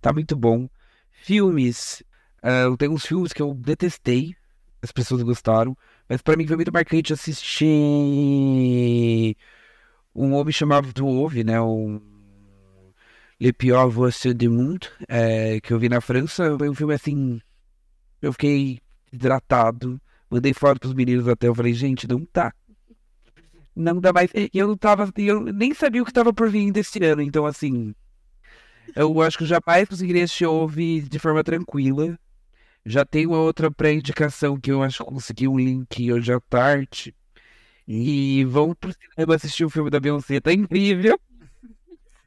Tá 0.00 0.12
muito 0.12 0.36
bom. 0.36 0.68
Filmes. 1.10 2.04
ah, 2.40 2.60
eu 2.60 2.76
tenho 2.76 2.92
uns 2.92 3.04
filmes 3.04 3.32
que 3.32 3.42
eu 3.42 3.54
detestei, 3.54 4.36
as 4.80 4.92
pessoas 4.92 5.20
gostaram, 5.24 5.76
mas 6.08 6.22
pra 6.22 6.36
mim 6.36 6.46
foi 6.46 6.54
muito 6.54 6.72
marcante 6.72 7.12
assistir 7.12 7.66
um 10.14 10.32
homem 10.32 10.52
chamado 10.52 10.92
do 10.92 11.08
Ove, 11.08 11.42
né? 11.42 11.60
Um 11.60 12.00
Le 13.40 13.52
Pior 13.52 13.88
Você 13.88 14.32
du 14.32 14.48
Monde, 14.48 14.88
é, 15.08 15.60
que 15.60 15.72
eu 15.72 15.78
vi 15.80 15.88
na 15.88 16.00
França. 16.00 16.56
Foi 16.56 16.68
um 16.68 16.74
filme 16.74 16.94
assim. 16.94 17.40
Eu 18.22 18.30
fiquei 18.32 18.78
hidratado, 19.12 20.00
mandei 20.30 20.52
foto 20.52 20.80
pros 20.80 20.94
meninos 20.94 21.28
até. 21.28 21.48
Eu 21.48 21.54
falei, 21.54 21.72
gente, 21.72 22.08
não 22.08 22.24
tá. 22.24 22.52
Não 23.74 24.00
dá 24.00 24.12
mais. 24.12 24.30
E 24.34 24.50
eu 24.52 24.68
não 24.68 24.76
tava. 24.76 25.10
Eu 25.16 25.40
nem 25.40 25.72
sabia 25.72 26.02
o 26.02 26.04
que 26.04 26.12
tava 26.12 26.32
por 26.32 26.50
vir 26.50 26.72
desse 26.72 27.02
ano, 27.04 27.22
então 27.22 27.46
assim. 27.46 27.94
Eu 28.96 29.20
acho 29.20 29.36
que 29.36 29.44
eu 29.44 29.48
jamais 29.48 29.88
conseguiria 29.88 30.24
assistir 30.24 30.46
Ove 30.46 31.02
de 31.02 31.18
forma 31.18 31.44
tranquila. 31.44 32.18
Já 32.84 33.04
tem 33.04 33.26
uma 33.26 33.38
outra 33.38 33.70
pré-indicação 33.70 34.58
que 34.58 34.72
eu 34.72 34.82
acho 34.82 35.04
que 35.04 35.10
consegui 35.10 35.46
um 35.46 35.58
link 35.58 36.10
hoje 36.12 36.32
à 36.32 36.40
tarde. 36.40 37.14
E 37.86 38.44
vão 38.44 38.74
pro 38.74 38.92
cinema 38.92 39.34
assistir 39.34 39.64
o 39.64 39.70
filme 39.70 39.90
da 39.90 40.00
Beyoncé, 40.00 40.40
tá 40.40 40.52
incrível. 40.52 41.18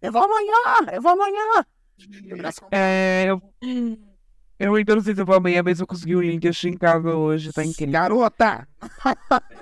Eu 0.02 0.12
vou 0.12 0.24
amanhã! 0.24 0.92
Eu 0.94 1.02
vou 1.02 1.12
amanhã! 1.12 1.66
É, 2.72 3.26
eu, 3.28 3.42
eu 4.66 4.76
ainda 4.76 4.96
não 4.96 5.02
sei 5.02 5.16
se 5.16 5.22
eu 5.22 5.26
vou 5.26 5.36
amanhã, 5.36 5.62
mas 5.64 5.80
eu 5.80 5.88
consegui 5.88 6.16
o 6.16 6.22
link, 6.22 6.44
eu 6.44 6.50
achei 6.52 6.72
em 6.72 6.78
casa 6.78 7.16
hoje, 7.16 7.52
tá 7.52 7.64
incrível. 7.66 7.92
Garota! 7.94 8.68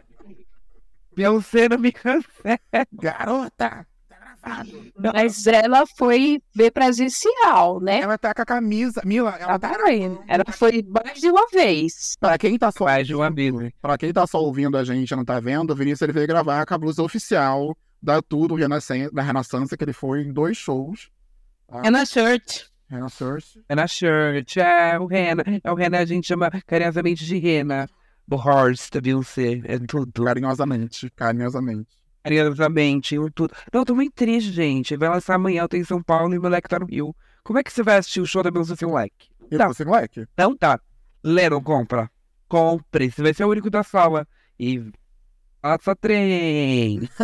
Beyoncé 1.15 1.67
não 1.69 1.77
me 1.77 1.91
cancela. 1.91 2.59
Garota! 2.93 3.85
Tá 4.09 4.17
gravado. 4.43 4.91
Mas 5.13 5.45
ela 5.47 5.85
foi 5.97 6.41
ver 6.55 6.71
presencial, 6.71 7.79
né? 7.81 7.99
Ela 8.01 8.17
tá 8.17 8.33
com 8.33 8.41
a 8.41 8.45
camisa. 8.45 9.01
Mila, 9.05 9.35
ela 9.39 9.59
Tá 9.59 9.69
tá. 9.69 9.83
vendo? 9.85 10.23
Ela 10.27 10.45
foi 10.51 10.83
mais 10.87 11.19
de 11.19 11.27
uma 11.29 11.45
vez. 11.51 12.15
Pra 12.19 12.37
quem 12.37 12.57
tá 12.57 12.71
só. 12.71 12.85
Mais 12.85 13.05
de 13.05 13.13
uma 13.15 13.29
vez. 13.29 13.53
Pra 13.81 13.97
quem 13.97 14.13
tá 14.13 14.25
só 14.25 14.41
ouvindo 14.41 14.77
a 14.77 14.83
gente 14.83 15.11
e 15.11 15.15
não 15.15 15.25
tá 15.25 15.39
vendo, 15.39 15.71
o 15.71 15.75
Vinícius 15.75 16.01
ele 16.03 16.13
veio 16.13 16.27
gravar 16.27 16.65
com 16.65 16.73
a 16.73 16.77
blusa 16.77 17.03
oficial 17.03 17.75
da 18.01 18.21
Tudo 18.21 18.55
da 19.11 19.21
Renascença, 19.21 19.75
que 19.75 19.83
ele 19.83 19.93
foi 19.93 20.21
em 20.21 20.31
dois 20.31 20.55
shows. 20.57 21.09
É 21.83 21.89
na 21.91 22.05
shirt. 22.05 22.63
Renascença. 22.89 23.59
É 23.69 23.75
na 23.75 23.85
shirt, 23.87 24.57
é 24.57 24.97
o 24.99 25.05
Rena. 25.05 25.43
É 25.63 25.71
o 25.71 25.75
Rena, 25.75 25.99
a 25.99 26.05
gente 26.05 26.27
chama 26.27 26.49
carinhosamente 26.65 27.23
de 27.25 27.37
Rena. 27.37 27.87
Do 28.27 28.35
Horse, 28.35 28.89
da 28.91 28.99
Beyoncé. 28.99 29.61
É 29.63 29.77
tudo. 29.79 30.23
Carinhosamente. 30.23 31.09
Carinhosamente. 31.15 31.87
Carinhosamente, 32.23 33.15
eu 33.15 33.31
tudo. 33.31 33.53
Não, 33.73 33.85
tô 33.85 33.95
muito 33.95 34.13
triste, 34.13 34.51
gente. 34.51 34.97
Vai 34.97 35.09
lançar 35.09 35.35
amanhã, 35.35 35.63
eu 35.63 35.67
tenho 35.69 35.81
em 35.81 35.85
São 35.85 36.01
Paulo 36.01 36.33
e 36.33 36.37
o 36.37 36.41
moleque 36.41 36.67
tá 36.67 36.79
no 36.79 36.85
Rio. 36.85 37.15
Como 37.43 37.57
é 37.59 37.63
que 37.63 37.71
você 37.71 37.81
vai 37.83 37.97
assistir 37.97 38.21
o 38.21 38.25
show 38.25 38.43
da 38.43 38.51
Beyoncé 38.51 38.75
sem 38.75 38.87
moleque? 38.87 39.29
E 39.51 39.57
Tá. 39.57 39.67
você, 39.67 39.85
moleque? 39.85 40.25
Não 40.37 40.55
tá. 40.55 40.79
Leno, 41.23 41.61
compra. 41.61 42.09
Compre. 42.47 43.09
Você 43.11 43.21
vai 43.21 43.33
ser 43.33 43.45
o 43.45 43.49
único 43.49 43.69
da 43.69 43.83
sala. 43.83 44.27
E. 44.59 44.83
Passa 45.61 45.95
trem. 45.95 47.07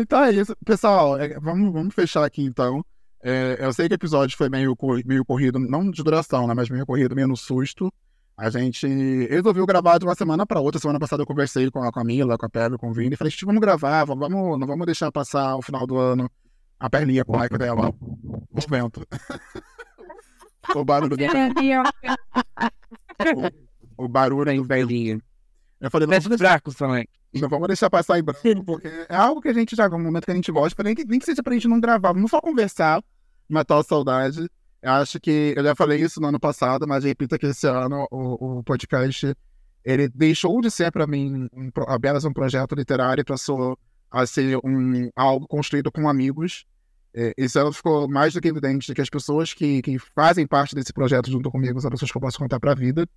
Então 0.00 0.22
é 0.22 0.30
isso. 0.30 0.54
Pessoal, 0.64 1.18
é, 1.18 1.38
vamos, 1.40 1.72
vamos 1.72 1.92
fechar 1.92 2.24
aqui 2.24 2.44
então. 2.44 2.84
É, 3.28 3.58
eu 3.60 3.70
sei 3.74 3.88
que 3.88 3.94
o 3.94 3.96
episódio 3.96 4.38
foi 4.38 4.48
meio, 4.48 4.74
meio 5.04 5.22
corrido, 5.22 5.58
não 5.58 5.90
de 5.90 6.02
duração, 6.02 6.46
né? 6.46 6.54
Mas 6.54 6.70
meio 6.70 6.86
corrido, 6.86 7.14
meio 7.14 7.28
no 7.28 7.36
susto. 7.36 7.92
A 8.34 8.48
gente 8.48 8.86
resolveu 9.28 9.66
gravar 9.66 9.98
de 9.98 10.06
uma 10.06 10.14
semana 10.14 10.46
para 10.46 10.60
outra. 10.60 10.80
Semana 10.80 10.98
passada 10.98 11.22
eu 11.22 11.26
conversei 11.26 11.70
com 11.70 11.82
a, 11.82 11.92
com 11.92 12.00
a 12.00 12.04
Mila, 12.04 12.38
com 12.38 12.46
a 12.46 12.48
Pebble, 12.48 12.78
com 12.78 12.88
o 12.88 12.94
Vini. 12.94 13.16
Falei, 13.16 13.30
gente, 13.30 13.44
vamos 13.44 13.60
gravar, 13.60 14.04
vamos, 14.04 14.58
não 14.58 14.66
vamos 14.66 14.86
deixar 14.86 15.12
passar 15.12 15.56
o 15.56 15.62
final 15.62 15.86
do 15.86 15.98
ano 15.98 16.30
a 16.80 16.88
perninha 16.88 17.22
com 17.22 17.34
o 17.34 17.36
like 17.36 17.58
dela. 17.58 17.92
O 18.00 18.60
vento. 18.66 19.06
o 20.74 20.84
barulho 20.84 21.14
do 21.14 21.16
o 23.98 24.08
barulho 24.08 24.54
do. 24.54 24.64
Velhinho. 24.64 25.20
Eu 25.80 25.90
falei, 25.90 26.06
não, 26.06 26.12
Parece 26.12 26.38
fracos 26.38 26.76
também. 26.76 27.06
não 27.34 27.48
vamos 27.48 27.66
deixar 27.66 27.90
passar 27.90 28.18
em 28.18 28.22
branco, 28.22 28.64
porque 28.64 28.88
é 29.06 29.14
algo 29.14 29.42
que 29.42 29.48
a 29.48 29.52
gente 29.52 29.76
já, 29.76 29.86
um 29.86 29.98
momento 29.98 30.24
que 30.24 30.30
a 30.30 30.34
gente 30.34 30.50
gosta, 30.50 30.82
nem 30.82 30.94
que, 30.94 31.04
nem 31.04 31.18
que 31.18 31.26
seja 31.26 31.42
pra 31.42 31.52
gente 31.52 31.68
não 31.68 31.78
gravar, 31.78 32.12
vamos 32.12 32.30
só 32.30 32.40
conversar, 32.40 33.02
matar 33.54 33.78
a 33.78 33.82
saudade. 33.82 34.48
Eu 34.80 34.92
acho 34.92 35.18
que, 35.18 35.54
eu 35.56 35.64
já 35.64 35.74
falei 35.74 36.00
isso 36.00 36.20
no 36.20 36.28
ano 36.28 36.38
passado, 36.38 36.86
mas 36.86 37.04
repito 37.04 37.38
que 37.38 37.46
esse 37.46 37.66
ano 37.66 38.06
o, 38.10 38.58
o 38.58 38.62
podcast, 38.62 39.34
ele 39.84 40.08
deixou 40.08 40.60
de 40.60 40.70
ser 40.70 40.92
pra 40.92 41.06
mim 41.06 41.48
um, 41.52 41.70
apenas 41.88 42.24
um 42.24 42.32
projeto 42.32 42.74
literário 42.74 43.22
e 43.22 43.24
passou 43.24 43.78
a 44.10 44.24
ser 44.24 44.56
um, 44.64 45.10
algo 45.16 45.46
construído 45.48 45.90
com 45.90 46.08
amigos. 46.08 46.64
É, 47.12 47.32
Esse 47.36 47.58
ano 47.58 47.72
ficou 47.72 48.08
mais 48.08 48.34
do 48.34 48.40
que 48.40 48.48
evidente 48.48 48.94
que 48.94 49.00
as 49.00 49.10
pessoas 49.10 49.52
que, 49.52 49.82
que 49.82 49.98
fazem 50.14 50.46
parte 50.46 50.74
desse 50.74 50.92
projeto 50.92 51.30
junto 51.30 51.50
comigo 51.50 51.80
são 51.80 51.90
pessoas 51.90 52.10
que 52.10 52.16
eu 52.16 52.22
posso 52.22 52.38
contar 52.38 52.60
pra 52.60 52.74
vida. 52.74 53.08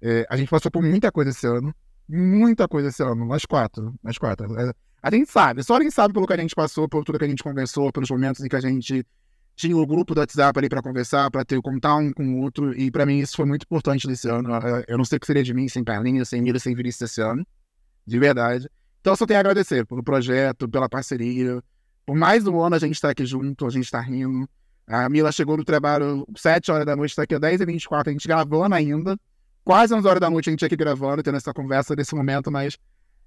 É, 0.00 0.24
a 0.30 0.36
gente 0.36 0.48
passou 0.48 0.70
por 0.70 0.82
muita 0.82 1.10
coisa 1.10 1.30
esse 1.30 1.46
ano 1.46 1.74
muita 2.08 2.68
coisa 2.68 2.88
esse 2.88 3.02
ano, 3.02 3.24
nós 3.24 3.44
quatro, 3.44 3.94
nós 4.02 4.18
quatro. 4.18 4.58
É, 4.58 4.72
A 5.02 5.10
gente 5.10 5.30
sabe, 5.30 5.62
só 5.62 5.76
a 5.76 5.82
gente 5.82 5.92
sabe 5.92 6.14
pelo 6.14 6.26
que 6.26 6.32
a 6.32 6.36
gente 6.36 6.54
passou, 6.54 6.88
por 6.88 7.04
tudo 7.04 7.18
que 7.18 7.24
a 7.24 7.28
gente 7.28 7.42
conversou, 7.42 7.92
pelos 7.92 8.10
momentos 8.10 8.44
em 8.44 8.48
que 8.48 8.56
a 8.56 8.60
gente 8.60 9.04
tinha 9.56 9.76
o 9.76 9.86
grupo 9.86 10.14
do 10.14 10.20
WhatsApp 10.20 10.58
ali 10.58 10.68
pra 10.68 10.82
conversar, 10.82 11.30
pra 11.30 11.44
ter 11.44 11.60
contar 11.62 11.96
um 11.96 12.12
com 12.12 12.24
o 12.24 12.42
outro, 12.42 12.78
e 12.78 12.90
pra 12.90 13.06
mim 13.06 13.18
isso 13.18 13.36
foi 13.36 13.46
muito 13.46 13.62
importante 13.62 14.06
nesse 14.06 14.28
ano. 14.28 14.50
Eu 14.86 14.98
não 14.98 15.04
sei 15.04 15.16
o 15.16 15.20
que 15.20 15.26
seria 15.26 15.42
de 15.42 15.54
mim 15.54 15.68
sem 15.68 15.82
Perlinha, 15.82 16.24
sem 16.24 16.42
Mira, 16.42 16.58
sem 16.58 16.74
Vinícius 16.74 17.10
esse 17.10 17.20
ano, 17.22 17.44
de 18.06 18.18
verdade. 18.18 18.70
Então 19.00 19.14
eu 19.14 19.16
só 19.16 19.26
tenho 19.26 19.38
a 19.38 19.40
agradecer 19.40 19.86
pelo 19.86 20.02
projeto, 20.02 20.68
pela 20.68 20.88
parceria, 20.88 21.62
por 22.04 22.14
mais 22.14 22.46
um 22.46 22.60
ano 22.60 22.76
a 22.76 22.78
gente 22.78 23.00
tá 23.00 23.10
aqui 23.10 23.24
junto, 23.24 23.66
a 23.66 23.70
gente 23.70 23.90
tá 23.90 24.00
rindo. 24.00 24.48
A 24.86 25.08
Mila 25.08 25.32
chegou 25.32 25.56
no 25.56 25.64
trabalho 25.64 26.24
7 26.36 26.70
horas 26.70 26.86
da 26.86 26.94
noite, 26.94 27.16
tá 27.16 27.22
aqui 27.22 27.34
às 27.34 27.40
10 27.40 27.62
e 27.62 27.66
24 27.66 28.10
a 28.10 28.12
gente 28.12 28.28
gravando 28.28 28.74
ainda 28.74 29.18
quase 29.66 29.92
11 29.92 30.06
horas 30.06 30.20
da 30.20 30.30
noite 30.30 30.48
a 30.48 30.52
gente 30.52 30.64
aqui 30.64 30.76
gravando, 30.76 31.24
tendo 31.24 31.36
essa 31.36 31.52
conversa 31.52 31.96
nesse 31.96 32.14
momento, 32.14 32.52
mas 32.52 32.78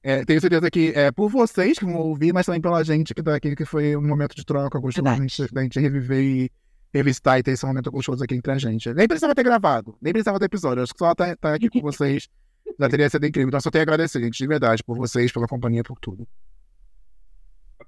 é, 0.01 0.23
tenho 0.25 0.39
certeza 0.39 0.69
que 0.71 0.93
é 0.95 1.11
por 1.11 1.29
vocês 1.29 1.77
que 1.77 1.85
vão 1.85 1.95
ouvir, 1.95 2.33
mas 2.33 2.45
também 2.45 2.61
pela 2.61 2.83
gente 2.83 3.13
que 3.13 3.21
tá 3.21 3.35
aqui, 3.35 3.55
que 3.55 3.65
foi 3.65 3.95
um 3.95 4.07
momento 4.07 4.35
de 4.35 4.45
troca 4.45 4.79
gostoso 4.79 5.03
da 5.03 5.15
gente, 5.15 5.53
da 5.53 5.63
gente 5.63 5.79
reviver 5.79 6.23
e 6.23 6.51
revisitar 6.93 7.37
e 7.39 7.43
ter 7.43 7.51
esse 7.51 7.65
momento 7.65 7.91
gostoso 7.91 8.23
aqui 8.23 8.35
entre 8.35 8.51
a 8.51 8.57
gente. 8.57 8.93
Nem 8.93 9.07
precisava 9.07 9.35
ter 9.35 9.43
gravado, 9.43 9.95
nem 10.01 10.13
precisava 10.13 10.39
ter 10.39 10.45
episódio, 10.45 10.83
acho 10.83 10.93
que 10.93 10.99
só 10.99 11.13
tá, 11.13 11.35
tá 11.35 11.53
aqui 11.53 11.69
com 11.69 11.81
vocês 11.81 12.29
já 12.77 12.89
teria 12.89 13.09
sido 13.09 13.25
incrível. 13.25 13.49
Então 13.49 13.61
só 13.61 13.71
tenho 13.71 13.81
a 13.81 13.83
agradecer, 13.83 14.21
gente, 14.21 14.37
de 14.37 14.47
verdade, 14.47 14.83
por 14.83 14.97
vocês, 14.97 15.31
pela 15.31 15.47
companhia, 15.47 15.83
por 15.83 15.97
tudo. 15.99 16.27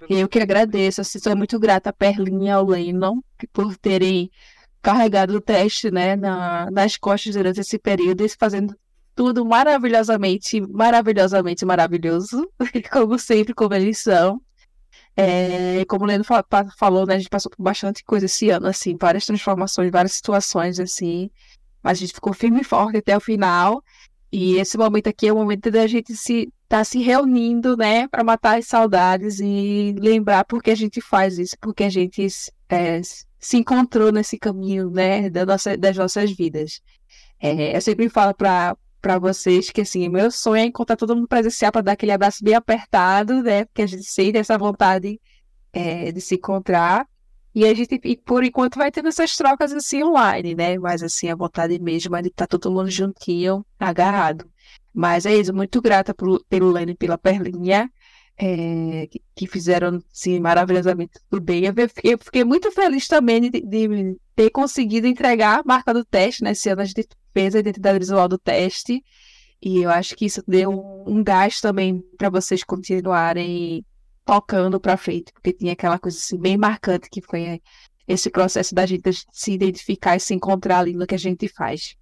Eu 0.09 0.27
que 0.27 0.39
agradeço, 0.39 1.01
assim, 1.01 1.19
sou 1.19 1.35
muito 1.35 1.59
grata 1.59 1.91
a 1.91 1.93
Perlinha 1.93 2.47
e 2.47 2.51
ao 2.51 2.65
Lennon 2.65 3.21
por 3.53 3.77
terem 3.77 4.31
carregado 4.81 5.35
o 5.35 5.41
teste, 5.41 5.91
né, 5.91 6.15
na, 6.15 6.71
nas 6.71 6.97
costas 6.97 7.35
durante 7.35 7.59
esse 7.59 7.77
período 7.77 8.25
e 8.25 8.29
fazendo 8.29 8.75
tudo 9.21 9.45
maravilhosamente, 9.45 10.59
maravilhosamente 10.61 11.63
maravilhoso, 11.63 12.51
como 12.91 13.19
sempre, 13.19 13.53
como 13.53 13.75
eles 13.75 13.99
são. 13.99 14.41
É, 15.15 15.85
como 15.85 16.05
o 16.05 16.07
Leno 16.07 16.23
fa- 16.23 16.43
falou, 16.75 17.05
né, 17.05 17.13
a 17.13 17.17
gente 17.19 17.29
passou 17.29 17.51
por 17.51 17.61
bastante 17.61 18.03
coisa 18.03 18.25
esse 18.25 18.49
ano, 18.49 18.65
assim, 18.65 18.97
várias 18.99 19.23
transformações, 19.23 19.91
várias 19.91 20.13
situações, 20.13 20.79
assim, 20.79 21.29
mas 21.83 21.99
a 21.99 22.01
gente 22.01 22.13
ficou 22.13 22.33
firme 22.33 22.61
e 22.61 22.63
forte 22.63 22.97
até 22.97 23.15
o 23.15 23.19
final. 23.19 23.83
E 24.31 24.55
esse 24.55 24.75
momento 24.75 25.07
aqui 25.07 25.27
é 25.27 25.33
o 25.33 25.35
momento 25.35 25.69
da 25.69 25.85
gente 25.85 26.15
se 26.15 26.51
tá 26.67 26.83
se 26.83 26.97
reunindo, 26.99 27.77
né, 27.77 28.07
para 28.07 28.23
matar 28.23 28.57
as 28.57 28.65
saudades 28.65 29.39
e 29.39 29.93
lembrar 29.99 30.45
por 30.45 30.63
que 30.63 30.71
a 30.71 30.75
gente 30.75 30.99
faz 30.99 31.37
isso, 31.37 31.55
porque 31.61 31.83
a 31.83 31.89
gente 31.91 32.25
é, 32.69 33.01
se 33.37 33.57
encontrou 33.57 34.11
nesse 34.11 34.39
caminho, 34.39 34.89
né, 34.89 35.29
da 35.29 35.45
nossa, 35.45 35.77
das 35.77 35.95
nossas 35.95 36.31
vidas. 36.31 36.81
É, 37.39 37.77
eu 37.77 37.81
sempre 37.81 38.09
falo 38.09 38.33
para 38.33 38.75
para 39.01 39.17
vocês 39.17 39.69
que 39.71 39.81
assim, 39.81 40.07
meu 40.09 40.29
sonho 40.29 40.61
é 40.61 40.65
encontrar 40.65 40.95
todo 40.95 41.15
mundo 41.15 41.27
presencial 41.27 41.71
para 41.71 41.81
dar 41.81 41.91
aquele 41.93 42.11
abraço 42.11 42.43
bem 42.43 42.53
apertado, 42.53 43.41
né? 43.41 43.65
Porque 43.65 43.81
a 43.81 43.87
gente 43.87 44.03
sente 44.03 44.37
essa 44.37 44.57
vontade 44.57 45.19
é, 45.73 46.11
de 46.11 46.21
se 46.21 46.35
encontrar. 46.35 47.07
E 47.53 47.65
a 47.65 47.73
gente, 47.73 47.99
e 48.03 48.15
por 48.15 48.43
enquanto, 48.43 48.77
vai 48.77 48.91
tendo 48.91 49.09
essas 49.09 49.35
trocas 49.35 49.73
assim 49.73 50.03
online, 50.03 50.55
né? 50.55 50.77
Mas 50.77 51.03
assim, 51.03 51.29
a 51.29 51.35
vontade 51.35 51.77
mesmo 51.79 52.15
é 52.15 52.21
de 52.21 52.29
estar 52.29 52.47
tá 52.47 52.57
todo 52.57 52.71
mundo 52.71 52.89
juntinho, 52.89 53.65
agarrado. 53.79 54.49
Mas 54.93 55.25
é 55.25 55.35
isso, 55.35 55.53
muito 55.53 55.81
grata 55.81 56.13
por, 56.13 56.43
pelo 56.45 56.71
Lênin 56.71 56.95
pela 56.95 57.17
Perlinha, 57.17 57.89
é, 58.37 59.07
que, 59.35 59.47
fizeram 59.47 60.01
assim, 60.11 60.39
maravilhosamente 60.39 61.13
tudo 61.29 61.43
bem. 61.43 61.65
Eu 61.65 61.73
fiquei, 61.89 62.13
eu 62.13 62.17
fiquei 62.17 62.43
muito 62.43 62.71
feliz 62.71 63.07
também 63.07 63.41
de, 63.41 63.61
de, 63.61 64.17
ter 64.35 64.49
conseguido 64.49 65.07
entregar 65.07 65.59
a 65.59 65.63
marca 65.63 65.93
do 65.93 66.03
teste, 66.03 66.43
né? 66.43 66.51
Esse 66.51 66.69
ano 66.69 66.81
a 66.81 66.85
gente 66.85 67.07
fez 67.33 67.55
a 67.55 67.59
identidade 67.59 67.99
visual 67.99 68.27
do 68.27 68.37
teste. 68.37 69.03
E 69.61 69.83
eu 69.83 69.91
acho 69.91 70.15
que 70.15 70.25
isso 70.25 70.43
deu 70.47 70.71
um, 71.07 71.23
gás 71.23 71.61
também 71.61 72.01
para 72.17 72.29
vocês 72.29 72.63
continuarem 72.63 73.85
tocando 74.25 74.79
para 74.79 74.97
frente, 74.97 75.31
porque 75.33 75.53
tinha 75.53 75.73
aquela 75.73 75.99
coisa 75.99 76.17
assim, 76.17 76.37
bem 76.37 76.57
marcante 76.57 77.09
que 77.09 77.21
foi 77.21 77.61
esse 78.07 78.29
processo 78.29 78.73
da 78.73 78.85
gente 78.85 79.11
se 79.31 79.51
identificar 79.51 80.15
e 80.15 80.19
se 80.19 80.33
encontrar 80.33 80.79
ali 80.79 80.93
no 80.93 81.05
que 81.05 81.15
a 81.15 81.19
gente 81.19 81.47
faz. 81.47 81.95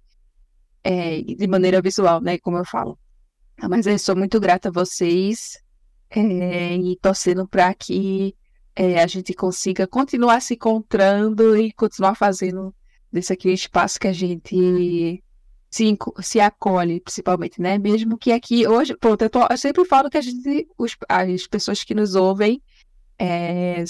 É, 0.82 1.20
de 1.20 1.46
maneira 1.46 1.82
visual, 1.82 2.22
né? 2.22 2.38
Como 2.38 2.56
eu 2.56 2.64
falo. 2.64 2.98
Mas 3.68 3.86
eu 3.86 3.98
sou 3.98 4.16
muito 4.16 4.40
grata 4.40 4.70
a 4.70 4.72
vocês 4.72 5.58
é, 6.10 6.76
e 6.76 6.96
torcendo 6.96 7.46
para 7.46 7.72
que 7.74 8.34
é, 8.74 9.02
a 9.02 9.06
gente 9.06 9.32
consiga 9.34 9.86
continuar 9.86 10.40
se 10.40 10.54
encontrando 10.54 11.56
e 11.56 11.72
continuar 11.72 12.14
fazendo 12.14 12.74
desse 13.12 13.32
aqui 13.32 13.50
espaço 13.50 13.98
que 13.98 14.08
a 14.08 14.12
gente 14.12 15.22
se, 15.70 15.96
se 16.22 16.40
acolhe, 16.40 17.00
principalmente, 17.00 17.60
né? 17.60 17.78
Mesmo 17.78 18.18
que 18.18 18.32
aqui 18.32 18.66
hoje, 18.66 18.96
pronto, 18.96 19.22
eu, 19.22 19.30
tô, 19.30 19.46
eu 19.48 19.58
sempre 19.58 19.84
falo 19.84 20.10
que 20.10 20.18
a 20.18 20.20
gente, 20.20 20.68
os, 20.76 20.96
as 21.08 21.46
pessoas 21.46 21.84
que 21.84 21.94
nos 21.94 22.14
ouvem 22.14 22.62
é, 23.18 23.84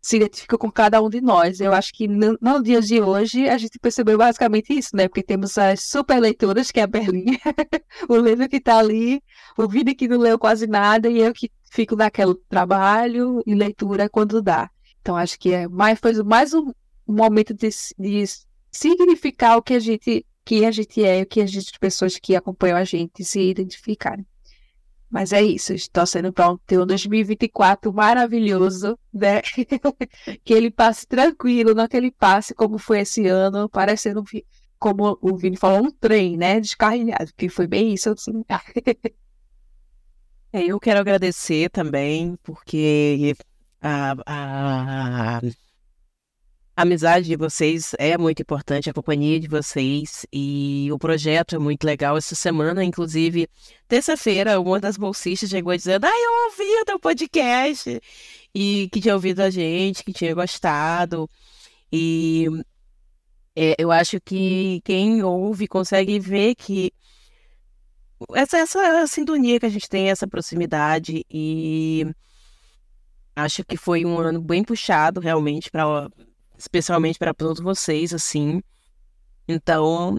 se 0.00 0.16
identificam 0.16 0.58
com 0.58 0.70
cada 0.70 1.02
um 1.02 1.10
de 1.10 1.20
nós. 1.20 1.60
Eu 1.60 1.72
acho 1.72 1.92
que 1.92 2.08
no, 2.08 2.38
no 2.40 2.62
dia 2.62 2.80
de 2.80 3.00
hoje 3.00 3.48
a 3.48 3.58
gente 3.58 3.78
percebeu 3.78 4.16
basicamente 4.16 4.72
isso, 4.72 4.96
né? 4.96 5.08
Porque 5.08 5.22
temos 5.22 5.58
as 5.58 5.82
super 5.82 6.20
leituras, 6.20 6.70
que 6.70 6.80
é 6.80 6.84
a 6.84 6.86
Berlim, 6.86 7.38
o 8.08 8.16
livro 8.16 8.48
que 8.48 8.56
está 8.56 8.78
ali, 8.78 9.22
o 9.58 9.68
vídeo 9.68 9.94
que 9.94 10.08
não 10.08 10.18
leu 10.18 10.38
quase 10.38 10.66
nada, 10.66 11.08
e 11.08 11.18
eu 11.18 11.32
que 11.32 11.50
fico 11.70 11.94
naquele 11.96 12.34
trabalho 12.48 13.42
e 13.46 13.54
leitura 13.54 14.08
quando 14.08 14.42
dá. 14.42 14.70
Então 15.00 15.16
acho 15.16 15.38
que 15.38 15.52
é 15.52 15.68
mais, 15.68 15.98
foi 15.98 16.14
mais 16.22 16.54
um, 16.54 16.72
um 17.06 17.14
momento 17.14 17.54
de, 17.54 17.68
de 17.98 18.24
significar 18.70 19.56
o 19.56 19.62
que 19.62 19.74
a 19.74 19.78
gente 19.78 20.26
que 20.42 20.64
a 20.64 20.70
gente 20.70 21.04
é 21.04 21.20
e 21.20 21.22
o 21.22 21.26
que 21.26 21.40
as 21.42 21.52
pessoas 21.78 22.18
que 22.18 22.34
acompanham 22.34 22.76
a 22.76 22.82
gente 22.82 23.22
se 23.22 23.40
identificarem. 23.40 24.26
Mas 25.10 25.32
é 25.32 25.42
isso, 25.42 25.72
estou 25.72 26.06
sendo 26.06 26.32
para 26.32 26.52
um 26.52 26.86
2024 26.86 27.92
maravilhoso, 27.92 28.96
né? 29.12 29.42
que 30.44 30.54
ele 30.54 30.70
passe 30.70 31.04
tranquilo, 31.04 31.74
não 31.74 31.88
que 31.88 31.96
ele 31.96 32.12
passe 32.12 32.54
como 32.54 32.78
foi 32.78 33.00
esse 33.00 33.26
ano, 33.26 33.68
parecendo, 33.68 34.22
como 34.78 35.18
o 35.20 35.36
Vini 35.36 35.56
falou, 35.56 35.84
um 35.84 35.90
trem, 35.90 36.36
né? 36.36 36.60
Descarrilhado, 36.60 37.32
que 37.36 37.48
foi 37.48 37.66
bem 37.66 37.92
isso. 37.92 38.10
Assim. 38.10 38.44
é, 40.52 40.64
eu 40.64 40.78
quero 40.78 41.00
agradecer 41.00 41.68
também, 41.70 42.38
porque 42.44 43.34
a, 43.82 44.14
a, 44.24 45.40
a 46.80 46.82
amizade 46.82 47.26
de 47.26 47.36
vocês 47.36 47.94
é 47.98 48.16
muito 48.16 48.40
importante, 48.40 48.88
a 48.88 48.94
companhia 48.94 49.38
de 49.38 49.46
vocês 49.46 50.24
e 50.32 50.88
o 50.90 50.98
projeto 50.98 51.54
é 51.54 51.58
muito 51.58 51.84
legal. 51.84 52.16
Essa 52.16 52.34
semana, 52.34 52.82
inclusive, 52.82 53.46
terça-feira, 53.86 54.58
uma 54.58 54.80
das 54.80 54.96
bolsistas 54.96 55.50
chegou 55.50 55.76
dizendo: 55.76 56.06
Ah, 56.06 56.08
eu 56.08 56.46
ouvi 56.46 56.80
o 56.80 56.84
teu 56.86 56.98
podcast 56.98 58.00
e 58.54 58.88
que 58.90 58.98
tinha 58.98 59.14
ouvido 59.14 59.40
a 59.40 59.50
gente, 59.50 60.02
que 60.02 60.12
tinha 60.14 60.34
gostado. 60.34 61.28
E 61.92 62.46
é, 63.54 63.74
eu 63.78 63.92
acho 63.92 64.18
que 64.18 64.80
quem 64.82 65.22
ouve 65.22 65.68
consegue 65.68 66.18
ver 66.18 66.54
que 66.54 66.94
essa, 68.34 68.56
essa 68.56 69.06
sintonia 69.06 69.60
que 69.60 69.66
a 69.66 69.70
gente 69.70 69.88
tem, 69.88 70.08
essa 70.08 70.26
proximidade 70.26 71.26
e 71.30 72.06
acho 73.36 73.64
que 73.64 73.76
foi 73.76 74.06
um 74.06 74.18
ano 74.18 74.40
bem 74.40 74.64
puxado 74.64 75.20
realmente 75.20 75.70
para 75.70 76.08
especialmente 76.60 77.18
para 77.18 77.34
todos 77.34 77.60
vocês, 77.60 78.12
assim. 78.12 78.62
Então, 79.48 80.16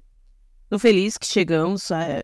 tô 0.70 0.78
feliz 0.80 1.18
que 1.18 1.26
chegamos 1.26 1.92
é, 1.92 2.24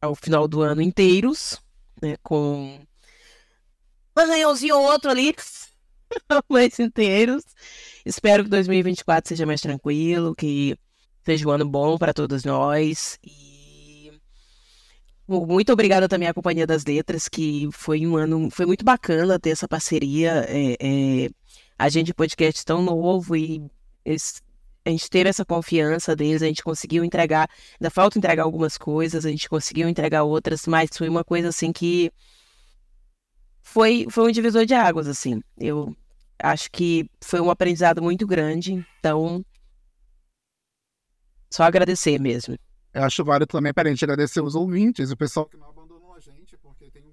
ao 0.00 0.14
final 0.14 0.48
do 0.48 0.62
ano 0.62 0.80
inteiros, 0.80 1.60
né, 2.00 2.16
com 2.22 2.78
um 4.16 4.20
arranhãozinho 4.20 4.76
ou 4.76 4.84
outro 4.84 5.10
ali, 5.10 5.34
mas 6.48 6.78
inteiros. 6.78 7.42
Espero 8.04 8.44
que 8.44 8.50
2024 8.50 9.28
seja 9.28 9.46
mais 9.46 9.60
tranquilo, 9.60 10.34
que 10.34 10.76
seja 11.24 11.48
um 11.48 11.52
ano 11.52 11.68
bom 11.68 11.98
para 11.98 12.14
todos 12.14 12.44
nós. 12.44 13.18
E 13.22 14.12
muito 15.26 15.72
obrigada 15.72 16.08
também 16.08 16.28
à 16.28 16.34
Companhia 16.34 16.66
das 16.66 16.84
Letras, 16.84 17.28
que 17.28 17.68
foi 17.72 18.06
um 18.06 18.16
ano, 18.16 18.50
foi 18.50 18.66
muito 18.66 18.84
bacana 18.84 19.38
ter 19.38 19.50
essa 19.50 19.68
parceria. 19.68 20.44
É, 20.48 20.76
é, 20.80 21.30
a 21.82 21.88
gente 21.88 22.14
podcast 22.14 22.64
tão 22.64 22.80
novo 22.80 23.34
e 23.34 23.68
a 24.84 24.88
gente 24.88 25.10
teve 25.10 25.28
essa 25.28 25.44
confiança 25.44 26.14
deles, 26.14 26.40
a 26.40 26.46
gente 26.46 26.62
conseguiu 26.62 27.02
entregar, 27.02 27.50
ainda 27.72 27.90
falta 27.90 28.16
entregar 28.16 28.44
algumas 28.44 28.78
coisas, 28.78 29.26
a 29.26 29.30
gente 29.30 29.48
conseguiu 29.48 29.88
entregar 29.88 30.22
outras, 30.22 30.64
mas 30.68 30.90
foi 30.96 31.08
uma 31.08 31.24
coisa 31.24 31.48
assim 31.48 31.72
que 31.72 32.12
foi, 33.62 34.06
foi 34.08 34.28
um 34.28 34.30
divisor 34.30 34.64
de 34.64 34.74
águas, 34.74 35.08
assim. 35.08 35.42
Eu 35.58 35.92
acho 36.40 36.70
que 36.70 37.10
foi 37.20 37.40
um 37.40 37.50
aprendizado 37.50 38.00
muito 38.00 38.28
grande, 38.28 38.86
então 39.00 39.44
só 41.50 41.64
agradecer 41.64 42.20
mesmo. 42.20 42.56
Eu 42.94 43.02
acho 43.02 43.24
válido 43.24 43.48
também 43.48 43.74
para 43.74 43.88
a 43.88 43.90
gente 43.92 44.04
agradecer 44.04 44.40
os 44.40 44.54
ouvintes, 44.54 45.10
o 45.10 45.16
pessoal 45.16 45.46
que 45.46 45.56
não 45.56 45.68
abandonou 45.68 46.14
a 46.14 46.20
gente, 46.20 46.56
porque 46.58 46.92
tem 46.92 47.02
um 47.02 47.06
grupo. 47.06 47.10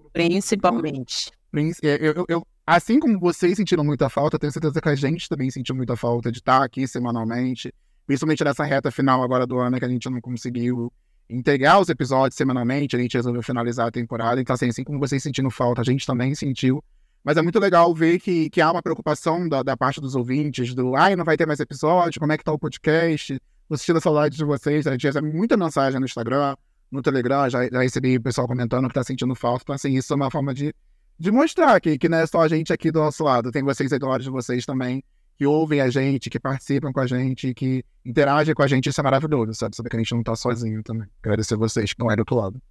Principalmente. 1.52 2.04
Eu, 2.04 2.14
eu, 2.14 2.26
eu, 2.28 2.48
Assim 2.72 3.00
como 3.00 3.20
vocês 3.20 3.58
sentiram 3.58 3.84
muita 3.84 4.10
falta, 4.10 4.38
tenho 4.38 4.54
certeza 4.54 4.80
que 4.80 4.90
a 4.90 4.94
gente 4.94 5.28
também 5.28 5.50
sentiu 5.50 5.74
muita 5.74 5.96
falta 5.96 6.32
de 6.32 6.38
estar 6.38 6.64
aqui 6.64 6.88
semanalmente, 6.88 7.74
principalmente 8.06 8.44
nessa 8.44 8.64
reta 8.64 8.92
final 8.92 9.24
agora 9.24 9.48
do 9.48 9.58
ano 9.58 9.80
que 9.80 9.86
a 9.86 9.90
gente 9.90 10.08
não 10.08 10.22
conseguiu 10.22 10.94
entregar 11.28 11.80
os 11.80 11.90
episódios 11.90 12.36
semanalmente, 12.36 12.96
a 12.96 13.00
gente 13.00 13.16
resolveu 13.18 13.42
finalizar 13.42 13.88
a 13.88 13.92
temporada, 13.92 14.40
então 14.40 14.54
assim, 14.54 14.68
assim 14.68 14.84
como 14.84 15.00
vocês 15.00 15.24
sentindo 15.24 15.50
falta, 15.50 15.82
a 15.82 15.84
gente 15.84 16.06
também 16.06 16.36
sentiu. 16.36 16.84
Mas 17.24 17.38
é 17.38 17.42
muito 17.42 17.58
legal 17.58 17.92
ver 17.92 18.20
que, 18.20 18.52
que 18.52 18.62
há 18.62 18.72
uma 18.72 18.84
preocupação 18.84 19.50
da, 19.50 19.64
da 19.64 19.76
parte 19.76 20.00
dos 20.00 20.14
ouvintes, 20.14 20.76
do 20.76 20.96
ai, 20.96 21.16
não 21.16 21.26
vai 21.26 21.36
ter 21.36 21.48
mais 21.48 21.60
episódio, 21.60 22.20
como 22.20 22.34
é 22.34 22.38
que 22.38 22.44
tá 22.44 22.54
o 22.54 22.60
podcast? 22.60 23.42
Tô 23.68 23.78
sentindo 23.78 24.00
saudade 24.00 24.38
de 24.38 24.46
vocês, 24.46 24.86
a 24.86 24.92
gente 24.92 25.08
recebe 25.08 25.28
muita 25.28 25.58
mensagem 25.58 26.00
no 26.00 26.06
Instagram, 26.06 26.56
no 26.92 27.02
Telegram, 27.02 27.50
já, 27.50 27.68
já 27.70 27.82
recebi 27.82 28.18
o 28.18 28.22
pessoal 28.22 28.48
comentando 28.48 28.88
que 28.88 28.94
tá 28.94 29.04
sentindo 29.04 29.36
falta, 29.36 29.64
então 29.64 29.76
assim, 29.76 29.94
isso 29.94 30.12
é 30.12 30.16
uma 30.16 30.32
forma 30.32 30.54
de 30.54 30.74
de 31.20 31.32
mostrar 31.32 31.82
que, 31.82 31.98
que 31.98 32.08
não 32.08 32.20
é 32.20 32.26
só 32.26 32.40
a 32.40 32.48
gente 32.48 32.72
aqui 32.72 32.92
do 32.92 33.00
nosso 33.00 33.24
lado, 33.26 33.52
tem 33.52 33.62
vocês 33.62 33.92
aí 33.92 34.00
do 34.00 34.08
lado 34.08 34.24
de 34.24 34.30
vocês 34.30 34.66
também, 34.66 35.04
que 35.38 35.46
ouvem 35.46 35.82
a 35.82 35.90
gente, 35.90 36.30
que 36.30 36.40
participam 36.40 36.94
com 36.94 37.02
a 37.02 37.08
gente, 37.08 37.54
que 37.54 37.84
interagem 38.06 38.56
com 38.56 38.64
a 38.64 38.68
gente, 38.68 38.90
isso 38.90 39.02
é 39.02 39.04
maravilhoso, 39.04 39.54
sabe? 39.54 39.76
Saber 39.76 39.90
que 39.90 39.98
a 39.98 40.00
gente 40.00 40.14
não 40.14 40.24
tá 40.24 40.36
sozinho 40.36 40.82
também. 40.82 41.08
Agradecer 41.22 41.58
vocês 41.58 41.92
que 41.92 41.94
estão 41.94 42.10
aí 42.10 42.16
do 42.16 42.22
outro 42.22 42.36
lado. 42.36 42.62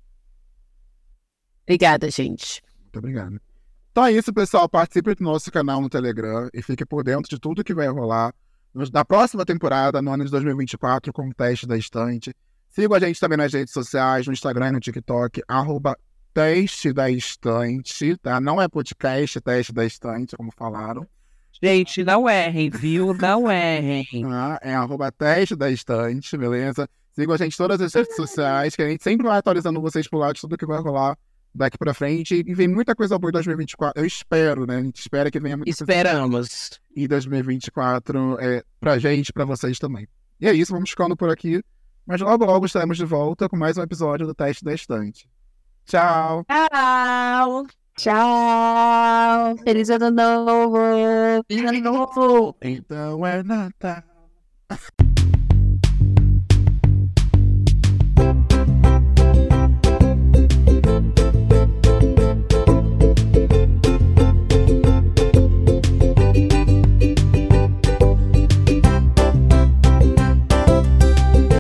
Obrigada, 1.65 2.11
gente. 2.11 2.63
Muito 2.83 2.99
obrigado. 2.99 3.41
Então 3.91 4.07
é 4.07 4.13
isso, 4.13 4.33
pessoal. 4.33 4.69
Participe 4.69 5.15
do 5.15 5.25
nosso 5.25 5.51
canal 5.51 5.81
no 5.83 5.89
Telegram 5.89 6.49
e 6.53 6.63
fique 6.63 6.87
por 6.87 7.05
dentro 7.05 7.29
de 7.29 7.39
tudo 7.39 7.65
que 7.65 7.75
vai 7.75 7.89
rolar 7.89 8.35
na 8.93 9.05
próxima 9.05 9.45
temporada, 9.45 10.01
no 10.01 10.13
ano 10.13 10.25
de 10.25 10.31
2024, 10.31 11.13
com 11.13 11.29
o 11.29 11.35
teste 11.35 11.67
da 11.67 11.77
estante. 11.77 12.35
Siga 12.79 12.95
a 12.95 13.01
gente 13.01 13.19
também 13.19 13.37
nas 13.37 13.53
redes 13.53 13.73
sociais, 13.73 14.25
no 14.29 14.33
Instagram 14.33 14.69
e 14.69 14.71
no 14.71 14.79
TikTok, 14.79 15.43
arroba 15.49 15.99
teste 16.33 16.93
da 16.93 17.11
estante, 17.11 18.17
tá? 18.19 18.41
Não 18.41 18.63
é 18.63 18.69
podcast, 18.69 19.41
teste 19.41 19.73
da 19.73 19.85
estante, 19.85 20.37
como 20.37 20.53
falaram. 20.57 21.05
Gente, 21.61 22.05
não 22.05 22.31
errem, 22.31 22.71
viu? 22.71 23.13
Não 23.15 23.51
errem. 23.51 24.25
Ah, 24.27 24.61
é 24.63 24.77
arroba 24.77 25.11
teste 25.11 25.57
da 25.57 25.69
estante, 25.69 26.37
beleza? 26.37 26.89
Sigam 27.17 27.35
a 27.35 27.37
gente 27.37 27.55
em 27.55 27.57
todas 27.57 27.81
as 27.81 27.93
redes 27.93 28.15
sociais, 28.15 28.77
que 28.77 28.83
a 28.83 28.89
gente 28.89 29.03
sempre 29.03 29.27
vai 29.27 29.39
atualizando 29.39 29.81
vocês 29.81 30.07
por 30.07 30.19
lá 30.19 30.33
de 30.33 30.41
tudo 30.41 30.57
que 30.57 30.65
vai 30.65 30.81
rolar 30.81 31.19
daqui 31.53 31.77
pra 31.77 31.93
frente. 31.93 32.45
E 32.47 32.55
vem 32.55 32.69
muita 32.69 32.95
coisa 32.95 33.19
boa 33.19 33.31
em 33.31 33.33
2024. 33.33 34.01
Eu 34.01 34.07
espero, 34.07 34.69
né? 34.69 34.77
A 34.77 34.83
gente 34.83 35.01
espera 35.01 35.33
que 35.33 35.41
venha 35.41 35.57
muita 35.57 35.69
Esperamos. 35.69 36.31
coisa 36.31 36.81
em 36.97 37.09
2024 37.09 38.39
é, 38.39 38.63
pra 38.79 39.01
gente 39.01 39.31
e 39.31 39.33
pra 39.33 39.45
vocês 39.45 39.81
também. 39.81 40.07
E 40.41 40.47
é 40.47 40.53
isso, 40.53 40.73
vamos 40.73 40.91
ficando 40.91 41.17
por 41.17 41.29
aqui. 41.29 41.61
Mas 42.09 42.23
logo, 42.23 42.47
logo 42.47 42.65
estaremos 42.65 42.97
de 42.97 43.05
volta 43.05 43.51
com 43.51 43.55
mais 43.55 43.77
um 43.77 43.83
episódio 43.83 44.27
do 44.27 44.35
Teste 44.35 44.65
da 44.65 44.73
Estante. 44.73 45.29
Tchau! 45.85 46.43
Tchau! 46.49 47.67
Tchau! 47.99 49.57
Feliz 49.63 49.91
ano 49.91 50.11
novo! 50.11 51.45
Feliz 51.47 51.69
ano 51.69 51.81
novo! 51.83 52.57
Então 52.63 53.27
é 53.27 53.43
Natal! 53.43 54.03